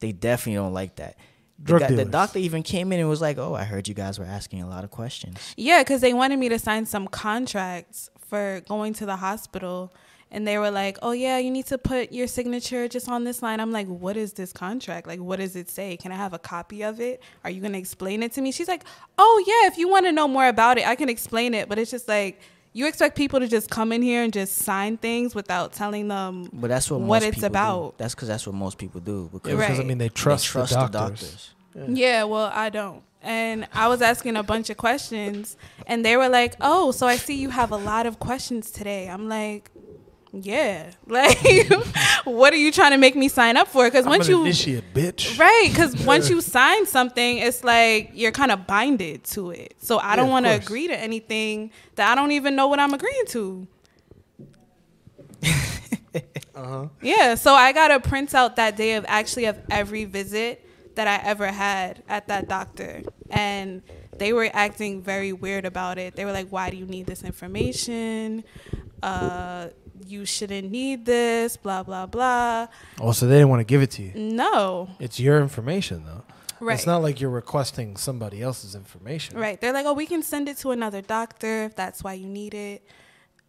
They 0.00 0.12
definitely 0.12 0.54
don't 0.56 0.74
like 0.74 0.96
that. 0.96 1.16
The, 1.60 1.78
guy- 1.80 1.90
the 1.90 2.04
doctor 2.04 2.38
even 2.38 2.62
came 2.62 2.92
in 2.92 3.00
and 3.00 3.08
was 3.08 3.20
like, 3.20 3.36
"Oh, 3.36 3.54
I 3.54 3.64
heard 3.64 3.88
you 3.88 3.94
guys 3.94 4.16
were 4.18 4.24
asking 4.24 4.62
a 4.62 4.68
lot 4.68 4.84
of 4.84 4.90
questions." 4.90 5.54
Yeah, 5.56 5.82
because 5.82 6.00
they 6.00 6.14
wanted 6.14 6.38
me 6.38 6.48
to 6.50 6.58
sign 6.58 6.86
some 6.86 7.08
contracts 7.08 8.10
for 8.28 8.62
going 8.68 8.94
to 8.94 9.06
the 9.06 9.16
hospital. 9.16 9.92
And 10.30 10.46
they 10.46 10.58
were 10.58 10.70
like, 10.70 10.98
oh, 11.00 11.12
yeah, 11.12 11.38
you 11.38 11.50
need 11.50 11.66
to 11.66 11.78
put 11.78 12.12
your 12.12 12.26
signature 12.26 12.86
just 12.86 13.08
on 13.08 13.24
this 13.24 13.42
line. 13.42 13.60
I'm 13.60 13.72
like, 13.72 13.86
what 13.86 14.16
is 14.16 14.34
this 14.34 14.52
contract? 14.52 15.06
Like, 15.06 15.20
what 15.20 15.38
does 15.38 15.56
it 15.56 15.70
say? 15.70 15.96
Can 15.96 16.12
I 16.12 16.16
have 16.16 16.34
a 16.34 16.38
copy 16.38 16.82
of 16.82 17.00
it? 17.00 17.22
Are 17.44 17.50
you 17.50 17.62
going 17.62 17.72
to 17.72 17.78
explain 17.78 18.22
it 18.22 18.32
to 18.32 18.42
me? 18.42 18.52
She's 18.52 18.68
like, 18.68 18.84
oh, 19.16 19.44
yeah, 19.46 19.72
if 19.72 19.78
you 19.78 19.88
want 19.88 20.04
to 20.04 20.12
know 20.12 20.28
more 20.28 20.46
about 20.46 20.76
it, 20.76 20.86
I 20.86 20.96
can 20.96 21.08
explain 21.08 21.54
it. 21.54 21.66
But 21.66 21.78
it's 21.78 21.90
just 21.90 22.08
like, 22.08 22.42
you 22.74 22.86
expect 22.86 23.16
people 23.16 23.40
to 23.40 23.48
just 23.48 23.70
come 23.70 23.90
in 23.90 24.02
here 24.02 24.22
and 24.22 24.32
just 24.32 24.58
sign 24.58 24.98
things 24.98 25.34
without 25.34 25.72
telling 25.72 26.08
them 26.08 26.50
But 26.52 26.68
that's 26.68 26.90
what 26.90 27.00
what 27.00 27.22
most 27.22 27.36
it's 27.36 27.42
about. 27.42 27.92
Do. 27.92 27.94
That's 27.96 28.14
because 28.14 28.28
that's 28.28 28.46
what 28.46 28.54
most 28.54 28.76
people 28.76 29.00
do. 29.00 29.30
Because 29.32 29.52
Yeah, 29.52 29.58
because 29.58 29.80
I 29.80 29.84
mean 29.84 29.98
they 29.98 30.08
they 30.08 30.08
trust, 30.10 30.52
the 30.52 30.88
doctors. 30.92 31.54
Yeah, 31.74 32.24
well, 32.24 32.50
I 32.52 32.68
don't. 32.70 33.02
And 33.22 33.66
I 33.72 33.88
was 33.88 34.00
asking 34.00 34.36
a 34.36 34.42
bunch 34.42 34.70
of 34.70 34.76
questions, 34.76 35.56
and 35.86 36.04
they 36.04 36.16
were 36.16 36.28
like, 36.28 36.54
"Oh, 36.60 36.92
so 36.92 37.06
I 37.06 37.16
see 37.16 37.40
you 37.40 37.50
have 37.50 37.72
a 37.72 37.76
lot 37.76 38.06
of 38.06 38.18
questions 38.20 38.70
today." 38.70 39.08
I'm 39.08 39.28
like, 39.28 39.70
"Yeah, 40.32 40.90
like, 41.06 41.36
what 42.24 42.52
are 42.52 42.56
you 42.56 42.70
trying 42.70 42.92
to 42.92 42.96
make 42.98 43.16
me 43.16 43.28
sign 43.28 43.56
up 43.56 43.66
for?" 43.68 43.84
Because 43.86 44.06
once 44.06 44.28
you 44.28 44.40
initiate, 44.42 44.94
bitch. 44.94 45.36
right, 45.38 45.66
because 45.68 45.96
once 46.06 46.30
you 46.30 46.40
sign 46.40 46.86
something, 46.86 47.38
it's 47.38 47.64
like 47.64 48.10
you're 48.14 48.30
kind 48.32 48.52
of 48.52 48.66
binded 48.68 49.24
to 49.24 49.50
it. 49.50 49.74
So 49.78 49.98
I 49.98 50.10
Yeah, 50.10 50.16
don't 50.16 50.30
want 50.30 50.46
to 50.46 50.52
agree 50.54 50.86
to 50.86 50.96
anything 50.96 51.72
that 51.96 52.10
I 52.12 52.14
don't 52.14 52.30
even 52.32 52.54
know 52.54 52.68
what 52.68 52.78
I'm 52.78 52.94
agreeing 52.94 53.26
to. 53.28 53.66
Uh 55.42 55.48
huh. 56.54 56.88
Yeah, 57.02 57.34
so 57.34 57.52
I 57.54 57.72
got 57.72 57.90
a 57.90 58.00
printout 58.00 58.56
that 58.56 58.76
day 58.76 58.94
of 58.94 59.04
actually 59.08 59.46
of 59.46 59.58
every 59.70 60.04
visit 60.04 60.64
that 60.98 61.06
I 61.06 61.24
ever 61.24 61.46
had 61.46 62.02
at 62.08 62.26
that 62.26 62.48
doctor. 62.48 63.02
And 63.30 63.82
they 64.18 64.32
were 64.32 64.50
acting 64.52 65.00
very 65.00 65.32
weird 65.32 65.64
about 65.64 65.96
it. 65.96 66.16
They 66.16 66.24
were 66.24 66.32
like, 66.32 66.48
Why 66.48 66.70
do 66.70 66.76
you 66.76 66.86
need 66.86 67.06
this 67.06 67.22
information? 67.22 68.42
Uh 69.02 69.68
you 70.06 70.24
shouldn't 70.24 70.70
need 70.70 71.04
this, 71.06 71.56
blah 71.56 71.82
blah 71.82 72.06
blah. 72.06 72.66
Oh, 73.00 73.12
so 73.12 73.26
they 73.26 73.34
didn't 73.36 73.48
want 73.48 73.60
to 73.60 73.64
give 73.64 73.82
it 73.82 73.90
to 73.92 74.02
you. 74.02 74.12
No. 74.14 74.88
It's 75.00 75.18
your 75.20 75.40
information, 75.40 76.04
though. 76.04 76.24
Right. 76.60 76.74
It's 76.74 76.86
not 76.86 77.02
like 77.02 77.20
you're 77.20 77.30
requesting 77.30 77.96
somebody 77.96 78.42
else's 78.42 78.74
information. 78.74 79.38
Right. 79.38 79.60
They're 79.60 79.72
like, 79.72 79.86
Oh, 79.86 79.92
we 79.92 80.06
can 80.06 80.22
send 80.22 80.48
it 80.48 80.56
to 80.58 80.72
another 80.72 81.00
doctor 81.00 81.64
if 81.64 81.76
that's 81.76 82.02
why 82.02 82.14
you 82.14 82.26
need 82.26 82.54
it. 82.54 82.82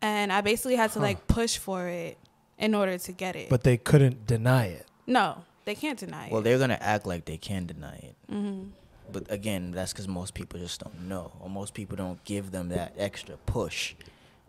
And 0.01 0.31
I 0.31 0.41
basically 0.41 0.75
had 0.75 0.91
to 0.93 0.99
Huh. 0.99 1.05
like 1.05 1.27
push 1.27 1.57
for 1.57 1.87
it 1.87 2.17
in 2.59 2.75
order 2.75 2.97
to 2.99 3.11
get 3.11 3.35
it. 3.35 3.49
But 3.49 3.63
they 3.63 3.77
couldn't 3.77 4.27
deny 4.27 4.65
it. 4.67 4.85
no, 5.07 5.43
they 5.65 5.75
can't 5.75 5.99
deny 5.99 6.27
it. 6.27 6.31
well, 6.31 6.41
they're 6.41 6.57
gonna 6.59 6.77
act 6.81 7.05
like 7.05 7.25
they 7.25 7.37
can 7.37 7.65
deny 7.65 7.95
it. 7.97 8.15
hmm 8.29 8.63
But 9.11 9.31
again, 9.31 9.71
that's 9.71 9.91
because 9.93 10.07
most 10.07 10.33
people 10.33 10.59
just 10.59 10.81
don't 10.83 11.07
know, 11.07 11.31
or 11.39 11.49
most 11.49 11.73
people 11.73 11.95
don't 11.97 12.23
give 12.25 12.51
them 12.51 12.69
that 12.69 12.93
extra 12.97 13.37
push. 13.45 13.95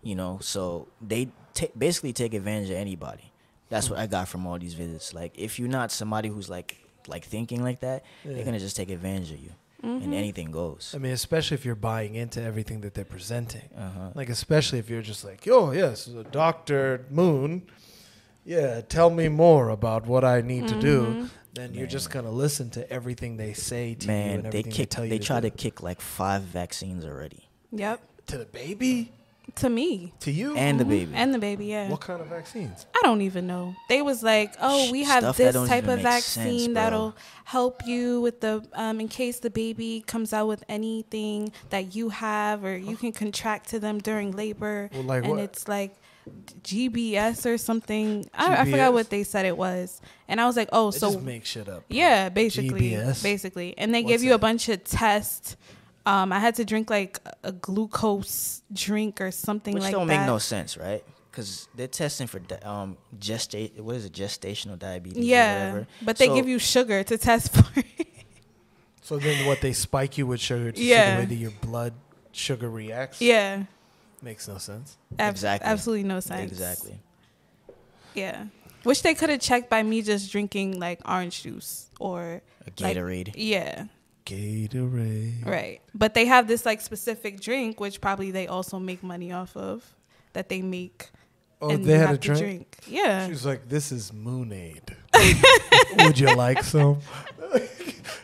You 0.02 0.14
know, 0.14 0.38
so 0.40 0.88
they 1.00 1.28
ta 1.54 1.66
basically 1.76 2.12
take 2.14 2.32
advantage 2.34 2.70
of 2.70 2.76
anybody. 2.76 3.32
That's 3.68 3.88
what 3.90 3.98
I 3.98 4.06
got 4.06 4.28
from 4.28 4.46
all 4.46 4.58
these 4.58 4.74
visits. 4.74 5.12
Like, 5.14 5.32
if 5.38 5.58
you're 5.58 5.68
not 5.68 5.92
somebody 5.92 6.28
who's 6.28 6.48
like 6.48 6.76
like 7.06 7.24
thinking 7.24 7.62
like 7.62 7.80
that, 7.80 8.02
Yeah. 8.24 8.32
they're 8.34 8.44
gonna 8.44 8.58
just 8.60 8.76
take 8.76 8.90
advantage 8.90 9.30
of 9.32 9.40
you, 9.40 9.52
Mm-hmm. 9.82 10.02
and 10.04 10.14
anything 10.14 10.50
goes. 10.50 10.92
I 10.94 10.98
mean, 10.98 11.12
especially 11.12 11.54
if 11.54 11.64
you're 11.64 11.74
buying 11.92 12.14
into 12.14 12.42
everything 12.42 12.82
that 12.82 12.92
they're 12.94 13.04
presenting. 13.16 13.68
Uh-huh. 13.76 14.10
Like, 14.14 14.28
especially 14.28 14.78
if 14.78 14.90
you're 14.90 15.00
just 15.12 15.24
like, 15.24 15.46
oh, 15.48 15.70
yes, 15.72 16.04
Dr. 16.30 17.06
Moon, 17.10 17.62
yeah, 18.44 18.80
tell 18.80 19.10
me 19.10 19.28
more 19.28 19.68
about 19.68 20.06
what 20.06 20.24
I 20.24 20.40
need 20.40 20.68
to 20.68 20.80
do. 20.80 21.02
Mhm. 21.06 21.30
Then 21.52 21.74
you're 21.74 21.86
just 21.88 22.10
going 22.10 22.24
to 22.24 22.30
listen 22.30 22.70
to 22.70 22.90
everything 22.92 23.36
they 23.36 23.52
say 23.54 23.94
to 23.94 24.02
you 24.02 24.06
Man, 24.12 24.30
and 24.34 24.42
they 24.44 24.48
everything 24.48 24.72
kick. 24.72 24.90
tell 24.90 25.04
you 25.04 25.10
They 25.10 25.18
to 25.18 25.24
try 25.24 25.40
do. 25.40 25.50
to 25.50 25.56
kick 25.56 25.82
like 25.82 26.00
five 26.00 26.42
vaccines 26.42 27.04
already, 27.04 27.48
Yep. 27.72 28.00
To 28.28 28.38
the 28.38 28.44
baby? 28.46 29.12
To 29.56 29.68
me. 29.68 30.14
To 30.20 30.30
you? 30.30 30.54
and 30.56 30.78
the 30.78 30.84
Mhm. 30.84 30.88
baby. 30.88 31.12
And 31.16 31.34
the 31.34 31.40
baby, 31.40 31.66
yeah. 31.66 31.88
What 31.90 32.00
kind 32.02 32.20
of 32.20 32.28
vaccines? 32.28 32.86
I 32.94 33.00
don't 33.02 33.20
even 33.20 33.48
know. 33.48 33.74
They 33.88 34.00
was 34.00 34.22
like, 34.22 34.54
oh, 34.62 34.92
we 34.92 35.02
have 35.02 35.24
Stuff 35.24 35.36
this 35.38 35.54
type 35.68 35.88
of 35.88 35.96
make 36.04 36.22
sense, 36.22 36.36
vaccine 36.36 36.74
that'll 36.74 37.16
help 37.46 37.84
you 37.84 38.20
with 38.20 38.40
the 38.42 38.62
um 38.74 39.00
in 39.00 39.08
case 39.08 39.40
the 39.40 39.50
baby 39.50 40.04
comes 40.06 40.32
out 40.32 40.46
with 40.46 40.62
anything 40.68 41.50
that 41.70 41.96
you 41.96 42.10
have 42.10 42.64
or 42.64 42.76
you 42.76 42.96
can 42.96 43.10
contract 43.10 43.68
to 43.70 43.80
them 43.80 43.98
during 43.98 44.30
labor. 44.30 44.88
Well, 44.92 45.02
like 45.02 45.24
and 45.24 45.32
what? 45.32 45.40
it's 45.40 45.66
like 45.66 45.96
GBS 46.62 47.46
or 47.46 47.58
something. 47.58 48.28
I, 48.34 48.62
I 48.62 48.64
forgot 48.70 48.92
what 48.92 49.10
they 49.10 49.22
said 49.24 49.46
it 49.46 49.56
was. 49.56 50.00
And 50.28 50.40
I 50.40 50.46
was 50.46 50.56
like, 50.56 50.68
oh, 50.72 50.90
They 50.90 50.98
so 50.98 51.12
just 51.12 51.24
make 51.24 51.44
shit 51.44 51.68
up. 51.68 51.84
yeah, 51.88 52.28
basically, 52.28 52.92
GBS? 52.92 53.22
basically, 53.22 53.76
and 53.78 53.94
they 53.94 54.02
What's 54.02 54.12
give 54.12 54.22
you 54.22 54.34
a 54.34 54.38
bunch 54.38 54.68
of 54.68 54.84
tests. 54.84 55.56
Um, 56.06 56.32
I 56.32 56.38
had 56.38 56.54
to 56.56 56.64
drink 56.64 56.88
like 56.90 57.18
a 57.42 57.52
glucose 57.52 58.62
drink 58.72 59.20
or 59.20 59.30
something 59.30 59.74
like 59.74 59.82
that. 59.82 59.86
Which 59.88 59.92
like 59.94 60.00
don't 60.00 60.08
that. 60.08 60.20
make 60.20 60.26
no 60.26 60.38
sense, 60.38 60.76
right? 60.78 61.04
Because 61.30 61.68
they're 61.74 61.86
testing 61.88 62.26
for 62.26 62.40
um 62.62 62.96
gestate. 63.18 63.78
What 63.80 63.96
is 63.96 64.04
it? 64.06 64.12
Gestational 64.12 64.78
diabetes. 64.78 65.18
or 65.18 65.26
Yeah, 65.26 65.66
whatever. 65.72 65.86
but 66.02 66.16
they 66.16 66.26
So- 66.26 66.34
give 66.34 66.48
you 66.48 66.58
sugar 66.58 67.02
to 67.04 67.18
test 67.18 67.52
for 67.54 67.80
it. 67.80 67.86
So 69.02 69.18
then 69.18 69.44
what, 69.46 69.60
they 69.60 69.72
spike 69.72 70.18
you 70.18 70.26
with 70.26 70.40
sugar 70.40 70.70
to 70.70 70.78
see 70.78 70.88
the 70.88 70.94
way 70.94 71.24
that 71.28 71.34
your 71.34 71.50
blood 71.60 71.94
sugar 72.32 72.70
reacts? 72.70 73.20
yeah, 73.20 73.64
Makes 74.22 74.48
no 74.48 74.58
sense. 74.58 74.96
ab- 75.18 75.30
Exactly. 75.32 75.66
absolutely 75.68 76.04
no 76.08 76.20
sense. 76.20 76.50
Exactly. 76.52 76.98
Yeah, 78.14 78.46
which 78.82 79.02
they 79.02 79.14
could 79.14 79.30
have 79.30 79.40
checked 79.40 79.70
by 79.70 79.82
me 79.82 80.02
just 80.02 80.30
drinking 80.32 80.78
like 80.78 81.00
orange 81.08 81.42
juice 81.42 81.90
or 82.00 82.20
A 82.66 82.82
Like- 82.82 82.96
Gatorade. 82.96 83.32
yeah, 83.36 83.84
Gatorade. 84.26 85.46
right. 85.46 85.80
But 85.94 86.14
they 86.14 86.26
have 86.26 86.46
this 86.48 86.66
like 86.66 86.80
specific 86.80 87.40
drink, 87.40 87.80
which 87.80 88.00
probably 88.00 88.30
they 88.30 88.46
also 88.46 88.78
make 88.78 89.02
money 89.02 89.32
off 89.32 89.56
of, 89.56 89.84
that 90.32 90.48
they 90.48 90.60
make. 90.62 91.10
Oh, 91.62 91.70
and 91.70 91.84
they 91.84 91.98
had 91.98 92.14
a 92.14 92.18
to 92.18 92.34
drink? 92.34 92.78
Yeah. 92.86 93.26
She 93.26 93.32
was 93.32 93.44
like, 93.44 93.68
"This 93.68 93.92
is 93.92 94.12
Moonade. 94.12 94.94
Would 96.04 96.18
you 96.18 96.34
like 96.34 96.62
some?" 96.64 97.00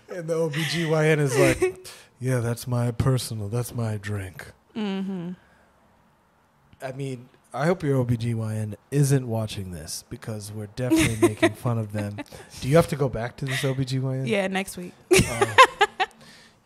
and 0.08 0.26
the 0.26 0.34
OBGYN 0.34 1.18
is 1.18 1.36
like, 1.38 1.86
"Yeah, 2.18 2.38
that's 2.40 2.66
my 2.66 2.90
personal. 2.92 3.48
That's 3.48 3.74
my 3.74 3.98
drink." 3.98 4.46
Mm-hmm. 4.74 5.32
I 6.82 6.92
mean, 6.92 7.28
I 7.52 7.66
hope 7.66 7.82
your 7.82 8.04
OBGYN 8.04 8.74
isn't 8.90 9.26
watching 9.26 9.70
this 9.70 10.04
because 10.10 10.52
we're 10.52 10.66
definitely 10.76 11.16
making 11.28 11.54
fun 11.54 11.78
of 11.78 11.92
them. 11.92 12.18
Do 12.60 12.68
you 12.68 12.76
have 12.76 12.88
to 12.88 12.96
go 12.96 13.08
back 13.08 13.36
to 13.38 13.44
this 13.46 13.62
OBGYN? 13.62 14.26
Yeah, 14.26 14.46
next 14.48 14.76
week. 14.76 14.92
Uh, 15.10 15.46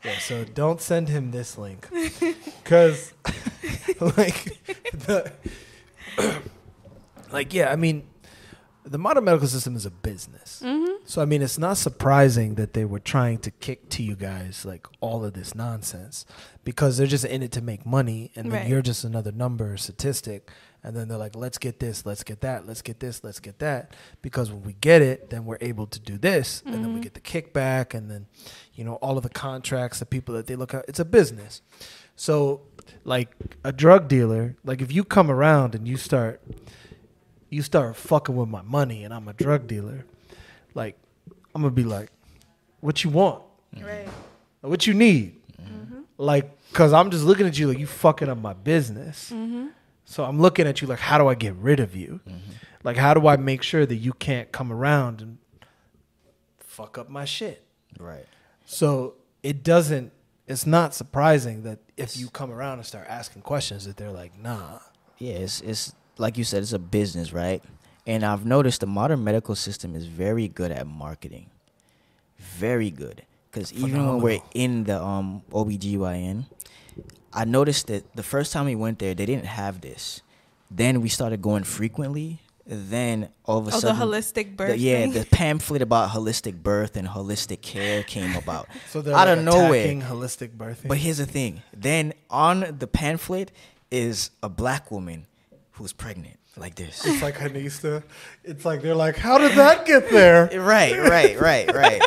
yeah, 0.05 0.19
so 0.19 0.45
don't 0.45 0.81
send 0.81 1.09
him 1.09 1.31
this 1.31 1.57
link. 1.59 1.89
Because, 2.63 3.13
like, 4.01 4.59
the, 4.93 5.33
like, 7.33 7.53
yeah, 7.53 7.73
I 7.73 7.75
mean, 7.75 8.05
the 8.91 8.99
modern 8.99 9.25
medical 9.25 9.47
system 9.49 9.77
is 9.77 9.87
a 9.87 9.91
business. 9.91 10.61
Mm-hmm. 10.65 11.05
So, 11.05 11.23
I 11.23 11.25
mean, 11.25 11.43
it's 11.43 11.59
not 11.59 11.77
surprising 11.77 12.57
that 12.57 12.73
they 12.75 12.85
were 12.85 12.99
trying 12.99 13.39
to 13.39 13.51
kick 13.51 13.89
to 13.91 14.03
you 14.03 14.17
guys, 14.17 14.65
like, 14.65 14.87
all 15.01 15.25
of 15.25 15.33
this 15.33 15.55
nonsense 15.55 16.27
because 16.65 16.97
they're 16.99 17.07
just 17.07 17.25
in 17.25 17.43
it 17.43 17.53
to 17.53 17.63
make 17.63 17.87
money 17.87 18.33
and 18.35 18.51
then 18.51 18.61
Right. 18.63 18.69
you're 18.69 18.83
just 18.83 19.05
another 19.05 19.33
number 19.33 19.77
statistic. 19.77 20.51
And 20.83 20.97
then 20.97 21.09
they're 21.09 21.19
like, 21.19 21.37
let's 21.37 21.59
get 21.59 21.79
this, 21.79 22.05
let's 22.07 22.25
get 22.25 22.41
that, 22.41 22.67
let's 22.67 22.83
get 22.83 23.01
this, 23.01 23.23
let's 23.23 23.39
get 23.39 23.59
that. 23.61 23.95
Because 24.23 24.51
when 24.51 24.63
we 24.63 24.73
get 24.81 25.03
it, 25.03 25.31
then 25.31 25.45
we're 25.45 25.59
able 25.61 25.87
to 25.87 26.01
do 26.01 26.17
this. 26.19 26.63
And 26.67 26.75
then 26.83 26.93
we 26.95 27.01
Mhm. 27.01 27.03
get 27.05 27.15
the 27.15 27.21
kickback 27.21 27.95
and 27.95 28.11
then, 28.11 28.27
you 28.75 28.85
know, 28.85 28.95
all 28.95 29.17
of 29.17 29.23
the 29.23 29.29
contracts, 29.29 29.99
the 30.01 30.07
people 30.07 30.35
that 30.35 30.47
they 30.47 30.57
look 30.57 30.73
at. 30.75 30.85
It's 30.89 30.99
a 31.01 31.05
business. 31.05 31.61
So, 32.17 32.63
like 33.05 33.29
a 33.63 33.73
drug 33.73 34.09
dealer, 34.09 34.57
like 34.65 34.81
if 34.83 34.91
you 34.93 35.05
come 35.05 35.31
around 35.31 35.75
and 35.75 35.87
you 35.87 35.97
start 35.97 36.41
you 37.51 37.63
start 37.63 37.97
fucking 37.97 38.35
with 38.35 38.49
my 38.49 38.63
money 38.63 39.05
and 39.05 39.13
I'm 39.13 39.29
a 39.29 39.33
drug 39.33 39.67
dealer, 39.67 40.05
like 40.75 40.97
I'm 41.55 41.63
gonna 41.63 41.75
be 41.75 41.85
like, 41.85 42.11
what 42.81 43.05
you 43.05 43.11
want? 43.11 43.43
Mm. 43.77 43.85
Right. 43.85 44.09
What 44.63 44.87
you 44.87 44.95
need? 44.95 45.41
Mm-hmm. 45.61 46.01
Like, 46.17 46.51
cause 46.73 46.93
I'm 46.93 47.11
just 47.11 47.25
looking 47.25 47.47
at 47.47 47.59
you 47.59 47.69
like 47.69 47.79
you 47.79 47.87
fucking 47.87 48.29
up 48.29 48.39
my 48.39 48.53
business. 48.53 49.31
Mm-hmm. 49.31 49.69
So 50.05 50.25
I'm 50.25 50.41
looking 50.41 50.67
at 50.67 50.81
you 50.81 50.89
like, 50.89 50.99
how 50.99 51.19
do 51.19 51.29
I 51.29 51.35
get 51.35 51.55
rid 51.55 51.81
of 51.81 51.95
you? 51.95 52.21
Mm-hmm. 52.27 52.53
Like, 52.83 52.97
how 52.97 53.15
do 53.15 53.27
I 53.27 53.37
make 53.37 53.63
sure 53.63 53.85
that 53.85 53.97
you 53.97 54.13
can't 54.13 54.51
come 54.51 54.73
around 54.73 55.21
and 55.21 55.39
fuck 56.59 56.99
up 56.99 57.09
my 57.09 57.25
shit? 57.25 57.65
Right. 57.99 58.27
So 58.65 59.15
it 59.43 59.63
doesn't. 59.63 60.13
It's 60.47 60.67
not 60.67 60.95
surprising 60.95 61.63
that 61.63 61.79
if 61.97 62.17
you 62.17 62.29
come 62.29 62.51
around 62.51 62.79
and 62.79 62.87
start 62.87 63.07
asking 63.09 63.43
questions, 63.43 63.85
that 63.85 63.97
they're 63.97 64.11
like, 64.11 64.37
nah. 64.39 64.81
Yeah, 65.19 65.35
it's 65.35 65.61
it's 65.61 65.93
like 66.21 66.37
you 66.39 66.45
said, 66.45 66.63
it's 66.63 66.73
a 66.73 66.79
business, 66.79 67.33
right? 67.33 67.63
And 68.07 68.25
I've 68.25 68.45
noticed 68.45 68.81
the 68.81 68.87
modern 68.87 69.23
medical 69.25 69.55
system 69.55 69.95
is 69.95 70.07
very 70.07 70.49
good 70.49 70.71
at 70.71 70.87
marketing. 70.87 71.51
Very 72.39 72.91
good. 72.91 73.23
Because 73.51 73.73
even 73.73 74.07
when 74.07 74.21
we're 74.21 74.41
in 74.55 74.85
the 74.85 75.03
um 75.03 75.43
OBGYN, 75.51 76.47
I 77.33 77.45
noticed 77.45 77.89
that 77.89 78.05
the 78.15 78.23
first 78.23 78.53
time 78.53 78.67
we 78.67 78.75
went 78.75 78.99
there, 78.99 79.15
they 79.15 79.27
didn't 79.27 79.47
have 79.47 79.81
this. 79.81 80.23
Then 80.71 81.01
we 81.01 81.09
started 81.09 81.43
going 81.43 81.65
frequently. 81.65 82.41
Then 82.67 83.31
all 83.45 83.59
of 83.59 83.67
a 83.67 83.73
sudden 83.73 84.01
Oh, 84.01 84.07
the 84.11 84.17
holistic 84.17 84.57
birth. 84.57 84.69
the- 84.71 84.79
yeah, 84.79 85.01
thing? 85.01 85.13
the 85.13 85.25
pamphlet 85.27 85.83
about 85.83 86.11
holistic 86.11 86.63
birth 86.63 86.97
and 86.97 87.09
holistic 87.09 87.63
care 87.63 88.05
came 88.05 88.37
about. 88.37 88.69
So 88.91 89.03
they're 89.03 89.15
out 89.17 89.27
like 89.27 89.39
of 89.39 89.45
nowhere. 89.45 89.87
holistic 89.97 90.51
birthing. 90.57 90.87
But 90.87 90.99
here's 90.99 91.19
the 91.19 91.27
thing. 91.27 91.63
Then 91.77 92.13
on 92.31 92.77
the 92.79 92.87
pamphlet 92.87 93.51
is 93.91 94.31
a 94.43 94.49
black 94.49 94.93
woman 94.93 95.27
who's 95.81 95.95
pregnant, 95.95 96.37
like 96.59 96.75
this. 96.75 97.05
it's 97.07 97.23
like 97.23 97.37
Henista. 97.39 98.03
It's 98.45 98.65
like 98.67 98.83
they're 98.83 98.95
like, 98.95 99.17
how 99.17 99.39
did 99.39 99.53
that 99.57 99.87
get 99.87 100.11
there? 100.11 100.45
right, 100.61 100.99
right, 100.99 101.41
right, 101.41 101.75
right. 101.75 102.03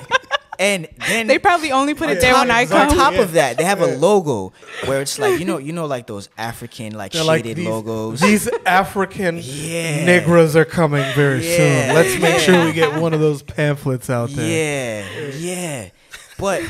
And 0.59 0.87
then 1.09 1.25
They 1.25 1.39
probably 1.39 1.71
only 1.71 1.95
put 1.95 2.11
it 2.11 2.21
there 2.21 2.35
when 2.35 2.51
I 2.51 2.61
exactly. 2.61 2.99
on 2.99 3.03
top 3.13 3.19
of 3.19 3.31
that, 3.31 3.57
they 3.57 3.63
have 3.63 3.81
a 3.81 3.87
logo 3.87 4.53
where 4.85 5.01
it's 5.01 5.17
like 5.17 5.39
you 5.39 5.45
know, 5.45 5.57
you 5.57 5.73
know, 5.73 5.87
like 5.87 6.05
those 6.05 6.29
African 6.37 6.93
like 6.93 7.11
They're 7.13 7.23
like 7.23 7.39
shaded 7.43 7.57
these, 7.57 7.67
logos. 7.67 8.19
these 8.21 8.47
African 8.63 9.37
Yeah. 9.41 10.05
Negras 10.05 10.53
are 10.55 10.63
coming 10.65 11.03
very 11.15 11.43
Yeah. 11.43 11.57
soon. 11.87 11.95
Let's 11.95 12.21
make 12.21 12.39
sure 12.39 12.63
we 12.65 12.71
get 12.71 13.01
one 13.01 13.15
of 13.15 13.19
those 13.19 13.41
pamphlets 13.41 14.11
out 14.11 14.29
there. 14.29 15.03
Yeah, 15.03 15.31
yeah. 15.35 15.89
But 16.37 16.61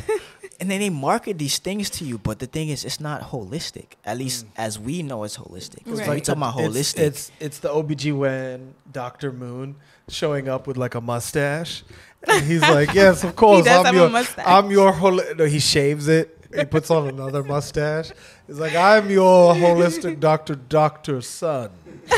and 0.59 0.69
then 0.69 0.79
they 0.79 0.89
market 0.89 1.37
these 1.37 1.57
things 1.57 1.89
to 1.91 2.05
you, 2.05 2.17
but 2.17 2.39
the 2.39 2.47
thing 2.47 2.69
is, 2.69 2.85
it's 2.85 2.99
not 2.99 3.21
holistic. 3.21 3.93
At 4.05 4.17
least 4.17 4.45
mm. 4.45 4.49
as 4.55 4.79
we 4.79 5.03
know, 5.03 5.23
it's 5.23 5.37
holistic. 5.37 5.85
Right. 5.85 6.07
When 6.07 6.09
we 6.15 6.21
talking 6.21 6.41
about 6.41 6.59
It's- 6.59 6.93
holistic, 6.93 6.99
It's, 6.99 7.31
it's 7.39 7.59
the 7.59 7.69
OBGYN 7.69 8.71
Dr. 8.91 9.31
Moon 9.31 9.75
showing 10.07 10.47
up 10.47 10.67
with 10.67 10.77
like 10.77 10.95
a 10.95 11.01
mustache. 11.01 11.83
And 12.27 12.45
he's 12.45 12.61
like, 12.61 12.93
Yes, 12.93 13.23
of 13.23 13.35
course. 13.35 13.65
does 13.65 13.79
I'm 13.79 13.85
have 13.85 13.95
a 13.95 13.97
your 13.97 14.09
mustache. 14.09 14.45
I'm 14.47 14.71
your 14.71 14.91
holi-. 14.91 15.33
No, 15.35 15.45
he 15.45 15.59
shaves 15.59 16.07
it. 16.07 16.37
He 16.55 16.65
puts 16.65 16.91
on 16.91 17.07
another 17.07 17.43
mustache. 17.55 18.11
He's 18.47 18.59
like, 18.59 18.75
I'm 18.75 19.09
your 19.09 19.55
holistic 19.55 20.19
doctor, 20.19 20.55
Dr. 20.55 21.21
Son. 21.21 21.71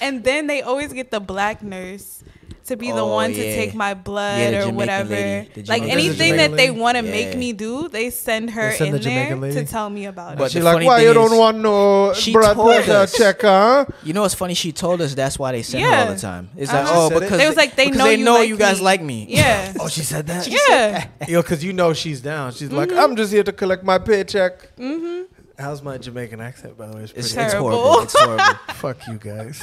And 0.00 0.22
then 0.22 0.46
they 0.46 0.62
always 0.62 0.92
get 0.92 1.10
the 1.10 1.20
black 1.20 1.62
nurse 1.62 2.22
to 2.66 2.76
be 2.76 2.90
the 2.92 3.00
Oh, 3.00 3.06
one 3.12 3.30
to 3.32 3.36
take 3.54 3.74
my 3.74 3.94
blood 3.94 4.38
Yeah, 4.40 4.46
or 4.48 4.52
Jamaican 4.70 4.76
whatever. 4.76 5.46
Like 5.66 5.82
anything 5.82 6.12
Jamaican 6.34 6.36
that 6.38 6.56
they 6.56 6.70
want 6.70 6.96
to 6.98 7.04
Yeah. 7.04 7.10
make 7.10 7.36
me 7.36 7.52
do, 7.52 7.88
they 7.88 8.10
send 8.10 8.50
her 8.50 8.70
They 8.70 8.76
send 8.76 8.94
the 8.94 8.98
in 8.98 9.02
there 9.04 9.36
lady? 9.36 9.54
to 9.56 9.64
tell 9.64 9.88
me 9.90 10.06
about 10.06 10.32
it. 10.34 10.38
But 10.38 10.44
it. 10.46 10.52
She's 10.52 10.62
the 10.64 10.72
like, 10.74 10.86
Why 10.86 10.98
thing 10.98 11.06
you 11.08 11.14
don't 11.14 11.32
is, 11.32 11.38
want 11.38 11.58
no 11.58 12.12
she 12.14 12.32
blood 12.32 12.54
told 12.54 12.68
pressure 12.74 12.92
us. 12.92 13.16
check, 13.16 13.40
huh? 13.42 13.86
You 14.02 14.12
know 14.12 14.22
what's 14.22 14.34
funny? 14.34 14.54
She 14.54 14.72
told 14.72 15.00
us 15.00 15.14
that's 15.14 15.38
why 15.38 15.52
they 15.52 15.62
send 15.62 15.84
her 15.84 15.94
all 15.94 16.12
the 16.14 16.18
time. 16.20 16.50
It's 16.56 16.70
Uh-huh. 16.72 16.82
like, 16.82 16.92
oh, 16.96 17.08
said 17.08 17.16
it? 17.16 17.20
because 17.20 17.38
They 17.38 17.46
was 17.48 17.56
like, 17.56 17.76
they 17.76 17.90
know 17.90 18.04
they 18.04 18.14
you 18.16 18.24
know 18.24 18.34
like 18.34 18.48
you 18.48 18.56
guys 18.56 18.78
me. 18.78 18.84
like 18.84 19.02
me. 19.02 19.26
Yeah. 19.28 19.72
Oh, 19.80 19.88
she 19.88 20.00
said 20.02 20.26
that? 20.26 20.46
yeah. 20.48 21.06
Yo, 21.28 21.42
because 21.42 21.62
you 21.62 21.72
know 21.72 21.92
she's 21.92 22.20
down. 22.20 22.52
She's 22.52 22.70
like, 22.72 22.88
Mm-hmm. 22.88 22.98
I'm 22.98 23.16
just 23.16 23.32
here 23.32 23.42
to 23.44 23.52
collect 23.52 23.84
my 23.84 23.98
paycheck. 23.98 24.74
Mm-hmm. 24.76 25.22
How's 25.58 25.82
my 25.82 25.96
Jamaican 25.98 26.40
accent, 26.40 26.76
by 26.76 26.86
the 26.88 26.96
way? 26.96 27.02
It's 27.04 27.12
It's, 27.12 27.32
pretty 27.32 27.44
it's 27.44 27.52
Terrible. 27.54 27.70
horrible. 27.70 28.02
It's 28.02 28.18
horrible. 28.18 28.44
Fuck 28.74 29.06
you 29.08 29.18
guys. 29.18 29.62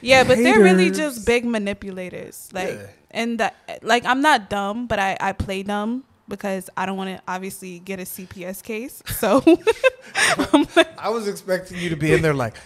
Yeah, 0.00 0.24
but 0.24 0.38
they're 0.38 0.60
really 0.60 0.90
just 0.90 1.26
big 1.26 1.44
manipulators. 1.44 2.48
Like, 2.52 2.70
Yeah. 2.74 2.86
and 3.10 3.38
that, 3.40 3.54
like, 3.82 4.04
I'm 4.04 4.20
not 4.20 4.48
dumb, 4.50 4.86
but 4.86 4.98
I, 4.98 5.16
I 5.20 5.32
play 5.32 5.62
dumb 5.62 6.04
because 6.28 6.70
I 6.76 6.86
don't 6.86 6.96
want 6.96 7.16
to 7.16 7.22
obviously 7.26 7.80
get 7.80 7.98
a 7.98 8.04
CPS 8.04 8.62
case. 8.62 9.02
So, 9.18 9.42
I'm 10.52 10.66
like, 10.76 10.98
I 10.98 11.10
was 11.10 11.28
expecting 11.28 11.78
you 11.78 11.90
to 11.90 11.96
be 11.96 12.12
in 12.12 12.22
there 12.22 12.34
like, 12.34 12.56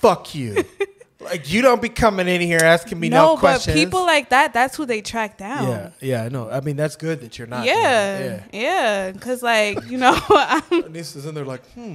fuck 0.00 0.34
you. 0.34 0.64
like, 1.20 1.50
you 1.50 1.62
don't 1.62 1.80
be 1.80 1.88
coming 1.88 2.28
in 2.28 2.40
here 2.42 2.60
asking 2.62 3.00
me 3.00 3.08
no, 3.08 3.34
no, 3.34 3.40
but 3.40 3.64
people 3.64 4.04
like 4.04 4.28
that, 4.28 4.52
that's 4.52 4.76
who 4.76 4.84
they 4.84 5.00
track 5.00 5.38
down. 5.38 5.68
yeah, 5.68 5.90
yeah, 6.00 6.22
I 6.24 6.28
know. 6.28 6.50
I 6.50 6.60
mean, 6.60 6.76
that's 6.76 6.96
good 6.96 7.20
that 7.22 7.38
you're 7.38 7.46
not. 7.48 7.64
Yeah, 7.64 8.18
doing 8.18 8.30
it. 8.32 8.42
yeah, 8.52 9.10
because 9.10 9.42
like 9.42 9.82
you 9.88 9.96
know, 9.96 10.12
I'm 10.28 10.62
yeah. 10.70 10.80
Anissa's 10.82 11.24
in 11.24 11.34
there 11.34 11.46
like, 11.46 11.64
hmm, 11.72 11.94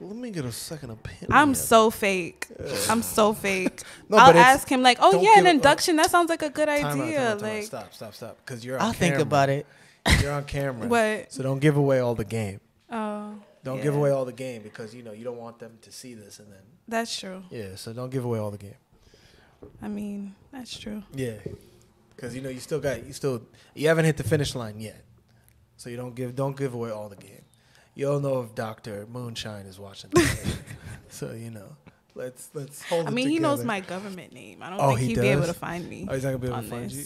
let 0.00 0.16
me 0.16 0.30
get 0.30 0.44
a 0.44 0.52
second 0.52 0.90
opinion. 0.90 1.26
I'm 1.30 1.54
so 1.54 1.90
fake. 1.90 2.48
I'm 2.88 3.02
so 3.02 3.32
fake. 3.34 3.82
No, 4.08 4.16
I'll 4.16 4.36
ask 4.36 4.68
him 4.68 4.82
like, 4.82 4.98
oh 5.00 5.20
yeah, 5.22 5.30
an 5.30 5.36
give 5.36 5.44
a- 5.44 5.48
uh, 5.48 5.50
induction. 5.52 5.96
that 5.96 6.10
sounds 6.10 6.28
like 6.30 6.42
a 6.42 6.50
good 6.50 6.66
Time 6.66 6.84
out, 6.84 6.90
time 6.90 7.00
idea. 7.02 7.20
out, 7.32 7.38
time 7.38 7.48
out. 7.48 7.54
like 7.54 7.62
stop, 7.64 7.94
stop, 7.94 8.14
stop. 8.14 8.36
Because 8.44 8.64
you're 8.64 8.76
on 8.78 8.86
I'll 8.86 8.92
think 8.92 9.16
about 9.18 9.48
it. 9.50 9.66
You're 10.22 10.32
on 10.32 10.44
camera. 10.44 10.88
what? 10.88 11.30
So 11.32 11.42
don't 11.42 11.58
give 11.60 11.76
away 11.76 12.00
all 12.00 12.14
the 12.14 12.24
game. 12.24 12.60
Oh, 12.90 13.34
Don't 13.62 13.82
give 13.82 13.94
away 13.94 14.10
all 14.10 14.24
the 14.24 14.32
game 14.32 14.62
because 14.62 14.94
you 14.94 15.02
know 15.02 15.12
you 15.12 15.24
don't 15.24 15.36
want 15.36 15.58
them 15.58 15.76
to 15.82 15.92
see 15.92 16.14
this 16.14 16.38
and 16.38 16.50
then 16.50 16.62
that's 16.88 17.16
true. 17.20 17.42
yeah. 17.50 17.76
So 17.76 17.92
don't 17.92 18.10
give 18.10 18.24
away 18.24 18.38
all 18.38 18.50
the 18.50 18.56
game. 18.58 18.74
I 19.82 19.88
mean, 19.88 20.34
that's 20.50 20.76
true. 20.78 21.02
Yeah, 21.14 21.34
because 22.16 22.34
you 22.34 22.40
know 22.40 22.48
you 22.48 22.60
still 22.60 22.80
got 22.80 23.06
you 23.06 23.12
still 23.12 23.42
you 23.74 23.88
haven't 23.88 24.06
hit 24.06 24.16
the 24.16 24.24
finish 24.24 24.54
line 24.54 24.80
yet. 24.80 25.04
So 25.76 25.90
you 25.90 25.96
don't 25.98 26.14
give 26.14 26.34
don't 26.34 26.56
give 26.56 26.72
away 26.74 26.90
all 26.90 27.08
the 27.10 27.16
game. 27.16 27.42
You 27.94 28.06
don't 28.06 28.22
know 28.22 28.40
if 28.42 28.54
Doctor 28.54 29.06
Moonshine 29.12 29.66
is 29.66 29.78
watching. 29.78 30.10
The 30.10 30.58
so 31.08 31.32
you 31.32 31.50
know, 31.50 31.76
let's 32.14 32.50
let's 32.54 32.82
hold. 32.82 33.06
I 33.06 33.08
it 33.10 33.14
mean, 33.14 33.28
he 33.28 33.38
knows 33.38 33.64
my 33.64 33.80
government 33.80 34.32
name. 34.32 34.62
I 34.62 34.70
don't 34.70 34.80
Oh, 34.80 34.88
think 34.88 35.00
he 35.00 35.06
he'd 35.08 35.20
be 35.20 35.28
able 35.28 35.46
to 35.46 35.52
find 35.54 35.88
me. 35.88 36.06
Oh, 36.08 36.14
he's 36.14 36.24
not 36.24 36.30
gonna 36.30 36.38
be 36.38 36.46
able 36.48 36.62
to 36.62 36.68
find 36.68 36.90
you. 36.92 37.04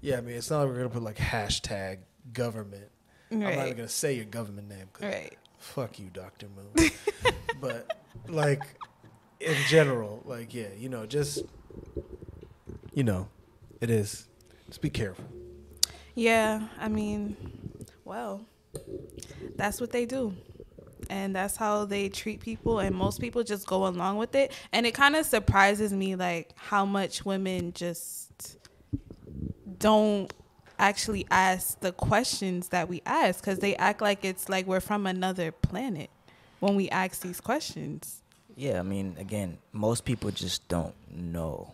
Yeah, 0.00 0.18
I 0.18 0.20
mean, 0.20 0.36
it's 0.36 0.50
not 0.50 0.60
like 0.60 0.68
we're 0.68 0.76
gonna 0.76 0.88
put 0.90 1.02
like 1.02 1.16
hashtag 1.16 1.98
government. 2.32 2.90
Right. 3.30 3.46
I'm 3.48 3.56
not 3.56 3.64
even 3.66 3.76
gonna 3.78 3.88
say 3.88 4.14
your 4.14 4.26
government 4.26 4.68
name. 4.68 4.86
'cause 4.92 5.02
Right. 5.04 5.36
fuck 5.58 5.98
you, 5.98 6.10
Doctor 6.12 6.46
Moon. 6.48 6.90
but 7.60 7.96
like 8.28 8.62
in 9.40 9.56
general, 9.68 10.22
like 10.26 10.52
yeah, 10.52 10.68
you 10.76 10.88
know, 10.88 11.06
just 11.06 11.42
you 12.92 13.02
know, 13.04 13.28
it 13.80 13.88
is. 13.90 14.28
Just 14.68 14.80
be 14.80 14.90
careful. 14.90 15.24
Yeah, 16.14 16.68
I 16.78 16.88
mean, 16.88 17.36
well, 18.04 18.46
that's 19.56 19.80
what 19.80 19.92
they 19.92 20.06
do. 20.06 20.34
And 21.10 21.36
that's 21.36 21.56
how 21.56 21.84
they 21.84 22.08
treat 22.08 22.40
people 22.40 22.78
and 22.78 22.96
most 22.96 23.20
people 23.20 23.42
just 23.42 23.66
go 23.66 23.86
along 23.86 24.16
with 24.16 24.34
it. 24.34 24.52
And 24.72 24.86
it 24.86 24.94
kind 24.94 25.16
of 25.16 25.26
surprises 25.26 25.92
me 25.92 26.16
like 26.16 26.52
how 26.56 26.84
much 26.84 27.24
women 27.24 27.72
just 27.74 28.58
don't 29.78 30.32
actually 30.78 31.26
ask 31.30 31.78
the 31.80 31.92
questions 31.92 32.70
that 32.70 32.88
we 32.88 33.00
ask 33.06 33.44
cuz 33.44 33.58
they 33.58 33.76
act 33.76 34.00
like 34.00 34.24
it's 34.24 34.48
like 34.48 34.66
we're 34.66 34.80
from 34.80 35.06
another 35.06 35.52
planet 35.52 36.10
when 36.60 36.74
we 36.74 36.88
ask 36.88 37.20
these 37.20 37.40
questions. 37.40 38.22
Yeah, 38.56 38.78
I 38.78 38.82
mean, 38.82 39.16
again, 39.18 39.58
most 39.72 40.04
people 40.04 40.30
just 40.30 40.66
don't 40.68 40.94
know. 41.10 41.72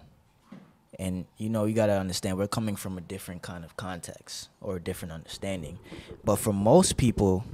And 1.01 1.25
you 1.39 1.49
know, 1.49 1.65
you 1.65 1.75
got 1.75 1.87
to 1.87 1.99
understand 1.99 2.37
we're 2.37 2.47
coming 2.59 2.77
from 2.77 2.99
a 2.99 3.01
different 3.01 3.41
kind 3.43 3.65
of 3.65 3.75
context 3.77 4.51
or 4.61 4.77
a 4.77 4.81
different 4.89 5.13
understanding. 5.13 5.79
But 6.25 6.37
for 6.37 6.53
most 6.53 6.97
people, 6.99 7.45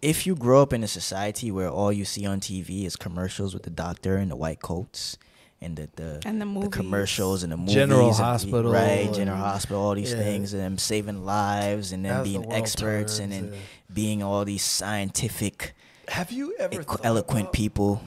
if 0.00 0.26
you 0.26 0.36
grow 0.36 0.62
up 0.62 0.72
in 0.72 0.84
a 0.84 0.88
society 0.88 1.50
where 1.50 1.68
all 1.68 1.92
you 1.92 2.04
see 2.04 2.24
on 2.24 2.38
TV 2.40 2.84
is 2.84 2.94
commercials 2.94 3.52
with 3.52 3.64
the 3.64 3.70
doctor 3.86 4.16
and 4.16 4.30
the 4.30 4.36
white 4.36 4.60
coats 4.62 5.18
and 5.60 5.74
the 5.76 5.88
the, 5.96 6.22
And 6.24 6.40
the 6.40 6.46
movies. 6.46 6.68
commercials 6.70 7.42
and 7.42 7.50
the 7.50 7.56
movies, 7.56 7.74
General 7.74 8.08
and- 8.10 8.16
Hospital 8.16 8.70
right? 8.72 9.12
General 9.12 9.38
Hospital, 9.38 9.80
all 9.82 9.94
these 9.96 10.12
yeah. 10.12 10.18
things, 10.22 10.52
and 10.54 10.62
them 10.62 10.78
saving 10.78 11.24
lives, 11.24 11.90
and 11.90 12.04
then 12.04 12.12
As 12.20 12.24
being 12.28 12.42
world 12.42 12.52
experts, 12.62 13.18
and 13.18 13.32
then 13.32 13.44
yeah. 13.52 13.58
being 13.92 14.22
all 14.22 14.44
these 14.44 14.62
scientific, 14.62 15.74
Have 16.06 16.30
you 16.30 16.54
ever 16.60 16.84
equ- 16.84 17.00
eloquent 17.02 17.46
about- 17.48 17.52
people. 17.54 18.02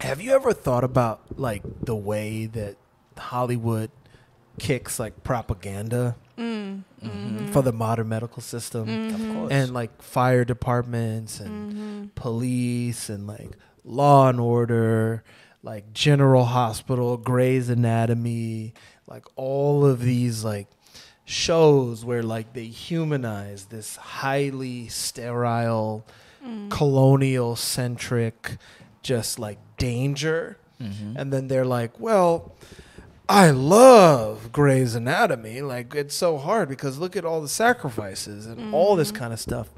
Have 0.00 0.20
you 0.22 0.30
ever 0.38 0.52
thought 0.52 0.84
about 0.84 1.18
like 1.36 1.64
the 1.82 1.96
way 1.96 2.46
that 2.46 2.76
Hollywood 3.18 3.90
kicks 4.58 4.98
like 4.98 5.22
propaganda 5.22 6.16
Mm, 6.36 6.82
mhm. 7.02 7.50
for 7.50 7.62
the 7.62 7.72
modern 7.72 8.08
medical 8.08 8.40
system 8.42 8.86
Mhm. 8.86 9.48
And 9.50 9.72
like 9.74 10.02
fire 10.02 10.44
departments 10.44 11.40
and 11.40 11.72
Mhm. 11.72 12.14
police 12.14 13.08
and 13.08 13.26
like 13.26 13.56
law 13.84 14.28
and 14.28 14.38
order, 14.40 15.24
like 15.62 15.92
General 15.92 16.44
Hospital, 16.44 17.16
Grey's 17.16 17.68
Anatomy, 17.68 18.72
like 19.08 19.24
all 19.36 19.84
of 19.84 20.00
these 20.00 20.44
like 20.44 20.68
shows 21.24 22.04
where 22.04 22.22
like 22.22 22.52
they 22.52 22.66
humanize 22.66 23.66
this 23.66 23.96
highly 23.96 24.88
sterile, 24.88 26.04
Mm. 26.44 26.70
colonial 26.70 27.56
centric 27.56 28.58
just 29.02 29.38
like 29.38 29.58
danger, 29.76 30.56
Mm-hmm. 30.80 31.16
and 31.16 31.32
then 31.32 31.48
they're 31.48 31.64
like, 31.64 31.98
well. 31.98 32.52
I 33.28 33.50
love 33.50 34.52
Grey's 34.52 34.94
Anatomy. 34.94 35.60
Like 35.60 35.94
it's 35.94 36.14
so 36.14 36.38
hard 36.38 36.68
because 36.68 36.98
look 36.98 37.16
at 37.16 37.24
all 37.24 37.40
the 37.42 37.48
sacrifices 37.48 38.46
and 38.46 38.74
all 38.74 38.96
this 38.96 39.08
mm-hmm. 39.08 39.18
kind 39.18 39.32
of 39.32 39.40
stuff. 39.40 39.68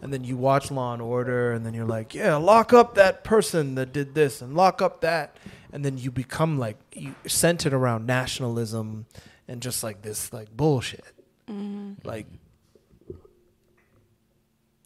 And 0.00 0.12
then 0.12 0.24
you 0.24 0.36
watch 0.36 0.70
Law 0.72 0.92
and 0.92 1.00
Order, 1.00 1.52
and 1.52 1.64
then 1.64 1.74
you're 1.74 1.86
like, 1.86 2.12
yeah, 2.12 2.34
lock 2.34 2.72
up 2.72 2.96
that 2.96 3.22
person 3.22 3.76
that 3.76 3.92
did 3.92 4.16
this, 4.16 4.42
and 4.42 4.56
lock 4.56 4.82
up 4.82 5.00
that, 5.02 5.36
and 5.72 5.84
then 5.84 5.96
you 5.96 6.10
become 6.10 6.58
like 6.58 6.76
you 6.92 7.14
centered 7.28 7.72
around 7.72 8.04
nationalism 8.04 9.06
and 9.46 9.62
just 9.62 9.84
like 9.84 10.02
this 10.02 10.32
like 10.32 10.50
bullshit. 10.56 11.04
Mm-hmm. 11.48 12.06
Like, 12.06 12.26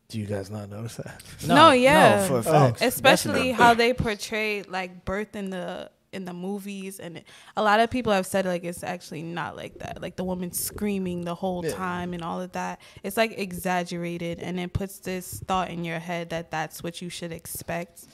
do 0.08 0.18
you 0.18 0.26
guys 0.26 0.50
not 0.50 0.68
notice 0.68 0.96
that? 0.96 1.22
No, 1.46 1.70
yeah. 1.70 2.26
for 2.26 2.38
a 2.38 2.42
Oh. 2.46 2.76
especially 2.80 3.52
how 3.52 3.72
they 3.72 3.94
portray 3.94 4.62
like 4.62 5.06
birth 5.06 5.34
in 5.34 5.48
the 5.48 5.90
in 6.16 6.24
the 6.24 6.32
movies 6.32 6.98
and 6.98 7.22
a 7.56 7.62
lot 7.62 7.78
of 7.78 7.90
people 7.90 8.12
have 8.12 8.26
said 8.26 8.44
like 8.46 8.64
it's 8.64 8.82
actually 8.82 9.22
not 9.22 9.54
like 9.56 9.78
that 9.78 10.02
like 10.02 10.16
the 10.16 10.24
woman 10.24 10.50
screaming 10.52 11.24
the 11.24 11.34
whole 11.34 11.64
Yeah. 11.64 11.72
time 11.72 12.14
and 12.14 12.22
all 12.24 12.40
of 12.40 12.52
that 12.52 12.80
it's 13.04 13.16
like 13.16 13.38
exaggerated 13.38 14.40
and 14.40 14.58
it 14.58 14.72
puts 14.72 14.98
this 14.98 15.40
thought 15.46 15.70
in 15.70 15.84
your 15.84 16.00
head 16.00 16.30
that 16.30 16.50
that's 16.50 16.82
what 16.82 17.00
you 17.00 17.08
should 17.08 17.32
expect 17.32 18.06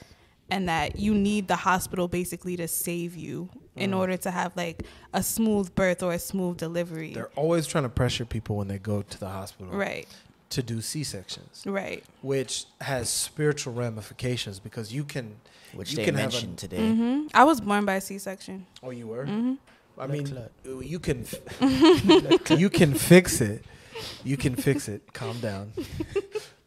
and 0.51 0.69
that 0.69 0.99
you 0.99 1.15
need 1.15 1.49
the 1.49 1.57
hospital 1.57 2.09
basically 2.09 2.57
to 2.57 2.69
save 2.69 3.17
you 3.17 3.49
in 3.77 3.93
mm. 3.93 3.97
order 3.97 4.19
to 4.19 4.31
have 4.31 4.55
like 4.57 4.83
a 5.15 5.23
smooth 5.23 5.75
birth 5.75 6.03
or 6.03 6.13
a 6.13 6.19
smooth 6.19 6.59
delivery 6.59 7.15
They're 7.15 7.31
always 7.37 7.67
trying 7.67 7.85
to 7.85 7.89
pressure 7.89 8.27
people 8.27 8.57
when 8.57 8.69
they 8.69 8.79
go 8.79 9.01
to 9.03 9.21
the 9.21 9.29
hospital 9.29 9.73
right 9.73 10.07
to 10.51 10.63
do 10.63 10.83
C 10.83 11.03
sections, 11.03 11.63
right 11.65 12.05
which 12.21 12.67
has 12.83 13.09
spiritual 13.09 13.73
ramifications 13.73 14.61
because 14.61 14.93
you 14.93 15.05
can. 15.05 15.37
Which 15.75 15.91
you 15.93 15.97
they 15.97 16.05
can 16.05 16.15
have 16.17 16.31
a- 16.31 16.33
mentioned 16.33 16.59
today. 16.59 16.93
hmm 16.93 17.27
i 17.35 17.45
was 17.45 17.61
born 17.61 17.85
by 17.85 17.99
c-section 17.99 18.67
Oh, 18.83 18.91
you 18.91 19.07
were. 19.07 19.27
hmm 19.27 19.55
I 19.99 20.07
mean, 20.07 20.27
clot. 20.27 20.51
you 20.65 20.99
can, 20.99 21.27
you 22.59 22.71
can 22.71 22.95
fix 22.95 23.41
it. 23.43 23.63
You 24.25 24.39
can 24.39 24.57
fix 24.57 24.89
it. 24.89 25.13
Calm 25.13 25.39
down. 25.41 25.73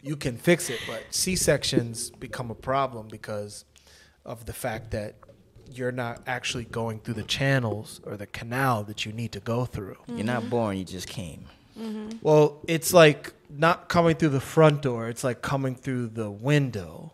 You 0.02 0.16
can 0.16 0.38
fix 0.38 0.70
it, 0.70 0.80
but 0.86 1.02
C 1.14 1.36
sections 1.36 2.12
become 2.12 2.52
a 2.52 2.56
problem 2.56 3.08
because 3.08 3.66
of 4.26 4.46
the 4.46 4.54
fact 4.54 4.92
that 4.92 5.16
you're 5.72 5.92
not 5.92 6.22
actually 6.28 6.66
going 6.66 7.00
through 7.00 7.16
the 7.16 7.24
channels 7.24 8.00
or 8.06 8.16
the 8.16 8.28
canal 8.28 8.84
that 8.84 9.06
you 9.08 9.12
need 9.12 9.32
to 9.32 9.40
go 9.40 9.66
through. 9.66 9.98
You're 10.08 10.24
not 10.36 10.48
born, 10.52 10.78
you 10.78 10.86
just 10.86 11.08
came. 11.10 11.46
Well, 12.22 12.62
it's 12.68 12.94
like 12.94 13.34
not 13.50 13.90
coming 13.90 14.16
through 14.16 14.30
the 14.30 14.40
front 14.56 14.84
door. 14.84 15.10
It's 15.10 15.24
like 15.24 15.42
coming 15.42 15.76
through 15.76 16.10
the 16.10 16.30
window, 16.30 17.14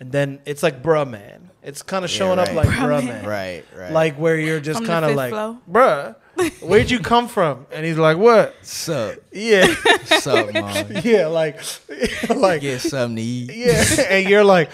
and 0.00 0.10
then 0.12 0.40
it's 0.46 0.62
like 0.62 0.82
bruh 0.82 1.08
man. 1.08 1.50
It's 1.62 1.82
kind 1.82 2.04
of 2.06 2.10
Yeah, 2.10 2.16
showing 2.16 2.38
up 2.38 2.52
like 2.54 2.68
Bruh 2.68 2.74
bruh 2.88 3.04
man. 3.04 3.22
man. 3.22 3.26
Right, 3.26 3.64
right. 3.76 3.92
Like 3.92 4.16
where 4.16 4.38
you're 4.38 4.60
just 4.60 4.82
kind 4.84 5.04
of 5.04 5.14
like, 5.14 5.30
flow? 5.30 5.58
bruh, 5.70 6.16
where'd 6.62 6.90
you 6.90 7.00
come 7.00 7.28
from? 7.28 7.66
And 7.70 7.84
he's 7.84 7.98
like, 7.98 8.16
what? 8.16 8.54
sup, 8.62 9.16
Yeah, 9.30 9.66
sup, 10.06 10.54
mom. 10.54 10.86
yeah, 11.04 11.26
like, 11.26 11.60
like, 12.34 12.62
Get 12.62 12.80
something 12.80 13.16
to 13.16 13.22
eat. 13.22 13.50
yeah. 13.54 13.84
And 14.08 14.26
you're 14.28 14.42
like, 14.44 14.70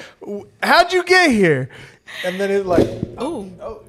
how'd 0.63 0.93
you 0.93 1.03
get 1.03 1.31
here? 1.33 1.71
And 2.25 2.39
then 2.41 2.53
it's 2.53 2.65
like, 2.67 2.87
Ooh, 3.21 3.51
oh, 3.61 3.83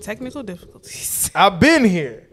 technical 0.00 0.44
difficulties 0.44 1.28
I've 1.34 1.58
been 1.58 1.84
here. 1.84 2.28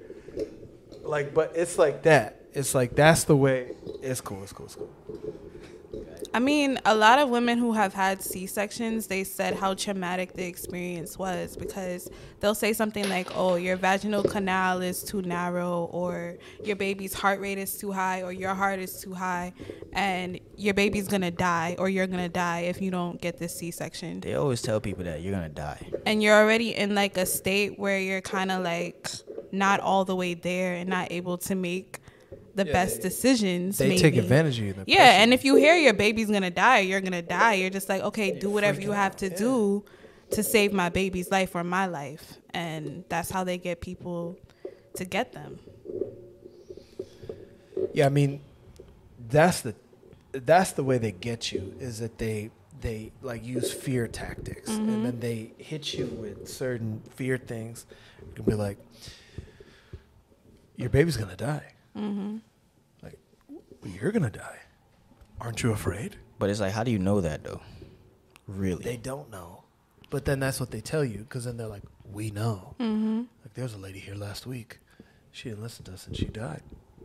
Like, 1.02 1.34
but 1.34 1.54
it's 1.56 1.80
like 1.80 2.04
that. 2.04 2.42
It's 2.54 2.76
like 2.76 2.96
that's 2.96 3.24
the 3.24 3.36
way. 3.36 3.72
It's 4.04 4.22
cool. 4.22 4.44
It's 4.44 4.54
cool. 4.54 4.68
It's 4.68 4.76
cool. 4.76 4.90
I 6.34 6.40
mean, 6.40 6.80
a 6.86 6.94
lot 6.94 7.18
of 7.18 7.30
women 7.30 7.58
who 7.58 7.74
have 7.74 7.94
had 7.94 8.22
C 8.22 8.46
sections, 8.46 9.08
they 9.08 9.24
said 9.24 9.56
how 9.56 9.74
traumatic 9.74 10.34
the 10.34 10.46
experience 10.46 11.18
was 11.18 11.58
because 11.58 12.10
they'll 12.40 12.54
say 12.54 12.72
something 12.74 13.10
like, 13.10 13.36
"Oh, 13.36 13.56
your 13.56 13.78
vaginal 13.78 14.24
canal 14.24 14.82
is 14.82 15.04
too 15.04 15.24
narrow," 15.24 15.90
or 15.92 16.38
"Your 16.64 16.76
baby's 16.76 17.14
heart 17.14 17.40
rate 17.40 17.58
is 17.58 17.78
too 17.78 17.92
high," 17.92 18.22
or 18.22 18.32
"Your 18.32 18.54
heart 18.54 18.80
is 18.80 19.02
too 19.02 19.14
high," 19.14 19.54
and 19.94 20.40
your 20.56 20.76
baby's 20.76 21.08
gonna 21.08 21.32
die, 21.32 21.76
or 21.80 21.90
you're 21.90 22.08
gonna 22.08 22.30
die 22.30 22.62
if 22.62 22.80
you 22.82 22.92
don't 22.92 23.20
get 23.20 23.40
this 23.40 23.56
C 23.56 23.72
section. 23.72 24.20
They 24.20 24.36
always 24.36 24.62
tell 24.62 24.80
people 24.80 25.06
that 25.06 25.22
you're 25.22 25.34
gonna 25.34 25.50
die. 25.50 25.80
And 26.06 26.22
you're 26.22 26.36
already 26.36 26.76
in 26.76 26.94
like 26.94 27.18
a 27.18 27.26
state 27.26 27.80
where 27.80 28.00
you're 28.00 28.22
kind 28.22 28.52
of 28.52 28.64
like 28.64 29.10
not 29.52 29.80
all 29.80 30.06
the 30.06 30.16
way 30.16 30.36
there 30.36 30.76
and 30.76 30.90
not 30.90 31.12
able 31.12 31.40
to 31.40 31.56
make 31.56 32.00
the 32.60 32.66
Yeah, 32.66 32.74
best 32.74 33.02
decisions. 33.02 33.78
They 33.78 33.90
maybe. 33.90 34.02
take 34.02 34.18
advantage 34.18 34.60
of 34.60 34.66
you. 34.66 34.74
Yeah, 34.86 34.98
pressure. 34.98 35.02
and 35.22 35.34
if 35.34 35.46
you 35.46 35.56
hear 35.56 35.76
your 35.76 35.94
baby's 35.94 36.30
gonna 36.30 36.52
die, 36.52 36.80
you're 36.80 37.02
gonna 37.02 37.22
die. 37.22 37.54
You're 37.54 37.70
just 37.70 37.88
like, 37.88 38.02
okay, 38.04 38.38
do 38.38 38.50
whatever 38.50 38.82
you 38.82 38.90
freaking 38.90 38.96
have 38.96 39.12
out, 39.14 39.18
to 39.20 39.30
yeah. 39.30 39.38
do 39.38 39.84
to 40.32 40.44
save 40.44 40.74
my 40.74 40.90
baby's 40.90 41.32
life 41.32 41.56
or 41.56 41.64
my 41.64 41.86
life, 41.86 42.36
and 42.54 43.06
that's 43.08 43.32
how 43.32 43.44
they 43.46 43.58
get 43.58 43.80
people 43.82 44.38
to 44.96 45.06
get 45.06 45.32
them. 45.32 45.60
Yeah, 47.94 48.08
I 48.08 48.10
mean, 48.10 48.42
that's 49.30 49.62
the 49.62 49.74
that's 50.34 50.74
the 50.74 50.84
way 50.84 50.98
they 50.98 51.14
get 51.14 51.52
you 51.52 51.74
is 51.80 52.00
that 52.00 52.18
they 52.18 52.52
they 52.82 53.12
like 53.22 53.46
use 53.46 53.72
fear 53.74 54.08
tactics 54.08 54.70
and 54.70 55.06
then 55.06 55.20
they 55.20 55.54
hit 55.58 55.94
you 55.94 56.06
with 56.06 56.48
certain 56.48 57.02
fear 57.16 57.38
things 57.38 57.86
and 58.36 58.46
be 58.46 58.54
like, 58.54 58.78
your 60.76 60.90
baby's 60.90 61.18
gonna 61.18 61.36
die. 61.36 61.74
Mm-hmm. 61.98 62.38
Like, 63.82 64.02
you're 64.02 64.12
gonna 64.12 64.30
die. 64.30 64.60
Aren't 65.40 65.64
you 65.64 65.72
afraid? 65.72 66.18
But 66.38 66.50
it's 66.50 66.60
like, 66.60 66.74
how 66.74 66.84
do 66.84 66.92
you 66.92 67.00
know 67.00 67.22
that 67.22 67.44
though? 67.44 67.62
Really? 68.48 68.84
They 68.84 68.98
don't 68.98 69.30
know, 69.32 69.64
but 70.10 70.26
then 70.26 70.40
that's 70.40 70.60
what 70.60 70.72
they 70.72 70.82
tell 70.82 71.04
you 71.06 71.20
because 71.20 71.46
then 71.46 71.58
they're 71.58 71.68
like, 71.68 71.84
we 72.12 72.32
know. 72.32 72.76
Mm-hmm. 72.80 73.18
Like, 73.44 73.54
there's 73.54 73.74
a 73.74 73.78
lady 73.78 74.00
here 74.00 74.16
last 74.16 74.48
week. 74.48 74.80
She 75.32 75.50
didn't 75.50 75.62
listen 75.64 75.86
to 75.86 75.94
us 75.94 76.08
and 76.08 76.16
she 76.18 76.26
died. 76.26 76.62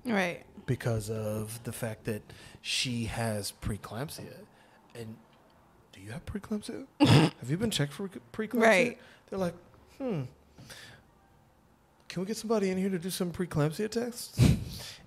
Right. 0.07 0.45
because 0.67 1.09
of 1.09 1.63
the 1.65 1.73
fact 1.73 2.05
that 2.05 2.23
she 2.61 3.05
has 3.05 3.53
preeclampsia. 3.63 4.45
And 4.95 5.17
do 5.93 6.01
you 6.01 6.11
have 6.11 6.25
preeclampsia? 6.27 6.87
have 7.01 7.51
you 7.51 7.57
been 7.57 7.71
checked 7.71 7.93
for 7.93 8.11
preeclampsia? 8.33 8.61
Right. 8.61 8.99
They're 9.29 9.39
like, 9.39 9.55
hmm. 9.99 10.23
Can 12.09 12.21
we 12.23 12.27
get 12.27 12.37
somebody 12.37 12.71
in 12.71 12.79
here 12.79 12.91
to 12.91 12.99
do 12.99 13.11
some 13.11 13.33
preeclampsia 13.33 13.91
tests? 13.91 14.39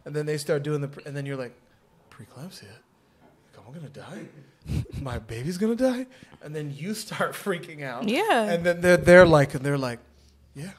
And 0.07 0.15
then 0.15 0.25
they 0.25 0.37
start 0.37 0.63
doing 0.63 0.79
the, 0.79 0.87
pre- 0.87 1.03
and 1.05 1.15
then 1.15 1.25
you're 1.25 1.35
like, 1.35 1.53
preeclampsia? 2.09 2.63
Like, 3.53 3.67
I'm 3.67 3.73
gonna 3.73 3.89
die. 3.89 4.23
My 5.01 5.19
baby's 5.19 5.57
gonna 5.57 5.75
die, 5.75 6.07
and 6.41 6.55
then 6.55 6.73
you 6.73 6.93
start 6.93 7.33
freaking 7.45 7.83
out. 7.83 8.07
Yeah. 8.07 8.43
And 8.43 8.63
then 8.65 8.79
they're 8.81 8.95
they're 8.97 9.25
like, 9.25 9.53
and 9.53 9.63
they're 9.65 9.77
like, 9.77 9.99
yeah, 10.55 10.71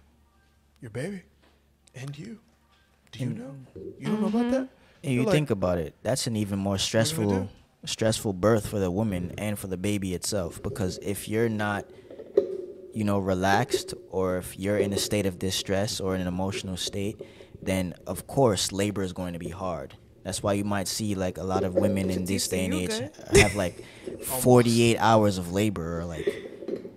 your 0.81 0.91
baby, 0.91 1.23
and 1.95 2.19
you. 2.19 2.39
Do 3.13 3.21
you 3.21 3.27
And- 3.27 3.39
know? 3.39 3.55
You 4.01 4.07
don't 4.07 4.21
know 4.23 4.29
about 4.29 4.51
that? 4.51 4.69
And 5.05 5.13
you 5.13 5.19
You're 5.21 5.27
like, 5.27 5.33
think 5.35 5.51
about 5.51 5.77
it, 5.79 5.95
that's 6.03 6.27
an 6.27 6.35
even 6.37 6.59
more 6.59 6.79
stressful 6.79 7.49
stressful 7.85 8.33
birth 8.33 8.67
for 8.67 8.79
the 8.81 8.91
woman 8.91 9.33
and 9.39 9.57
for 9.59 9.69
the 9.69 9.77
baby 9.77 10.13
itself 10.13 10.61
because 10.65 10.99
if 11.01 11.29
you're 11.29 11.49
not 11.49 11.87
you 12.93 13.05
know 13.05 13.19
relaxed 13.21 13.95
or 14.11 14.37
if 14.39 14.59
you're 14.59 14.77
in 14.79 14.93
a 14.93 14.99
state 14.99 15.27
of 15.27 15.39
distress 15.39 16.01
or 16.01 16.15
in 16.17 16.21
an 16.21 16.27
emotional 16.27 16.77
state, 16.77 17.21
then 17.63 17.95
of 18.07 18.27
course 18.27 18.73
labor 18.73 19.03
is 19.03 19.13
going 19.13 19.33
to 19.33 19.39
be 19.39 19.51
hard. 19.51 19.95
That's 20.25 20.43
why 20.43 20.55
you 20.55 20.65
might 20.65 20.89
see 20.89 21.15
like 21.15 21.39
a 21.39 21.43
lot 21.45 21.65
of 21.65 21.75
women 21.75 22.11
in 22.11 22.25
this 22.25 22.49
day 22.49 22.65
and 22.67 22.75
age 22.75 22.93
have 23.33 23.55
like 23.55 23.83
48 24.25 24.99
hours 24.99 25.39
of 25.39 25.53
labor 25.53 26.01
or 26.01 26.05
like 26.05 26.27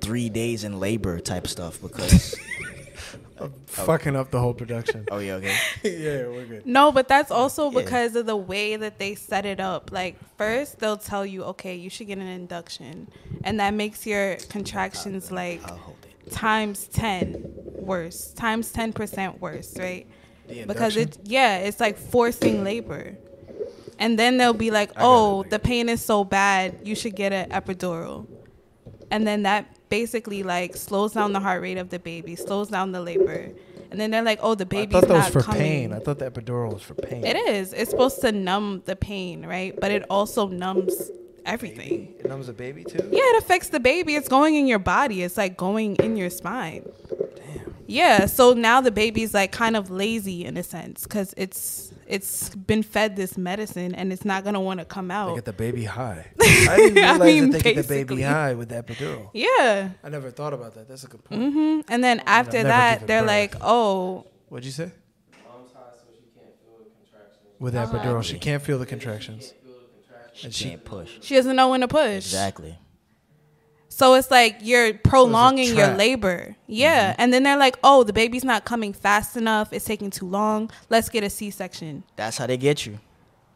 3 0.02 0.30
days 0.30 0.64
in 0.64 0.80
labor 0.80 1.20
type 1.20 1.48
stuff 1.48 1.82
because 1.82 2.36
I'm 3.40 3.54
fucking 3.66 4.16
up 4.16 4.30
the 4.30 4.40
whole 4.40 4.54
production. 4.54 5.06
Oh 5.10 5.18
yeah, 5.18 5.36
okay. 5.36 5.56
yeah, 5.84 6.28
we're 6.28 6.46
good. 6.46 6.66
No, 6.66 6.92
but 6.92 7.08
that's 7.08 7.32
also 7.32 7.72
Yeah. 7.72 7.82
because 7.82 8.16
of 8.16 8.26
the 8.28 8.36
way 8.36 8.76
that 8.76 9.00
they 9.00 9.16
set 9.16 9.46
it 9.46 9.60
up. 9.60 9.92
Like 9.92 10.18
first 10.38 10.80
they'll 10.80 10.98
tell 10.98 11.26
you, 11.26 11.44
okay, 11.46 11.76
you 11.76 11.90
should 11.90 12.08
get 12.08 12.20
an 12.20 12.28
induction, 12.28 13.08
and 13.44 13.60
that 13.60 13.74
makes 13.74 14.06
your 14.06 14.36
contractions 14.50 15.32
like 15.32 15.62
I'll 15.66 15.96
times 16.30 16.88
10 16.88 17.44
worse 17.80 18.32
times 18.34 18.72
10% 18.72 19.40
worse 19.40 19.78
right 19.78 20.08
The 20.08 20.21
because 20.68 20.98
it 20.98 21.18
yeah 21.24 21.58
it's 21.58 21.80
like 21.80 21.98
forcing 21.98 22.64
labor 22.64 23.18
and 24.00 24.18
then 24.18 24.38
they'll 24.38 24.54
be 24.54 24.72
like 24.72 24.92
I 24.92 25.02
got 25.02 25.04
oh, 25.04 25.42
it, 25.42 25.48
oh 25.48 25.50
the 25.50 25.60
pain 25.60 25.90
is 25.90 26.04
so 26.04 26.24
bad 26.24 26.80
you 26.84 26.96
should 26.96 27.16
get 27.16 27.34
an 27.34 27.50
epidural 27.50 28.28
and 29.10 29.26
then 29.26 29.44
that 29.44 29.78
basically 29.90 30.44
like 30.44 30.76
slows 30.76 31.14
down 31.14 31.34
the 31.34 31.40
heart 31.40 31.62
rate 31.62 31.78
of 31.78 31.90
the 31.90 32.00
baby 32.00 32.36
slows 32.36 32.70
down 32.70 32.92
the 32.92 33.02
labor 33.02 33.50
and 33.92 34.00
then 34.00 34.12
they're 34.12 34.24
like 34.24 34.40
oh 34.42 34.56
the 34.56 34.68
I 34.78 34.86
thought 34.86 35.08
that 35.08 35.10
was 35.10 35.28
for 35.30 35.42
coming 35.42 35.62
pain. 35.62 35.94
I 35.94 36.00
thought 36.00 36.20
the 36.20 36.30
epidural 36.30 36.74
was 36.74 36.82
for 36.82 36.96
pain. 36.96 37.26
it 37.26 37.36
is 37.36 37.74
it's 37.74 37.92
supposed 37.92 38.22
to 38.22 38.32
numb 38.32 38.84
the 38.86 38.96
pain 38.96 39.46
right 39.46 39.78
but 39.80 39.92
it 39.92 40.06
also 40.10 40.48
numbs 40.48 41.12
everything 41.46 41.90
Baby? 41.90 42.16
It 42.20 42.28
numbs 42.28 42.48
the 42.48 42.54
baby 42.54 42.84
too. 42.84 43.10
yeah, 43.12 43.22
it 43.24 43.44
affects 43.44 43.70
the 43.70 43.80
baby. 43.80 44.16
It's 44.16 44.28
going 44.28 44.56
in 44.56 44.68
your 44.68 44.80
body. 44.80 45.24
It's 45.24 45.38
like 45.38 45.58
going 45.58 45.96
in 45.98 46.18
your 46.18 46.30
spine. 46.30 46.90
Damn. 47.92 48.22
Yeah, 48.22 48.26
so 48.26 48.54
now 48.54 48.82
the 48.82 48.92
baby's 48.92 49.34
like 49.34 49.52
kind 49.52 49.76
of 49.76 49.90
lazy 49.92 50.46
in 50.46 50.58
a 50.58 50.64
sense 50.64 51.04
because 51.04 51.34
it's 51.38 51.94
it's 52.08 52.54
been 52.56 52.84
fed 52.84 53.16
this 53.16 53.38
medicine 53.38 53.96
and 53.96 54.12
it's 54.12 54.26
not 54.26 54.44
gonna 54.44 54.60
want 54.62 54.80
to 54.80 54.86
come 54.86 55.12
out. 55.12 55.28
They 55.28 55.32
out. 55.32 55.36
get 55.36 55.46
the 55.46 55.54
baby 55.54 55.84
high. 55.86 56.28
I 56.42 56.76
didn't 56.78 56.98
I 57.04 57.18
mean, 57.18 57.50
that 57.52 57.64
they 57.64 57.74
get 57.74 57.88
the 57.88 57.88
baby 57.88 58.22
high 58.22 58.54
with 58.54 58.70
the 58.70 58.82
epidural. 58.82 59.30
yeah. 59.34 59.90
I 60.04 60.10
never 60.10 60.32
thought 60.32 60.54
about 60.54 60.76
that. 60.76 60.88
That's 60.88 61.04
a 61.04 61.08
good 61.08 61.24
point. 61.24 61.42
Mm-hmm. 61.42 61.92
And 61.92 62.04
then 62.04 62.22
after 62.26 62.58
never 62.58 62.70
that, 62.70 63.08
they're 63.08 63.22
birth. 63.22 63.28
like, 63.28 63.56
oh, 63.62 64.26
What'd 64.50 64.66
you 64.66 64.72
say? 64.72 64.92
With 67.60 67.74
the 67.74 67.80
epidural, 67.86 68.24
she 68.24 68.40
can't 68.40 68.62
feel 68.62 68.80
the 68.80 68.88
contractions. 68.88 69.54
And 69.54 69.54
She 69.54 69.54
can't 69.54 69.64
feel 69.64 69.74
the 69.74 70.08
contractions. 70.08 70.56
she, 70.56 70.70
can't 70.70 70.84
push. 70.84 71.12
she 71.22 71.36
doesn't 71.36 71.56
know 71.56 71.70
when 71.70 71.82
to 71.82 71.88
push. 71.88 72.26
Exactly. 72.26 72.76
So 73.94 74.14
it's 74.14 74.32
like 74.32 74.58
you're 74.62 74.94
prolonging 74.94 75.76
your 75.76 75.94
labor. 75.96 76.40
Mm-hmm. 76.40 76.64
Yeah. 76.68 77.16
And 77.18 77.34
then 77.34 77.44
they're 77.44 77.58
like, 77.58 77.78
oh, 77.84 78.04
the 78.04 78.14
baby's 78.14 78.46
not 78.46 78.64
coming 78.64 78.94
fast 78.94 79.36
enough. 79.36 79.74
It's 79.74 79.84
taking 79.86 80.10
too 80.10 80.26
long. 80.26 80.72
Let's 80.90 81.10
get 81.10 81.24
a 81.26 81.30
C 81.30 81.52
section. 81.52 82.04
That's 82.16 82.38
how 82.38 82.48
they 82.48 82.58
get 82.58 82.86
you. 82.86 83.00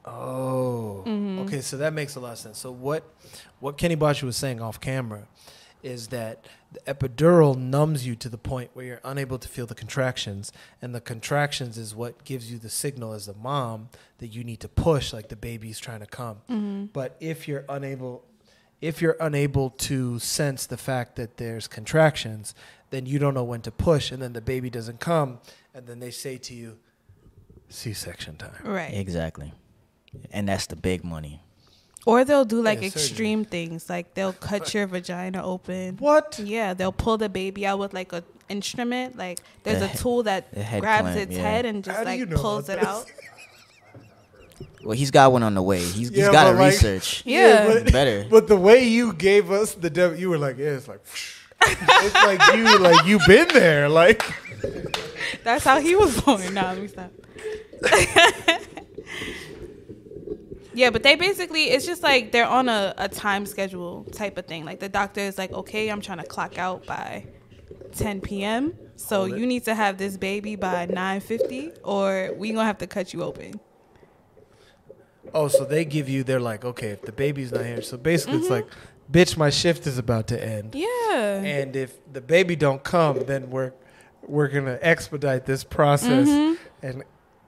oh, 0.05 1.03
mm-hmm. 1.05 1.39
okay. 1.39 1.61
So 1.61 1.77
that 1.77 1.93
makes 1.93 2.15
a 2.15 2.19
lot 2.19 2.33
of 2.33 2.37
sense. 2.37 2.59
So 2.59 2.69
what, 2.69 3.03
what 3.59 3.77
Kenny 3.77 3.95
Bachi 3.95 4.25
was 4.25 4.35
saying 4.37 4.61
off 4.61 4.79
camera, 4.79 5.27
is 5.83 6.07
that 6.07 6.45
the 6.71 6.79
epidural 6.91 7.55
numbs 7.55 8.07
you 8.07 8.15
to 8.15 8.27
the 8.27 8.39
point 8.39 8.71
where 8.73 8.85
you're 8.85 9.01
unable 9.03 9.37
to 9.37 9.47
feel 9.47 9.67
the 9.67 9.75
contractions, 9.75 10.51
and 10.81 10.95
the 10.95 11.01
contractions 11.01 11.77
is 11.77 11.93
what 11.95 12.23
gives 12.23 12.51
you 12.51 12.57
the 12.57 12.69
signal 12.69 13.13
as 13.13 13.27
a 13.27 13.35
mom 13.35 13.89
that 14.17 14.27
you 14.27 14.43
need 14.43 14.59
to 14.59 14.67
push, 14.67 15.13
like 15.13 15.29
the 15.29 15.35
baby's 15.35 15.79
trying 15.79 15.99
to 15.99 16.07
come. 16.07 16.37
Mm-hmm. 16.49 16.85
But 16.85 17.15
if 17.19 17.47
you're 17.47 17.65
unable, 17.69 18.25
if 18.85 19.01
you're 19.01 19.17
unable 19.19 19.69
to 19.71 20.19
sense 20.19 20.65
the 20.67 20.77
fact 20.77 21.15
that 21.15 21.37
there's 21.37 21.67
contractions, 21.67 22.53
then 22.91 23.05
you 23.05 23.17
don't 23.19 23.33
know 23.33 23.43
when 23.43 23.61
to 23.61 23.71
push, 23.71 24.11
and 24.11 24.21
then 24.21 24.33
the 24.33 24.41
baby 24.41 24.69
doesn't 24.69 24.99
come, 24.99 25.39
and 25.73 25.87
then 25.87 25.99
they 25.99 26.11
say 26.11 26.37
to 26.37 26.53
you, 26.53 26.77
C-section 27.69 28.37
time. 28.37 28.51
Right. 28.63 28.93
Exactly. 28.93 29.53
And 30.31 30.47
that's 30.47 30.67
the 30.67 30.75
big 30.75 31.03
money. 31.03 31.41
Or 32.05 32.23
they'll 32.23 32.45
do 32.45 32.61
like 32.61 32.81
Yeah, 32.81 32.89
surgery. 32.89 33.01
extreme 33.09 33.45
things. 33.45 33.89
Like 33.89 34.13
they'll 34.13 34.33
cut 34.33 34.73
your 34.75 34.85
vagina 34.85 35.43
open. 35.43 35.97
What? 35.97 36.39
Yeah, 36.41 36.75
they'll 36.75 36.91
pull 36.91 37.17
the 37.17 37.29
baby 37.29 37.65
out 37.65 37.79
with 37.79 37.93
like 37.95 38.13
a 38.13 38.23
instrument. 38.47 39.17
Like 39.17 39.39
there's 39.63 39.79
The 39.79 39.91
a 39.91 39.97
tool 39.97 40.21
that 40.23 40.53
grabs 40.53 40.81
clamp, 41.01 41.17
its 41.17 41.35
yeah. 41.35 41.41
head 41.41 41.65
and 41.65 41.83
just 41.83 41.97
How 41.97 42.03
like 42.05 42.19
you 42.19 42.27
know 42.27 42.37
pulls 42.37 42.69
it 42.69 42.77
about 42.77 43.01
out. 43.07 43.11
Well, 44.85 44.95
he's 44.95 45.09
got 45.11 45.31
one 45.31 45.41
on 45.41 45.55
the 45.55 45.61
way. 45.63 45.79
He's, 45.79 46.11
Yeah, 46.11 46.25
he's 46.25 46.31
got 46.31 46.43
to 46.45 46.51
but, 46.51 46.59
like- 46.59 46.71
research. 46.73 47.23
Yeah. 47.25 47.67
but, 47.67 47.91
Better. 47.91 48.27
But 48.29 48.47
the 48.47 48.55
way 48.55 48.83
you 48.87 49.13
gave 49.13 49.51
us 49.51 49.73
the 49.73 49.89
dev, 49.89 50.19
you 50.19 50.29
were 50.29 50.37
like, 50.37 50.57
yeah, 50.57 50.75
it's 50.77 50.87
like, 50.87 51.01
it's 51.61 52.13
like 52.13 52.55
you, 52.55 52.77
like 52.79 53.05
you 53.05 53.19
been 53.25 53.47
there, 53.49 53.89
like. 53.89 54.23
That's 55.43 55.63
how 55.63 55.79
he 55.79 55.95
was 55.95 56.21
born. 56.21 56.53
Nah, 56.53 56.71
let 56.73 56.81
me 56.81 56.87
stop. 56.87 57.11
yeah, 60.73 60.89
but 60.91 61.03
they 61.03 61.15
basically 61.15 61.65
it's 61.65 61.85
just 61.85 62.03
like 62.03 62.31
they're 62.31 62.47
on 62.47 62.69
a, 62.69 62.93
a 62.97 63.09
time 63.09 63.45
schedule 63.45 64.03
type 64.11 64.37
of 64.37 64.45
thing. 64.45 64.65
Like 64.65 64.79
the 64.79 64.89
doctor 64.89 65.21
is 65.21 65.37
like, 65.37 65.51
okay, 65.51 65.89
I'm 65.89 66.01
trying 66.01 66.19
to 66.19 66.25
clock 66.25 66.57
out 66.57 66.85
by 66.85 67.25
10 67.93 68.21
p.m. 68.21 68.73
So 68.95 69.25
you 69.25 69.45
need 69.45 69.65
to 69.65 69.75
have 69.75 69.97
this 69.97 70.17
baby 70.17 70.55
by 70.55 70.87
9:50, 70.87 71.79
or 71.83 72.33
we 72.37 72.51
gonna 72.51 72.65
have 72.65 72.77
to 72.79 72.87
cut 72.87 73.13
you 73.13 73.23
open. 73.23 73.59
Oh, 75.35 75.47
so 75.49 75.65
they 75.65 75.83
give 75.85 76.07
you, 76.09 76.23
they're 76.23 76.39
like, 76.39 76.63
okay, 76.65 76.89
if 76.89 77.01
the 77.03 77.11
baby's 77.11 77.51
not 77.51 77.65
here, 77.65 77.81
so 77.81 77.97
basically 77.97 78.37
it's 78.37 78.49
like, 78.49 78.65
bitch, 79.11 79.35
my 79.37 79.49
shift 79.49 79.85
is 79.85 79.97
about 79.97 80.27
to 80.27 80.43
end, 80.43 80.73
Yeah. 80.73 81.41
and 81.43 81.75
if 81.75 81.91
the 82.11 82.21
baby 82.21 82.55
don't 82.55 82.83
come, 82.83 83.25
then 83.25 83.49
we're 83.49 83.73
we're 84.27 84.47
gonna 84.47 84.79
expedite 84.81 85.45
this 85.45 85.63
process 85.63 86.27
Mm-hmm. 86.27 86.55
and 86.85 87.03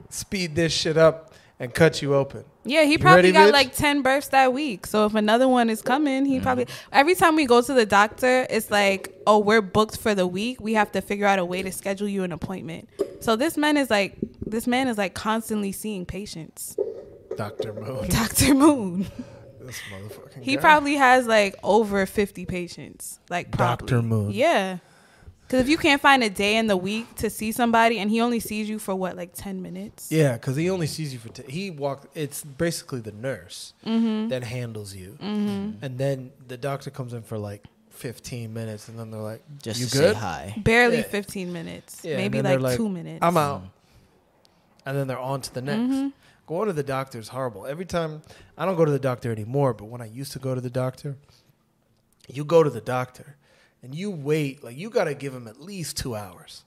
speed 0.09 0.53
this 0.55 0.71
shit 0.71 0.95
up 0.97 1.33
and 1.59 1.73
cut 1.73 2.03
you 2.03 2.13
open. 2.13 2.43
Yeah, 2.65 2.83
he 2.83 2.91
You 2.91 2.99
probably 2.99 3.31
ready, 3.31 3.31
got 3.31 3.49
bitch? 3.49 3.53
like 3.53 3.73
10 3.75 4.03
births 4.03 4.27
that 4.27 4.53
week. 4.53 4.85
So 4.85 5.05
if 5.07 5.15
another 5.15 5.47
one 5.47 5.71
is 5.71 5.81
coming, 5.81 6.23
Mm-hmm. 6.23 6.31
he 6.33 6.39
probably 6.39 6.67
every 6.91 7.15
time 7.15 7.35
we 7.35 7.45
go 7.47 7.61
to 7.61 7.73
the 7.73 7.85
doctor, 7.85 8.45
it's 8.49 8.69
like, 8.69 9.11
"Oh, 9.25 9.39
we're 9.39 9.63
booked 9.63 9.97
for 9.97 10.13
the 10.13 10.27
week. 10.27 10.59
We 10.61 10.73
have 10.75 10.91
to 10.91 11.01
figure 11.01 11.25
out 11.25 11.39
a 11.39 11.45
way 11.45 11.63
to 11.63 11.71
schedule 11.71 12.07
you 12.07 12.21
an 12.23 12.31
appointment." 12.31 12.89
So 13.21 13.35
this 13.35 13.57
man 13.57 13.75
is 13.77 13.89
like 13.89 14.17
this 14.45 14.67
man 14.67 14.87
is 14.87 14.97
like 14.99 15.15
constantly 15.15 15.71
seeing 15.71 16.05
patients. 16.05 16.77
Doctor 17.37 17.73
Moon, 17.73 18.07
Dr. 18.09 18.53
Moon. 18.55 19.07
this 19.61 19.79
motherfucking. 19.93 20.41
He 20.43 20.55
guy. 20.55 20.61
probably 20.61 20.95
has 20.95 21.27
like 21.27 21.55
over 21.63 22.05
50 22.05 22.45
patients. 22.45 23.19
Like 23.29 23.51
probably. 23.51 23.87
Dr. 23.87 24.01
Moon. 24.01 24.31
Yeah. 24.31 24.79
Cuz 25.49 25.61
if 25.61 25.69
you 25.69 25.77
can't 25.77 26.01
find 26.01 26.23
a 26.23 26.29
day 26.29 26.57
in 26.57 26.67
the 26.67 26.75
week 26.75 27.15
to 27.15 27.29
see 27.29 27.53
somebody 27.53 27.99
and 27.99 28.09
he 28.11 28.19
only 28.19 28.41
sees 28.41 28.67
you 28.69 28.79
for 28.79 28.93
what 28.95 29.15
like 29.15 29.31
10 29.33 29.61
minutes. 29.61 30.11
Yeah, 30.11 30.33
because 30.33 30.57
he 30.57 30.69
only 30.69 30.87
sees 30.87 31.13
you 31.13 31.19
for 31.19 31.29
t- 31.29 31.49
he 31.49 31.69
walk. 31.71 32.07
It's 32.15 32.43
basically 32.43 32.99
the 32.99 33.13
nurse 33.13 33.73
Mm-hmm. 33.85 34.27
that 34.27 34.43
handles 34.43 34.93
you, 34.93 35.17
and 35.21 35.97
then 35.97 36.31
the 36.49 36.57
doctor 36.57 36.89
comes 36.89 37.13
in 37.13 37.21
for 37.21 37.37
like 37.37 37.63
fifteen 37.91 38.53
minutes, 38.53 38.89
and 38.89 38.99
then 38.99 39.09
they're 39.09 39.21
like, 39.21 39.41
Just 39.63 39.79
"You 39.79 39.85
to 39.87 39.97
good?" 39.97 40.13
say 40.15 40.19
hi. 40.19 40.53
Barely 40.57 40.97
Yeah. 40.97 41.03
15 41.03 41.51
minutes. 41.53 42.01
Yeah, 42.03 42.17
Maybe 42.17 42.41
like, 42.41 42.59
like, 42.59 42.77
2 42.77 42.89
minutes. 42.89 43.19
I'm 43.23 43.37
out, 43.37 43.63
and 44.85 44.97
then 44.97 45.07
they're 45.07 45.17
on 45.17 45.41
to 45.41 45.53
the 45.53 45.61
next. 45.61 45.79
Mm-hmm. 45.79 46.07
Going 46.47 46.67
to 46.67 46.73
the 46.73 46.81
doctor 46.81 47.19
is 47.19 47.27
horrible. 47.27 47.67
Every 47.67 47.85
time 47.85 48.23
I 48.57 48.65
don't 48.65 48.77
go 48.77 48.85
to 48.85 48.91
the 48.91 48.97
doctor 48.99 49.31
anymore, 49.31 49.73
but 49.73 49.85
when 49.85 50.01
I 50.01 50.05
used 50.05 50.31
to 50.31 50.39
go 50.39 50.55
to 50.55 50.61
the 50.61 50.69
doctor, 50.69 51.17
you 52.27 52.43
go 52.45 52.63
to 52.63 52.69
the 52.69 52.81
doctor, 52.81 53.35
and 53.83 53.93
you 53.93 54.09
wait 54.09 54.63
like 54.63 54.77
you 54.77 54.89
got 54.89 55.03
to 55.03 55.13
give 55.13 55.33
him 55.33 55.47
at 55.47 55.61
least 55.61 55.97
two 55.97 56.15
hours. 56.15 56.63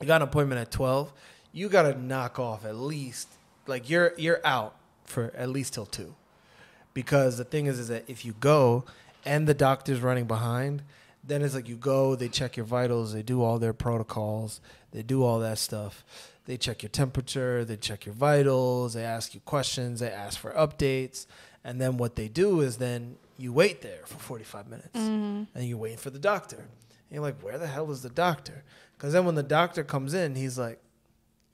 You 0.00 0.06
got 0.06 0.22
an 0.22 0.28
appointment 0.28 0.60
at 0.60 0.70
twelve. 0.70 1.12
You 1.52 1.68
got 1.68 1.82
to 1.82 1.98
knock 1.98 2.38
off 2.38 2.64
at 2.64 2.76
least 2.76 3.28
like 3.66 3.90
you're 3.90 4.12
you're 4.16 4.40
out 4.44 4.76
for 5.04 5.32
at 5.36 5.48
least 5.48 5.74
till 5.74 5.86
two, 5.86 6.14
because 6.94 7.38
the 7.38 7.44
thing 7.44 7.66
is 7.66 7.78
is 7.78 7.88
that 7.88 8.04
if 8.06 8.24
you 8.24 8.34
go 8.38 8.84
and 9.24 9.46
the 9.46 9.54
doctor's 9.54 10.00
running 10.00 10.26
behind, 10.26 10.82
then 11.24 11.42
it's 11.42 11.54
like 11.54 11.68
you 11.68 11.76
go, 11.76 12.16
they 12.16 12.28
check 12.28 12.56
your 12.56 12.66
vitals, 12.66 13.12
they 13.12 13.22
do 13.22 13.42
all 13.42 13.58
their 13.58 13.72
protocols, 13.72 14.60
they 14.90 15.02
do 15.02 15.22
all 15.22 15.38
that 15.38 15.58
stuff. 15.58 16.04
They 16.44 16.56
check 16.56 16.82
your 16.82 16.90
temperature, 16.90 17.64
they 17.64 17.76
check 17.76 18.04
your 18.04 18.14
vitals, 18.14 18.94
they 18.94 19.04
ask 19.04 19.34
you 19.34 19.40
questions, 19.40 20.00
they 20.00 20.10
ask 20.10 20.38
for 20.40 20.50
updates, 20.52 21.26
and 21.62 21.80
then 21.80 21.96
what 21.98 22.16
they 22.16 22.26
do 22.28 22.60
is 22.60 22.78
then 22.78 23.16
you 23.38 23.52
wait 23.52 23.80
there 23.82 24.00
for 24.06 24.18
45 24.18 24.68
minutes 24.68 24.88
Mm-hmm. 24.98 25.44
and 25.56 25.64
you're 25.68 25.78
waiting 25.78 25.98
for 25.98 26.10
the 26.10 26.18
doctor. 26.18 26.56
And 26.56 26.66
you're 27.10 27.22
like, 27.22 27.40
where 27.42 27.58
the 27.58 27.66
hell 27.68 27.90
is 27.92 28.02
the 28.02 28.08
doctor? 28.10 28.64
Because 28.96 29.12
then 29.12 29.24
when 29.24 29.34
the 29.36 29.42
doctor 29.42 29.84
comes 29.84 30.14
in, 30.14 30.34
he's 30.34 30.58
like, 30.58 30.80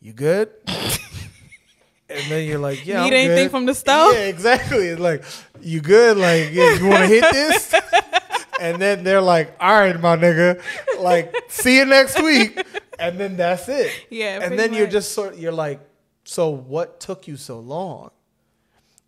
you 0.01 0.13
good? 0.13 0.51
and 0.67 2.31
then 2.31 2.47
you're 2.49 2.59
like, 2.59 2.87
yeah, 2.87 3.03
Need 3.05 3.09
I'm 3.09 3.15
anything 3.15 3.45
good." 3.45 3.51
from 3.51 3.67
the 3.67 3.75
stove? 3.75 4.15
Yeah, 4.15 4.21
exactly. 4.27 4.87
It's 4.87 5.01
like, 5.01 5.23
you 5.61 5.81
good? 5.81 6.17
Like, 6.17 6.51
yeah, 6.53 6.75
you 6.75 6.87
want 6.87 7.01
to 7.03 7.07
hit 7.07 7.25
this? 7.33 7.75
and 8.61 8.81
then 8.81 9.05
they're 9.05 9.21
like, 9.21 9.55
all 9.61 9.73
right, 9.79 9.99
my 10.01 10.17
nigga, 10.17 10.63
like, 11.01 11.35
see 11.49 11.77
you 11.77 11.85
next 11.85 12.23
week. 12.23 12.59
And 12.99 13.19
then 13.19 13.37
that's 13.37 13.69
it. 13.69 13.93
Yeah, 14.11 14.41
And 14.43 14.59
then 14.59 14.73
you're 14.75 14.87
just 14.87 15.13
sort 15.13 15.37
you're 15.37 15.53
like, 15.53 15.81
so 16.25 16.49
what 16.51 17.01
took 17.01 17.27
you 17.29 17.37
so 17.37 17.59
long? 17.59 18.11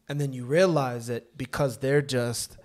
And 0.08 0.20
then 0.20 0.32
you 0.32 0.44
realize 0.44 1.06
that 1.08 1.36
because 1.36 1.78
they're 1.78 2.02
just 2.02 2.56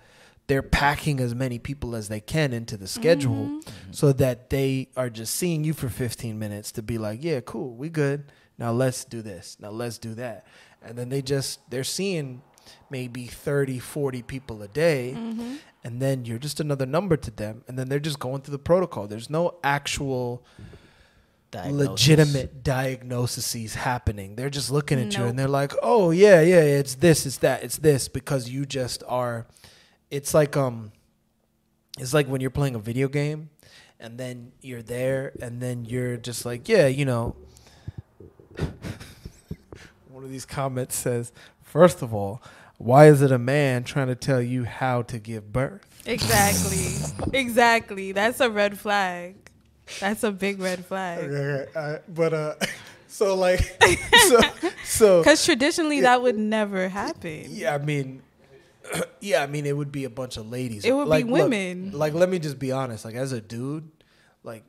they're 0.48 0.62
packing 0.62 1.18
as 1.18 1.34
many 1.34 1.58
people 1.58 1.96
as 1.96 2.08
they 2.08 2.20
can 2.20 2.52
into 2.52 2.76
the 2.76 2.86
schedule 2.86 3.46
Mm-hmm. 3.46 3.92
so 3.92 4.12
that 4.12 4.48
they 4.50 4.88
are 4.96 5.10
just 5.10 5.34
seeing 5.34 5.64
you 5.64 5.72
for 5.72 5.88
15 5.88 6.38
minutes 6.38 6.70
to 6.72 6.82
be 6.82 6.98
like, 6.98 7.18
yeah, 7.22 7.40
cool, 7.40 7.74
we 7.74 7.88
good. 7.88 8.30
Now 8.58 8.70
let's 8.70 9.04
do 9.04 9.22
this. 9.22 9.56
Now 9.60 9.70
let's 9.70 9.98
do 9.98 10.14
that. 10.14 10.46
And 10.82 10.96
then 10.96 11.08
they 11.08 11.20
just 11.22 11.68
they're 11.70 11.82
seeing 11.84 12.42
maybe 12.90 13.26
30, 13.26 13.78
40 13.80 14.22
people 14.22 14.62
a 14.62 14.68
day. 14.68 15.14
Mm-hmm. 15.16 15.54
And 15.84 16.00
then 16.02 16.24
you're 16.24 16.38
just 16.38 16.58
another 16.60 16.86
number 16.86 17.16
to 17.16 17.30
them. 17.30 17.62
And 17.68 17.78
then 17.78 17.88
they're 17.88 18.00
just 18.00 18.18
going 18.18 18.42
through 18.42 18.52
the 18.52 18.58
protocol. 18.58 19.06
There's 19.06 19.30
no 19.30 19.56
actual 19.62 20.42
Legitimate 21.64 22.62
diagnoses 22.62 23.74
happening. 23.74 24.36
They're 24.36 24.50
just 24.50 24.70
looking 24.70 25.00
at 25.00 25.16
you 25.16 25.24
and 25.24 25.38
they're 25.38 25.48
like, 25.48 25.72
"Oh 25.82 26.10
yeah, 26.10 26.40
yeah, 26.40 26.60
it's 26.60 26.94
this, 26.96 27.26
it's 27.26 27.38
that, 27.38 27.62
it's 27.62 27.78
this," 27.78 28.08
because 28.08 28.48
you 28.48 28.66
just 28.66 29.02
are. 29.08 29.46
It's 30.10 30.34
like 30.34 30.56
um, 30.56 30.92
it's 31.98 32.14
like 32.14 32.26
when 32.26 32.40
you're 32.40 32.50
playing 32.50 32.74
a 32.74 32.78
video 32.78 33.08
game, 33.08 33.50
and 33.98 34.18
then 34.18 34.52
you're 34.60 34.82
there, 34.82 35.32
and 35.40 35.60
then 35.60 35.84
you're 35.84 36.16
just 36.16 36.44
like, 36.44 36.68
"Yeah, 36.68 36.86
you 36.86 37.04
know." 37.04 37.36
One 40.10 40.24
of 40.24 40.30
these 40.30 40.46
comments 40.46 40.96
says, 40.96 41.30
first 41.62 42.00
of 42.00 42.14
all, 42.14 42.42
why 42.78 43.06
is 43.08 43.20
it 43.20 43.30
a 43.30 43.38
man 43.38 43.84
trying 43.84 44.06
to 44.06 44.14
tell 44.14 44.40
you 44.40 44.64
how 44.64 45.02
to 45.02 45.18
give 45.18 45.52
birth?" 45.52 45.86
Exactly. 46.06 47.38
exactly. 47.38 48.12
That's 48.12 48.40
a 48.40 48.48
red 48.50 48.78
flag. 48.78 49.45
That's 50.00 50.22
a 50.24 50.32
big 50.32 50.60
red 50.60 50.84
flag. 50.84 51.24
Okay, 51.24 51.68
okay, 51.70 51.78
I- 51.78 51.98
but 52.08 52.32
uh, 52.34 52.54
so 53.08 53.34
like, 53.34 53.60
so 54.28 54.40
so 54.84 55.20
Because 55.20 55.44
traditionally 55.44 56.00
that 56.02 56.22
would 56.22 56.36
never 56.38 56.88
happen. 56.88 57.44
Yeah, 57.48 57.74
I 57.74 57.78
mean, 57.78 58.22
yeah, 59.20 59.42
I 59.42 59.46
mean, 59.46 59.66
it 59.66 59.76
would 59.76 59.92
be 59.92 60.04
a 60.04 60.10
bunch 60.10 60.36
of 60.36 60.48
ladies. 60.50 60.84
It 60.84 60.92
would 60.94 61.04
be 61.04 61.10
Like, 61.10 61.26
look, 61.26 61.34
women. 61.50 61.92
like, 61.92 62.14
let 62.14 62.28
me 62.28 62.38
just 62.38 62.58
be 62.58 62.72
honest. 62.72 63.04
Like, 63.04 63.14
as 63.14 63.32
a 63.32 63.40
dude, 63.40 63.88
like, 64.42 64.64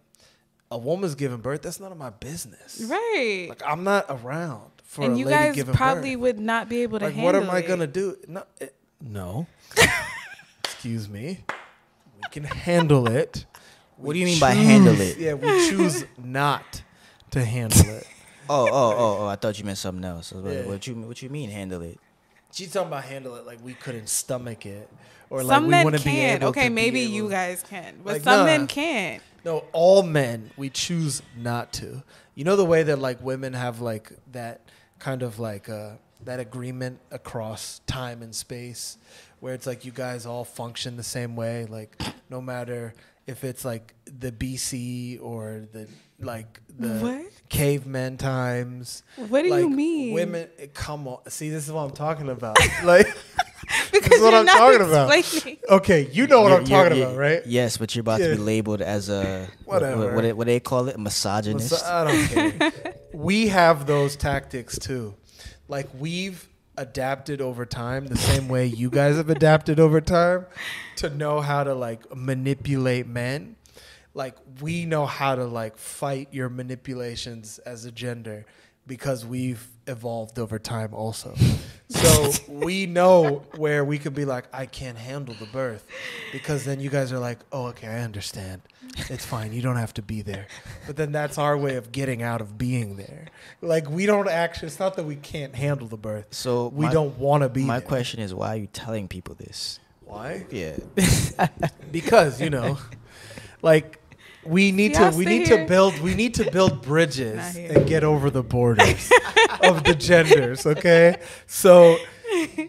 a 0.71 0.77
woman's 0.77 1.15
giving 1.15 1.37
birth, 1.39 1.61
that's 1.61 1.79
none 1.79 1.91
of 1.91 1.97
my 1.97 2.09
business. 2.09 2.81
Right. 2.87 3.45
Like, 3.49 3.61
I'm 3.65 3.83
not 3.83 4.05
around 4.09 4.71
for 4.83 5.03
and 5.03 5.15
a 5.15 5.17
you 5.19 5.25
lady 5.25 5.37
guys 5.37 5.55
giving 5.55 5.75
probably 5.75 6.15
birth. 6.15 6.21
would 6.21 6.39
not 6.39 6.67
be 6.69 6.83
able 6.83 6.99
to 6.99 7.05
like 7.05 7.13
handle 7.15 7.33
what 7.41 7.43
am 7.43 7.49
I 7.49 7.61
gonna 7.61 7.87
do? 7.87 8.17
No, 8.27 8.43
it, 8.59 8.73
no. 9.01 9.47
Excuse 10.63 11.09
me. 11.09 11.39
We 12.17 12.29
can 12.31 12.43
handle 12.43 13.07
it. 13.07 13.45
What 13.97 14.13
do 14.13 14.19
you 14.19 14.25
mean 14.25 14.39
by 14.39 14.51
handle 14.51 14.99
it? 14.99 15.17
Yeah, 15.17 15.33
we 15.33 15.47
choose 15.69 16.05
not 16.17 16.81
to 17.31 17.43
handle 17.43 17.89
it. 17.95 18.07
Oh, 18.49 18.65
oh, 18.65 18.95
oh, 18.97 19.17
oh! 19.23 19.27
I 19.27 19.35
thought 19.35 19.59
you 19.59 19.65
meant 19.65 19.77
something 19.77 20.05
else. 20.05 20.31
I 20.33 20.37
Yeah. 20.39 20.61
What 20.67 20.87
you 20.87 20.95
what 20.95 21.21
you 21.21 21.29
mean 21.29 21.49
handle 21.49 21.81
it? 21.81 21.99
She's 22.53 22.71
talking 22.71 22.87
about 22.87 23.03
handle 23.03 23.35
it 23.35 23.45
like 23.45 23.61
we 23.61 23.73
couldn't 23.73 24.07
stomach 24.07 24.65
it, 24.65 24.89
or 25.29 25.43
like 25.43 25.53
Some 25.53 25.63
we 25.65 25.69
men 25.71 25.83
want 25.83 25.97
to 25.97 26.01
be 26.05 26.11
can't. 26.11 26.41
able. 26.41 26.51
Okay, 26.51 26.63
to 26.63 26.69
be 26.69 26.73
maybe 26.75 27.01
able- 27.01 27.11
you 27.13 27.29
guys 27.29 27.61
can, 27.69 27.95
but 28.05 28.13
Like, 28.13 28.21
some 28.21 28.39
nah. 28.39 28.45
men 28.45 28.67
can't. 28.67 29.21
No, 29.43 29.65
all 29.73 30.01
men 30.01 30.49
we 30.55 30.69
choose 30.69 31.21
not 31.35 31.73
to. 31.73 32.03
You 32.35 32.45
know 32.45 32.55
the 32.55 32.63
way 32.63 32.83
that 32.83 32.99
like 32.99 33.21
women 33.21 33.51
have 33.51 33.81
like 33.81 34.13
that 34.31 34.61
kind 34.99 35.23
of 35.23 35.39
like 35.39 35.67
uh 35.67 35.95
that 36.23 36.39
agreement 36.39 36.99
across 37.11 37.81
time 37.85 38.21
and 38.21 38.33
space 38.33 38.97
where 39.41 39.53
it's 39.53 39.67
like 39.67 39.83
you 39.83 39.91
guys 39.91 40.25
all 40.25 40.45
function 40.45 40.95
the 40.95 41.03
same 41.03 41.35
way 41.35 41.65
like 41.65 42.01
no 42.29 42.39
matter 42.39 42.93
if 43.27 43.43
it's 43.43 43.63
like 43.65 43.93
the 44.05 44.31
BC 44.31 45.21
or 45.21 45.67
the 45.71 45.87
like 46.19 46.59
the 46.79 46.87
What? 46.99 47.25
caveman 47.49 48.17
times. 48.17 49.03
What 49.29 49.43
do 49.43 49.49
you 49.49 49.69
mean? 49.69 50.13
Women 50.13 50.47
come 50.73 51.07
on. 51.07 51.19
See, 51.29 51.49
this 51.49 51.65
is 51.67 51.71
what 51.71 51.81
I'm 51.81 51.91
talking 51.91 52.29
about. 52.29 52.57
like 52.83 53.05
because 53.91 54.13
is 54.13 54.21
what 54.21 54.31
you're 54.31 54.39
I'm 54.39 54.45
not 54.45 54.57
talking 54.57 54.81
about. 54.81 55.11
explaining. 55.15 55.59
okay, 55.69 56.07
you 56.11 56.25
know 56.27 56.41
what 56.41 56.49
You're- 56.49 56.61
I'm 56.63 56.67
you're- 56.69 56.83
talking 56.83 56.97
you're- 56.97 57.11
about, 57.11 57.19
right? 57.19 57.41
Yes, 57.45 57.77
but 57.77 57.93
you're 57.95 58.01
about 58.01 58.19
to 58.19 58.29
be 58.35 58.37
labeled 58.41 58.81
as 58.81 59.09
a 59.09 59.47
what, 59.65 59.81
Whatever. 59.81 60.05
what, 60.05 60.13
what, 60.15 60.21
they- 60.23 60.33
what 60.33 60.47
they 60.47 60.59
call 60.59 60.87
it, 60.87 60.95
a 60.95 60.99
misogynist. 60.99 61.71
Mas- 61.71 61.83
I 61.83 62.03
don't 62.05 62.27
care. 62.59 62.71
we 63.13 63.47
have 63.49 63.85
those 63.85 64.15
tactics 64.15 64.79
too. 64.79 65.13
Like 65.67 65.87
we've 65.99 66.47
adapted 66.77 67.41
over 67.41 67.65
time 67.65 68.07
the 68.07 68.17
same 68.17 68.47
way 68.47 68.65
you 68.65 68.89
guys 68.89 69.17
have 69.17 69.29
adapted 69.29 69.79
over 69.79 69.99
time 69.99 70.45
to 70.95 71.09
know 71.09 71.41
how 71.41 71.63
to 71.63 71.73
like 71.73 72.15
manipulate 72.15 73.07
men. 73.07 73.55
Like 74.13 74.35
we 74.61 74.85
know 74.85 75.05
how 75.05 75.35
to 75.35 75.45
like 75.45 75.77
fight 75.77 76.29
your 76.31 76.49
manipulations 76.49 77.59
as 77.59 77.85
a 77.85 77.91
gender 77.91 78.45
because 78.85 79.25
we've 79.25 79.67
evolved 79.87 80.39
over 80.39 80.59
time 80.59 80.93
also. 80.93 81.35
So 81.89 82.31
we 82.49 82.85
know 82.85 83.43
where 83.55 83.85
we 83.85 83.97
could 83.97 84.13
be 84.13 84.25
like, 84.25 84.43
I 84.51 84.65
can't 84.65 84.97
handle 84.97 85.33
the 85.39 85.45
birth. 85.45 85.87
Because 86.33 86.65
then 86.65 86.81
you 86.81 86.89
guys 86.89 87.13
are 87.13 87.17
like, 87.17 87.39
oh, 87.53 87.67
okay, 87.67 87.87
I 87.87 87.99
understand. 88.01 88.61
It's 89.09 89.25
fine. 89.25 89.53
You 89.53 89.61
don't 89.61 89.77
have 89.77 89.93
to 89.93 90.01
be 90.01 90.21
there. 90.21 90.47
But 90.85 90.97
then 90.97 91.13
that's 91.13 91.37
our 91.37 91.57
way 91.57 91.77
of 91.77 91.93
getting 91.93 92.21
out 92.21 92.41
of 92.41 92.57
being 92.57 92.97
there. 92.97 93.27
Like, 93.61 93.89
we 93.89 94.05
don't 94.05 94.27
actually, 94.27 94.67
it's 94.67 94.79
not 94.79 94.97
that 94.97 95.05
we 95.05 95.15
can't 95.15 95.55
handle 95.55 95.87
the 95.87 95.95
birth. 95.95 96.27
so 96.31 96.67
We 96.67 96.87
my, 96.87 96.91
don't 96.91 97.17
want 97.17 97.43
to 97.43 97.49
be 97.49 97.63
My 97.63 97.79
there. 97.79 97.87
question 97.87 98.19
is, 98.19 98.33
why 98.33 98.49
are 98.55 98.57
you 98.57 98.67
telling 98.67 99.07
people 99.07 99.35
this? 99.35 99.79
Why? 100.03 100.45
Yeah, 100.51 100.75
Because, 101.91 102.41
you 102.41 102.49
know, 102.49 102.77
like, 103.61 104.01
we 104.47 104.71
need 104.71 104.93
Y'all 104.95 105.11
to 105.11 105.17
we 105.17 105.25
need 105.25 105.47
here. 105.47 105.59
to 105.59 105.65
build 105.67 105.99
we 105.99 106.15
need 106.15 106.33
to 106.35 106.49
build 106.51 106.81
bridges 106.91 107.55
and 107.55 107.85
get 107.87 108.03
over 108.03 108.29
the 108.29 108.43
borders 108.43 109.11
of 109.61 109.83
the 109.83 109.95
genders 109.95 110.65
okay 110.65 111.19
so 111.47 111.97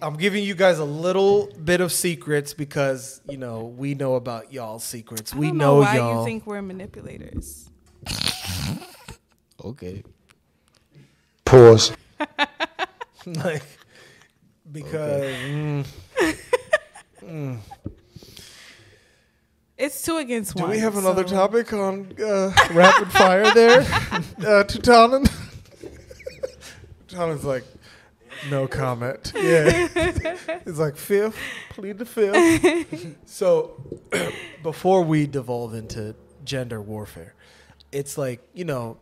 i'm 0.03 0.17
giving 0.17 0.43
you 0.45 0.55
guys 0.55 0.79
a 0.79 0.85
little 0.85 1.47
bit 1.65 1.81
of 1.81 1.93
secrets 1.93 2.55
because 2.55 3.21
you 3.29 3.37
know 3.37 3.65
we 3.65 3.95
know 3.95 4.15
about 4.15 4.53
y'all's 4.53 4.85
secrets 4.85 5.33
I 5.35 5.39
we 5.39 5.47
don't 5.49 5.59
know, 5.59 5.75
know 5.77 5.81
why 5.81 5.97
y'all 5.97 6.21
you 6.21 6.25
think 6.25 6.47
we're 6.47 6.63
manipulators. 6.63 7.69
okay. 9.65 10.03
Pause. 11.45 11.93
like 13.27 13.63
because 14.71 15.35
mm, 15.35 15.87
mm. 17.23 17.59
It's 19.79 20.03
two 20.03 20.17
against 20.17 20.57
one. 20.57 20.65
do 20.65 20.71
we 20.73 20.81
have 20.81 20.97
another 20.97 21.27
so- 21.27 21.35
topic 21.37 21.73
on 21.73 22.13
uh, 22.23 22.53
rapid 22.73 23.13
fire 23.13 23.53
there? 23.55 23.81
Uh, 24.39 24.63
Tutanen? 24.65 25.29
Tutanen's 27.09 27.45
like 27.45 27.65
no 28.51 28.67
comment. 28.67 29.33
Yeah. 29.35 29.89
It's 30.67 30.79
like 30.79 30.97
fifth 30.97 31.37
plead 31.71 31.99
the 31.99 32.05
fifth. 32.05 33.17
So 33.27 33.81
before 34.63 35.03
we 35.03 35.27
devolve 35.27 35.75
into 35.75 36.15
gender 36.45 36.81
warfare 36.81 37.35
it's 37.93 38.19
like 38.19 38.41
you 38.55 38.65
know 38.65 38.99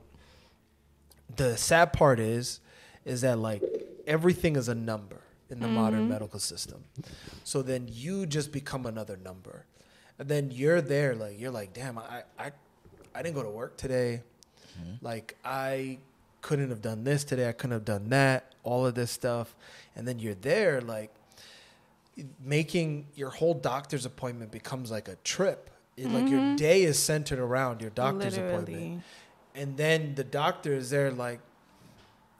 the 1.36 1.56
sad 1.56 1.92
part 1.92 2.20
is 2.20 2.60
is 3.04 3.20
that 3.22 3.38
like 3.38 3.62
everything 4.06 4.56
is 4.56 4.68
a 4.68 4.74
number 4.74 5.20
in 5.48 5.60
the 5.60 5.68
modern 5.68 6.08
medical 6.08 6.40
system. 6.40 6.84
So 7.44 7.62
then 7.62 7.88
you 7.88 8.26
just 8.26 8.50
become 8.50 8.84
another 8.84 9.16
number 9.16 9.66
and 10.18 10.28
then 10.28 10.51
you're 10.51 10.80
there 10.80 11.14
like 11.14 11.38
you're 11.38 11.51
like 11.51 11.72
damn 11.72 11.98
i 11.98 12.22
i, 12.38 12.51
I 13.14 13.22
didn't 13.22 13.34
go 13.34 13.43
to 13.43 13.51
work 13.51 13.76
today. 13.76 14.22
Mm-hmm. 14.78 15.05
Like 15.05 15.36
i 15.44 15.98
couldn't 16.43 16.70
have 16.70 16.82
done 16.82 17.02
this 17.02 17.24
today. 17.24 17.48
I 17.48 17.52
couldn't 17.52 17.72
have 17.72 17.84
done 17.84 18.10
that 18.10 18.55
all 18.62 18.86
of 18.86 18.94
this 18.94 19.10
stuff. 19.10 19.56
And 19.97 20.06
then 20.06 20.18
you're 20.18 20.34
there 20.34 20.80
like 20.80 21.12
making 22.44 23.06
your 23.14 23.30
whole 23.30 23.55
doctor's 23.55 24.06
appointment 24.06 24.52
becomes 24.52 24.90
like 24.90 25.09
a 25.09 25.16
trip. 25.24 25.70
It- 25.97 26.09
like 26.09 26.28
your 26.28 26.40
mm-hmm. 26.40 26.56
day 26.56 26.82
is 26.82 26.98
centered 26.98 27.38
around 27.38 27.80
your 27.80 27.90
doctor's 27.90 28.36
appointment. 28.36 29.02
And 29.55 29.76
then 29.76 30.14
the 30.14 30.24
doctor 30.24 30.74
is 30.74 30.90
there 30.90 31.10
like 31.10 31.40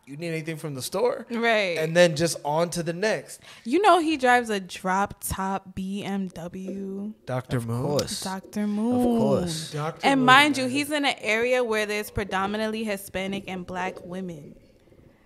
you 0.07 0.17
need 0.17 0.29
anything 0.29 0.57
from 0.57 0.75
the 0.75 0.83
store 0.83 1.27
Right. 1.31 1.77
and 1.79 1.97
then 1.97 2.15
just 2.17 2.37
on 2.45 2.71
to 2.71 2.83
the 2.83 2.93
next 2.93 3.41
you 3.65 3.81
know 3.83 3.99
he 3.99 4.17
drives 4.17 4.51
a 4.51 4.61
drop 4.61 5.17
top 5.27 5.75
BMW. 5.75 7.13
dr 7.27 7.57
Of 7.57 7.67
moon 7.67 7.83
course. 7.83 8.21
Dr. 8.23 8.67
Moon. 8.67 8.97
Of 8.97 9.03
course. 9.21 9.73
Dr. 9.73 10.01
And 10.07 10.21
Moon, 10.21 10.27
mind 10.27 10.59
you, 10.59 10.67
he's 10.67 10.91
in 10.91 11.05
an 11.05 11.15
area 11.21 11.63
where 11.65 11.87
there's 11.87 12.11
predominantly 12.11 12.85
Hispanic 12.85 13.45
and 13.49 13.67
black 13.67 14.05
women. 14.05 14.55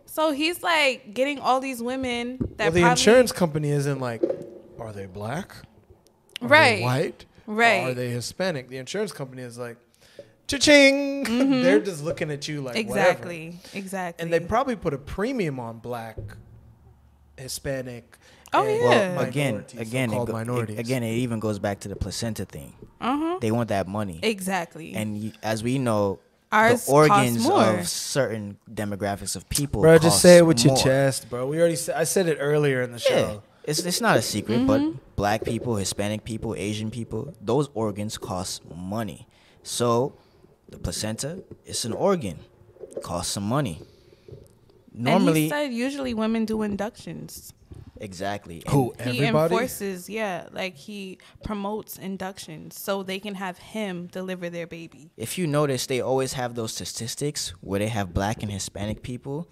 So 0.07 0.32
he's 0.32 0.62
like 0.62 1.15
getting 1.15 1.39
all 1.39 1.61
these 1.61 1.82
women 1.82 2.39
that 2.57 2.65
well 2.65 2.73
the 2.73 2.81
probably, 2.81 2.90
insurance 2.90 3.32
company 3.32 3.70
isn't 3.70 4.01
like 4.01 4.23
are 4.78 4.93
they 4.93 5.07
black 5.07 5.55
Are 6.43 6.48
they 6.48 6.55
Right. 6.55 6.82
white 6.82 7.24
Right. 7.47 7.85
are 7.90 7.94
they 7.94 8.11
hispanic 8.11 8.69
the 8.69 8.78
insurance 8.78 9.12
company 9.12 9.43
is 9.43 9.59
like 9.59 9.77
cha-ching 10.51 11.62
they're 11.62 11.81
just 11.81 12.02
looking 12.02 12.31
at 12.31 12.47
you 12.48 12.60
like 12.60 12.74
whatever. 12.89 12.90
Mm-hmm. 12.90 12.98
exactly, 12.98 13.59
exactly. 13.74 14.22
and 14.22 14.32
they 14.32 14.40
probably 14.40 14.77
put 14.77 14.93
a 14.94 14.98
premium 14.98 15.60
on 15.60 15.78
black 15.78 16.16
hispanic 17.36 18.16
Oh, 18.52 18.66
yeah. 18.66 19.14
Well, 19.16 19.20
again, 19.27 19.64
again, 19.78 20.12
it 20.12 20.27
go- 20.27 20.32
minorities 20.32 20.77
it, 20.77 20.81
again, 20.81 21.05
it 21.05 21.12
even 21.18 21.39
goes 21.39 21.60
back 21.60 21.78
to 21.81 21.89
the 21.89 21.94
placenta 21.94 22.44
thing. 22.44 22.74
uh-huh. 23.01 23.39
They 23.40 23.52
want 23.52 23.68
that 23.68 23.86
money, 23.86 24.18
Exactly. 24.24 24.93
and 24.94 25.16
you, 25.16 25.31
as 25.40 25.62
we 25.62 25.78
know, 25.78 26.18
Ours 26.51 26.85
the 26.86 26.90
organs 26.93 27.48
of 27.48 27.86
certain 27.86 28.59
demographics 28.68 29.36
of 29.36 29.48
people. 29.48 29.82
Bro, 29.82 29.98
just 29.98 30.20
say 30.20 30.39
it 30.39 30.47
with 30.47 30.64
your 30.64 30.77
chest, 30.77 31.31
bro. 31.31 31.47
We 31.47 31.60
already 31.60 31.77
said, 31.77 31.94
I 31.94 32.02
said 32.02 32.27
it 32.27 32.39
earlier 32.40 32.82
in 32.82 32.90
the 32.90 32.98
Yeah, 33.09 33.16
show. 33.18 33.43
it's 33.62 33.78
it's 33.85 34.01
not 34.01 34.16
a 34.16 34.22
secret, 34.22 34.59
Mm-hmm. 34.66 34.66
but 34.66 35.14
black 35.14 35.44
people, 35.44 35.77
Hispanic 35.77 36.24
people, 36.24 36.56
Asian 36.59 36.90
people, 36.90 37.32
those 37.40 37.68
organs 37.74 38.18
cost 38.18 38.62
money. 38.74 39.28
So, 39.62 40.14
the 40.70 40.78
placenta, 40.78 41.42
it's 41.66 41.84
an 41.84 41.92
organ, 41.92 42.38
costs 43.02 43.32
some 43.32 43.44
money. 43.44 43.82
and 44.94 45.05
Normally, 45.05 45.42
he 45.44 45.48
said 45.48 45.72
usually 45.72 46.14
women 46.14 46.44
do 46.44 46.62
inductions. 46.62 47.52
exactly. 48.01 48.62
And 48.66 48.72
Who? 48.72 48.94
He 49.05 49.24
enforces, 49.24 50.09
yeah, 50.09 50.48
like 50.52 50.74
he 50.76 51.18
promotes 51.44 51.98
inductions 51.98 52.78
so 52.78 53.02
they 53.02 53.18
can 53.18 53.34
have 53.34 53.59
him 53.59 54.06
deliver 54.06 54.48
their 54.51 54.66
baby. 54.66 55.10
if 55.16 55.36
you 55.38 55.47
notice, 55.47 55.86
they 55.86 56.01
always 56.01 56.32
have 56.34 56.55
those 56.55 56.72
statistics 56.72 57.51
where 57.60 57.78
they 57.78 57.88
have 57.88 58.14
black 58.14 58.42
and 58.42 58.51
Hispanic 58.52 59.02
people 59.02 59.48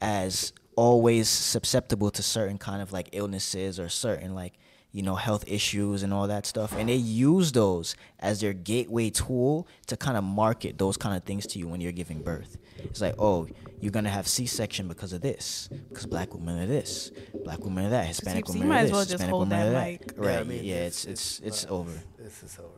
as 0.00 0.52
always 0.74 1.28
susceptible 1.28 2.10
to 2.10 2.22
certain 2.22 2.58
kind 2.58 2.80
of 2.82 2.92
like 2.92 3.08
illnesses 3.12 3.78
or 3.78 3.88
certain 3.88 4.34
like 4.34 4.54
you 4.92 5.02
know 5.02 5.14
health 5.14 5.44
issues 5.46 6.02
and 6.02 6.12
all 6.12 6.26
that 6.28 6.44
stuff 6.46 6.74
and 6.76 6.88
they 6.88 6.94
use 6.96 7.52
those 7.52 7.96
as 8.20 8.40
their 8.40 8.52
gateway 8.52 9.08
tool 9.10 9.66
to 9.86 9.96
kind 9.96 10.16
of 10.18 10.22
market 10.24 10.76
those 10.78 10.96
kind 10.96 11.16
of 11.16 11.24
things 11.24 11.46
to 11.46 11.58
you 11.58 11.66
when 11.66 11.80
you're 11.80 11.92
giving 11.92 12.20
birth 12.22 12.58
it's 12.84 13.00
like 13.00 13.14
oh 13.18 13.46
you're 13.80 13.90
gonna 13.92 14.10
have 14.10 14.28
c-section 14.28 14.86
because 14.88 15.12
of 15.12 15.20
this 15.22 15.68
because 15.88 16.04
black 16.06 16.34
women 16.34 16.58
are 16.62 16.66
this 16.66 17.10
black 17.44 17.64
women 17.64 17.86
are 17.86 17.90
that 17.90 18.06
hispanic 18.06 18.46
you 18.48 18.54
women 18.54 18.68
might 18.68 18.80
are 18.80 18.82
this 18.84 18.92
well 18.92 19.00
just 19.00 19.12
hispanic 19.12 19.30
hold 19.32 19.48
women 19.48 19.72
that 19.72 19.82
are 19.82 19.84
mic. 19.90 20.06
that 20.14 20.16
Yeah, 20.22 20.30
I 20.30 20.36
right 20.36 20.46
mean, 20.46 20.64
yeah 20.64 20.74
it's- 20.74 21.04
it's 21.04 21.38
it's 21.38 21.38
it's, 21.40 21.62
it's 21.62 21.70
over 21.72 21.92
This 22.18 22.42
is 22.42 22.58
over. 22.58 22.68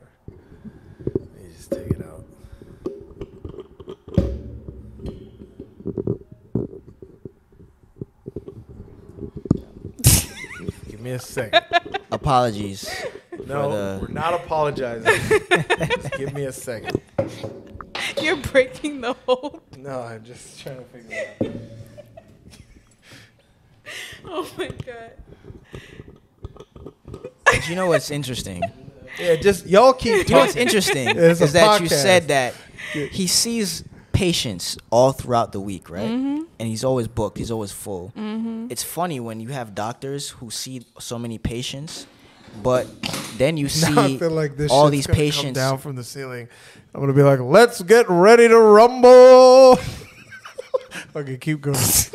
Let 1.16 1.42
me 1.42 1.48
just 1.56 1.70
take 1.70 1.90
it 1.90 2.02
out. 2.04 2.24
Give 10.90 11.00
me 11.00 11.10
a 11.12 11.18
second. 11.18 11.62
Apologies 12.14 12.88
No, 13.46 13.70
the- 13.70 13.98
we're 14.02 14.08
not 14.08 14.34
apologizing. 14.34 15.12
just 16.00 16.12
give 16.12 16.32
me 16.32 16.44
a 16.44 16.52
second. 16.52 17.00
You're 18.20 18.36
breaking 18.36 19.00
the 19.00 19.14
whole. 19.26 19.60
No, 19.76 20.00
I'm 20.00 20.24
just 20.24 20.60
trying 20.60 20.76
to 20.78 20.84
figure 20.84 21.08
it 21.10 21.36
out. 21.46 21.50
Oh 24.26 24.50
my 24.56 24.68
god. 24.68 25.12
But 27.44 27.68
you 27.68 27.76
know 27.76 27.86
what's 27.88 28.10
interesting? 28.10 28.62
Yeah, 29.20 29.36
just 29.36 29.66
y'all 29.66 29.92
keep 29.92 30.26
You 30.28 30.34
know 30.34 30.40
what's 30.40 30.56
interesting 30.56 31.08
is 31.16 31.52
that 31.52 31.80
you 31.80 31.88
said 31.88 32.28
that 32.28 32.54
he 32.92 33.26
sees 33.26 33.84
patients 34.14 34.78
all 34.90 35.12
throughout 35.12 35.52
the 35.52 35.60
week, 35.60 35.90
right? 35.90 36.08
Mm-hmm. 36.08 36.42
And 36.58 36.68
he's 36.68 36.84
always 36.84 37.08
booked. 37.08 37.36
He's 37.36 37.50
always 37.50 37.72
full. 37.72 38.12
It's 38.70 38.82
funny 38.82 39.20
when 39.20 39.40
you 39.40 39.48
have 39.48 39.74
doctors 39.74 40.30
who 40.30 40.50
see 40.50 40.86
so 40.98 41.18
many 41.18 41.36
patients, 41.36 42.06
but 42.62 42.86
then 43.36 43.58
you 43.58 43.68
see 43.68 44.16
feel 44.18 44.30
like 44.30 44.56
this 44.56 44.70
all 44.70 44.88
these 44.88 45.06
gonna 45.06 45.16
come 45.16 45.24
patients. 45.24 45.54
down 45.56 45.78
from 45.78 45.96
the 45.96 46.04
ceiling. 46.04 46.48
I'm 46.94 47.00
gonna 47.00 47.12
be 47.12 47.22
like, 47.22 47.40
let's 47.40 47.82
get 47.82 48.08
ready 48.08 48.48
to 48.48 48.58
rumble. 48.58 49.78
okay, 51.16 51.36
keep 51.36 51.60
going. 51.60 51.76
As 51.76 52.10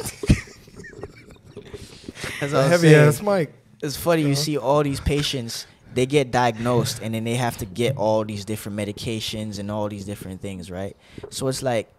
A 2.53 2.57
I 2.57 2.61
was 2.61 2.71
heavy 2.71 2.89
saying, 2.89 3.07
ass 3.07 3.21
mic. 3.21 3.53
It's 3.83 3.97
funny 3.97 4.23
you 4.23 4.35
see 4.35 4.57
all 4.57 4.81
these 4.83 4.99
patients. 4.99 5.67
They 5.93 6.05
get 6.05 6.31
diagnosed 6.31 7.01
and 7.01 7.13
then 7.13 7.23
they 7.23 7.35
have 7.35 7.57
to 7.57 7.65
get 7.65 7.97
all 7.97 8.23
these 8.23 8.45
different 8.45 8.77
medications 8.77 9.59
and 9.59 9.71
all 9.71 9.89
these 9.89 10.05
different 10.05 10.41
things, 10.41 10.69
right? 10.69 10.95
So 11.29 11.47
it's 11.47 11.63
like 11.63 11.91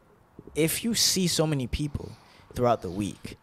if 0.54 0.84
you 0.84 0.94
see 0.94 1.26
so 1.26 1.46
many 1.46 1.66
people 1.66 2.12
throughout 2.54 2.82
the 2.82 2.90
week 2.90 3.36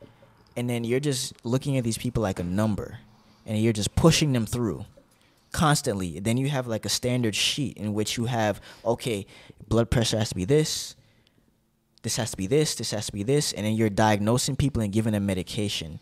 and 0.55 0.69
then 0.69 0.83
you're 0.83 0.99
just 0.99 1.33
looking 1.45 1.77
at 1.77 1.83
these 1.83 1.97
people 1.97 2.23
like 2.23 2.39
a 2.39 2.43
number 2.43 2.99
and 3.45 3.57
you're 3.57 3.73
just 3.73 3.95
pushing 3.95 4.33
them 4.33 4.45
through 4.45 4.85
constantly, 5.51 6.19
then 6.19 6.37
you 6.37 6.49
have 6.49 6.67
like 6.67 6.85
a 6.85 6.89
standard 6.89 7.35
sheet 7.35 7.77
in 7.77 7.93
which 7.93 8.17
you 8.17 8.25
have 8.25 8.61
okay, 8.85 9.25
blood 9.67 9.89
pressure 9.89 10.17
has 10.17 10.29
to 10.29 10.35
be 10.35 10.45
this, 10.45 10.95
this 12.03 12.15
has 12.15 12.31
to 12.31 12.37
be 12.37 12.47
this, 12.47 12.75
this 12.75 12.91
has 12.91 13.07
to 13.07 13.11
be 13.11 13.23
this, 13.23 13.53
and 13.53 13.65
then 13.65 13.73
you're 13.73 13.89
diagnosing 13.89 14.55
people 14.55 14.81
and 14.81 14.93
giving 14.93 15.13
them 15.13 15.25
medication 15.25 15.99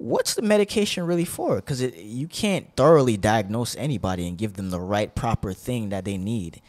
what's 0.00 0.34
the 0.34 0.42
medication 0.42 1.04
really 1.04 1.26
for? 1.26 1.56
Because 1.56 1.82
you 1.82 2.26
can't 2.26 2.74
thoroughly 2.74 3.16
diagnose 3.16 3.76
anybody 3.76 4.26
and 4.26 4.38
give 4.38 4.54
them 4.54 4.70
the 4.70 4.80
right 4.80 5.14
proper 5.14 5.52
thing 5.52 5.90
that 5.90 6.04
they 6.04 6.16
need 6.16 6.62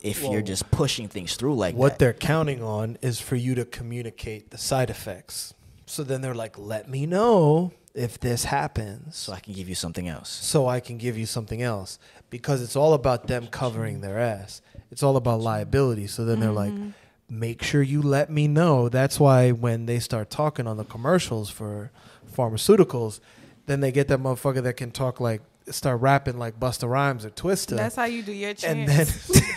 if 0.00 0.22
Well, 0.22 0.32
you're 0.32 0.42
just 0.42 0.70
pushing 0.70 1.08
things 1.08 1.34
through 1.34 1.56
like 1.56 1.74
what 1.74 1.92
that. 1.92 1.98
they're 1.98 2.12
counting 2.12 2.62
on 2.62 2.96
is 3.02 3.20
for 3.20 3.34
you 3.34 3.56
to 3.56 3.64
communicate 3.64 4.50
the 4.50 4.58
side 4.58 4.90
effects. 4.90 5.54
So 5.86 6.04
then 6.04 6.20
they're 6.20 6.36
like, 6.36 6.56
let 6.56 6.88
me 6.88 7.04
know 7.04 7.72
if 7.94 8.20
this 8.20 8.44
happens. 8.44 9.16
So 9.16 9.32
I 9.32 9.40
can 9.40 9.54
give 9.54 9.68
you 9.68 9.74
something 9.74 10.06
else. 10.06 10.28
so 10.30 10.68
I 10.68 10.78
can 10.78 10.98
give 10.98 11.18
you 11.18 11.26
something 11.26 11.60
else 11.60 11.98
because 12.30 12.62
it's 12.62 12.76
all 12.76 12.94
about 12.94 13.26
them 13.26 13.48
covering 13.48 14.02
their 14.02 14.20
ass. 14.20 14.62
It's 14.92 15.02
all 15.02 15.16
about 15.16 15.40
liability. 15.40 16.06
So 16.06 16.24
then 16.24 16.38
they're 16.38 16.52
like, 16.52 16.72
mm-hmm. 16.72 16.90
make 17.28 17.62
sure 17.64 17.82
you 17.82 18.02
let 18.02 18.30
me 18.30 18.46
know. 18.46 18.88
That's 18.88 19.18
why 19.18 19.50
when 19.50 19.86
they 19.86 19.98
start 19.98 20.30
talking 20.30 20.68
on 20.68 20.76
the 20.76 20.84
commercials 20.84 21.50
for 21.50 21.90
pharmaceuticals, 22.38 23.20
then 23.66 23.80
they 23.80 23.90
get 23.92 24.08
that 24.08 24.20
motherfucker 24.20 24.62
that 24.62 24.74
can 24.78 24.90
talk 24.92 25.18
like 25.20 25.42
start 25.68 26.00
rapping 26.00 26.38
like 26.38 26.58
Busta 26.58 26.88
Rhymes 26.88 27.24
or 27.26 27.30
Twista. 27.30 27.76
That's 27.76 27.96
how 27.96 28.04
you 28.04 28.22
do 28.22 28.32
your 28.32 28.54
chants. 28.54 28.64
and 28.66 28.88
then 28.88 29.06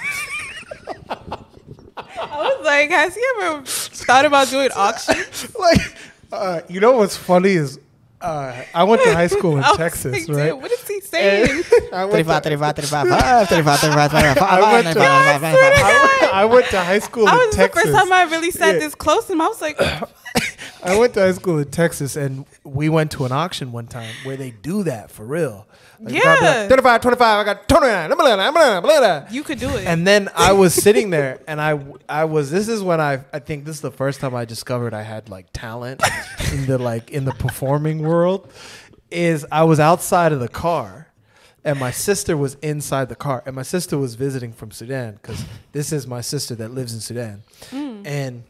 I 1.98 2.38
was 2.58 2.66
like, 2.66 2.90
has 2.90 3.16
he 3.16 3.24
ever 3.38 3.62
thought 3.66 4.26
about 4.26 4.50
doing 4.50 4.70
auctions? 4.76 5.56
like 5.58 5.96
uh, 6.32 6.62
you 6.70 6.80
know 6.80 6.94
what's 6.94 7.16
funny 7.18 7.52
is 7.52 7.80
uh, 8.22 8.54
I 8.76 8.84
went 8.84 9.02
to 9.04 9.14
high 9.14 9.28
school 9.28 9.58
in 9.58 9.64
Texas, 9.76 10.28
like, 10.30 10.38
right? 10.38 10.52
dude, 10.52 10.62
what 10.62 10.72
is 10.72 10.88
he 10.88 11.02
saying? 11.02 11.64
I 11.92 12.06
went 12.06 12.28
to- 12.28 12.34
35, 12.34 12.44
35, 12.44 12.76
35, 12.76 13.08
35, 13.50 13.80
35, 13.80 14.12
35, 14.12 14.38
I 14.38 14.74
went 14.74 14.88
to- 14.88 14.94
35, 14.94 15.42
35, 15.42 15.42
35. 15.42 16.30
I 16.34 16.46
went, 16.46 16.66
to 16.68 16.80
high 16.80 17.00
school 17.00 17.28
I 17.28 17.32
in 17.34 17.38
was 17.40 17.56
the 17.58 17.70
first 17.70 17.92
time 17.92 18.14
I 18.14 18.24
really 18.24 18.52
sat 18.52 18.74
Yeah. 18.76 18.80
this 18.80 18.94
close 18.96 19.26
to 19.26 19.34
him. 19.34 19.42
I 19.42 19.48
was 19.48 19.60
like, 19.60 19.78
I 20.84 20.98
went 20.98 21.14
to 21.14 21.22
high 21.22 21.32
school 21.32 21.60
in 21.60 21.70
Texas, 21.70 22.16
and 22.16 22.46
we 22.64 22.90
went 22.90 23.12
to 23.12 23.26
an 23.26 23.32
auction 23.32 23.72
one 23.72 23.88
time 23.88 24.14
where 24.24 24.36
they 24.36 24.52
do 24.52 24.84
that 24.84 25.12
for 25.12 25.26
real. 25.26 25.68
Like, 26.00 26.14
be 26.14 26.20
like, 26.20 26.42
Yeah. 26.42 26.68
35, 26.68 27.02
25, 27.02 27.22
I 27.22 27.44
got 27.44 27.68
29, 27.68 28.10
blah, 28.10 28.52
blah, 28.52 28.82
blah, 28.82 28.82
blah, 28.82 29.28
you 29.30 29.44
could 29.44 29.60
do 29.60 29.70
it. 29.70 29.86
And 29.86 30.08
then 30.08 30.30
I 30.36 30.54
was 30.54 30.74
sitting 30.84 31.12
there, 31.12 31.40
and 31.48 31.62
I, 31.62 31.80
I 32.10 32.26
was. 32.26 32.50
This 32.50 32.68
is 32.68 32.82
when 32.82 33.00
I, 33.00 33.24
I 33.32 33.40
think 33.40 33.66
this 33.66 33.76
is 33.76 33.82
the 33.82 33.92
first 33.92 34.20
time 34.20 34.34
I 34.36 34.46
discovered 34.46 34.94
I 34.94 35.04
had 35.04 35.30
like 35.30 35.48
talent 35.54 36.02
in 36.54 36.66
the 36.66 36.78
like 36.78 37.12
in 37.12 37.26
the 37.26 37.34
performing 37.34 38.00
world. 38.00 38.52
Is 39.12 39.46
I 39.52 39.64
was 39.64 39.80
outside 39.80 40.32
of 40.32 40.40
the 40.40 40.48
car, 40.48 41.08
and 41.64 41.80
my 41.80 41.92
sister 41.92 42.36
was 42.38 42.56
inside 42.62 43.10
the 43.10 43.16
car, 43.16 43.44
and 43.46 43.56
my 43.56 43.62
sister 43.64 43.98
was 43.98 44.16
visiting 44.16 44.54
from 44.54 44.72
Sudan 44.72 45.20
because 45.22 45.44
this 45.74 45.92
is 45.92 46.08
my 46.08 46.22
sister 46.22 46.56
that 46.56 46.72
lives 46.72 46.94
in 46.94 47.02
Sudan, 47.02 47.44
hmm. 47.70 48.02
and 48.06 48.44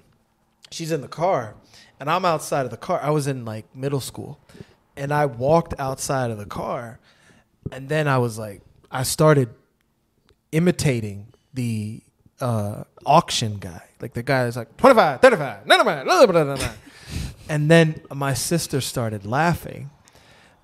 she's 0.69 0.91
in 0.91 1.01
the 1.01 1.07
car, 1.07 1.55
and 2.01 2.09
I'm 2.09 2.25
outside 2.25 2.65
of 2.65 2.71
the 2.71 2.77
car. 2.77 2.99
I 3.01 3.11
was 3.11 3.27
in 3.27 3.45
like 3.45 3.73
middle 3.75 3.99
school, 3.99 4.39
and 4.97 5.13
I 5.13 5.27
walked 5.27 5.75
outside 5.79 6.31
of 6.31 6.39
the 6.39 6.47
car, 6.47 6.99
and 7.71 7.87
then 7.87 8.07
I 8.07 8.17
was 8.17 8.39
like, 8.39 8.61
I 8.89 9.03
started 9.03 9.49
imitating 10.51 11.27
the 11.53 12.01
uh, 12.41 12.85
auction 13.05 13.59
guy, 13.59 13.83
like 14.01 14.13
the 14.13 14.23
guy 14.23 14.45
that's 14.45 14.57
like 14.57 14.75
25, 14.77 15.21
35, 15.21 15.67
95, 15.67 16.05
blah, 16.05 16.25
blah, 16.25 16.43
blah, 16.43 16.55
blah. 16.55 16.69
and 17.49 17.69
then 17.69 18.01
my 18.11 18.33
sister 18.33 18.81
started 18.81 19.23
laughing, 19.23 19.91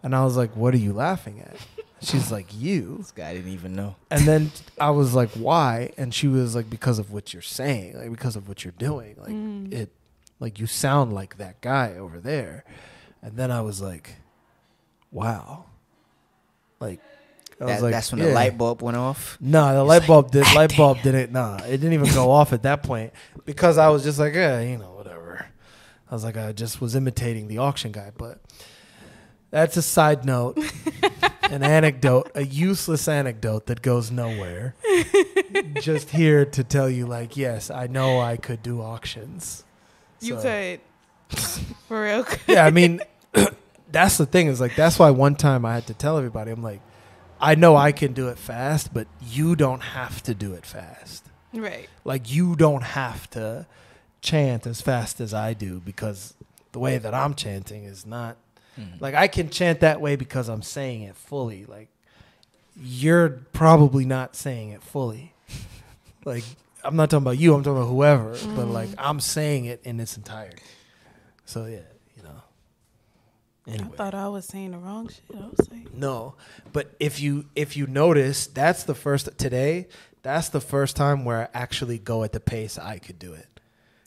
and 0.01 0.15
I 0.15 0.23
was 0.23 0.35
like, 0.35 0.55
"What 0.55 0.73
are 0.73 0.77
you 0.77 0.91
laughing 0.91 1.39
at?" 1.39 1.55
She's 2.01 2.31
like, 2.31 2.47
"You." 2.51 2.95
This 2.97 3.11
guy 3.11 3.35
didn't 3.35 3.53
even 3.53 3.76
know. 3.76 3.95
And 4.09 4.22
then 4.22 4.51
I 4.81 4.89
was 4.89 5.14
like, 5.14 5.30
"Why?" 5.30 5.91
And 5.97 6.15
she 6.15 6.27
was 6.27 6.55
like, 6.55 6.68
"Because 6.68 6.97
of 6.97 7.11
what 7.11 7.31
you're 7.31 7.43
saying, 7.43 7.95
like 7.95 8.09
because 8.09 8.35
of 8.35 8.47
what 8.47 8.64
you're 8.64 8.73
doing, 8.80 9.15
like 9.19 9.80
it, 9.80 9.91
like 10.39 10.59
you 10.59 10.68
sound 10.68 11.14
like 11.14 11.38
that 11.38 11.61
guy 11.61 11.95
over 11.97 12.19
there." 12.19 12.64
And 13.22 13.35
then 13.38 13.51
I 13.51 13.61
was 13.61 13.81
like, 13.81 14.15
"Wow." 15.11 15.65
Like 16.80 16.99
I 17.59 17.65
was 17.65 17.76
That, 17.76 17.81
like, 17.84 17.91
that's 17.93 18.11
when 18.11 18.22
yeah. 18.22 18.27
the 18.27 18.34
light 18.34 18.57
bulb 18.57 18.81
went 18.81 18.97
off. 18.97 19.38
No, 19.41 19.73
the 19.73 19.84
light 19.84 20.05
bulb 20.05 20.31
did 20.31 20.45
light 20.53 20.76
bulb 20.77 21.01
didn't 21.01 21.31
nah, 21.31 21.57
it 21.57 21.77
didn't 21.77 21.93
even 21.93 22.14
go 22.14 22.30
off 22.39 22.53
at 22.53 22.64
that 22.64 22.84
point 22.84 23.14
because 23.45 23.77
I 23.77 23.89
was 23.89 24.03
just 24.03 24.19
like, 24.19 24.35
yeah, 24.35 24.61
you 24.61 24.77
know, 24.77 24.91
whatever. 24.91 25.47
I 26.09 26.14
was 26.14 26.23
like, 26.23 26.38
I 26.38 26.51
just 26.51 26.80
was 26.80 26.95
imitating 26.95 27.47
the 27.47 27.57
auction 27.57 27.91
guy, 27.91 28.11
but 28.15 28.39
that's 29.49 29.76
a 29.76 29.81
side 29.81 30.23
note, 30.23 30.57
an 31.43 31.64
anecdote, 31.64 32.31
a 32.35 32.45
useless 32.45 33.07
anecdote 33.07 33.65
that 33.65 33.81
goes 33.81 34.11
nowhere. 34.11 34.76
just 35.81 36.11
here 36.11 36.45
to 36.45 36.64
tell 36.64 36.89
you, 36.89 37.07
like, 37.07 37.35
yes, 37.38 37.72
I 37.72 37.88
know 37.88 38.19
I 38.19 38.38
could 38.38 38.61
do 38.61 38.81
auctions. 38.81 39.64
You 40.19 40.35
So- 40.35 40.41
could. 40.41 40.80
For 41.88 42.03
real. 42.03 42.26
yeah, 42.48 42.65
I 42.65 42.72
mean, 42.72 43.02
that's 43.91 44.18
the 44.18 44.26
thing 44.26 44.48
is 44.48 44.60
like 44.60 44.76
that's 44.76 44.99
why 44.99 45.10
one 45.11 45.35
time 45.35 45.65
I 45.65 45.76
had 45.76 45.88
to 45.88 45.94
tell 45.94 46.18
everybody, 46.18 46.52
I'm 46.52 46.64
like, 46.64 46.81
I 47.39 47.56
know 47.56 47.76
I 47.76 47.91
can 47.91 48.14
do 48.14 48.27
it 48.27 48.38
fast, 48.38 48.94
but 48.94 49.07
you 49.22 49.56
don't 49.56 49.81
have 49.81 50.23
to 50.23 50.34
do 50.34 50.53
it 50.53 50.65
fast. 50.65 51.26
Right. 51.53 51.88
Like 52.03 52.31
you 52.31 52.56
don't 52.56 52.84
have 52.84 53.30
to 53.31 53.68
chant 54.22 54.68
as 54.68 54.81
fast 54.81 55.22
as 55.22 55.34
I 55.34 55.53
do 55.53 55.80
because 55.80 56.34
the 56.72 56.80
way 56.80 56.98
that 56.98 57.14
I'm 57.14 57.34
chanting 57.34 57.85
is 57.85 58.06
not 58.06 58.38
mm-hmm. 58.80 58.98
like 58.99 59.15
I 59.15 59.27
can 59.27 59.49
chant 59.49 59.80
that 59.80 60.02
way 60.02 60.15
because 60.15 60.49
I'm 60.49 60.61
saying 60.61 61.03
it 61.03 61.15
fully. 61.15 61.65
Like 61.65 61.89
you're 62.76 63.30
probably 63.30 64.06
not 64.06 64.35
saying 64.35 64.69
it 64.69 64.84
fully. 64.84 65.34
Like 66.26 66.44
I'm 66.88 66.95
not 66.95 67.09
talking 67.09 67.23
about 67.23 67.38
you, 67.38 67.53
I'm 67.53 67.64
talking 67.64 67.77
about 67.77 67.89
whoever, 67.89 68.35
but 68.55 68.68
like 68.68 68.89
I'm 68.97 69.19
saying 69.19 69.65
it 69.65 69.81
in 69.84 69.99
its 69.99 70.15
entirety. 70.18 70.61
So 71.45 71.65
yeah, 71.65 71.80
you 72.15 72.23
know. 72.23 72.41
Anyway. 73.68 73.89
I 73.93 73.95
thought 73.97 74.15
I 74.15 74.30
was 74.30 74.45
saying 74.45 74.72
the 74.72 74.77
wrong 74.77 75.09
shit. 75.09 75.23
I 75.35 75.47
was 75.47 75.69
like, 75.69 75.93
No, 75.93 76.35
but 76.72 76.95
if 76.99 77.19
you 77.19 77.45
if 77.55 77.76
you 77.76 77.88
notice, 77.88 78.47
that's 78.47 78.84
the 78.84 78.95
first 78.95 79.38
today. 79.38 79.88
That's 80.23 80.49
the 80.49 80.61
first 80.61 80.95
time 80.95 81.23
where 81.26 81.43
I 81.43 81.47
actually 81.53 81.99
go 81.99 82.23
at 82.23 82.34
the 82.34 82.39
pace 82.39 82.77
I 82.77 82.99
could 82.99 83.19
do 83.19 83.34
it. 83.34 83.47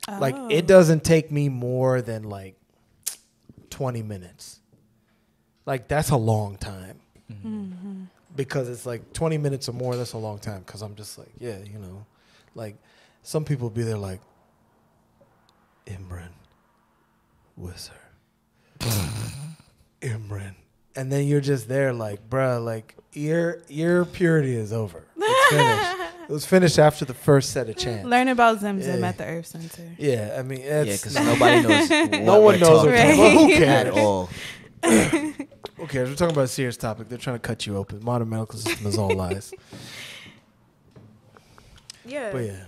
Like 0.08 0.34
oh. 0.36 0.48
it 0.50 0.66
doesn't 0.66 1.04
take 1.04 1.30
me 1.30 1.48
more 1.48 2.02
than 2.02 2.24
like 2.24 2.56
twenty 3.70 4.02
minutes. 4.02 4.58
Like 5.66 5.86
that's 5.88 6.10
a 6.10 6.16
long 6.16 6.56
time 6.56 7.00
Mm-hmm. 7.30 8.04
because 8.34 8.68
it's 8.68 8.84
like 8.84 9.12
twenty 9.12 9.38
minutes 9.38 9.68
or 9.68 9.72
more. 9.72 9.94
That's 9.96 10.14
a 10.14 10.18
long 10.18 10.38
time 10.40 10.62
because 10.66 10.82
I'm 10.82 10.96
just 10.96 11.16
like, 11.16 11.30
yeah, 11.38 11.58
you 11.58 11.78
know, 11.78 12.04
like 12.54 12.76
some 13.22 13.44
people 13.44 13.70
be 13.70 13.82
there 13.82 13.96
like 13.98 14.20
Imran, 15.86 16.30
Wizard, 17.56 17.94
Imran, 20.00 20.54
and 20.96 21.10
then 21.12 21.26
you're 21.26 21.40
just 21.40 21.68
there 21.68 21.92
like, 21.92 22.28
bruh, 22.28 22.64
like 22.64 22.94
your 23.12 23.62
your 23.68 24.04
purity 24.04 24.54
is 24.56 24.72
over. 24.72 25.04
It's 25.16 25.50
finished. 25.50 26.12
it 26.28 26.32
was 26.32 26.46
finished 26.46 26.78
after 26.78 27.04
the 27.04 27.14
first 27.14 27.50
set 27.50 27.68
of 27.68 27.76
chants. 27.76 28.06
Learn 28.06 28.28
about 28.28 28.58
Zemzem 28.60 29.00
Yeah. 29.00 29.08
at 29.08 29.18
the 29.18 29.24
Earth 29.24 29.46
Center. 29.46 29.82
Yeah, 29.98 30.36
I 30.38 30.42
mean, 30.42 30.60
Yeah, 30.60 30.82
it's, 30.82 31.02
because 31.02 31.16
nobody 31.16 31.62
knows. 31.68 31.90
What 31.90 32.10
no 32.22 32.40
one 32.40 32.54
we're 32.54 32.58
knows. 32.58 32.68
talking 32.68 32.90
What 32.92 32.94
Right. 32.94 33.18
well, 33.18 33.30
who 33.30 33.44
about 33.46 33.58
cares? 33.58 33.86
at 33.86 33.92
all. 33.98 34.28
Who 35.76 35.86
cares? 35.86 36.08
We're 36.08 36.14
talking 36.16 36.34
about 36.34 36.44
a 36.44 36.48
serious 36.48 36.76
topic. 36.76 37.08
They're 37.08 37.18
trying 37.18 37.36
to 37.36 37.40
cut 37.40 37.66
you 37.66 37.76
open. 37.76 38.02
Modern 38.04 38.28
medical 38.30 38.58
system 38.58 38.86
is 38.86 38.96
all 38.96 39.14
lies. 39.14 39.52
Yeah. 42.10 42.32
But 42.32 42.44
yeah, 42.44 42.64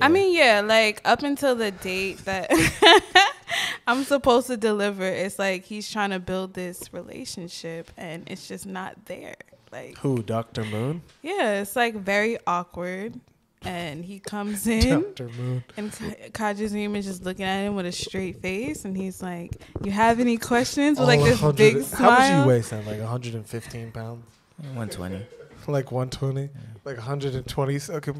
I 0.00 0.08
mean, 0.08 0.34
yeah, 0.34 0.60
like 0.60 1.00
up 1.04 1.22
until 1.22 1.54
the 1.54 1.70
date 1.70 2.18
that 2.24 2.50
I'm 3.86 4.02
supposed 4.04 4.48
to 4.48 4.56
deliver. 4.56 5.04
It's 5.04 5.38
like 5.38 5.64
he's 5.64 5.90
trying 5.90 6.10
to 6.10 6.18
build 6.18 6.54
this 6.54 6.92
relationship 6.92 7.90
and 7.96 8.28
it's 8.28 8.48
just 8.48 8.66
not 8.66 9.04
there. 9.06 9.36
Like 9.70 9.98
Who? 9.98 10.22
Doctor 10.22 10.64
Moon. 10.64 11.02
yeah, 11.22 11.60
it's 11.60 11.76
like 11.76 11.94
very 11.94 12.38
awkward. 12.46 13.20
And 13.62 14.04
he 14.04 14.18
comes 14.18 14.66
in 14.66 14.88
Doctor 15.04 15.28
Moon. 15.38 15.64
and 15.76 15.90
Ka- 16.32 16.52
Kajizim 16.52 16.96
is 16.96 17.06
just 17.06 17.24
looking 17.24 17.44
at 17.46 17.62
him 17.62 17.74
with 17.76 17.86
a 17.86 17.92
straight 17.92 18.42
face 18.42 18.84
and 18.84 18.96
he's 18.96 19.22
like, 19.22 19.52
You 19.82 19.90
have 19.92 20.18
any 20.20 20.36
questions? 20.38 20.98
With 20.98 21.08
like 21.08 21.20
Oh, 21.20 21.24
this 21.24 21.40
100 21.40 21.56
big 21.56 21.86
How 21.92 22.10
much 22.10 22.30
you 22.42 22.48
weigh, 22.48 22.62
Sam? 22.62 22.84
Like 22.84 22.98
115 23.00 23.92
pounds? 23.92 24.24
120. 24.58 25.24
Like 25.68 25.90
120? 25.92 26.50
Like 26.84 26.96
120? 26.96 27.80
Okay. 27.90 28.12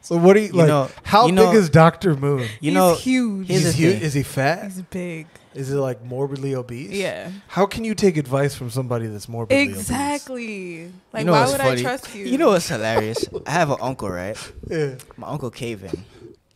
So 0.00 0.16
what 0.16 0.34
do 0.34 0.40
you, 0.40 0.48
You 0.48 0.52
like, 0.52 0.68
know- 0.68 0.90
how 1.04 1.26
you 1.26 1.32
big 1.32 1.36
know- 1.36 1.52
is 1.52 1.70
Doctor 1.70 2.14
Moon? 2.16 2.40
You 2.40 2.48
he's 2.70 2.74
know, 2.74 2.94
huge. 2.94 3.48
here's 3.48 3.64
Is 3.66 3.76
the 3.76 3.82
he, 3.82 4.04
is 4.04 4.14
he 4.14 4.22
fat? 4.22 4.64
He's 4.64 4.82
big. 4.82 5.26
Is 5.54 5.70
it 5.72 5.76
like 5.76 6.04
morbidly 6.04 6.54
obese? 6.54 6.90
Yeah. 6.90 7.30
How 7.48 7.66
can 7.66 7.84
you 7.84 7.94
take 7.94 8.16
advice 8.16 8.54
from 8.54 8.70
somebody 8.70 9.06
that's 9.06 9.28
morbidly 9.28 9.64
obese? 9.66 9.78
Exactly. 9.78 10.92
Like, 11.12 11.20
you 11.20 11.24
know 11.26 11.32
why 11.32 11.46
would 11.46 11.56
funny? 11.60 11.80
I 11.80 11.82
trust 11.82 12.14
you? 12.14 12.24
You 12.26 12.38
know 12.38 12.48
what's 12.50 12.68
hilarious? 12.68 13.24
I 13.46 13.50
have 13.52 13.70
an 13.70 13.78
uncle, 13.80 14.10
right? 14.10 14.36
Yeah. 14.68 14.96
My 15.16 15.28
uncle 15.28 15.50
Kevin. 15.50 16.04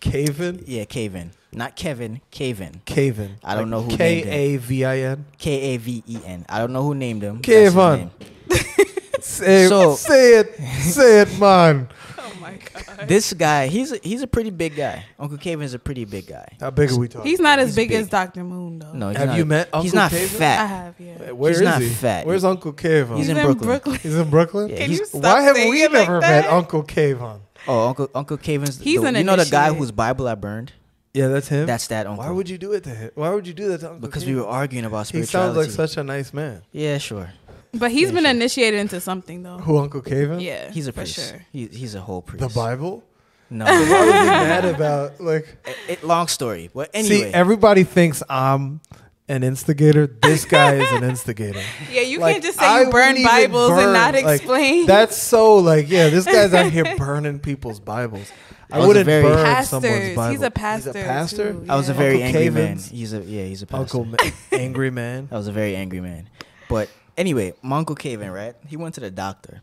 Caven? 0.01 0.63
Yeah, 0.67 0.85
Kevin. 0.85 1.31
Not 1.53 1.77
Kevin, 1.77 2.21
Kevin. 2.31 2.83
Caven. 2.85 3.37
I 3.45 3.55
don't 3.55 3.71
know 3.71 3.81
who 3.81 3.97
named 3.97 4.27
him. 4.27 4.33
A 4.33 4.57
V 4.59 4.85
I 4.85 4.99
N. 4.99 5.25
K 5.39 5.61
A 5.75 5.77
V 5.79 6.03
E 6.07 6.19
N. 6.27 6.45
I 6.49 6.59
don't 6.59 6.73
know 6.73 6.83
who 6.83 6.95
named 6.95 7.23
him. 7.23 7.41
That's 7.41 7.75
his 9.27 9.39
Kevin. 9.41 9.53
Eh, 9.55 9.63
say, 9.65 9.69
So- 9.69 9.95
say 9.97 10.39
it. 10.41 10.57
Say 10.83 11.21
it, 11.23 11.39
man. 11.41 11.89
oh 12.19 12.33
my 12.41 12.53
God. 12.73 13.09
This 13.09 13.33
guy, 13.33 13.67
he's 13.67 13.93
a, 13.93 13.99
he's 14.03 14.23
a 14.23 14.27
pretty 14.27 14.51
big 14.51 14.77
guy. 14.77 15.05
Uncle 15.19 15.37
Kevin's 15.39 15.75
a 15.75 15.79
pretty 15.79 16.05
big 16.05 16.27
guy. 16.27 16.47
How 16.61 16.71
big 16.71 16.91
are 16.93 16.97
we 16.99 17.09
talking? 17.09 17.29
He's 17.31 17.41
not 17.41 17.59
as 17.59 17.69
He's 17.69 17.77
big, 17.77 17.89
big. 17.91 18.01
as 18.03 18.09
Dr. 18.09 18.45
Moon, 18.45 18.79
though. 18.79 18.93
No, 18.93 19.09
he's 19.09 19.19
Have 19.19 19.29
not, 19.29 19.37
you 19.39 19.45
met 19.45 19.69
Uncle 19.73 19.83
He's 19.83 19.95
Uncle 19.95 20.19
not 20.19 20.29
Kevin? 20.29 20.43
I 20.43 20.67
have, 20.67 20.95
yeah. 21.01 21.31
Where 21.33 21.51
He's 21.51 21.61
is 21.61 21.65
not 21.65 21.83
he? 21.83 21.89
fat. 21.89 22.27
Where's 22.27 22.45
Uncle 22.45 22.73
Kevin? 22.73 23.17
He's 23.17 23.27
He's 23.27 23.31
in 23.31 23.37
in 23.39 23.45
Brooklyn. 23.47 23.67
Brooklyn. 23.69 23.99
He's 24.01 24.15
in 24.17 24.31
Brooklyn. 24.31 24.69
Yeah, 24.71 24.77
Can 24.77 24.91
you 24.93 25.05
stop 25.05 25.23
Why 25.23 25.41
have 25.43 25.57
we 25.57 25.83
it 25.83 25.93
like 25.93 26.09
never 26.09 26.21
met 26.21 26.47
Uncle 26.47 26.83
Kevin? 26.83 27.41
Oh, 27.67 27.89
Uncle 27.89 28.11
Uncle 28.15 28.37
Kevin's. 28.37 28.79
He's 28.81 29.01
the, 29.01 29.07
an 29.09 29.15
You 29.17 29.25
know 29.25 29.37
the 29.37 29.47
guy 29.51 29.73
whose 29.73 29.91
Bible 29.91 30.29
I 30.29 30.35
burned. 30.35 30.73
Yeah, 31.15 31.29
that's 31.29 31.47
him. 31.49 31.67
That's 31.67 31.87
that 31.89 32.07
uncle. 32.09 32.25
Why 32.25 32.31
would 32.33 32.49
you 32.49 32.59
do 32.59 32.73
it 32.73 32.83
to 32.85 32.91
him? 32.91 33.11
Why 33.15 33.31
would 33.31 33.47
you 33.47 33.55
do 33.55 33.69
that 33.69 33.79
to 33.83 33.91
Uncle 33.93 34.09
Because 34.09 34.27
we 34.27 34.35
were 34.35 34.47
arguing 34.47 34.85
about 34.85 35.09
He 35.11 35.23
sounds 35.23 35.57
like 35.57 35.71
such 35.71 35.97
a 35.97 36.03
nice 36.03 36.33
man. 36.35 36.63
Yeah, 36.73 36.99
sure. 36.99 37.31
But 37.79 37.91
he's 37.91 38.09
Yeah, 38.09 38.15
been 38.15 38.27
initiated 38.27 38.81
into 38.81 39.01
something, 39.01 39.43
though. 39.43 39.59
Who 39.59 39.79
Uncle 39.79 40.01
Kevin? 40.03 40.41
Yeah. 40.41 40.71
He's 40.71 40.87
a 40.87 40.93
for 40.93 41.01
priest. 41.03 41.15
sure. 41.31 41.45
He, 41.53 41.67
he's 41.67 41.95
a 41.95 42.01
whole 42.01 42.23
priest. 42.23 42.47
The 42.49 42.55
Bible. 42.55 43.03
No. 43.51 43.65
Why 43.67 43.73
was 43.81 43.87
he 43.87 43.93
mad 43.93 44.65
about 44.75 45.21
like? 45.21 45.57
It- 45.67 45.77
it- 45.89 46.05
long 46.05 46.29
story, 46.29 46.71
but 46.75 46.91
anyway. 46.95 47.17
See, 47.17 47.25
everybody 47.25 47.85
thinks 47.85 48.23
I'm 48.29 48.81
an 49.29 49.43
instigator. 49.43 50.07
This 50.07 50.45
guy 50.57 50.75
is 50.77 50.91
an 50.93 51.05
instigator. 51.05 51.61
Yeah, 51.91 52.01
you 52.03 52.19
Like, 52.21 52.35
can't 52.37 52.45
just 52.45 52.59
say 52.59 52.67
I 52.67 52.83
you 52.83 52.91
burn 52.91 53.23
Bibles 53.23 53.71
burn, 53.71 53.85
and 53.85 53.93
not 53.93 54.15
like, 54.15 54.41
explain. 54.41 54.87
That's 54.87 55.17
so 55.17 55.57
like 55.57 55.89
yeah. 55.91 56.09
This 56.09 56.25
guy's 56.25 56.55
out 56.55 56.71
here 56.73 56.97
burning 56.99 57.39
people's 57.39 57.81
Bibles. 57.81 58.31
I 58.73 58.79
I 58.81 58.87
wouldn't 58.87 59.05
very- 59.05 59.23
burn 59.23 59.65
someone's 59.65 60.17
Bible. 60.17 60.31
He's 60.33 60.43
a 60.43 60.51
pastor. 60.51 60.93
He's 60.93 61.03
a 61.03 61.05
pastor. 61.07 61.53
too, 61.53 61.67
I 61.69 61.77
was 61.77 61.89
a 61.91 61.95
very 61.95 62.23
Uncle 62.23 62.41
angry 62.41 62.51
man. 62.51 62.79
He's 62.79 63.13
a 63.13 63.21
yeah, 63.21 63.45
he's 63.45 63.63
a 63.63 63.67
pastor. 63.67 63.99
Uncle 63.99 64.05
ma- 64.07 64.31
angry 64.53 64.91
man. 64.91 65.29
I 65.31 65.37
was 65.37 65.49
a 65.49 65.53
very 65.53 65.77
angry 65.77 66.01
man. 66.01 66.29
But 66.69 66.89
anyway, 67.17 67.55
my 67.63 67.79
uncle 67.79 67.95
Kevin, 67.97 68.31
right? 68.31 68.55
He 68.67 68.77
went 68.77 68.95
to 68.97 69.01
the 69.01 69.11
doctor, 69.11 69.63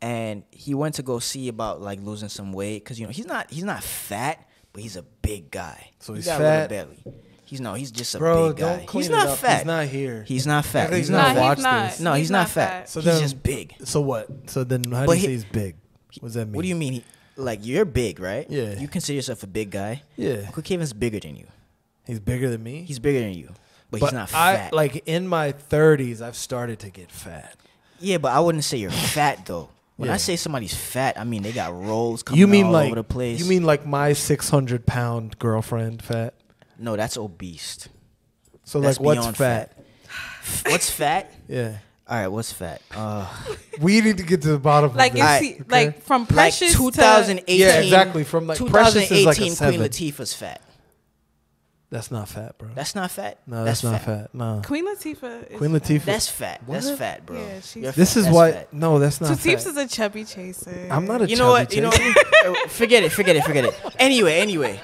and 0.00 0.42
he 0.50 0.74
went 0.74 0.96
to 0.96 1.02
go 1.02 1.18
see 1.18 1.48
about 1.48 1.80
like 1.80 2.00
losing 2.00 2.28
some 2.28 2.52
weight 2.52 2.82
because 2.84 2.98
you 2.98 3.06
know 3.06 3.12
he's 3.12 3.26
not 3.26 3.50
he's 3.50 3.64
not 3.64 3.82
fat, 3.82 4.46
but 4.72 4.82
he's 4.82 4.96
a 4.96 5.02
big 5.02 5.50
guy. 5.50 5.90
So 6.00 6.12
He 6.12 6.18
he's 6.18 6.26
got 6.26 6.38
fat? 6.40 6.70
A 6.70 6.74
little 6.74 6.86
belly. 7.04 7.16
He's 7.44 7.60
no, 7.60 7.74
he's 7.74 7.90
just 7.90 8.14
a 8.14 8.18
Bro, 8.18 8.48
big 8.48 8.56
guy. 8.58 8.76
don't 8.76 8.86
clean 8.86 9.02
he's 9.02 9.08
it 9.10 9.12
not 9.12 9.26
up. 9.28 9.38
fat. 9.38 9.56
He's 9.58 9.66
not 9.66 9.84
here. 9.86 10.24
He's 10.26 10.46
not 10.46 10.64
fat. 10.64 10.88
He's 10.90 10.98
he's 11.00 11.10
not 11.10 11.22
gonna 11.22 11.34
fat. 11.34 11.40
watch 11.40 11.58
he's 11.58 11.64
not. 11.64 11.90
this. 11.90 12.00
No, 12.00 12.12
he's, 12.14 12.30
not, 12.30 12.48
fat. 12.48 12.68
fat. 12.70 12.88
So 12.88 13.00
he's 13.00 13.12
then- 13.12 13.20
just 13.22 13.42
big. 13.42 13.74
So 13.84 14.00
what? 14.00 14.28
So 14.50 14.64
then 14.64 14.84
how 14.90 15.04
But 15.06 15.12
do 15.14 15.18
you 15.18 15.20
he- 15.20 15.26
say 15.26 15.32
he's 15.32 15.44
big? 15.44 15.76
What 16.20 16.28
does 16.28 16.34
that 16.34 16.46
mean? 16.46 16.54
What 16.54 16.62
do 16.62 16.68
you 16.68 16.74
mean? 16.76 16.92
He, 16.94 17.04
like 17.36 17.60
you're 17.62 17.84
big, 17.84 18.20
right? 18.20 18.46
Yeah. 18.48 18.78
You 18.78 18.88
consider 18.88 19.16
yourself 19.16 19.42
a 19.42 19.46
big 19.46 19.70
guy. 19.70 20.02
Yeah, 20.16 20.44
Uncle 20.46 20.62
Kevin's 20.62 20.92
bigger 20.94 21.20
than 21.20 21.36
you. 21.36 21.46
he's 22.06 22.20
bigger 22.20 22.48
than 22.50 22.62
me. 22.62 22.82
He's 22.82 22.98
bigger 22.98 23.20
than 23.20 23.34
you, 23.34 23.50
but, 23.92 24.00
but 24.00 24.06
he's 24.06 24.12
not 24.14 24.34
I 24.34 24.56
fat. 24.56 24.72
like 24.72 25.04
in 25.06 25.28
my 25.28 25.52
30s. 25.52 26.20
I've 26.20 26.34
started 26.36 26.80
to 26.80 26.90
get 26.90 27.12
fat. 27.12 27.56
yeah, 28.00 28.18
but 28.18 28.32
I 28.32 28.40
wouldn't 28.40 28.64
say 28.64 28.78
you're 28.78 28.90
fat 28.90 29.46
though. 29.46 29.68
When 29.96 30.08
Yeah. 30.08 30.14
I 30.14 30.16
say 30.16 30.34
somebody's 30.36 30.74
fat, 30.74 31.20
I 31.20 31.24
mean 31.24 31.42
they 31.42 31.52
got 31.52 31.72
rolls 31.72 32.24
coming 32.24 32.40
You 32.40 32.48
mean 32.48 32.66
all 32.66 32.72
like 32.72 32.86
over 32.86 32.96
the 32.96 33.04
place. 33.04 33.38
you 33.38 33.44
mean 33.44 33.62
like 33.62 33.86
my 33.86 34.14
600 34.14 34.84
pound 34.86 35.38
girlfriend 35.38 36.02
fat? 36.02 36.34
no? 36.78 36.96
That's 36.96 37.16
obese. 37.16 37.88
So 38.64 38.80
That's 38.80 38.98
like 38.98 39.04
what's 39.06 39.20
beyond 39.20 39.36
fat? 39.36 39.78
What's 40.66 40.90
fat? 40.90 41.32
Yeah, 41.48 41.76
All 42.08 42.16
right, 42.16 42.28
what's 42.28 42.52
fat? 42.52 42.80
Uh, 42.94 43.26
we 43.80 44.00
need 44.00 44.16
to 44.16 44.22
get 44.24 44.40
to 44.42 44.48
the 44.52 44.58
bottom 44.58 44.94
Like, 44.96 45.12
of 45.12 45.18
is 45.18 45.22
this. 45.22 45.28
Alright, 45.28 45.42
he, 45.42 45.52
okay? 45.54 45.64
like 45.68 46.02
from 46.02 46.22
like 46.22 46.28
Precious 46.30 46.72
2018. 46.74 47.60
yeah, 47.60 47.80
exactly. 47.80 48.24
From 48.24 48.46
like 48.46 48.58
Precious 48.58 49.10
is 49.10 49.26
like 49.26 49.36
a 49.36 49.40
Queen. 49.40 49.52
Latifah's 49.80 50.32
fat. 50.34 50.60
That's 51.92 52.10
not 52.10 52.26
fat, 52.28 52.56
bro. 52.56 52.70
That's 52.74 52.94
not 52.94 53.10
fat. 53.10 53.38
no, 53.46 53.64
that's, 53.64 53.84
not 53.84 54.00
fat. 54.00 54.34
No, 54.34 54.62
Queen 54.64 54.86
Latifah. 54.88 55.50
Is 55.50 55.58
Queen 55.58 55.72
fat. 55.78 55.82
Latifah. 55.82 56.04
That's 56.06 56.26
fat. 56.28 56.62
That's 56.66 56.90
fat, 56.90 57.26
bro. 57.26 57.36
Yeah, 57.38 57.60
she's 57.60 57.76
You're 57.82 57.92
this 57.92 58.14
fat. 58.14 58.18
is 58.20 58.24
That's 58.24 58.34
why. 58.34 58.52
fat. 58.52 58.72
No, 58.72 58.98
that's 58.98 59.20
not 59.20 59.30
Latifah's 59.32 59.64
fat. 59.64 59.70
is 59.72 59.76
a 59.76 59.86
chubby 59.88 60.24
chaser. 60.24 60.88
I'm 60.90 61.06
not 61.06 61.20
a 61.20 61.28
You 61.28 61.36
know 61.36 61.50
what? 61.50 61.64
chubby 61.68 61.76
You 61.76 61.82
know, 61.82 61.90
chaser. 61.90 62.18
uh, 62.46 62.54
forget 62.68 63.02
it. 63.04 63.12
Forget 63.12 63.36
it. 63.36 63.44
Forget 63.44 63.66
it. 63.66 63.74
Anyway, 63.98 64.36
anyway, 64.38 64.80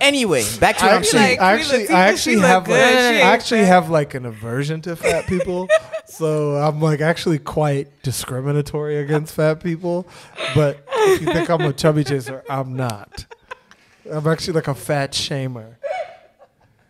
anyway. 0.00 0.44
Back 0.58 0.78
to 0.78 0.84
what 0.84 0.90
I 0.90 0.94
I'm 0.96 1.00
actually, 1.02 1.18
saying. 1.20 1.38
like, 1.38 1.40
I 1.40 1.52
actually, 1.54 1.84
Latifah, 1.86 1.94
I 1.94 2.08
actually 2.08 2.38
have, 2.40 2.68
like, 2.68 2.76
She 2.76 2.76
I 2.76 3.20
actually 3.20 3.60
fat. 3.60 3.66
have 3.66 3.90
like 3.90 4.14
an 4.14 4.26
aversion 4.26 4.80
to 4.82 4.96
fat 4.96 5.26
people. 5.28 5.68
so 6.06 6.56
I'm 6.56 6.80
like 6.80 7.00
actually 7.00 7.38
quite 7.38 8.02
discriminatory 8.02 8.96
against 8.98 9.32
fat 9.34 9.62
people. 9.62 10.08
But 10.56 10.84
if 10.90 11.20
you 11.20 11.32
think 11.32 11.48
I'm 11.50 11.60
a 11.60 11.72
chubby 11.72 12.02
chaser, 12.02 12.42
I'm 12.50 12.74
not. 12.74 13.26
I'm 14.12 14.26
actually 14.26 14.54
like 14.54 14.66
a 14.66 14.74
fat 14.74 15.12
shamer. 15.12 15.76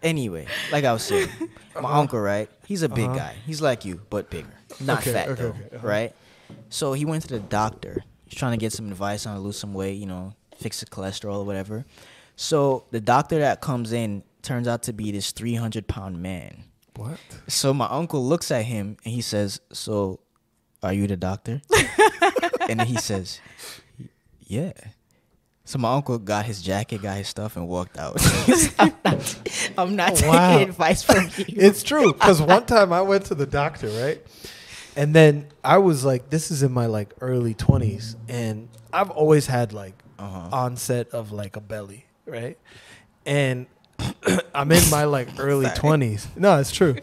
Anyway, 0.03 0.47
like 0.71 0.85
I 0.85 0.93
was 0.93 1.03
saying, 1.03 1.29
my 1.81 1.93
uncle, 1.95 2.19
right? 2.21 2.49
He's 2.67 2.83
a 2.83 2.89
big 2.89 3.07
Uh-huh. 3.07 3.17
guy. 3.19 3.37
He's 3.47 3.61
like 3.63 3.85
you, 3.85 4.01
but 4.11 4.31
bigger. 4.31 4.49
Not 4.81 5.01
Okay, 5.01 5.13
fat 5.13 5.29
okay, 5.29 5.43
though, 5.43 5.49
okay, 5.51 5.77
uh-huh. 5.77 5.87
right? 5.87 6.15
So 6.71 6.93
he 6.93 7.05
went 7.05 7.23
to 7.25 7.29
the 7.29 7.39
doctor. 7.41 8.03
He's 8.27 8.39
trying 8.39 8.53
to 8.53 8.59
get 8.59 8.73
some 8.73 8.89
advice 8.89 9.27
on 9.27 9.33
how 9.33 9.39
to 9.39 9.45
lose 9.45 9.59
some 9.59 9.75
weight, 9.75 9.93
you 9.99 10.07
know, 10.07 10.35
fix 10.59 10.81
the 10.81 10.87
cholesterol 10.87 11.37
or 11.41 11.45
whatever. 11.45 11.85
So 12.37 12.85
the 12.91 13.01
doctor 13.01 13.39
that 13.41 13.61
comes 13.61 13.93
in 13.93 14.23
turns 14.43 14.67
out 14.67 14.83
to 14.85 14.93
be 14.93 15.13
this 15.13 15.31
300 15.33 15.87
pound 15.87 16.21
man. 16.21 16.65
What? 16.97 17.19
So 17.49 17.73
my 17.73 17.87
uncle 17.87 18.25
looks 18.27 18.51
at 18.51 18.65
him 18.65 18.97
and 19.05 19.15
he 19.15 19.21
says, 19.23 19.61
"So, 19.73 20.21
are 20.83 20.93
you 20.93 21.07
the 21.07 21.17
doctor?" 21.17 21.63
and 22.69 22.81
then 22.81 22.87
he 22.87 22.97
says, 22.97 23.41
"Yeah." 24.41 24.73
So 25.65 25.79
my 25.79 25.95
uncle 25.95 26.19
got 26.19 26.45
his 26.45 26.61
jacket, 26.61 27.03
got 27.03 27.17
his 27.17 27.29
stuff, 27.29 27.57
and 27.57 27.69
walked 27.69 27.97
out. 27.99 28.17
I'm 28.79 28.93
not, 29.05 29.37
I'm 29.79 29.97
not 29.97 30.15
taking 30.17 30.29
Wow. 30.29 30.63
advice 30.63 31.03
from 31.05 31.31
you. 31.37 31.45
It's 31.49 31.83
true 31.83 32.13
because 32.13 32.43
one 32.43 32.67
time 32.67 32.93
I 32.93 33.03
went 33.03 33.27
to 33.27 33.35
the 33.35 33.47
doctor, 33.47 33.89
right? 33.91 34.21
And 34.97 35.15
then 35.15 35.49
I 35.65 35.79
was 35.79 36.05
like, 36.05 36.31
this 36.31 36.51
is 36.51 36.63
in 36.63 36.73
my 36.73 36.87
like 36.87 37.15
early 37.21 37.55
20s, 37.55 38.17
and 38.29 38.69
I've 38.93 39.11
always 39.11 39.47
had 39.47 39.73
like 39.73 39.95
Uh-huh. 40.19 40.49
onset 40.53 41.09
of 41.11 41.33
like 41.33 41.57
a 41.57 41.61
belly, 41.61 42.07
right? 42.27 42.59
And 43.25 43.67
I'm 44.55 44.71
in 44.73 44.91
my 44.91 45.05
like 45.05 45.29
early 45.39 45.67
20s. 45.67 46.27
No, 46.37 46.59
it's 46.59 46.73
true. 46.73 46.97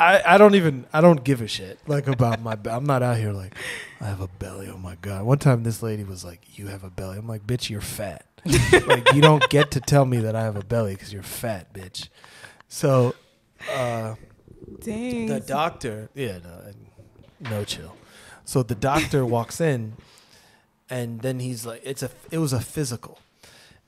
I, 0.00 0.22
I 0.34 0.38
don't 0.38 0.54
even 0.54 0.86
I 0.94 1.02
don't 1.02 1.22
give 1.22 1.42
a 1.42 1.46
shit 1.46 1.78
like 1.86 2.06
about 2.08 2.40
my 2.40 2.56
I'm 2.64 2.84
not 2.84 3.02
out 3.02 3.18
here 3.18 3.32
like 3.32 3.54
I 4.00 4.06
have 4.06 4.20
a 4.20 4.28
belly. 4.28 4.68
Oh 4.72 4.78
my 4.78 4.96
god. 5.02 5.24
One 5.24 5.38
time 5.38 5.62
this 5.62 5.82
lady 5.82 6.04
was 6.04 6.24
like, 6.24 6.58
"You 6.58 6.68
have 6.68 6.84
a 6.84 6.90
belly." 6.90 7.18
I'm 7.18 7.28
like, 7.28 7.46
"Bitch, 7.46 7.68
you're 7.68 7.82
fat." 7.82 8.24
like 8.86 9.12
you 9.12 9.20
don't 9.20 9.46
get 9.50 9.70
to 9.72 9.80
tell 9.80 10.06
me 10.06 10.16
that 10.20 10.34
I 10.34 10.42
have 10.42 10.56
a 10.56 10.64
belly 10.64 10.94
because 10.94 11.12
you're 11.12 11.22
fat, 11.22 11.74
bitch. 11.74 12.08
So, 12.68 13.14
uh, 13.70 14.14
Dang. 14.80 15.26
the 15.26 15.40
doctor, 15.40 16.08
yeah, 16.14 16.38
no, 16.38 17.50
no 17.50 17.64
chill. 17.64 17.94
So 18.46 18.62
the 18.62 18.74
doctor 18.74 19.26
walks 19.36 19.60
in, 19.60 19.98
and 20.88 21.20
then 21.20 21.40
he's 21.40 21.66
like, 21.66 21.82
"It's 21.84 22.02
a, 22.02 22.10
it 22.30 22.38
was 22.38 22.54
a 22.54 22.60
physical," 22.60 23.18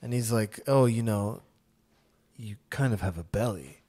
and 0.03 0.13
he's 0.13 0.31
like, 0.31 0.61
"Oh, 0.69 0.85
you 0.85 1.03
know, 1.03 1.41
you 2.37 2.57
kind 2.69 2.93
of 2.93 3.01
have 3.01 3.17
a 3.17 3.25
belly." 3.25 3.82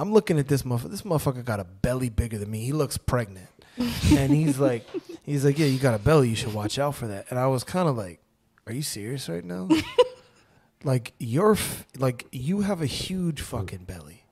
I'm 0.00 0.12
looking 0.12 0.38
at 0.38 0.48
this 0.48 0.62
motherfucker. 0.62 0.90
This 0.90 1.02
motherfucker 1.02 1.44
got 1.44 1.60
a 1.60 1.64
belly 1.64 2.08
bigger 2.08 2.38
than 2.38 2.50
me. 2.50 2.64
He 2.64 2.72
looks 2.72 2.96
pregnant, 2.96 3.48
and 3.78 4.32
he's 4.32 4.58
like, 4.58 4.86
he's 5.24 5.44
like, 5.44 5.58
"Yeah, 5.58 5.66
you 5.66 5.78
got 5.78 5.94
a 5.94 5.98
belly. 5.98 6.30
You 6.30 6.36
should 6.36 6.54
watch 6.54 6.78
out 6.78 6.94
for 6.94 7.06
that." 7.08 7.26
And 7.30 7.38
I 7.38 7.46
was 7.48 7.64
kind 7.64 7.88
of 7.88 7.96
like, 7.96 8.20
"Are 8.66 8.72
you 8.72 8.82
serious 8.82 9.28
right 9.28 9.44
now?" 9.44 9.68
like 10.84 11.12
you're 11.18 11.52
f- 11.52 11.86
like 11.98 12.26
you 12.32 12.62
have 12.62 12.80
a 12.80 12.86
huge 12.86 13.40
fucking 13.42 13.84
belly 13.84 14.24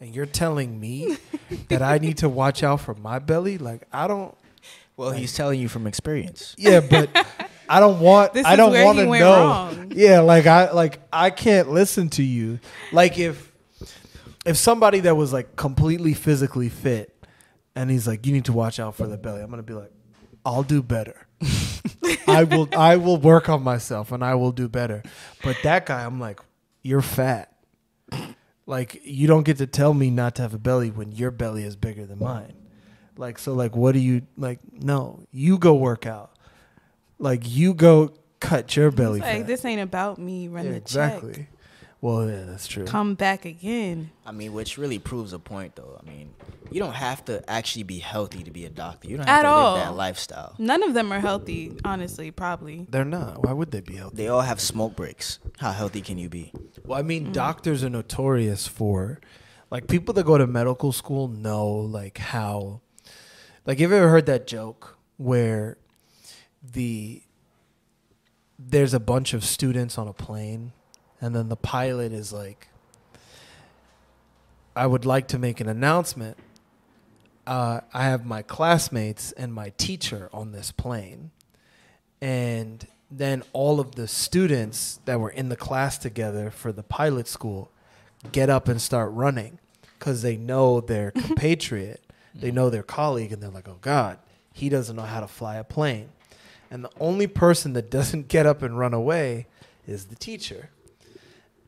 and 0.00 0.14
you're 0.14 0.26
telling 0.26 0.78
me 0.78 1.16
that 1.68 1.82
I 1.82 1.98
need 1.98 2.18
to 2.18 2.28
watch 2.28 2.62
out 2.62 2.80
for 2.80 2.94
my 2.94 3.18
belly 3.18 3.58
like 3.58 3.82
I 3.92 4.06
don't 4.06 4.32
Well, 4.96 5.10
he's 5.10 5.34
telling 5.34 5.58
you 5.60 5.68
from 5.68 5.86
experience. 5.88 6.54
yeah 6.58 6.78
but 6.80 7.10
I 7.68 7.80
don't 7.80 7.98
want 7.98 8.34
This 8.34 8.46
I 8.46 8.52
is 8.52 8.56
don't 8.56 8.70
where 8.70 8.84
want 8.84 8.98
to 8.98 9.04
know 9.06 9.10
wrong. 9.36 9.92
yeah 9.96 10.20
like 10.20 10.46
I 10.46 10.70
like 10.70 11.00
I 11.12 11.30
can't 11.30 11.70
listen 11.70 12.08
to 12.10 12.22
you 12.22 12.60
like 12.92 13.18
if 13.18 13.52
if 14.46 14.56
somebody 14.56 15.00
that 15.00 15.16
was 15.16 15.32
like 15.32 15.56
completely 15.56 16.14
physically 16.14 16.68
fit 16.68 17.12
and 17.74 17.90
he's 17.90 18.06
like, 18.06 18.24
you 18.26 18.32
need 18.32 18.46
to 18.46 18.52
watch 18.52 18.80
out 18.80 18.94
for 18.94 19.06
the 19.06 19.18
belly, 19.18 19.42
I'm 19.42 19.50
gonna 19.50 19.62
be 19.62 19.74
like, 19.74 19.92
I'll 20.44 20.62
do 20.62 20.82
better. 20.82 21.26
I 22.28 22.44
will 22.44 22.68
I 22.76 22.96
will 22.96 23.18
work 23.18 23.48
on 23.48 23.62
myself 23.62 24.12
and 24.12 24.24
I 24.24 24.34
will 24.36 24.52
do 24.52 24.68
better. 24.68 25.02
But 25.42 25.56
that 25.64 25.86
guy, 25.86 26.04
I'm 26.04 26.18
like, 26.20 26.40
you're 26.82 27.02
fat. 27.02 27.52
Like 28.68 29.00
you 29.04 29.26
don't 29.28 29.44
get 29.44 29.58
to 29.58 29.66
tell 29.66 29.94
me 29.94 30.10
not 30.10 30.34
to 30.36 30.42
have 30.42 30.54
a 30.54 30.58
belly 30.58 30.90
when 30.90 31.12
your 31.12 31.30
belly 31.30 31.62
is 31.62 31.76
bigger 31.76 32.04
than 32.06 32.18
mine. 32.18 32.54
Like 33.16 33.38
so 33.38 33.52
like 33.54 33.76
what 33.76 33.92
do 33.92 33.98
you 34.00 34.22
like 34.36 34.58
no, 34.72 35.24
you 35.32 35.58
go 35.58 35.74
work 35.74 36.04
out. 36.06 36.32
Like 37.18 37.42
you 37.44 37.74
go 37.74 38.12
cut 38.40 38.76
your 38.76 38.90
belly 38.90 39.20
Like 39.20 39.38
fat. 39.38 39.46
this 39.46 39.64
ain't 39.64 39.80
about 39.80 40.18
me. 40.18 40.48
Run 40.48 40.64
Yeah, 40.66 40.70
the 40.72 40.76
exactly. 40.78 41.32
check. 41.34 41.46
Well, 42.00 42.28
yeah, 42.28 42.44
that's 42.46 42.66
true. 42.68 42.84
Come 42.84 43.14
back 43.14 43.44
again. 43.44 44.10
I 44.24 44.32
mean, 44.32 44.52
which 44.52 44.76
really 44.78 44.98
proves 44.98 45.32
a 45.32 45.38
point, 45.38 45.76
though. 45.76 45.98
I 46.00 46.08
mean, 46.08 46.34
you 46.70 46.78
don't 46.78 46.92
have 46.94 47.24
to 47.24 47.48
actually 47.50 47.84
be 47.84 47.98
healthy 47.98 48.42
to 48.44 48.50
be 48.50 48.64
a 48.66 48.68
doctor. 48.70 49.08
You 49.08 49.16
don't 49.16 49.26
have 49.26 49.38
At 49.38 49.42
to 49.42 49.48
all. 49.48 49.74
live 49.74 49.84
that 49.86 49.94
lifestyle. 49.96 50.54
None 50.58 50.82
of 50.82 50.92
them 50.94 51.10
are 51.12 51.20
healthy, 51.20 51.72
honestly. 51.84 52.30
Probably. 52.30 52.86
They're 52.90 53.04
not. 53.04 53.40
Why 53.42 53.52
would 53.52 53.70
they 53.70 53.80
be 53.80 53.94
healthy? 53.96 54.16
They 54.16 54.28
all 54.28 54.42
have 54.42 54.60
smoke 54.60 54.94
breaks. 54.94 55.38
How 55.58 55.72
healthy 55.72 56.02
can 56.02 56.18
you 56.18 56.28
be? 56.28 56.52
Well, 56.84 56.98
I 56.98 57.02
Mm. 57.02 57.06
mean, 57.06 57.32
doctors 57.32 57.82
are 57.82 57.90
notorious 57.90 58.66
for, 58.68 59.18
like, 59.70 59.88
people 59.88 60.12
that 60.14 60.26
go 60.26 60.36
to 60.38 60.46
medical 60.46 60.92
school 60.92 61.28
know, 61.28 61.66
like, 61.66 62.18
how, 62.18 62.82
like, 63.64 63.78
have 63.80 63.90
you 63.90 63.96
ever 63.96 64.10
heard 64.10 64.26
that 64.26 64.46
joke 64.46 64.96
where 65.16 65.78
the, 66.62 67.22
there's 68.58 68.92
a 68.94 69.00
bunch 69.00 69.32
of 69.34 69.44
students 69.44 69.96
on 69.98 70.06
a 70.08 70.12
plane, 70.12 70.72
and 71.26 71.34
then 71.34 71.48
the 71.48 71.56
pilot 71.56 72.12
is 72.12 72.32
like, 72.32 72.68
I 74.76 74.86
would 74.86 75.04
like 75.04 75.26
to 75.28 75.40
make 75.40 75.60
an 75.60 75.68
announcement. 75.68 76.36
Uh, 77.44 77.80
I 77.92 78.04
have 78.04 78.24
my 78.24 78.42
classmates 78.42 79.32
and 79.32 79.52
my 79.52 79.72
teacher 79.76 80.30
on 80.32 80.52
this 80.52 80.70
plane. 80.70 81.32
And 82.20 82.86
then 83.10 83.42
all 83.52 83.80
of 83.80 83.96
the 83.96 84.06
students 84.06 85.00
that 85.04 85.18
were 85.18 85.30
in 85.30 85.48
the 85.48 85.56
class 85.56 85.98
together 85.98 86.52
for 86.52 86.70
the 86.70 86.84
pilot 86.84 87.26
school 87.26 87.72
get 88.30 88.48
up 88.48 88.68
and 88.68 88.80
start 88.80 89.10
running 89.10 89.58
because 89.98 90.22
they 90.22 90.36
know 90.36 90.80
their 90.80 91.10
compatriot, 91.10 92.00
they 92.36 92.52
know 92.52 92.70
their 92.70 92.84
colleague, 92.84 93.32
and 93.32 93.42
they're 93.42 93.50
like, 93.50 93.68
oh 93.68 93.78
God, 93.80 94.20
he 94.52 94.68
doesn't 94.68 94.94
know 94.94 95.02
how 95.02 95.18
to 95.18 95.26
fly 95.26 95.56
a 95.56 95.64
plane. 95.64 96.10
And 96.70 96.84
the 96.84 96.90
only 97.00 97.26
person 97.26 97.72
that 97.72 97.90
doesn't 97.90 98.28
get 98.28 98.46
up 98.46 98.62
and 98.62 98.78
run 98.78 98.94
away 98.94 99.48
is 99.88 100.04
the 100.04 100.14
teacher. 100.14 100.70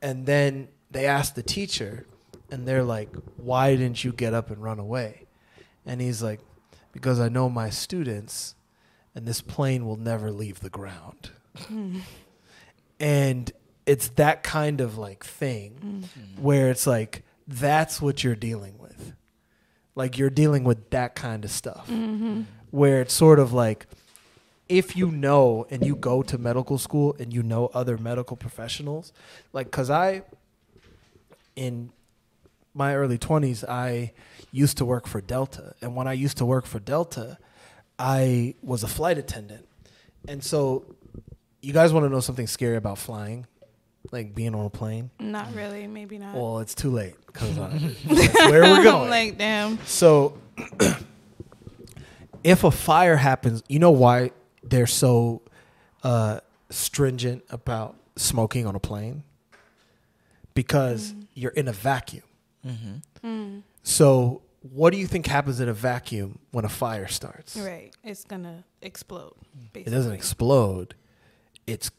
And 0.01 0.27
then 0.27 0.69
they 0.91 1.07
ask 1.07 1.35
the 1.35 1.43
teacher, 1.43 2.07
and 2.51 2.67
they're 2.67 2.85
like, 2.85 3.15
why 3.37 3.77
didn't 3.77 4.05
you 4.05 4.13
get 4.13 4.35
up 4.35 4.51
and 4.51 4.63
run 4.63 4.79
away? 4.79 5.27
And 5.85 6.01
he's 6.01 6.23
like, 6.23 6.41
because 6.93 7.21
I 7.21 7.29
know 7.29 7.49
my 7.49 7.71
students 7.71 8.55
and 9.15 9.27
this 9.27 9.41
plane 9.41 9.87
will 9.87 9.97
never 9.97 10.31
leave 10.31 10.61
the 10.61 10.71
ground. 10.71 11.31
and 13.01 13.53
it's 13.87 14.09
that 14.11 14.43
kind 14.43 14.81
of 14.81 14.99
like 14.99 15.25
thing 15.25 15.79
mm-hmm. 15.81 16.43
where 16.43 16.71
it's 16.71 16.87
like 16.87 17.25
that's 17.47 18.01
what 18.01 18.23
you're 18.23 18.37
dealing 18.37 18.79
with. 18.79 19.15
Like 19.95 20.19
you're 20.19 20.31
dealing 20.31 20.65
with 20.65 20.91
that 20.91 21.15
kind 21.15 21.45
of 21.45 21.51
stuff 21.51 21.89
mm-hmm. 21.89 22.43
where 22.71 23.01
it's 23.01 23.15
sort 23.15 23.39
of 23.39 23.53
like 23.53 23.87
if 24.69 24.97
you 24.97 25.11
know 25.11 25.67
and 25.71 25.85
you 25.85 25.97
go 25.97 26.23
to 26.23 26.39
medical 26.39 26.79
school 26.79 27.17
and 27.19 27.33
you 27.33 27.43
know 27.43 27.71
other 27.75 27.97
medical 27.99 28.37
professionals, 28.37 29.13
like 29.53 29.71
cuz 29.71 29.91
I 29.91 30.23
in 31.57 31.91
my 32.75 32.95
early 32.95 33.19
20s, 33.19 33.69
I 33.69 34.13
used 34.53 34.79
to 34.79 34.85
work 34.85 35.07
for 35.07 35.21
Delta. 35.21 35.75
And 35.83 35.97
when 35.97 36.07
I 36.07 36.13
used 36.13 36.39
to 36.39 36.47
work 36.47 36.65
for 36.65 36.79
Delta, 36.79 37.39
I 37.99 38.55
was 38.63 38.85
a 38.85 38.89
flight 38.89 39.19
attendant. 39.19 39.67
And 40.29 40.43
so, 40.43 40.85
you 41.61 41.73
guys 41.73 41.93
want 41.93 42.07
to 42.07 42.11
know 42.11 42.21
something 42.21 42.47
scary 42.47 42.77
about 42.77 42.99
flying? 42.99 43.47
Like 44.13 44.35
being 44.35 44.55
on 44.55 44.65
a 44.65 44.71
plane? 44.71 45.11
Not 45.19 45.53
really. 45.55 45.87
Maybe 45.87 46.19
not. 46.19 46.35
Well, 46.35 46.61
it's 46.61 46.75
too 46.75 46.91
late 46.91 47.15
because 47.27 47.57
where 48.07 48.63
we're 48.63 48.85
going. 48.85 49.05
I'm 49.05 49.11
like, 49.11 49.37
damn. 49.37 49.79
So, 49.85 50.39
if 52.45 52.65
a 52.65 52.71
fire 52.71 53.17
happens, 53.17 53.63
you 53.69 53.81
know 53.81 53.91
why 53.91 54.31
they're 54.71 54.87
so 54.87 55.43
uh, 56.03 56.41
stringent 56.71 57.45
about 57.51 57.97
smoking 58.17 58.67
on 58.67 58.75
a 58.75 58.81
plane? 58.81 59.25
Because 60.55 61.15
you're 61.35 61.53
in 61.53 61.69
a 61.69 61.73
vacuum. 61.73 62.25
Mm-hmm. 62.67 63.59
So, 63.85 64.43
what 64.73 64.93
do 64.93 64.99
you 64.99 65.07
think 65.07 65.27
happens 65.27 65.61
in 65.61 65.69
a 65.69 65.73
vacuum 65.73 66.41
when 66.51 66.65
a 66.65 66.69
fire 66.69 67.07
starts? 67.07 67.57
Right. 67.57 67.95
It's 68.03 68.25
gonna 68.25 68.65
explode. 68.83 69.35
It 69.75 69.91
doesn't 69.91 70.13
explode. 70.13 70.95
It's 71.67 71.91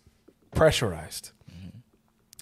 pressurized. 0.51 1.31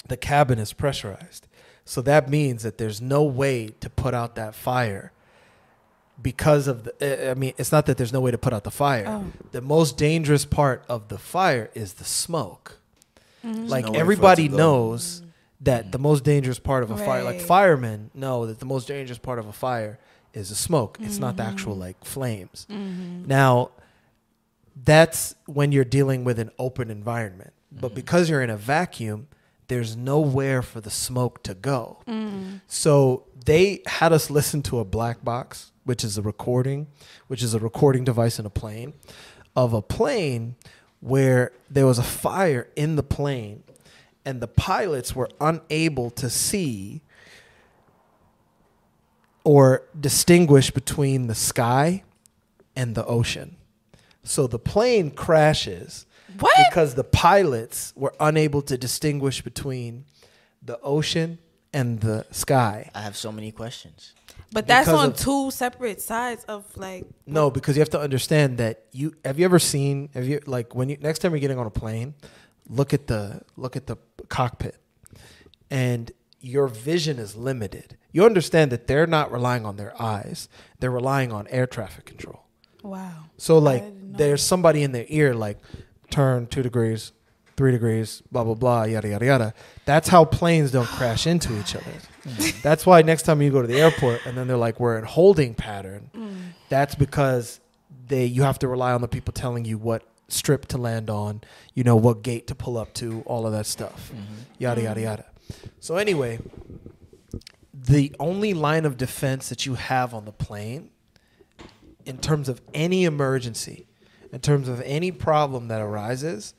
The 0.07 0.17
cabin 0.17 0.59
is 0.59 0.73
pressurized. 0.73 1.47
So 1.85 2.01
that 2.01 2.29
means 2.29 2.63
that 2.63 2.77
there's 2.77 3.01
no 3.01 3.23
way 3.23 3.69
to 3.79 3.89
put 3.89 4.13
out 4.13 4.35
that 4.35 4.55
fire 4.55 5.11
because 6.21 6.67
of 6.67 6.83
the 6.83 6.93
eh, 7.01 7.27
eh, 7.27 7.31
I 7.31 7.33
mean 7.33 7.53
it's 7.57 7.71
not 7.71 7.85
that 7.85 7.97
there's 7.97 8.13
no 8.13 8.21
way 8.21 8.31
to 8.31 8.37
put 8.37 8.53
out 8.53 8.63
the 8.63 8.71
fire. 8.71 9.05
Oh. 9.07 9.25
The 9.51 9.61
most 9.61 9.97
dangerous 9.97 10.45
part 10.45 10.83
of 10.89 11.07
the 11.09 11.17
fire 11.17 11.69
is 11.73 11.93
the 11.93 12.05
smoke. 12.05 12.79
Mm-hmm. 13.45 13.67
Like 13.67 13.85
nowhere 13.85 13.93
for 13.93 13.97
it 13.97 14.01
everybody 14.01 14.43
to 14.43 14.49
go. 14.49 14.57
knows 14.57 15.21
mm-hmm. 15.21 15.29
that 15.61 15.91
the 15.91 15.99
most 15.99 16.23
dangerous 16.23 16.59
part 16.59 16.83
of 16.83 16.91
a 16.91 16.97
fire 16.97 17.23
like 17.23 17.41
firemen 17.41 18.11
know 18.13 18.45
that 18.45 18.59
the 18.59 18.65
most 18.65 18.87
dangerous 18.87 19.19
part 19.19 19.39
of 19.39 19.47
a 19.47 19.53
fire 19.53 19.99
is 20.33 20.49
the 20.49 20.55
smoke. 20.55 20.97
It's 21.01 21.17
not 21.17 21.37
the 21.37 21.43
actual 21.43 21.73
mm-hmm. 21.73 21.81
like 21.81 22.05
flames. 22.05 22.67
Now, 22.69 23.71
that's 24.83 25.35
when 25.45 25.71
you're 25.71 25.85
dealing 25.85 26.23
with 26.23 26.37
an 26.37 26.51
open 26.59 26.91
environment. 26.91 27.53
But 27.71 27.95
because 27.95 28.29
you're 28.29 28.41
in 28.41 28.49
a 28.49 28.57
vacuum, 28.57 29.27
there's 29.67 29.95
nowhere 29.95 30.61
for 30.61 30.79
the 30.79 30.89
smoke 30.89 31.43
to 31.43 31.53
go. 31.53 31.97
So 32.67 33.25
they 33.45 33.81
had 33.85 34.13
us 34.13 34.29
listen 34.29 34.61
to 34.63 34.79
a 34.79 34.85
black 34.85 35.23
box, 35.23 35.71
which 35.87 36.03
is 36.03 36.17
a 36.17 36.21
recording, 36.21 36.87
which 37.27 37.41
is 37.41 37.53
a 37.53 37.59
recording 37.59 38.03
device 38.03 38.39
in 38.39 38.45
a 38.45 38.49
plane, 38.49 38.93
of 39.55 39.71
a 39.73 39.81
plane 39.81 40.55
where 40.99 41.53
there 41.69 41.85
was 41.85 41.97
a 41.97 42.03
fire 42.03 42.67
in 42.75 42.97
the 42.97 43.03
plane 43.03 43.63
and 44.25 44.41
the 44.41 44.47
pilots 44.47 45.15
were 45.15 45.29
unable 45.39 46.09
to 46.09 46.29
see 46.29 47.01
or 49.45 49.83
distinguish 49.97 50.71
between 50.71 51.27
the 51.27 51.35
sky 51.35 52.03
and 52.75 52.93
the 52.93 53.05
ocean. 53.05 53.55
So 54.23 54.45
the 54.45 54.59
plane 54.59 55.11
crashes 55.11 56.05
What? 56.39 56.53
because 56.69 56.95
the 56.95 57.05
pilots 57.05 57.93
were 57.95 58.13
unable 58.19 58.61
to 58.63 58.77
distinguish 58.77 59.41
between 59.41 60.03
the 60.61 60.77
ocean 60.81 61.39
and 61.71 62.01
the 62.01 62.25
sky. 62.31 62.91
I 62.93 63.01
have 63.01 63.15
so 63.15 63.31
many 63.31 63.53
questions. 63.53 64.13
But 64.51 64.67
that's 64.67 64.87
on 64.87 65.09
of- 65.09 65.17
two 65.17 65.51
separate 65.51 66.01
sides 66.01 66.43
of 66.45 66.65
like. 66.77 67.05
No, 67.25 67.51
because 67.51 67.75
you 67.75 67.81
have 67.81 67.89
to 67.91 67.99
understand 67.99 68.57
that 68.59 68.85
you 68.91 69.13
have 69.25 69.39
you 69.39 69.45
ever 69.45 69.59
seen 69.59 70.09
have 70.13 70.27
you 70.27 70.39
like 70.45 70.73
when 70.73 70.89
you 70.89 70.97
next 71.01 71.19
time 71.19 71.31
you're 71.31 71.39
getting 71.39 71.59
on 71.59 71.67
a 71.67 71.71
plane, 71.71 72.15
look 72.69 72.93
at 72.93 73.07
the 73.07 73.41
look 73.55 73.75
at 73.75 73.87
the 73.87 73.97
cockpit. 74.29 74.77
And 75.69 76.11
your 76.39 76.67
vision 76.67 77.19
is 77.19 77.35
limited. 77.35 77.97
You 78.11 78.25
understand 78.25 78.71
that 78.71 78.87
they're 78.87 79.07
not 79.07 79.31
relying 79.31 79.65
on 79.65 79.75
their 79.75 79.99
eyes. 80.01 80.47
They're 80.79 80.91
relying 80.91 81.31
on 81.31 81.47
air 81.47 81.67
traffic 81.67 82.05
control. 82.05 82.43
Wow. 82.83 83.25
So 83.37 83.57
like 83.57 83.83
there's 84.17 84.41
somebody 84.41 84.81
in 84.83 84.91
their 84.93 85.05
ear 85.09 85.33
like 85.33 85.57
turn 86.09 86.47
2 86.47 86.63
degrees, 86.63 87.11
3 87.57 87.71
degrees, 87.71 88.23
blah 88.31 88.45
blah 88.45 88.53
blah, 88.53 88.83
yada 88.83 89.09
yada 89.09 89.25
yada. 89.25 89.53
That's 89.85 90.07
how 90.07 90.23
planes 90.23 90.71
don't 90.71 90.87
crash 90.87 91.27
into 91.27 91.59
each 91.59 91.75
other. 91.75 91.91
That's 92.63 92.85
why 92.85 93.01
next 93.01 93.23
time 93.23 93.41
you 93.41 93.51
go 93.51 93.61
to 93.61 93.67
the 93.67 93.79
airport 93.79 94.25
and 94.25 94.37
then 94.37 94.47
they're 94.47 94.57
like 94.57 94.79
we're 94.79 94.97
in 94.97 95.05
holding 95.05 95.53
pattern. 95.53 96.09
Mm. 96.15 96.37
That's 96.69 96.95
because 96.95 97.59
they 98.07 98.25
you 98.25 98.43
have 98.43 98.59
to 98.59 98.67
rely 98.67 98.93
on 98.93 99.01
the 99.01 99.07
people 99.07 99.33
telling 99.33 99.65
you 99.65 99.77
what 99.77 100.03
strip 100.27 100.65
to 100.67 100.77
land 100.77 101.09
on, 101.09 101.41
you 101.73 101.83
know, 101.83 101.95
what 101.95 102.21
gate 102.21 102.47
to 102.47 102.55
pull 102.55 102.77
up 102.77 102.93
to, 102.95 103.23
all 103.25 103.45
of 103.45 103.53
that 103.53 103.65
stuff. 103.65 104.11
Mm-hmm. 104.11 104.35
Yada 104.59 104.81
yada 104.81 104.99
mm. 104.99 105.03
yada. 105.03 105.25
So 105.79 105.95
anyway, 105.95 106.39
the 107.73 108.13
only 108.19 108.53
line 108.53 108.85
of 108.85 108.97
defense 108.97 109.49
that 109.49 109.65
you 109.65 109.75
have 109.75 110.13
on 110.13 110.25
the 110.25 110.31
plane 110.31 110.89
in 112.05 112.17
terms 112.17 112.49
of 112.49 112.61
any 112.73 113.03
emergency, 113.03 113.87
in 114.31 114.39
terms 114.39 114.67
of 114.67 114.81
any 114.81 115.11
problem 115.11 115.67
that 115.67 115.81
arises, 115.81 116.53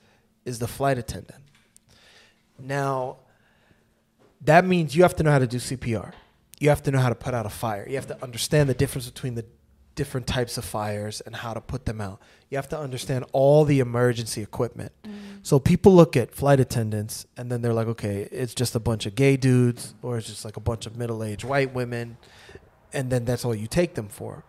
is 0.45 0.59
the 0.59 0.69
flight 0.69 0.99
attendant. 0.99 1.43
Now, 2.59 3.19
that 4.43 4.65
means 4.65 4.95
you 4.95 5.03
have 5.03 5.17
to 5.17 5.23
know 5.23 5.31
how 5.31 5.39
to 5.39 5.47
do 5.47 5.59
CPR. 5.59 6.13
You 6.61 6.69
have 6.71 6.83
to 6.85 6.91
know 6.91 6.99
how 6.99 7.09
to 7.09 7.15
put 7.15 7.35
out 7.35 7.47
a 7.47 7.51
fire. 7.51 7.87
You 7.89 7.97
have 7.97 8.09
to 8.09 8.23
understand 8.23 8.69
the 8.69 8.75
difference 8.75 9.09
between 9.09 9.35
the 9.35 9.45
different 9.95 10.29
types 10.29 10.57
of 10.57 10.65
fires 10.65 11.21
and 11.23 11.35
how 11.35 11.53
to 11.53 11.61
put 11.61 11.85
them 11.85 12.01
out. 12.01 12.21
You 12.51 12.57
have 12.57 12.69
to 12.69 12.79
understand 12.79 13.25
all 13.33 13.65
the 13.65 13.81
emergency 13.81 14.43
equipment. 14.43 14.93
Mm. 15.05 15.41
So 15.43 15.59
people 15.59 15.93
look 15.93 16.17
at 16.17 16.33
flight 16.33 16.61
attendants 16.61 17.27
and 17.37 17.51
then 17.51 17.63
they're 17.63 17.73
like, 17.73 17.89
okay, 17.89 18.29
it's 18.31 18.55
just 18.55 18.77
a 18.77 18.81
bunch 18.81 19.07
of 19.07 19.17
gay 19.17 19.37
dudes 19.37 19.95
or 20.03 20.17
it's 20.17 20.29
just 20.29 20.45
like 20.45 20.57
a 20.57 20.61
bunch 20.61 20.87
of 20.87 20.97
middle-aged 20.97 21.43
white 21.43 21.75
women 21.75 22.17
and 22.93 23.11
then 23.11 23.25
that's 23.25 23.45
all 23.45 23.57
you 23.57 23.67
take 23.67 23.97
them 23.97 24.09
for. 24.09 24.45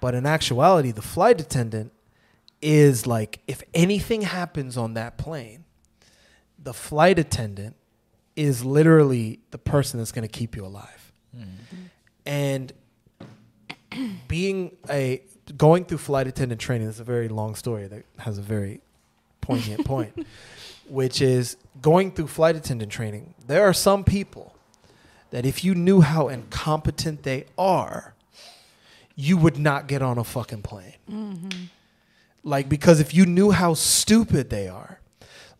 But 0.00 0.14
in 0.14 0.26
actuality, 0.26 0.90
the 0.90 1.00
flight 1.00 1.40
attendant 1.40 1.92
is 2.60 3.06
like 3.06 3.40
if 3.46 3.62
anything 3.72 4.22
happens 4.22 4.76
on 4.76 4.92
that 4.94 5.16
plane, 5.16 5.64
the 6.58 6.74
flight 6.74 7.18
attendant 7.18 7.76
is 8.36 8.64
literally 8.64 9.40
the 9.50 9.58
person 9.58 9.98
that's 9.98 10.12
going 10.12 10.26
to 10.26 10.32
keep 10.32 10.56
you 10.56 10.64
alive. 10.64 11.12
Mm-hmm. 11.36 11.76
And 12.26 12.72
being 14.28 14.76
a 14.88 15.22
going 15.56 15.84
through 15.84 15.98
flight 15.98 16.26
attendant 16.26 16.60
training 16.60 16.88
is 16.88 17.00
a 17.00 17.04
very 17.04 17.28
long 17.28 17.54
story 17.54 17.86
that 17.88 18.04
has 18.18 18.38
a 18.38 18.42
very 18.42 18.80
poignant 19.40 19.84
point, 19.86 20.26
which 20.88 21.20
is 21.20 21.56
going 21.80 22.12
through 22.12 22.28
flight 22.28 22.56
attendant 22.56 22.90
training. 22.90 23.34
There 23.46 23.64
are 23.64 23.74
some 23.74 24.04
people 24.04 24.54
that 25.30 25.44
if 25.44 25.64
you 25.64 25.74
knew 25.74 26.00
how 26.00 26.28
incompetent 26.28 27.22
they 27.22 27.46
are, 27.58 28.14
you 29.14 29.36
would 29.36 29.58
not 29.58 29.88
get 29.88 30.00
on 30.00 30.18
a 30.18 30.24
fucking 30.24 30.62
plane. 30.62 30.94
Mm-hmm. 31.10 31.64
Like 32.44 32.68
because 32.68 33.00
if 33.00 33.14
you 33.14 33.26
knew 33.26 33.50
how 33.50 33.74
stupid 33.74 34.50
they 34.50 34.68
are, 34.68 35.00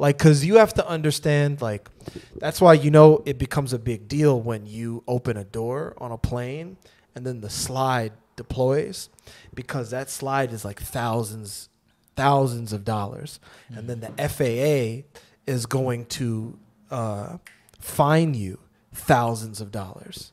like 0.03 0.19
cuz 0.19 0.45
you 0.45 0.57
have 0.57 0.75
to 0.75 0.85
understand 0.97 1.63
like 1.63 1.89
that's 2.45 2.61
why 2.61 2.75
you 2.85 2.91
know 2.91 3.23
it 3.25 3.39
becomes 3.39 3.73
a 3.73 3.79
big 3.79 4.09
deal 4.09 4.35
when 4.41 4.67
you 4.67 5.03
open 5.07 5.37
a 5.37 5.45
door 5.45 5.95
on 5.99 6.11
a 6.13 6.19
plane 6.19 6.77
and 7.15 7.25
then 7.27 7.41
the 7.41 7.51
slide 7.51 8.13
deploys 8.37 9.09
because 9.55 9.91
that 9.91 10.11
slide 10.11 10.53
is 10.53 10.65
like 10.65 10.81
thousands 10.81 11.69
thousands 12.17 12.73
of 12.73 12.85
dollars. 12.85 13.41
And 13.75 13.89
then 13.89 14.01
the 14.01 14.29
FAA 14.29 15.09
is 15.47 15.67
going 15.67 16.07
to 16.07 16.59
uh, 16.91 17.39
fine 17.81 18.35
you 18.35 18.59
thousands 18.93 19.61
of 19.61 19.71
dollars. 19.71 20.33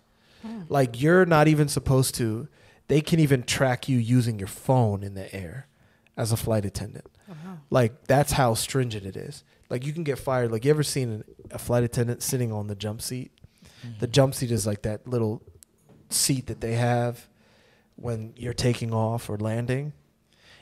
Like 0.70 1.02
you're 1.02 1.26
not 1.26 1.48
even 1.48 1.68
supposed 1.68 2.16
to 2.16 2.48
they 2.88 3.02
can 3.02 3.20
even 3.20 3.44
track 3.44 3.88
you 3.88 3.98
using 3.98 4.40
your 4.40 4.48
phone 4.48 5.04
in 5.04 5.14
the 5.14 5.34
air 5.36 5.68
as 6.18 6.32
a 6.32 6.38
flight 6.38 6.66
attendant. 6.66 7.08
Like 7.70 8.08
that's 8.08 8.34
how 8.34 8.54
stringent 8.56 9.06
it 9.06 9.16
is 9.16 9.44
like 9.70 9.86
you 9.86 9.94
can 9.94 10.04
get 10.04 10.20
fired 10.20 10.52
like 10.52 10.66
you 10.66 10.72
ever 10.72 10.84
seen 10.84 11.24
a 11.52 11.58
flight 11.58 11.84
attendant 11.84 12.22
sitting 12.22 12.52
on 12.52 12.68
the 12.68 12.76
jump 12.76 13.02
seat 13.02 13.32
the 14.00 14.06
mm-hmm. 14.06 14.12
jump 14.12 14.34
seat 14.34 14.52
is 14.52 14.68
like 14.68 14.82
that 14.82 15.08
little 15.08 15.42
seat 16.10 16.48
that 16.48 16.62
they 16.62 16.74
have 16.74 17.28
when 17.96 18.34
you're 18.36 18.54
taking 18.54 18.94
off 18.94 19.30
or 19.30 19.38
landing 19.38 19.94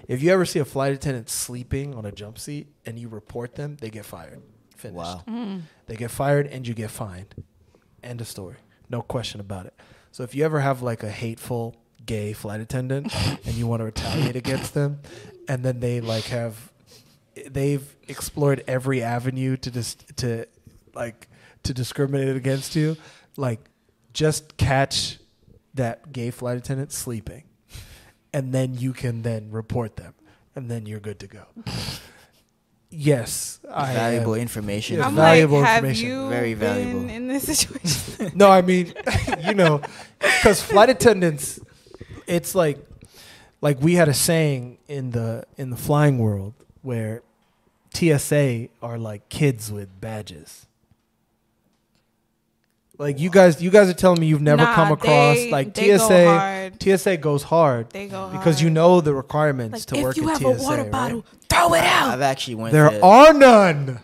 if 0.07 0.21
you 0.21 0.31
ever 0.31 0.45
see 0.45 0.59
a 0.59 0.65
flight 0.65 0.93
attendant 0.93 1.29
sleeping 1.29 1.95
on 1.95 2.05
a 2.05 2.11
jump 2.11 2.38
seat 2.38 2.67
and 2.85 2.99
you 2.99 3.07
report 3.07 3.55
them 3.55 3.77
they 3.79 3.89
get 3.89 4.05
fired 4.05 4.41
finished 4.77 4.97
Wow. 4.97 5.23
Mm. 5.27 5.61
they 5.88 5.95
get 5.95 6.11
fired 6.11 6.47
and 6.47 6.67
you 6.67 6.73
get 6.73 6.91
fined. 6.91 7.35
End 8.03 8.21
of 8.21 8.27
story. 8.27 8.57
No 8.89 9.01
question 9.01 9.41
about 9.41 9.65
it. 9.65 9.73
So 10.11 10.23
if 10.23 10.34
you 10.34 10.45
ever 10.45 10.59
have 10.59 10.81
like 10.81 11.03
a 11.03 11.09
hateful 11.09 11.75
gay 12.05 12.34
flight 12.34 12.61
attendant 12.61 13.13
and 13.45 13.55
you 13.55 13.67
want 13.67 13.81
to 13.81 13.85
retaliate 13.85 14.35
against 14.35 14.73
them, 14.73 15.01
and 15.47 15.63
then 15.63 15.79
they 15.79 15.99
like 15.99 16.25
have, 16.25 16.71
they've 17.49 17.95
explored 18.07 18.64
every 18.68 19.01
avenue 19.01 19.57
to 19.57 19.72
just 19.72 20.15
to 20.18 20.45
like 20.93 21.27
to 21.64 21.73
discriminate 21.73 22.35
against 22.35 22.76
you, 22.76 22.97
like 23.35 23.59
just 24.14 24.57
catch 24.57 25.19
that 25.73 26.11
gay 26.11 26.31
flight 26.31 26.57
attendant 26.57 26.91
sleeping, 26.91 27.43
and 28.34 28.53
then 28.53 28.73
you 28.76 28.93
can 28.93 29.22
then 29.22 29.51
report 29.51 29.95
them, 29.97 30.14
and 30.55 30.69
then 30.72 30.85
you're 30.85 30.99
good 30.99 31.19
to 31.19 31.27
go. 31.27 31.45
Yes, 32.89 33.59
I 33.69 33.93
Valuable 33.93 34.35
am. 34.35 34.41
information. 34.41 34.97
Yeah, 34.97 35.07
I'm 35.07 35.15
valuable 35.15 35.59
like, 35.59 35.68
have 35.68 35.84
information. 35.84 36.07
you 36.07 36.30
Very 36.30 36.53
been 36.53 36.59
valuable. 36.59 37.09
in 37.09 37.27
this 37.27 37.43
situation? 37.57 38.31
No, 38.34 38.49
I 38.49 38.61
mean, 38.61 38.93
you 39.45 39.53
know, 39.53 39.81
because 40.19 40.61
flight 40.64 40.89
attendants, 40.89 41.59
it's 42.27 42.55
like, 42.55 42.77
like 43.59 43.81
we 43.81 43.95
had 43.95 44.07
a 44.07 44.14
saying 44.14 44.77
in 44.88 45.11
the 45.11 45.43
in 45.57 45.69
the 45.69 45.76
flying 45.76 46.18
world 46.18 46.53
where 46.81 47.23
TSA 47.98 48.68
are 48.82 48.98
like 48.98 49.28
kids 49.30 49.72
with 49.72 49.99
badges. 49.99 50.65
Like 52.99 53.19
you 53.19 53.30
guys, 53.30 53.61
you 53.61 53.69
guys 53.69 53.90
are 53.90 53.94
telling 53.94 54.19
me 54.19 54.26
you've 54.28 54.41
never 54.41 54.64
Nah, 54.64 54.74
come 54.74 54.91
across 54.91 55.36
they- 55.36 55.52
like 55.52 55.74
they 55.76 55.88
go 55.90 55.98
TSA. 55.98 56.26
hard. 56.28 56.82
TSA 56.82 57.18
goes 57.18 57.44
hard 57.44 57.90
They 57.91 58.07
go 58.07 58.30
because 58.30 58.60
you 58.60 58.68
hard. 58.69 58.74
know 58.74 59.02
the 59.02 59.14
requirements 59.14 59.74
Like, 59.74 59.86
to 59.88 59.95
if 59.98 60.03
work 60.03 60.18
you 60.18 60.24
at 60.30 60.41
have 60.41 60.57
TSA. 60.57 60.64
a 60.64 60.64
water 60.64 60.82
right? 60.84 60.91
bottle, 60.91 61.26
throw 61.48 61.74
it 61.76 61.84
out. 61.84 62.10
I've 62.10 62.22
actually 62.22 62.56
went. 62.56 62.74
There 62.74 62.90
to, 62.90 63.02
are 63.03 63.34
none, 63.34 63.99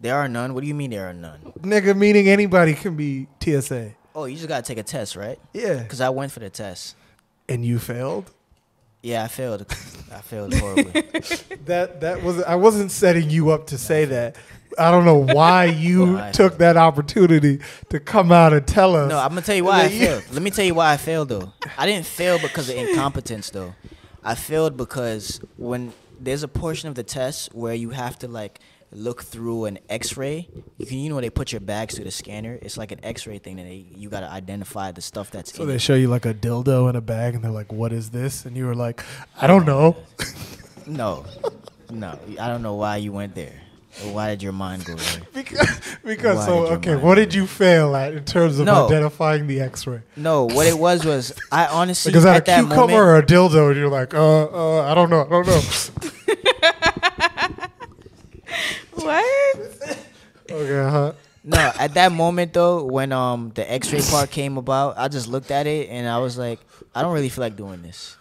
There 0.00 0.16
are 0.16 0.28
none. 0.28 0.54
What 0.54 0.62
do 0.62 0.66
you 0.66 0.74
mean 0.74 0.90
there 0.90 1.06
are 1.08 1.12
none? 1.12 1.52
nigga. 1.60 1.96
Meaning 1.96 2.28
anybody 2.28 2.74
can 2.74 2.96
be 2.96 3.28
TSA. 3.40 3.92
Oh, 4.14 4.24
you 4.24 4.34
just 4.34 4.48
gotta 4.48 4.62
take 4.62 4.78
a 4.78 4.82
test, 4.82 5.14
right? 5.14 5.38
Yeah, 5.52 5.84
Cause 5.84 6.00
I 6.00 6.08
went 6.08 6.32
for 6.32 6.40
the 6.40 6.50
test. 6.50 6.96
and 7.48 7.64
you 7.64 7.78
failed. 7.78 8.32
Yeah, 9.02 9.24
I 9.24 9.28
failed. 9.28 9.66
I 10.12 10.20
failed 10.20 10.54
horribly. 10.54 11.02
That 11.66 12.00
that 12.00 12.22
was 12.22 12.42
I 12.42 12.56
wasn't 12.56 12.90
setting 12.90 13.30
you 13.30 13.50
up 13.50 13.68
to 13.68 13.78
say 13.78 14.04
that. 14.06 14.36
I 14.78 14.90
don't 14.90 15.04
know 15.04 15.16
why 15.34 15.64
you 15.86 16.14
Why? 16.14 16.30
took 16.32 16.58
that 16.58 16.76
opportunity 16.76 17.60
to 17.90 18.00
come 18.00 18.32
out 18.32 18.52
and 18.52 18.66
tell 18.66 18.96
us. 18.96 19.08
No, 19.08 19.18
I'm 19.18 19.28
gonna 19.30 19.42
tell 19.42 19.54
you 19.56 19.64
why 19.64 19.82
I 19.84 19.88
failed. 20.02 20.24
Let 20.32 20.42
me 20.42 20.50
tell 20.50 20.64
you 20.64 20.74
why 20.74 20.92
I 20.92 20.96
failed 20.96 21.28
though. 21.28 21.52
I 21.78 21.86
didn't 21.86 22.06
fail 22.06 22.38
because 22.38 22.68
of 22.70 22.76
incompetence 22.76 23.50
though. 23.50 23.74
I 24.24 24.34
failed 24.34 24.76
because 24.76 25.40
when 25.56 25.92
there's 26.18 26.42
a 26.42 26.48
portion 26.48 26.88
of 26.88 26.94
the 26.94 27.02
test 27.04 27.54
where 27.54 27.74
you 27.74 27.90
have 27.90 28.18
to 28.20 28.28
like 28.28 28.60
look 28.92 29.22
through 29.22 29.66
an 29.66 29.78
X-ray. 29.88 30.48
You 30.78 30.86
can, 30.86 30.98
you 30.98 31.08
know, 31.10 31.20
they 31.20 31.30
put 31.30 31.52
your 31.52 31.60
bags 31.60 31.94
through 31.94 32.04
the 32.04 32.10
scanner. 32.10 32.58
It's 32.60 32.76
like 32.76 32.90
an 32.92 33.04
X-ray 33.04 33.38
thing 33.38 33.56
that 33.56 33.62
they, 33.64 33.86
you 33.94 34.08
gotta 34.08 34.28
identify 34.30 34.90
the 34.92 35.00
stuff 35.00 35.30
that's 35.30 35.54
so 35.54 35.62
in 35.62 35.68
they 35.68 35.76
it. 35.76 35.80
show 35.80 35.94
you 35.94 36.08
like 36.08 36.26
a 36.26 36.34
dildo 36.34 36.88
in 36.90 36.96
a 36.96 37.00
bag, 37.00 37.34
and 37.34 37.44
they're 37.44 37.50
like, 37.52 37.72
"What 37.72 37.92
is 37.92 38.10
this?" 38.10 38.44
And 38.44 38.56
you 38.56 38.66
were 38.66 38.74
like, 38.74 39.04
"I 39.40 39.46
don't 39.46 39.64
know." 39.66 39.96
No, 40.86 41.24
no, 41.90 42.18
I 42.40 42.48
don't 42.48 42.62
know 42.62 42.74
why 42.74 42.96
you 42.96 43.12
went 43.12 43.36
there. 43.36 43.52
Why 44.10 44.28
did 44.30 44.42
your 44.42 44.52
mind 44.52 44.84
go 44.86 44.94
there? 44.96 45.20
because 45.34 45.68
because 46.04 46.38
Why 46.38 46.46
so 46.46 46.66
okay, 46.78 46.96
what 46.96 47.14
did 47.14 47.32
you 47.32 47.46
fail 47.46 47.94
at 47.94 48.12
in 48.14 48.24
terms 48.24 48.58
of 48.58 48.66
No. 48.66 48.86
identifying 48.86 49.46
the 49.46 49.60
X-ray? 49.60 50.00
No, 50.16 50.46
what 50.46 50.66
it 50.66 50.76
was 50.76 51.04
was 51.04 51.32
I 51.52 51.66
honestly 51.66 52.12
is 52.12 52.24
that 52.24 52.32
a 52.32 52.36
at 52.38 52.46
that 52.46 52.60
cucumber 52.62 52.76
moment, 52.76 52.98
or 52.98 53.16
a 53.18 53.22
dildo? 53.22 53.68
And 53.68 53.76
you're 53.76 53.88
like, 53.88 54.14
"Uh, 54.14 54.46
uh, 54.46 54.90
I 54.90 54.94
don't 54.94 55.10
know, 55.10 55.24
I 55.26 55.28
don't 55.28 55.46
know." 55.46 55.60
What? 59.04 59.98
okay, 60.50 60.90
huh? 60.90 61.12
No, 61.42 61.56
at 61.78 61.94
that 61.94 62.12
moment 62.12 62.52
though, 62.52 62.84
when 62.84 63.12
um 63.12 63.52
the 63.54 63.70
X-ray 63.70 64.00
part 64.02 64.30
came 64.38 64.58
about, 64.58 64.98
I 64.98 65.08
just 65.08 65.26
looked 65.28 65.50
at 65.50 65.66
it 65.66 65.88
and 65.88 66.06
I 66.08 66.18
was 66.18 66.36
like, 66.36 66.60
I 66.94 67.02
don't 67.02 67.14
really 67.14 67.28
feel 67.30 67.42
like 67.42 67.56
doing 67.56 67.82
this, 67.82 68.16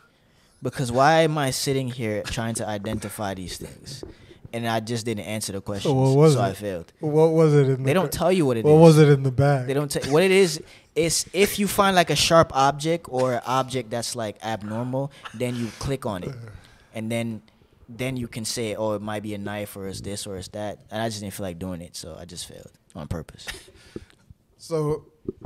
because 0.64 0.92
why 0.92 1.22
am 1.22 1.38
I 1.38 1.52
sitting 1.52 1.90
here 1.90 2.24
trying 2.24 2.54
to 2.56 2.68
identify 2.68 3.34
these 3.34 3.58
things, 3.58 4.06
and 4.54 4.66
I 4.68 4.80
just 4.80 5.06
didn't 5.06 5.26
answer 5.26 5.52
the 5.52 5.60
questions, 5.62 5.94
what 5.94 6.16
was 6.16 6.34
so 6.36 6.42
I 6.42 6.54
failed. 6.54 6.94
What 7.02 7.32
was 7.32 7.54
it 7.54 7.68
in 7.68 7.84
the? 7.84 7.84
They 7.84 7.94
don't 7.94 8.12
tell 8.12 8.32
you 8.32 8.46
what 8.46 8.56
it 8.56 8.62
is. 8.62 8.66
What 8.66 8.80
was 8.80 8.98
it 8.98 9.10
in 9.10 9.24
the 9.24 9.32
bag? 9.32 9.68
They 9.68 9.74
don't 9.74 9.92
tell 9.92 10.10
what 10.14 10.24
it 10.24 10.32
is. 10.32 10.62
Is 10.96 11.26
if 11.34 11.60
you 11.60 11.68
find 11.68 11.96
like 11.96 12.10
a 12.10 12.16
sharp 12.16 12.56
object 12.56 13.08
or 13.10 13.34
an 13.34 13.42
object 13.46 13.90
that's 13.90 14.16
like 14.16 14.38
abnormal, 14.44 15.12
then 15.34 15.56
you 15.56 15.68
click 15.80 16.06
on 16.06 16.24
it, 16.24 16.36
and 16.94 17.12
then 17.12 17.42
then 17.90 18.16
you 18.16 18.28
can 18.28 18.46
say, 18.46 18.76
oh, 18.76 18.94
it 18.94 19.02
might 19.02 19.24
be 19.24 19.34
a 19.34 19.38
knife 19.40 19.76
or 19.76 19.88
it's 19.88 20.00
this 20.02 20.28
or 20.28 20.38
it's 20.38 20.48
that. 20.50 20.78
And 20.92 21.02
I 21.02 21.10
just 21.10 21.22
didn't 21.22 21.34
feel 21.34 21.46
like 21.46 21.58
doing 21.58 21.82
it, 21.82 21.96
so 21.96 22.16
I 22.20 22.26
just 22.26 22.46
failed 22.48 22.72
on 22.96 23.08
purpose. 23.08 23.48
So 24.62 25.06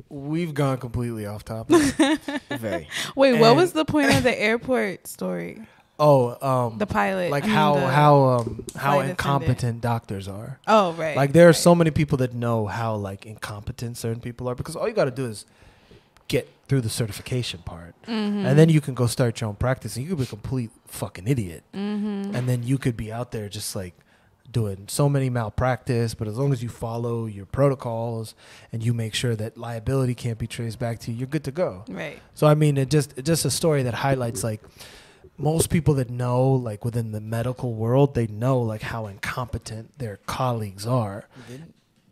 we've 0.10 0.54
gone 0.56 0.78
completely 0.80 1.28
off 1.28 1.46
topic. 1.46 1.78
Very. 2.50 2.88
Wait, 3.16 3.40
what 3.40 3.56
was 3.56 3.72
the 3.74 3.86
point 3.86 4.12
of 4.12 4.24
the 4.24 4.42
airport 4.42 5.06
story? 5.08 5.62
oh, 6.00 6.36
um, 6.46 6.80
The 6.80 6.88
pilot. 6.88 7.30
like 7.30 7.44
I 7.44 7.48
mean, 7.48 7.56
how 7.56 7.76
the- 7.76 7.88
how 7.90 8.24
um 8.24 8.66
how 8.76 8.94
flight 8.96 9.12
incompetent 9.12 9.82
doctors 9.82 10.28
are. 10.28 10.60
Oh, 10.68 10.94
right. 10.94 11.16
Like 11.16 11.32
there 11.32 11.46
are 11.46 11.50
right. 11.50 11.56
so 11.56 11.76
many 11.76 11.92
people 11.92 12.18
that 12.18 12.34
know 12.34 12.66
how 12.66 12.96
like 12.96 13.28
incompetent 13.28 13.98
certain 13.98 14.20
people 14.20 14.50
are 14.50 14.56
because 14.56 14.76
all 14.76 14.88
you 14.88 14.96
got 14.96 15.06
to 15.06 15.12
do 15.12 15.28
is 15.28 15.46
get 16.28 16.50
through 16.74 16.82
the 16.82 16.90
certification 16.90 17.60
part, 17.62 17.94
Mm-hmm. 18.08 18.46
and 18.48 18.58
then 18.58 18.68
you 18.70 18.82
can 18.82 18.96
go 18.96 19.06
start 19.06 19.40
your 19.40 19.50
own 19.50 19.56
practice, 19.56 19.96
and 19.96 20.04
you 20.04 20.10
could 20.10 20.18
be 20.18 20.24
a 20.24 20.28
complete 20.28 20.72
fucking 20.88 21.28
idiot, 21.28 21.64
Mm-hmm. 21.74 22.36
and 22.36 22.50
then 22.50 22.64
you 22.64 22.78
could 22.80 22.98
be 22.98 23.12
out 23.12 23.32
there 23.32 23.48
just 23.48 23.76
like 23.76 23.94
doing 24.52 24.86
so 24.88 25.08
many 25.10 25.30
malpractice 25.32 26.14
but 26.14 26.28
as 26.28 26.38
long 26.38 26.52
as 26.54 26.62
you 26.62 26.70
follow 26.70 27.26
your 27.26 27.46
protocols 27.46 28.36
and 28.72 28.84
you 28.84 28.94
make 28.94 29.14
sure 29.16 29.36
that 29.36 29.58
liability 29.58 30.14
can't 30.14 30.38
be 30.38 30.46
traced 30.46 30.78
back 30.78 31.00
to 31.00 31.12
you 31.12 31.18
you're 31.18 31.28
good 31.28 31.44
to 31.46 31.52
go 31.52 31.84
Right. 31.90 32.20
so 32.36 32.46
I 32.46 32.54
mean, 32.54 32.78
it 32.78 32.90
just 32.92 33.14
it's 33.18 33.26
just 33.26 33.46
a 33.46 33.50
story 33.52 33.82
that 33.84 33.94
highlights 33.96 34.44
like 34.44 34.62
most 35.38 35.70
people 35.72 35.94
that 35.96 36.10
know 36.12 36.52
like 36.52 36.84
within 36.86 37.12
the 37.14 37.22
medical 37.22 37.74
world, 37.74 38.14
they 38.16 38.28
know 38.28 38.60
like 38.62 38.82
how 38.84 39.08
incompetent 39.08 39.98
their 39.98 40.18
colleagues 40.28 40.86
are. 40.86 41.26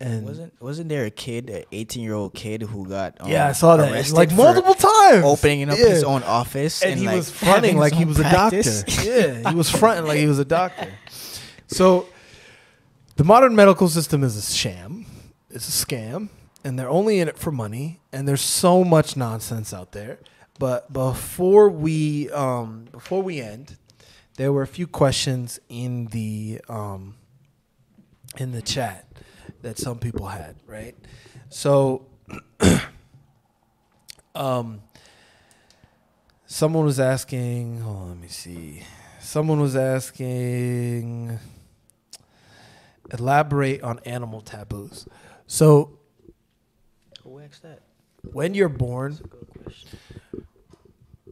And 0.01 0.25
wasn't 0.25 0.61
wasn't 0.61 0.89
there 0.89 1.05
a 1.05 1.11
kid, 1.11 1.49
an 1.49 1.63
18 1.71 2.03
year 2.03 2.13
old 2.13 2.33
kid 2.33 2.63
who 2.63 2.87
got 2.87 3.21
um, 3.21 3.29
yeah, 3.29 3.47
I 3.47 3.51
saw 3.51 3.77
that 3.77 3.91
arrested 3.91 4.15
like 4.15 4.31
multiple 4.31 4.73
times, 4.73 5.23
opening 5.23 5.69
up 5.69 5.77
Yeah. 5.77 5.89
his 5.89 6.03
own 6.03 6.23
office 6.23 6.81
and, 6.81 6.93
and, 6.93 6.99
he 6.99 7.05
like, 7.05 7.17
was 7.17 7.29
fronting 7.29 7.77
like 7.77 7.93
he 7.93 8.05
was 8.05 8.19
a 8.19 8.23
doctor. 8.23 8.57
yeah, 9.03 9.49
he 9.49 9.55
was 9.55 9.69
fronting 9.69 10.05
like 10.05 10.17
he 10.17 10.25
was 10.25 10.39
a 10.39 10.45
doctor. 10.45 10.91
So 11.67 12.07
the 13.15 13.23
modern 13.23 13.55
medical 13.55 13.87
system 13.87 14.23
is 14.23 14.35
a 14.35 14.41
sham. 14.41 15.05
It's 15.51 15.67
a 15.67 15.85
scam, 15.85 16.29
and 16.63 16.79
they're 16.79 16.89
only 16.89 17.19
in 17.19 17.27
it 17.27 17.37
for 17.37 17.51
money. 17.51 17.99
And 18.11 18.27
there's 18.27 18.41
so 18.41 18.83
much 18.83 19.15
nonsense 19.15 19.73
out 19.73 19.91
there. 19.91 20.19
But 20.57 20.91
before 20.91 21.69
we 21.69 22.29
um, 22.31 22.85
before 22.91 23.21
we 23.21 23.39
end, 23.39 23.77
there 24.37 24.51
were 24.51 24.61
a 24.61 24.67
few 24.67 24.87
questions 24.87 25.59
in 25.69 26.07
the 26.07 26.61
um, 26.67 27.15
in 28.37 28.51
the 28.51 28.61
chat 28.61 29.10
that 29.61 29.77
some 29.77 29.99
people 29.99 30.27
had. 30.27 30.55
Right, 30.65 30.95
so. 31.49 32.05
um, 34.35 34.81
someone 36.45 36.85
was 36.85 36.99
asking. 36.99 37.81
On, 37.83 38.09
let 38.09 38.17
me 38.17 38.27
see. 38.27 38.83
Someone 39.19 39.59
was 39.59 39.75
asking. 39.75 41.39
Elaborate 43.13 43.81
on 43.81 43.99
animal 44.05 44.39
taboos. 44.41 45.05
So 45.45 45.99
Who 47.23 47.39
asked 47.39 47.63
that? 47.63 47.81
when 48.31 48.53
you're 48.53 48.69
born, 48.69 49.19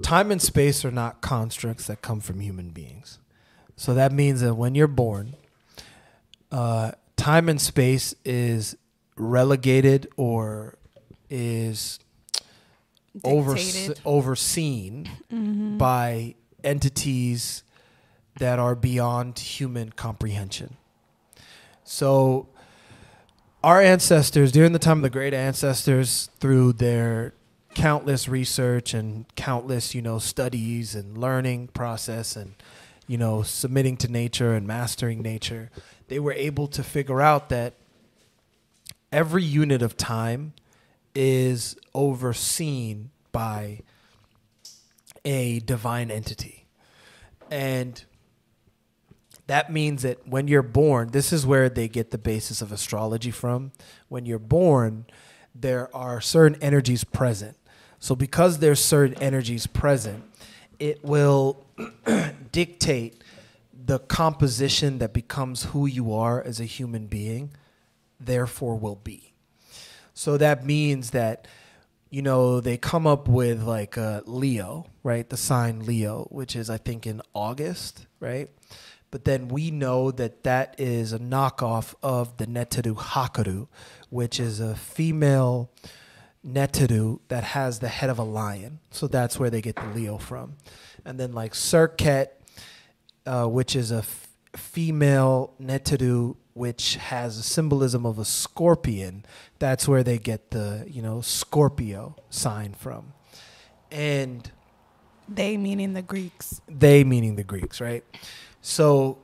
time 0.02 0.30
and 0.32 0.42
space 0.42 0.84
are 0.84 0.92
not 0.92 1.22
constructs 1.22 1.88
that 1.88 2.02
come 2.02 2.20
from 2.20 2.42
human 2.42 2.72
beings. 2.72 3.20
So 3.78 3.94
that 3.94 4.12
means 4.12 4.42
that 4.42 4.56
when 4.56 4.76
you're 4.76 4.88
born, 4.88 5.36
uh, 6.52 6.92
time 7.20 7.50
and 7.50 7.60
space 7.60 8.16
is 8.24 8.78
relegated 9.18 10.08
or 10.16 10.78
is 11.30 12.00
overse- 13.24 13.74
Dictated. 13.74 14.00
overseen 14.06 15.10
mm-hmm. 15.32 15.78
by 15.78 16.36
entities 16.64 17.64
that 18.40 18.58
are 18.58 18.74
beyond 18.74 19.38
human 19.38 19.92
comprehension. 19.92 20.78
So, 21.84 22.48
our 23.62 23.82
ancestors, 23.82 24.54
during 24.54 24.72
the 24.72 24.80
time 24.80 25.00
of 25.00 25.04
the 25.04 25.10
great 25.10 25.34
ancestors, 25.34 26.30
through 26.40 26.74
their 26.74 27.34
countless 27.76 28.30
research 28.30 28.94
and 28.94 29.26
countless, 29.36 29.94
you 29.94 30.02
know, 30.02 30.20
studies 30.20 30.96
and 30.96 31.18
learning 31.18 31.68
process 31.68 32.38
and, 32.38 32.54
you 33.08 33.18
know, 33.18 33.42
submitting 33.42 33.98
to 33.98 34.08
nature 34.08 34.54
and 34.54 34.66
mastering 34.66 35.22
nature, 35.22 35.70
they 36.10 36.20
were 36.20 36.34
able 36.34 36.68
to 36.68 36.84
figure 36.84 37.22
out 37.22 37.50
that 37.50 37.76
every 39.12 39.44
unit 39.44 39.82
of 39.82 39.96
time 39.96 40.54
is 41.16 41.76
overseen 41.94 43.12
by 43.32 43.80
a 45.26 45.60
divine 45.60 46.12
entity. 46.12 46.66
And 47.52 48.04
that 49.48 49.72
means 49.72 50.04
that 50.04 50.28
when 50.28 50.48
you're 50.48 50.62
born, 50.62 51.10
this 51.10 51.34
is 51.34 51.46
where 51.46 51.70
they 51.70 51.88
get 51.88 52.12
the 52.12 52.18
basis 52.18 52.62
of 52.62 52.72
astrology 52.72 53.32
from. 53.32 53.72
When 54.08 54.26
you're 54.26 54.38
born, 54.38 55.06
there 55.56 55.94
are 55.96 56.22
certain 56.22 56.62
energies 56.62 57.04
present. 57.04 57.58
So 58.00 58.16
because 58.16 58.60
there's 58.60 58.84
certain 58.84 59.18
energies 59.22 59.68
present, 59.68 60.24
it 60.80 61.04
will 61.04 61.66
dictate 62.52 63.19
the 63.90 63.98
composition 63.98 65.00
that 65.00 65.14
becomes 65.14 65.64
who 65.64 65.88
you 65.88 66.14
are 66.14 66.44
as 66.44 66.60
a 66.60 66.66
human 66.66 67.08
being, 67.08 67.52
therefore 68.20 68.76
will 68.76 68.98
be. 68.98 69.34
So 70.14 70.38
that 70.38 70.64
means 70.64 71.10
that, 71.10 71.48
you 72.12 72.22
know, 72.22 72.60
they 72.60 72.78
come 72.78 73.08
up 73.08 73.28
with 73.28 73.64
like 73.64 73.98
uh, 73.98 74.22
Leo, 74.26 74.86
right? 75.02 75.28
The 75.28 75.38
sign 75.38 75.88
Leo, 75.88 76.28
which 76.30 76.56
is, 76.56 76.70
I 76.70 76.78
think, 76.78 77.08
in 77.08 77.24
August, 77.34 78.06
right? 78.20 78.52
But 79.10 79.26
then 79.26 79.48
we 79.48 79.72
know 79.72 80.12
that 80.12 80.44
that 80.44 80.76
is 80.78 81.12
a 81.12 81.18
knockoff 81.18 81.96
of 82.04 82.38
the 82.38 82.46
Neteru 82.46 82.96
Hakaru, 82.96 83.70
which 84.12 84.40
is 84.40 84.60
a 84.60 84.76
female 84.76 85.72
Neteru 86.46 87.22
that 87.30 87.44
has 87.44 87.80
the 87.80 87.88
head 87.88 88.12
of 88.12 88.20
a 88.20 88.24
lion. 88.24 88.82
So 88.92 89.08
that's 89.08 89.40
where 89.40 89.50
they 89.50 89.64
get 89.64 89.78
the 89.78 89.88
Leo 89.96 90.20
from. 90.20 90.58
And 91.04 91.20
then 91.20 91.34
like 91.34 91.54
Serket, 91.54 92.28
uh, 93.26 93.46
which 93.48 93.76
is 93.76 93.92
a 93.92 93.98
f- 93.98 94.28
female 94.56 95.54
Neteru, 95.62 96.36
which 96.54 96.96
has 96.96 97.38
a 97.38 97.44
symbolism 97.44 98.06
of 98.06 98.20
a 98.20 98.26
scorpion. 98.26 99.26
That's 99.60 99.88
where 99.88 100.04
they 100.04 100.18
get 100.18 100.52
the, 100.52 100.86
you 100.90 101.02
know, 101.02 101.22
Scorpio 101.22 102.16
sign 102.30 102.74
from. 102.74 103.14
And 103.92 104.52
They 105.28 105.58
meaning 105.58 105.94
the 105.94 106.02
Greeks. 106.02 106.62
they 106.68 107.04
meaning 107.04 107.36
the 107.36 107.44
Greeks, 107.44 107.80
right? 107.80 108.04
So 108.62 109.20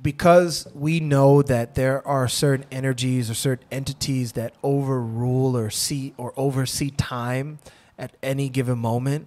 because 0.00 0.68
we 0.74 1.00
know 1.00 1.42
that 1.42 1.74
there 1.74 2.06
are 2.06 2.28
certain 2.28 2.64
energies 2.70 3.28
or 3.30 3.34
certain 3.34 3.66
entities 3.72 4.32
that 4.32 4.54
overrule 4.62 5.56
or 5.56 5.70
see 5.70 6.14
or 6.16 6.32
oversee 6.36 6.90
time 6.90 7.58
at 7.98 8.16
any 8.22 8.48
given 8.48 8.78
moment, 8.78 9.26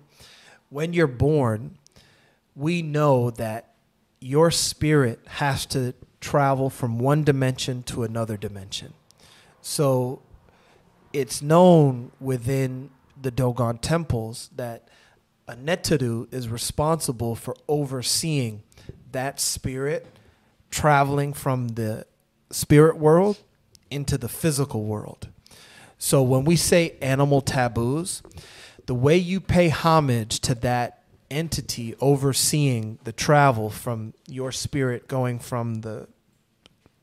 when 0.70 0.94
you're 0.94 1.08
born, 1.08 1.78
we 2.56 2.82
know 2.82 3.32
that 3.32 3.73
your 4.19 4.52
spirit 4.52 5.19
has 5.26 5.65
to 5.68 5.94
travel 6.19 6.69
from 6.69 6.99
one 6.99 7.23
dimension 7.23 7.84
to 7.84 8.03
another 8.03 8.38
dimension. 8.38 8.94
So 9.61 10.22
it's 11.14 11.41
known 11.41 12.11
within 12.19 12.91
the 13.19 13.32
Dogon 13.32 13.80
temples 13.80 14.49
that 14.56 14.88
a 15.48 15.56
Neteru 15.56 16.32
is 16.34 16.48
responsible 16.48 17.36
for 17.36 17.56
overseeing 17.68 18.64
that 19.11 19.40
spirit 19.40 20.07
traveling 20.69 21.34
from 21.34 21.69
the 21.69 22.06
spirit 22.52 22.98
world 22.98 23.38
into 23.90 24.18
the 24.18 24.30
physical 24.30 24.86
world. 24.86 25.28
So 25.98 26.23
when 26.23 26.45
we 26.45 26.56
say 26.56 26.95
animal 27.02 27.41
taboos, 27.41 28.23
the 28.86 28.95
way 28.95 29.18
you 29.18 29.40
pay 29.40 29.69
homage 29.69 30.40
to 30.41 30.56
that 30.56 31.01
entity 31.32 31.95
overseeing 32.02 32.99
the 33.06 33.14
travel 33.14 33.70
from 33.70 34.14
your 34.28 34.52
spirit 34.52 35.08
going 35.08 35.40
from 35.40 35.76
the 35.76 36.08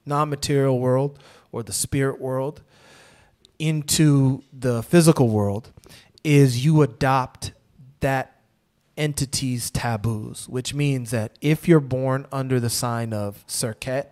non 0.06 0.28
material 0.28 0.78
world 0.78 1.18
or 1.50 1.62
the 1.62 1.72
spirit 1.72 2.20
world 2.20 2.62
into 3.58 4.44
the 4.52 4.82
physical 4.82 5.28
world 5.28 5.72
is 6.22 6.64
you 6.64 6.82
adopt 6.82 7.52
that 8.00 8.40
entity's 8.96 9.70
taboos, 9.70 10.48
which 10.48 10.74
means 10.74 11.10
that 11.10 11.32
if 11.40 11.66
you're 11.66 11.80
born 11.80 12.26
under 12.30 12.60
the 12.60 12.70
sign 12.70 13.12
of 13.12 13.44
Serket 13.46 14.06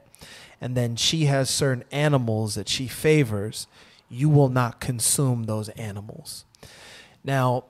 and 0.60 0.76
then 0.76 0.97
she 0.97 1.26
has 1.26 1.51
certain 1.51 1.84
animals 1.93 2.55
that 2.55 2.68
she 2.68 2.86
favors, 2.86 3.66
you 4.09 4.28
will 4.28 4.48
not 4.48 4.80
consume 4.80 5.44
those 5.44 5.68
animals. 5.70 6.44
Now, 7.24 7.64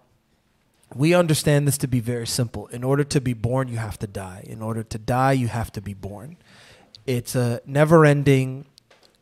we 0.95 1.15
understand 1.15 1.67
this 1.67 1.79
to 1.79 1.89
be 1.89 2.01
very 2.01 2.27
simple. 2.27 2.67
In 2.69 2.85
order 2.85 3.05
to 3.05 3.21
be 3.21 3.33
born, 3.33 3.69
you 3.69 3.77
have 3.77 3.99
to 3.99 4.07
die. 4.07 4.45
In 4.47 4.63
order 4.63 4.83
to 4.83 4.99
die, 4.99 5.33
you 5.33 5.49
have 5.49 5.73
to 5.73 5.81
be 5.81 5.95
born. 5.95 6.37
It's 7.07 7.35
a 7.35 7.61
never 7.67 8.05
ending 8.05 8.67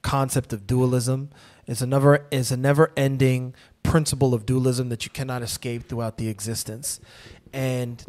concept 0.03 0.53
of 0.53 0.67
dualism. 0.67 1.31
It's 1.67 1.81
a 1.81 1.87
never 1.87 2.27
it's 2.31 2.51
a 2.51 2.57
never 2.57 2.93
ending 2.97 3.55
principle 3.83 4.35
of 4.35 4.47
dualism 4.47 4.89
that 4.91 5.05
you 5.05 5.11
cannot 5.11 5.43
escape 5.43 5.89
throughout 5.89 6.19
the 6.19 6.29
existence. 6.29 7.01
And 7.53 8.05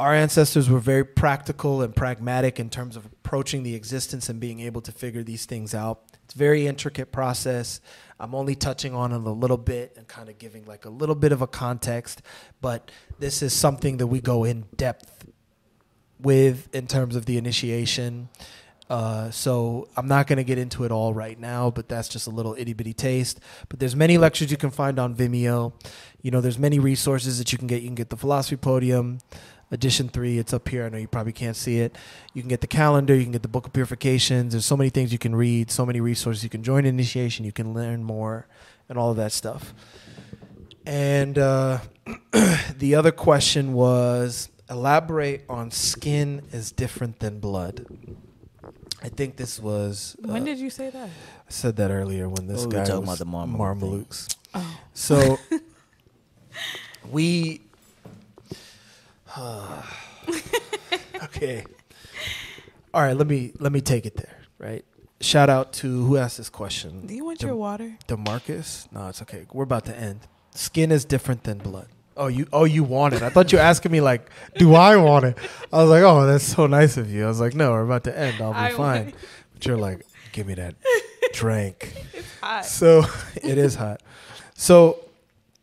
our 0.00 0.14
ancestors 0.14 0.70
were 0.70 0.80
very 0.80 1.04
practical 1.04 1.82
and 1.82 1.94
pragmatic 1.94 2.58
in 2.58 2.70
terms 2.70 2.96
of 2.96 3.04
approaching 3.04 3.64
the 3.64 3.74
existence 3.74 4.30
and 4.30 4.40
being 4.40 4.60
able 4.60 4.80
to 4.80 4.90
figure 4.90 5.22
these 5.22 5.44
things 5.44 5.74
out. 5.74 6.00
It's 6.24 6.34
a 6.34 6.38
very 6.38 6.66
intricate 6.66 7.12
process. 7.12 7.82
I'm 8.18 8.34
only 8.34 8.54
touching 8.54 8.94
on 8.94 9.12
it 9.12 9.16
a 9.16 9.30
little 9.30 9.58
bit 9.58 9.92
and 9.98 10.08
kind 10.08 10.30
of 10.30 10.38
giving 10.38 10.64
like 10.64 10.86
a 10.86 10.88
little 10.88 11.14
bit 11.14 11.32
of 11.32 11.42
a 11.42 11.46
context, 11.46 12.22
but 12.62 12.90
this 13.18 13.42
is 13.42 13.52
something 13.52 13.98
that 13.98 14.06
we 14.06 14.22
go 14.22 14.44
in 14.44 14.64
depth 14.74 15.26
with 16.18 16.74
in 16.74 16.86
terms 16.86 17.14
of 17.14 17.26
the 17.26 17.36
initiation. 17.36 18.30
Uh, 18.88 19.30
so 19.30 19.86
I'm 19.98 20.08
not 20.08 20.26
going 20.26 20.38
to 20.38 20.44
get 20.44 20.56
into 20.56 20.84
it 20.84 20.90
all 20.90 21.12
right 21.12 21.38
now, 21.38 21.70
but 21.70 21.90
that's 21.90 22.08
just 22.08 22.26
a 22.26 22.30
little 22.30 22.54
itty 22.58 22.72
bitty 22.72 22.94
taste. 22.94 23.38
But 23.68 23.78
there's 23.78 23.94
many 23.94 24.16
lectures 24.16 24.50
you 24.50 24.56
can 24.56 24.70
find 24.70 24.98
on 24.98 25.14
Vimeo. 25.14 25.74
You 26.22 26.30
know, 26.30 26.40
there's 26.40 26.58
many 26.58 26.78
resources 26.78 27.38
that 27.38 27.52
you 27.52 27.58
can 27.58 27.66
get. 27.66 27.82
You 27.82 27.88
can 27.88 27.94
get 27.94 28.10
the 28.10 28.16
Philosophy 28.16 28.56
Podium, 28.56 29.18
Edition 29.70 30.08
Three. 30.08 30.38
It's 30.38 30.52
up 30.52 30.68
here. 30.68 30.84
I 30.84 30.88
know 30.88 30.98
you 30.98 31.06
probably 31.08 31.32
can't 31.32 31.56
see 31.56 31.78
it. 31.80 31.96
You 32.34 32.42
can 32.42 32.48
get 32.48 32.60
the 32.60 32.66
calendar. 32.66 33.14
You 33.14 33.22
can 33.22 33.32
get 33.32 33.42
the 33.42 33.48
Book 33.48 33.66
of 33.66 33.72
Purifications. 33.72 34.52
There's 34.52 34.64
so 34.66 34.76
many 34.76 34.90
things 34.90 35.12
you 35.12 35.18
can 35.18 35.34
read. 35.34 35.70
So 35.70 35.86
many 35.86 36.00
resources. 36.00 36.42
You 36.42 36.50
can 36.50 36.62
join 36.62 36.84
initiation. 36.86 37.44
You 37.44 37.52
can 37.52 37.72
learn 37.72 38.02
more, 38.02 38.46
and 38.88 38.98
all 38.98 39.10
of 39.10 39.16
that 39.18 39.32
stuff. 39.32 39.72
And 40.86 41.38
uh, 41.38 41.78
the 42.76 42.94
other 42.96 43.12
question 43.12 43.74
was 43.74 44.48
elaborate 44.68 45.44
on 45.48 45.70
skin 45.70 46.42
is 46.52 46.72
different 46.72 47.20
than 47.20 47.38
blood. 47.38 47.86
I 49.02 49.08
think 49.08 49.36
this 49.36 49.60
was. 49.60 50.16
Uh, 50.24 50.32
When 50.32 50.44
did 50.44 50.58
you 50.58 50.68
say 50.70 50.90
that? 50.90 51.08
I 51.08 51.50
said 51.50 51.76
that 51.76 51.90
earlier 51.90 52.28
when 52.28 52.46
this 52.48 52.64
Oh, 52.64 52.66
we 52.66 52.72
guy 52.72 52.80
were 52.80 52.86
talking 52.86 53.06
was 53.06 53.20
about 53.20 53.48
the 53.48 53.56
Marmaluke 53.56 53.80
thing. 53.80 53.90
Marmalukes. 54.00 54.36
Oh. 54.54 54.78
So 54.94 55.38
we. 57.10 57.62
okay. 61.24 61.64
All 62.92 63.02
right. 63.02 63.16
Let 63.16 63.26
me 63.26 63.52
let 63.58 63.72
me 63.72 63.80
take 63.80 64.06
it 64.06 64.16
there. 64.16 64.36
right? 64.58 64.84
Shout 65.20 65.50
out 65.50 65.72
to 65.74 66.04
who 66.06 66.16
asked 66.16 66.38
this 66.38 66.48
question. 66.48 67.06
Do 67.06 67.14
you 67.14 67.24
want 67.24 67.38
Dem- 67.38 67.48
your 67.48 67.56
water? 67.56 67.96
Demarcus? 68.08 68.90
No, 68.90 69.08
it's 69.08 69.20
okay. 69.22 69.46
We're 69.52 69.64
about 69.64 69.84
to 69.86 69.96
end. 69.96 70.20
Skin 70.54 70.90
is 70.90 71.04
different 71.04 71.44
than 71.44 71.58
blood. 71.58 71.88
Oh, 72.16 72.26
you 72.26 72.46
oh 72.52 72.64
you 72.64 72.82
want 72.84 73.14
it. 73.14 73.22
I 73.22 73.28
thought 73.28 73.52
you 73.52 73.58
were 73.58 73.64
asking 73.64 73.92
me 73.92 74.00
like, 74.00 74.30
do 74.56 74.74
I 74.74 74.96
want 74.96 75.24
it? 75.26 75.38
I 75.72 75.82
was 75.82 75.90
like, 75.90 76.02
oh, 76.02 76.26
that's 76.26 76.44
so 76.44 76.66
nice 76.66 76.96
of 76.96 77.10
you. 77.10 77.24
I 77.24 77.28
was 77.28 77.40
like, 77.40 77.54
no, 77.54 77.70
we're 77.70 77.84
about 77.84 78.04
to 78.04 78.18
end. 78.18 78.42
I'll 78.42 78.52
be 78.52 78.58
I 78.58 78.72
fine. 78.72 79.12
But 79.54 79.66
you're 79.66 79.76
like, 79.76 80.04
give 80.32 80.46
me 80.46 80.54
that 80.54 80.74
drink. 81.32 81.94
It's 82.12 82.38
hot. 82.40 82.64
So 82.66 83.04
it 83.36 83.58
is 83.58 83.74
hot. 83.74 84.02
So 84.54 85.04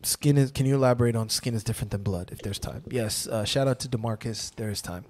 skin 0.07 0.37
is. 0.37 0.51
Can 0.51 0.65
you 0.65 0.75
elaborate 0.75 1.15
on 1.15 1.29
skin 1.29 1.53
is 1.53 1.63
different 1.63 1.91
than 1.91 2.03
blood? 2.03 2.29
If 2.31 2.39
there's 2.39 2.59
time. 2.59 2.83
Yes. 2.89 3.27
Uh, 3.27 3.45
shout 3.45 3.67
out 3.67 3.79
to 3.81 3.87
Demarcus. 3.87 4.53
There 4.55 4.69
is 4.69 4.81
time. 4.81 5.05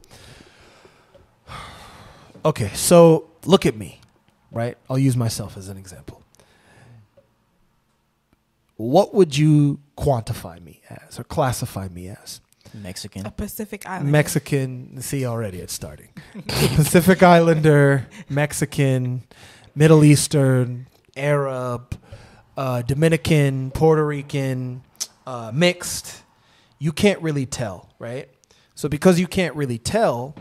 Okay, 2.45 2.69
so 2.75 3.29
look 3.45 3.65
at 3.65 3.75
me, 3.75 3.99
right? 4.51 4.77
I'll 4.89 4.99
use 4.99 5.17
myself 5.17 5.57
as 5.57 5.67
an 5.67 5.75
example. 5.75 6.23
What 8.77 9.13
would 9.13 9.35
you 9.35 9.79
quantify 9.97 10.63
me 10.63 10.81
as 10.89 11.19
or 11.19 11.23
classify 11.23 11.87
me 11.89 12.07
as? 12.09 12.39
Mexican. 12.73 13.25
A 13.25 13.31
Pacific 13.31 13.85
Island. 13.87 14.11
Mexican. 14.11 15.01
See, 15.01 15.25
already 15.25 15.59
it's 15.59 15.73
starting. 15.73 16.09
Pacific 16.47 17.23
Islander, 17.23 18.07
Mexican, 18.29 19.23
Middle 19.75 20.03
Eastern, 20.03 20.87
Arab, 21.15 21.97
uh, 22.55 22.81
Dominican, 22.83 23.71
Puerto 23.71 24.05
Rican, 24.05 24.83
uh, 25.27 25.51
mixed. 25.53 26.23
You 26.79 26.91
can't 26.91 27.21
really 27.21 27.45
tell, 27.45 27.89
right? 27.99 28.29
So 28.73 28.87
because 28.89 29.19
you 29.19 29.27
can't 29.27 29.55
really 29.55 29.77
tell, 29.77 30.35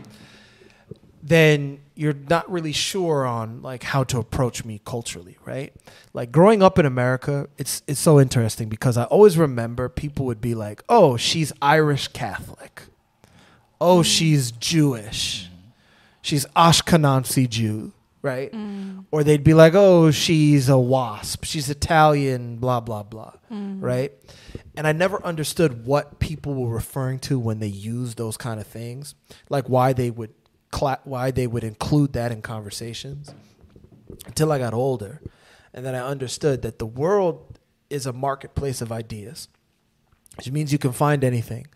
then 1.21 1.79
you're 1.95 2.13
not 2.29 2.49
really 2.49 2.71
sure 2.71 3.25
on 3.25 3.61
like 3.61 3.83
how 3.83 4.03
to 4.05 4.17
approach 4.19 4.63
me 4.63 4.79
culturally, 4.85 5.37
right? 5.45 5.73
Like 6.13 6.31
growing 6.31 6.63
up 6.63 6.79
in 6.79 6.85
America, 6.85 7.49
it's 7.57 7.81
it's 7.87 7.99
so 7.99 8.19
interesting 8.19 8.69
because 8.69 8.97
I 8.97 9.03
always 9.05 9.37
remember 9.37 9.89
people 9.89 10.25
would 10.27 10.39
be 10.39 10.55
like, 10.55 10.83
"Oh, 10.87 11.17
she's 11.17 11.51
Irish 11.61 12.07
Catholic. 12.09 12.83
Oh, 13.81 14.03
she's 14.03 14.51
Jewish. 14.51 15.49
She's 16.21 16.45
Ashkenazi 16.55 17.49
Jew." 17.49 17.91
Right? 18.21 18.53
Or 19.11 19.23
they'd 19.23 19.43
be 19.43 19.53
like, 19.53 19.73
oh, 19.73 20.11
she's 20.11 20.67
a 20.67 20.77
wasp. 20.77 21.45
She's 21.45 21.69
Italian, 21.69 22.57
blah, 22.57 22.81
blah, 22.81 23.03
blah. 23.03 23.33
Right? 23.79 24.11
And 24.77 24.87
I 24.87 24.91
never 24.91 25.21
understood 25.25 25.85
what 25.85 26.19
people 26.19 26.53
were 26.53 26.69
referring 26.69 27.17
to 27.21 27.39
when 27.39 27.59
they 27.59 27.67
used 27.67 28.17
those 28.17 28.37
kind 28.37 28.59
of 28.59 28.67
things, 28.67 29.15
like 29.49 29.67
why 29.67 29.91
they 29.91 30.11
would 30.11 30.33
cla- 30.71 30.99
why 31.03 31.31
they 31.31 31.47
would 31.47 31.63
include 31.63 32.13
that 32.13 32.31
in 32.31 32.43
conversations 32.43 33.33
until 34.27 34.51
I 34.51 34.59
got 34.59 34.75
older. 34.75 35.19
And 35.73 35.83
then 35.83 35.95
I 35.95 35.99
understood 35.99 36.61
that 36.61 36.77
the 36.77 36.85
world 36.85 37.59
is 37.89 38.05
a 38.05 38.13
marketplace 38.13 38.79
of 38.79 38.91
ideas, 38.91 39.47
which 40.37 40.51
means 40.51 40.71
you 40.71 40.77
can 40.77 40.91
find 40.91 41.23
anything. 41.23 41.67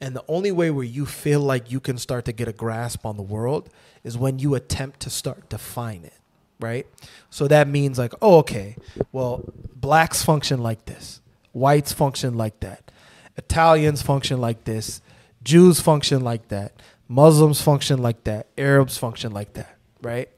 And 0.00 0.14
the 0.14 0.24
only 0.28 0.52
way 0.52 0.70
where 0.70 0.84
you 0.84 1.06
feel 1.06 1.40
like 1.40 1.72
you 1.72 1.80
can 1.80 1.98
start 1.98 2.24
to 2.26 2.32
get 2.32 2.46
a 2.46 2.52
grasp 2.52 3.04
on 3.04 3.16
the 3.16 3.22
world 3.22 3.68
is 4.04 4.16
when 4.16 4.38
you 4.38 4.54
attempt 4.54 5.00
to 5.00 5.10
start 5.10 5.48
define 5.48 6.04
it, 6.04 6.18
right? 6.60 6.86
So 7.30 7.48
that 7.48 7.66
means 7.66 7.98
like, 7.98 8.12
oh, 8.22 8.38
okay, 8.38 8.76
well, 9.10 9.44
blacks 9.74 10.22
function 10.22 10.62
like 10.62 10.84
this, 10.84 11.20
whites 11.54 11.92
function 11.92 12.34
like 12.36 12.60
that, 12.60 12.90
Italians 13.36 14.02
function 14.02 14.40
like 14.40 14.64
this, 14.64 15.00
Jews 15.42 15.80
function 15.80 16.22
like 16.22 16.48
that, 16.48 16.74
Muslims 17.08 17.62
function 17.62 18.02
like 18.02 18.24
that, 18.24 18.48
Arabs 18.58 18.98
function 18.98 19.32
like 19.32 19.54
that, 19.54 19.76
right? 20.02 20.28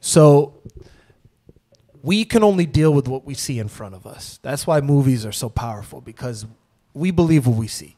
So 0.00 0.54
we 2.02 2.24
can 2.24 2.42
only 2.42 2.66
deal 2.66 2.92
with 2.92 3.08
what 3.08 3.24
we 3.24 3.34
see 3.34 3.58
in 3.58 3.68
front 3.68 3.94
of 3.94 4.06
us. 4.06 4.38
That's 4.42 4.66
why 4.66 4.80
movies 4.80 5.26
are 5.26 5.32
so 5.32 5.48
powerful 5.48 6.00
because 6.00 6.46
we 6.94 7.10
believe 7.10 7.46
what 7.46 7.56
we 7.56 7.68
see, 7.68 7.96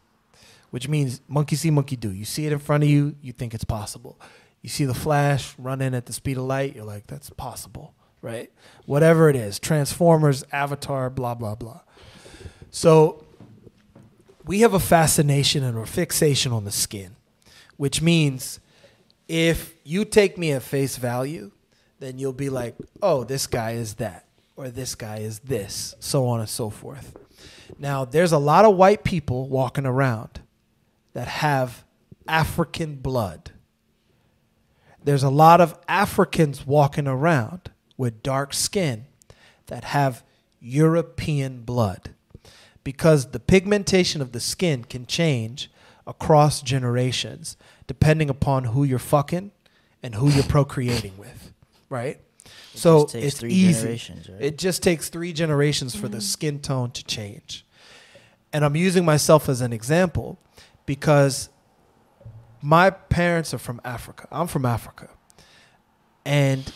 which 0.70 0.88
means 0.88 1.20
monkey 1.28 1.56
see, 1.56 1.70
monkey 1.70 1.96
do. 1.96 2.10
You 2.10 2.24
see 2.24 2.46
it 2.46 2.52
in 2.52 2.58
front 2.58 2.82
of 2.82 2.90
you, 2.90 3.14
you 3.22 3.32
think 3.32 3.54
it's 3.54 3.64
possible. 3.64 4.18
You 4.62 4.68
see 4.68 4.84
the 4.84 4.94
flash 4.94 5.54
run 5.58 5.80
in 5.80 5.94
at 5.94 6.06
the 6.06 6.12
speed 6.12 6.36
of 6.36 6.44
light, 6.44 6.74
you're 6.74 6.84
like, 6.84 7.06
that's 7.06 7.30
possible, 7.30 7.94
right? 8.22 8.50
Whatever 8.86 9.30
it 9.30 9.36
is, 9.36 9.58
Transformers, 9.58 10.44
Avatar, 10.52 11.08
blah, 11.10 11.34
blah, 11.34 11.54
blah. 11.54 11.80
So 12.70 13.24
we 14.44 14.60
have 14.60 14.74
a 14.74 14.80
fascination 14.80 15.62
and 15.64 15.76
a 15.76 15.86
fixation 15.86 16.52
on 16.52 16.64
the 16.64 16.70
skin, 16.70 17.16
which 17.76 18.00
means 18.00 18.60
if 19.28 19.74
you 19.84 20.04
take 20.04 20.38
me 20.38 20.52
at 20.52 20.62
face 20.62 20.96
value, 20.96 21.50
then 21.98 22.18
you'll 22.18 22.32
be 22.32 22.50
like, 22.50 22.74
oh, 23.02 23.24
this 23.24 23.46
guy 23.46 23.72
is 23.72 23.94
that, 23.94 24.26
or 24.56 24.68
this 24.68 24.94
guy 24.94 25.18
is 25.18 25.40
this, 25.40 25.94
so 26.00 26.26
on 26.26 26.40
and 26.40 26.48
so 26.48 26.70
forth. 26.70 27.16
Now, 27.78 28.04
there's 28.04 28.32
a 28.32 28.38
lot 28.38 28.64
of 28.64 28.76
white 28.76 29.04
people 29.04 29.48
walking 29.48 29.86
around 29.86 30.40
that 31.12 31.28
have 31.28 31.84
African 32.26 32.96
blood. 32.96 33.50
There's 35.02 35.22
a 35.22 35.30
lot 35.30 35.60
of 35.60 35.78
Africans 35.88 36.66
walking 36.66 37.06
around 37.06 37.70
with 37.96 38.22
dark 38.22 38.54
skin 38.54 39.06
that 39.66 39.84
have 39.84 40.22
European 40.60 41.62
blood 41.62 42.10
because 42.84 43.30
the 43.30 43.40
pigmentation 43.40 44.20
of 44.20 44.32
the 44.32 44.40
skin 44.40 44.84
can 44.84 45.06
change 45.06 45.70
across 46.06 46.62
generations 46.62 47.56
depending 47.86 48.30
upon 48.30 48.64
who 48.64 48.84
you're 48.84 48.98
fucking 48.98 49.50
and 50.02 50.14
who 50.14 50.28
you're 50.30 50.44
procreating 50.44 51.16
with, 51.18 51.52
right? 51.88 52.20
so 52.74 53.02
just 53.02 53.12
takes 53.12 53.26
it's 53.26 53.38
three 53.40 53.52
easy. 53.52 53.80
generations, 53.80 54.28
right? 54.28 54.40
It 54.40 54.58
just 54.58 54.82
takes 54.82 55.08
three 55.08 55.32
generations 55.32 55.94
for 55.94 56.08
the 56.08 56.18
mm. 56.18 56.22
skin 56.22 56.60
tone 56.60 56.90
to 56.92 57.04
change. 57.04 57.66
And 58.52 58.64
I'm 58.64 58.76
using 58.76 59.04
myself 59.04 59.48
as 59.48 59.60
an 59.60 59.72
example 59.72 60.38
because 60.86 61.50
my 62.62 62.90
parents 62.90 63.54
are 63.54 63.58
from 63.58 63.80
Africa. 63.84 64.26
I'm 64.30 64.46
from 64.46 64.64
Africa. 64.64 65.10
And 66.24 66.72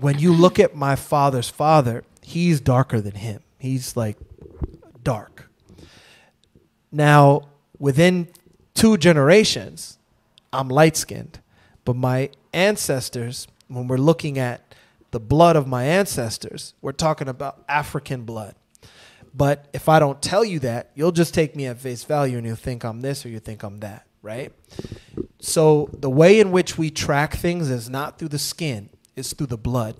when 0.00 0.18
you 0.18 0.32
look 0.32 0.58
at 0.58 0.74
my 0.74 0.96
father's 0.96 1.48
father, 1.48 2.04
he's 2.22 2.60
darker 2.60 3.00
than 3.00 3.14
him. 3.14 3.42
He's 3.58 3.96
like 3.96 4.16
dark. 5.02 5.50
Now, 6.92 7.48
within 7.78 8.28
two 8.74 8.96
generations, 8.96 9.98
I'm 10.52 10.68
light 10.68 10.96
skinned. 10.96 11.40
But 11.84 11.96
my 11.96 12.30
ancestors, 12.52 13.46
when 13.68 13.88
we're 13.88 13.96
looking 13.96 14.38
at 14.38 14.74
the 15.10 15.20
blood 15.20 15.56
of 15.56 15.66
my 15.66 15.84
ancestors, 15.84 16.74
we're 16.80 16.92
talking 16.92 17.28
about 17.28 17.64
African 17.68 18.24
blood. 18.24 18.54
But 19.34 19.68
if 19.72 19.88
I 19.88 19.98
don't 19.98 20.20
tell 20.20 20.44
you 20.44 20.58
that, 20.60 20.90
you'll 20.94 21.12
just 21.12 21.34
take 21.34 21.54
me 21.54 21.66
at 21.66 21.78
face 21.78 22.04
value 22.04 22.38
and 22.38 22.46
you'll 22.46 22.56
think 22.56 22.84
I'm 22.84 23.00
this 23.00 23.24
or 23.24 23.28
you 23.28 23.38
think 23.38 23.62
I'm 23.62 23.78
that, 23.78 24.06
right? 24.22 24.52
So 25.40 25.88
the 25.92 26.10
way 26.10 26.40
in 26.40 26.50
which 26.50 26.76
we 26.76 26.90
track 26.90 27.34
things 27.34 27.70
is 27.70 27.88
not 27.88 28.18
through 28.18 28.28
the 28.28 28.38
skin, 28.38 28.90
it's 29.16 29.32
through 29.32 29.46
the 29.46 29.58
blood. 29.58 29.96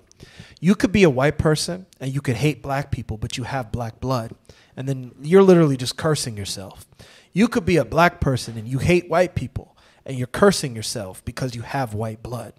You 0.59 0.75
could 0.75 0.91
be 0.91 1.03
a 1.03 1.09
white 1.09 1.37
person 1.37 1.85
and 1.99 2.13
you 2.13 2.21
could 2.21 2.35
hate 2.35 2.61
black 2.61 2.91
people, 2.91 3.17
but 3.17 3.37
you 3.37 3.43
have 3.45 3.71
black 3.71 3.99
blood. 3.99 4.35
And 4.75 4.87
then 4.87 5.11
you're 5.21 5.43
literally 5.43 5.77
just 5.77 5.97
cursing 5.97 6.37
yourself. 6.37 6.85
You 7.33 7.47
could 7.47 7.65
be 7.65 7.77
a 7.77 7.85
black 7.85 8.19
person 8.19 8.57
and 8.57 8.67
you 8.67 8.79
hate 8.79 9.09
white 9.09 9.35
people 9.35 9.75
and 10.05 10.17
you're 10.17 10.27
cursing 10.27 10.75
yourself 10.75 11.23
because 11.25 11.55
you 11.55 11.61
have 11.61 11.93
white 11.93 12.23
blood. 12.23 12.53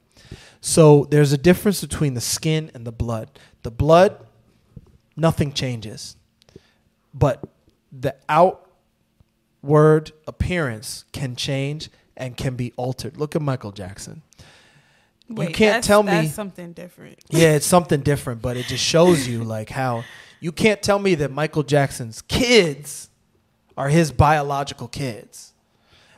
So 0.61 1.07
there's 1.11 1.33
a 1.33 1.39
difference 1.39 1.81
between 1.81 2.15
the 2.15 2.21
skin 2.21 2.71
and 2.75 2.87
the 2.87 2.93
blood. 2.93 3.39
The 3.63 3.71
blood, 3.71 4.25
nothing 5.17 5.53
changes. 5.53 6.17
But 7.13 7.45
the 7.91 8.15
outward 8.29 10.13
appearance 10.27 11.05
can 11.13 11.37
change 11.37 11.91
and 12.17 12.37
can 12.37 12.55
be 12.55 12.73
altered. 12.77 13.17
Look 13.17 13.35
at 13.35 13.43
Michael 13.43 13.73
Jackson. 13.73 14.23
Wait, 15.29 15.49
you 15.49 15.55
can't 15.55 15.83
tell 15.83 16.03
me 16.03 16.13
that's 16.13 16.35
something 16.35 16.73
different. 16.73 17.19
yeah, 17.31 17.55
it's 17.55 17.67
something 17.77 18.01
different, 18.01 18.43
but 18.43 18.57
it 18.57 18.67
just 18.67 18.85
shows 18.85 19.27
you 19.27 19.45
like 19.45 19.71
how 19.71 20.05
you 20.43 20.51
can't 20.51 20.82
tell 20.82 20.98
me 20.98 21.14
that 21.14 21.31
Michael 21.31 21.62
Jackson's 21.62 22.20
kids 22.23 23.09
are 23.77 23.89
his 23.89 24.10
biological 24.10 24.89
kids 24.89 25.55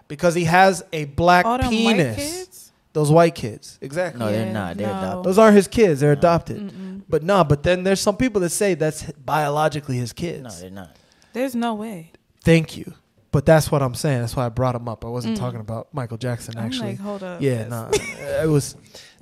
because 0.09 0.35
he 0.35 0.45
has 0.45 0.83
a 0.95 1.05
black 1.05 1.45
All 1.45 1.59
them 1.59 1.67
white 1.67 1.97
penis. 1.97 2.17
kids? 2.17 2.73
Those 2.95 3.11
white 3.11 3.35
kids, 3.35 3.79
exactly. 3.83 4.21
No, 4.21 4.33
they're 4.33 4.51
not. 4.51 4.79
They're 4.79 4.87
no. 4.87 4.99
adopted. 4.99 5.25
Those 5.25 5.39
aren't 5.39 5.57
his 5.57 5.69
kids; 5.69 6.01
they're 6.01 6.13
adopted. 6.13 6.71
Mm-mm. 6.71 7.03
But 7.07 7.23
no, 7.23 7.45
but 7.45 7.65
then 7.65 7.83
there's 7.83 8.01
some 8.01 8.17
people 8.17 8.41
that 8.43 8.51
say 8.51 8.75
that's 8.75 9.03
biologically 9.13 9.99
his 9.99 10.13
kids. 10.13 10.43
No, 10.43 10.51
they're 10.51 10.71
not. 10.71 10.97
There's 11.35 11.55
no 11.55 11.75
way. 11.75 12.13
Thank 12.43 12.79
you, 12.79 12.95
but 13.31 13.45
that's 13.45 13.71
what 13.71 13.83
I'm 13.83 13.95
saying. 13.95 14.21
That's 14.21 14.37
why 14.37 14.47
I 14.47 14.49
brought 14.49 14.77
him 14.77 14.89
up. 14.89 15.05
I 15.05 15.09
wasn't 15.09 15.37
mm. 15.37 15.41
talking 15.41 15.61
about 15.61 15.93
Michael 15.93 16.17
Jackson 16.17 16.57
I'm 16.57 16.67
actually. 16.67 16.91
like, 16.91 17.01
hold 17.01 17.25
up. 17.25 17.43
Yeah, 17.43 17.65
That's- 17.65 18.19
no, 18.21 18.43
it 18.45 18.49
was 18.49 18.77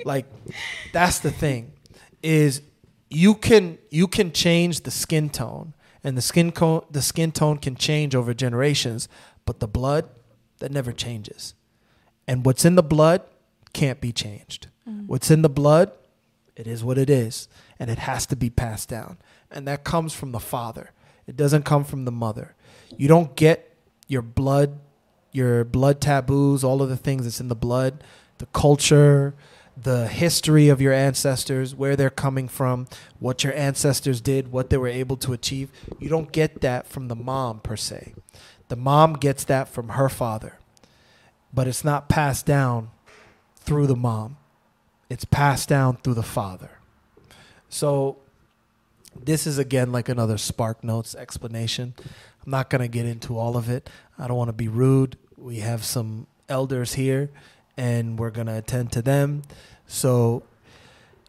like 0.04 0.26
that's 0.92 1.20
the 1.20 1.30
thing 1.30 1.72
is 2.22 2.60
you 3.14 3.34
can 3.34 3.78
you 3.90 4.08
can 4.08 4.32
change 4.32 4.80
the 4.80 4.90
skin 4.90 5.28
tone 5.28 5.74
and 6.02 6.16
the 6.16 6.22
skin 6.22 6.50
co- 6.52 6.86
the 6.90 7.02
skin 7.02 7.30
tone 7.30 7.58
can 7.58 7.76
change 7.76 8.14
over 8.14 8.34
generations, 8.34 9.08
but 9.44 9.60
the 9.60 9.68
blood 9.68 10.08
that 10.58 10.72
never 10.72 10.92
changes. 10.92 11.54
And 12.26 12.44
what's 12.46 12.64
in 12.64 12.74
the 12.74 12.82
blood 12.82 13.22
can't 13.72 14.00
be 14.00 14.12
changed. 14.12 14.68
Mm. 14.88 15.06
What's 15.06 15.30
in 15.30 15.42
the 15.42 15.48
blood 15.48 15.92
It 16.54 16.66
is 16.66 16.84
what 16.84 16.98
it 16.98 17.08
is, 17.08 17.48
and 17.78 17.90
it 17.90 17.98
has 17.98 18.26
to 18.26 18.36
be 18.36 18.50
passed 18.50 18.88
down. 18.88 19.16
And 19.50 19.66
that 19.66 19.84
comes 19.84 20.12
from 20.12 20.32
the 20.32 20.40
father. 20.40 20.90
It 21.26 21.36
doesn't 21.36 21.64
come 21.64 21.84
from 21.84 22.04
the 22.04 22.12
mother. 22.12 22.54
You 22.96 23.08
don't 23.08 23.34
get 23.36 23.74
your 24.06 24.22
blood, 24.22 24.78
your 25.32 25.64
blood 25.64 26.00
taboos, 26.00 26.62
all 26.62 26.82
of 26.82 26.88
the 26.90 26.96
things 26.96 27.24
that's 27.24 27.40
in 27.40 27.48
the 27.48 27.54
blood, 27.56 28.04
the 28.38 28.46
culture, 28.46 29.34
the 29.76 30.06
history 30.08 30.68
of 30.68 30.80
your 30.80 30.92
ancestors, 30.92 31.74
where 31.74 31.96
they're 31.96 32.10
coming 32.10 32.48
from, 32.48 32.86
what 33.18 33.42
your 33.42 33.54
ancestors 33.54 34.20
did, 34.20 34.52
what 34.52 34.70
they 34.70 34.76
were 34.76 34.88
able 34.88 35.16
to 35.18 35.32
achieve. 35.32 35.70
You 35.98 36.08
don't 36.08 36.32
get 36.32 36.60
that 36.60 36.86
from 36.86 37.08
the 37.08 37.16
mom 37.16 37.60
per 37.60 37.76
se. 37.76 38.14
The 38.68 38.76
mom 38.76 39.14
gets 39.14 39.44
that 39.44 39.68
from 39.68 39.90
her 39.90 40.08
father, 40.08 40.58
but 41.52 41.66
it's 41.66 41.84
not 41.84 42.08
passed 42.08 42.46
down 42.46 42.90
through 43.56 43.86
the 43.86 43.96
mom. 43.96 44.36
It's 45.08 45.24
passed 45.24 45.68
down 45.68 45.98
through 45.98 46.14
the 46.14 46.22
father. 46.22 46.70
So 47.68 48.18
this 49.14 49.46
is 49.46 49.58
again 49.58 49.92
like 49.92 50.08
another 50.08 50.38
Spark 50.38 50.82
Notes 50.82 51.14
explanation. 51.14 51.94
I'm 52.44 52.50
not 52.50 52.70
going 52.70 52.80
to 52.80 52.88
get 52.88 53.06
into 53.06 53.38
all 53.38 53.56
of 53.56 53.68
it. 53.68 53.88
I 54.18 54.26
don't 54.26 54.36
want 54.36 54.48
to 54.48 54.54
be 54.54 54.68
rude. 54.68 55.16
We 55.36 55.58
have 55.58 55.84
some 55.84 56.26
elders 56.48 56.94
here 56.94 57.30
and 57.76 58.18
we're 58.18 58.30
going 58.30 58.46
to 58.46 58.56
attend 58.56 58.92
to 58.92 59.02
them. 59.02 59.42
So 59.86 60.44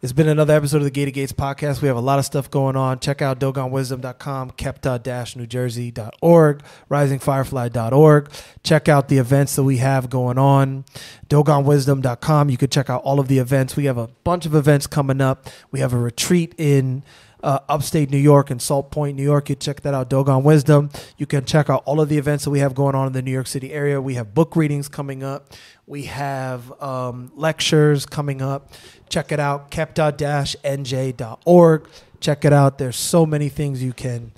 it's 0.04 0.12
been 0.12 0.28
another 0.28 0.54
episode 0.54 0.80
of 0.80 0.84
the 0.84 0.92
Gate 0.92 1.08
of 1.08 1.14
Gates 1.14 1.32
podcast. 1.32 1.82
We 1.82 1.88
have 1.88 1.96
a 1.96 2.02
lot 2.02 2.20
of 2.20 2.26
stuff 2.26 2.52
going 2.52 2.76
on. 2.76 3.00
Check 3.00 3.22
out 3.22 3.40
dogonwisdom.com, 3.40 4.52
kebtah-newjersey.org, 4.52 6.64
risingfirefly.org. 6.92 8.30
Check 8.64 8.90
out 8.90 9.08
the 9.08 9.18
events 9.18 9.56
that 9.56 9.64
we 9.64 9.78
have 9.78 10.10
going 10.10 10.38
on. 10.38 10.84
dogonwisdom.com. 11.30 12.50
You 12.50 12.58
can 12.58 12.70
check 12.70 12.90
out 12.90 13.02
all 13.04 13.22
of 13.22 13.30
the 13.30 13.38
events. 13.38 13.78
We 13.78 13.86
have 13.86 13.98
a 13.98 14.08
bunch 14.26 14.46
of 14.46 14.54
events 14.54 14.88
coming 14.88 15.22
up. 15.22 15.48
We 15.72 15.80
have 15.80 15.94
a 15.94 15.98
retreat 15.98 16.54
in 16.58 17.04
uh, 17.44 17.60
upstate 17.68 18.10
New 18.10 18.18
York 18.18 18.50
and 18.50 18.62
Salt 18.62 18.90
Point, 18.90 19.18
New 19.18 19.24
York. 19.24 19.50
You 19.50 19.56
check 19.56 19.82
that 19.82 19.94
out, 19.94 20.10
Dogon 20.10 20.44
Wisdom. 20.44 20.90
You 21.18 21.26
can 21.26 21.44
check 21.46 21.70
out 21.70 21.84
all 21.86 22.00
of 22.02 22.10
the 22.10 22.18
events 22.18 22.46
that 22.46 22.50
we 22.50 22.60
have 22.60 22.74
going 22.74 22.96
on 22.96 23.08
in 23.08 23.14
the 23.14 23.22
New 23.22 23.32
York 23.32 23.48
City 23.48 23.74
area. 23.74 24.02
We 24.02 24.14
have 24.16 24.34
book 24.34 24.56
readings 24.56 24.88
coming 24.88 25.24
up. 25.24 25.54
We 25.86 26.04
have 26.04 26.82
um, 26.82 27.34
lectures 27.36 28.06
coming 28.06 28.42
up. 28.42 28.72
Check 29.10 29.34
it 29.34 29.40
out, 29.40 29.70
kebtah-nj.org. 29.70 31.90
Check 32.20 32.46
it 32.46 32.54
out. 32.54 32.78
There's 32.78 32.96
so 32.96 33.26
many 33.26 33.50
things 33.50 33.84
you 33.84 33.92
can 33.92 34.32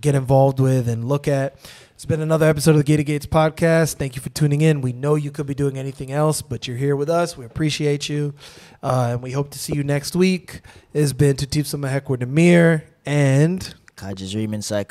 get 0.00 0.14
involved 0.14 0.58
with 0.58 0.88
and 0.88 1.06
look 1.06 1.28
at. 1.28 1.54
It's 1.96 2.04
been 2.04 2.20
another 2.20 2.44
episode 2.44 2.72
of 2.72 2.76
the 2.76 2.84
Gate 2.84 3.00
of 3.00 3.06
Gates 3.06 3.24
podcast. 3.24 3.94
Thank 3.94 4.16
you 4.16 4.20
for 4.20 4.28
tuning 4.28 4.60
in. 4.60 4.82
We 4.82 4.92
know 4.92 5.14
you 5.14 5.30
could 5.30 5.46
be 5.46 5.54
doing 5.54 5.78
anything 5.78 6.12
else, 6.12 6.42
but 6.42 6.68
you're 6.68 6.76
here 6.76 6.94
with 6.94 7.08
us. 7.08 7.38
We 7.38 7.46
appreciate 7.46 8.06
you. 8.06 8.34
Uh, 8.82 9.12
and 9.12 9.22
we 9.22 9.32
hope 9.32 9.50
to 9.52 9.58
see 9.58 9.74
you 9.74 9.82
next 9.82 10.14
week. 10.14 10.60
It 10.92 11.00
has 11.00 11.14
been 11.14 11.36
Tutipsa 11.36 11.80
Mahekwa 11.80 12.18
Namir 12.18 12.82
and 13.06 13.74
Kajis 13.96 14.34
Riemann 14.34 14.60
Sai 14.60 14.84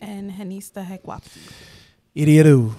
And 0.00 0.30
Henista 0.32 0.82
Heqwabti. 0.86 1.52
Iriaru. 2.16 2.72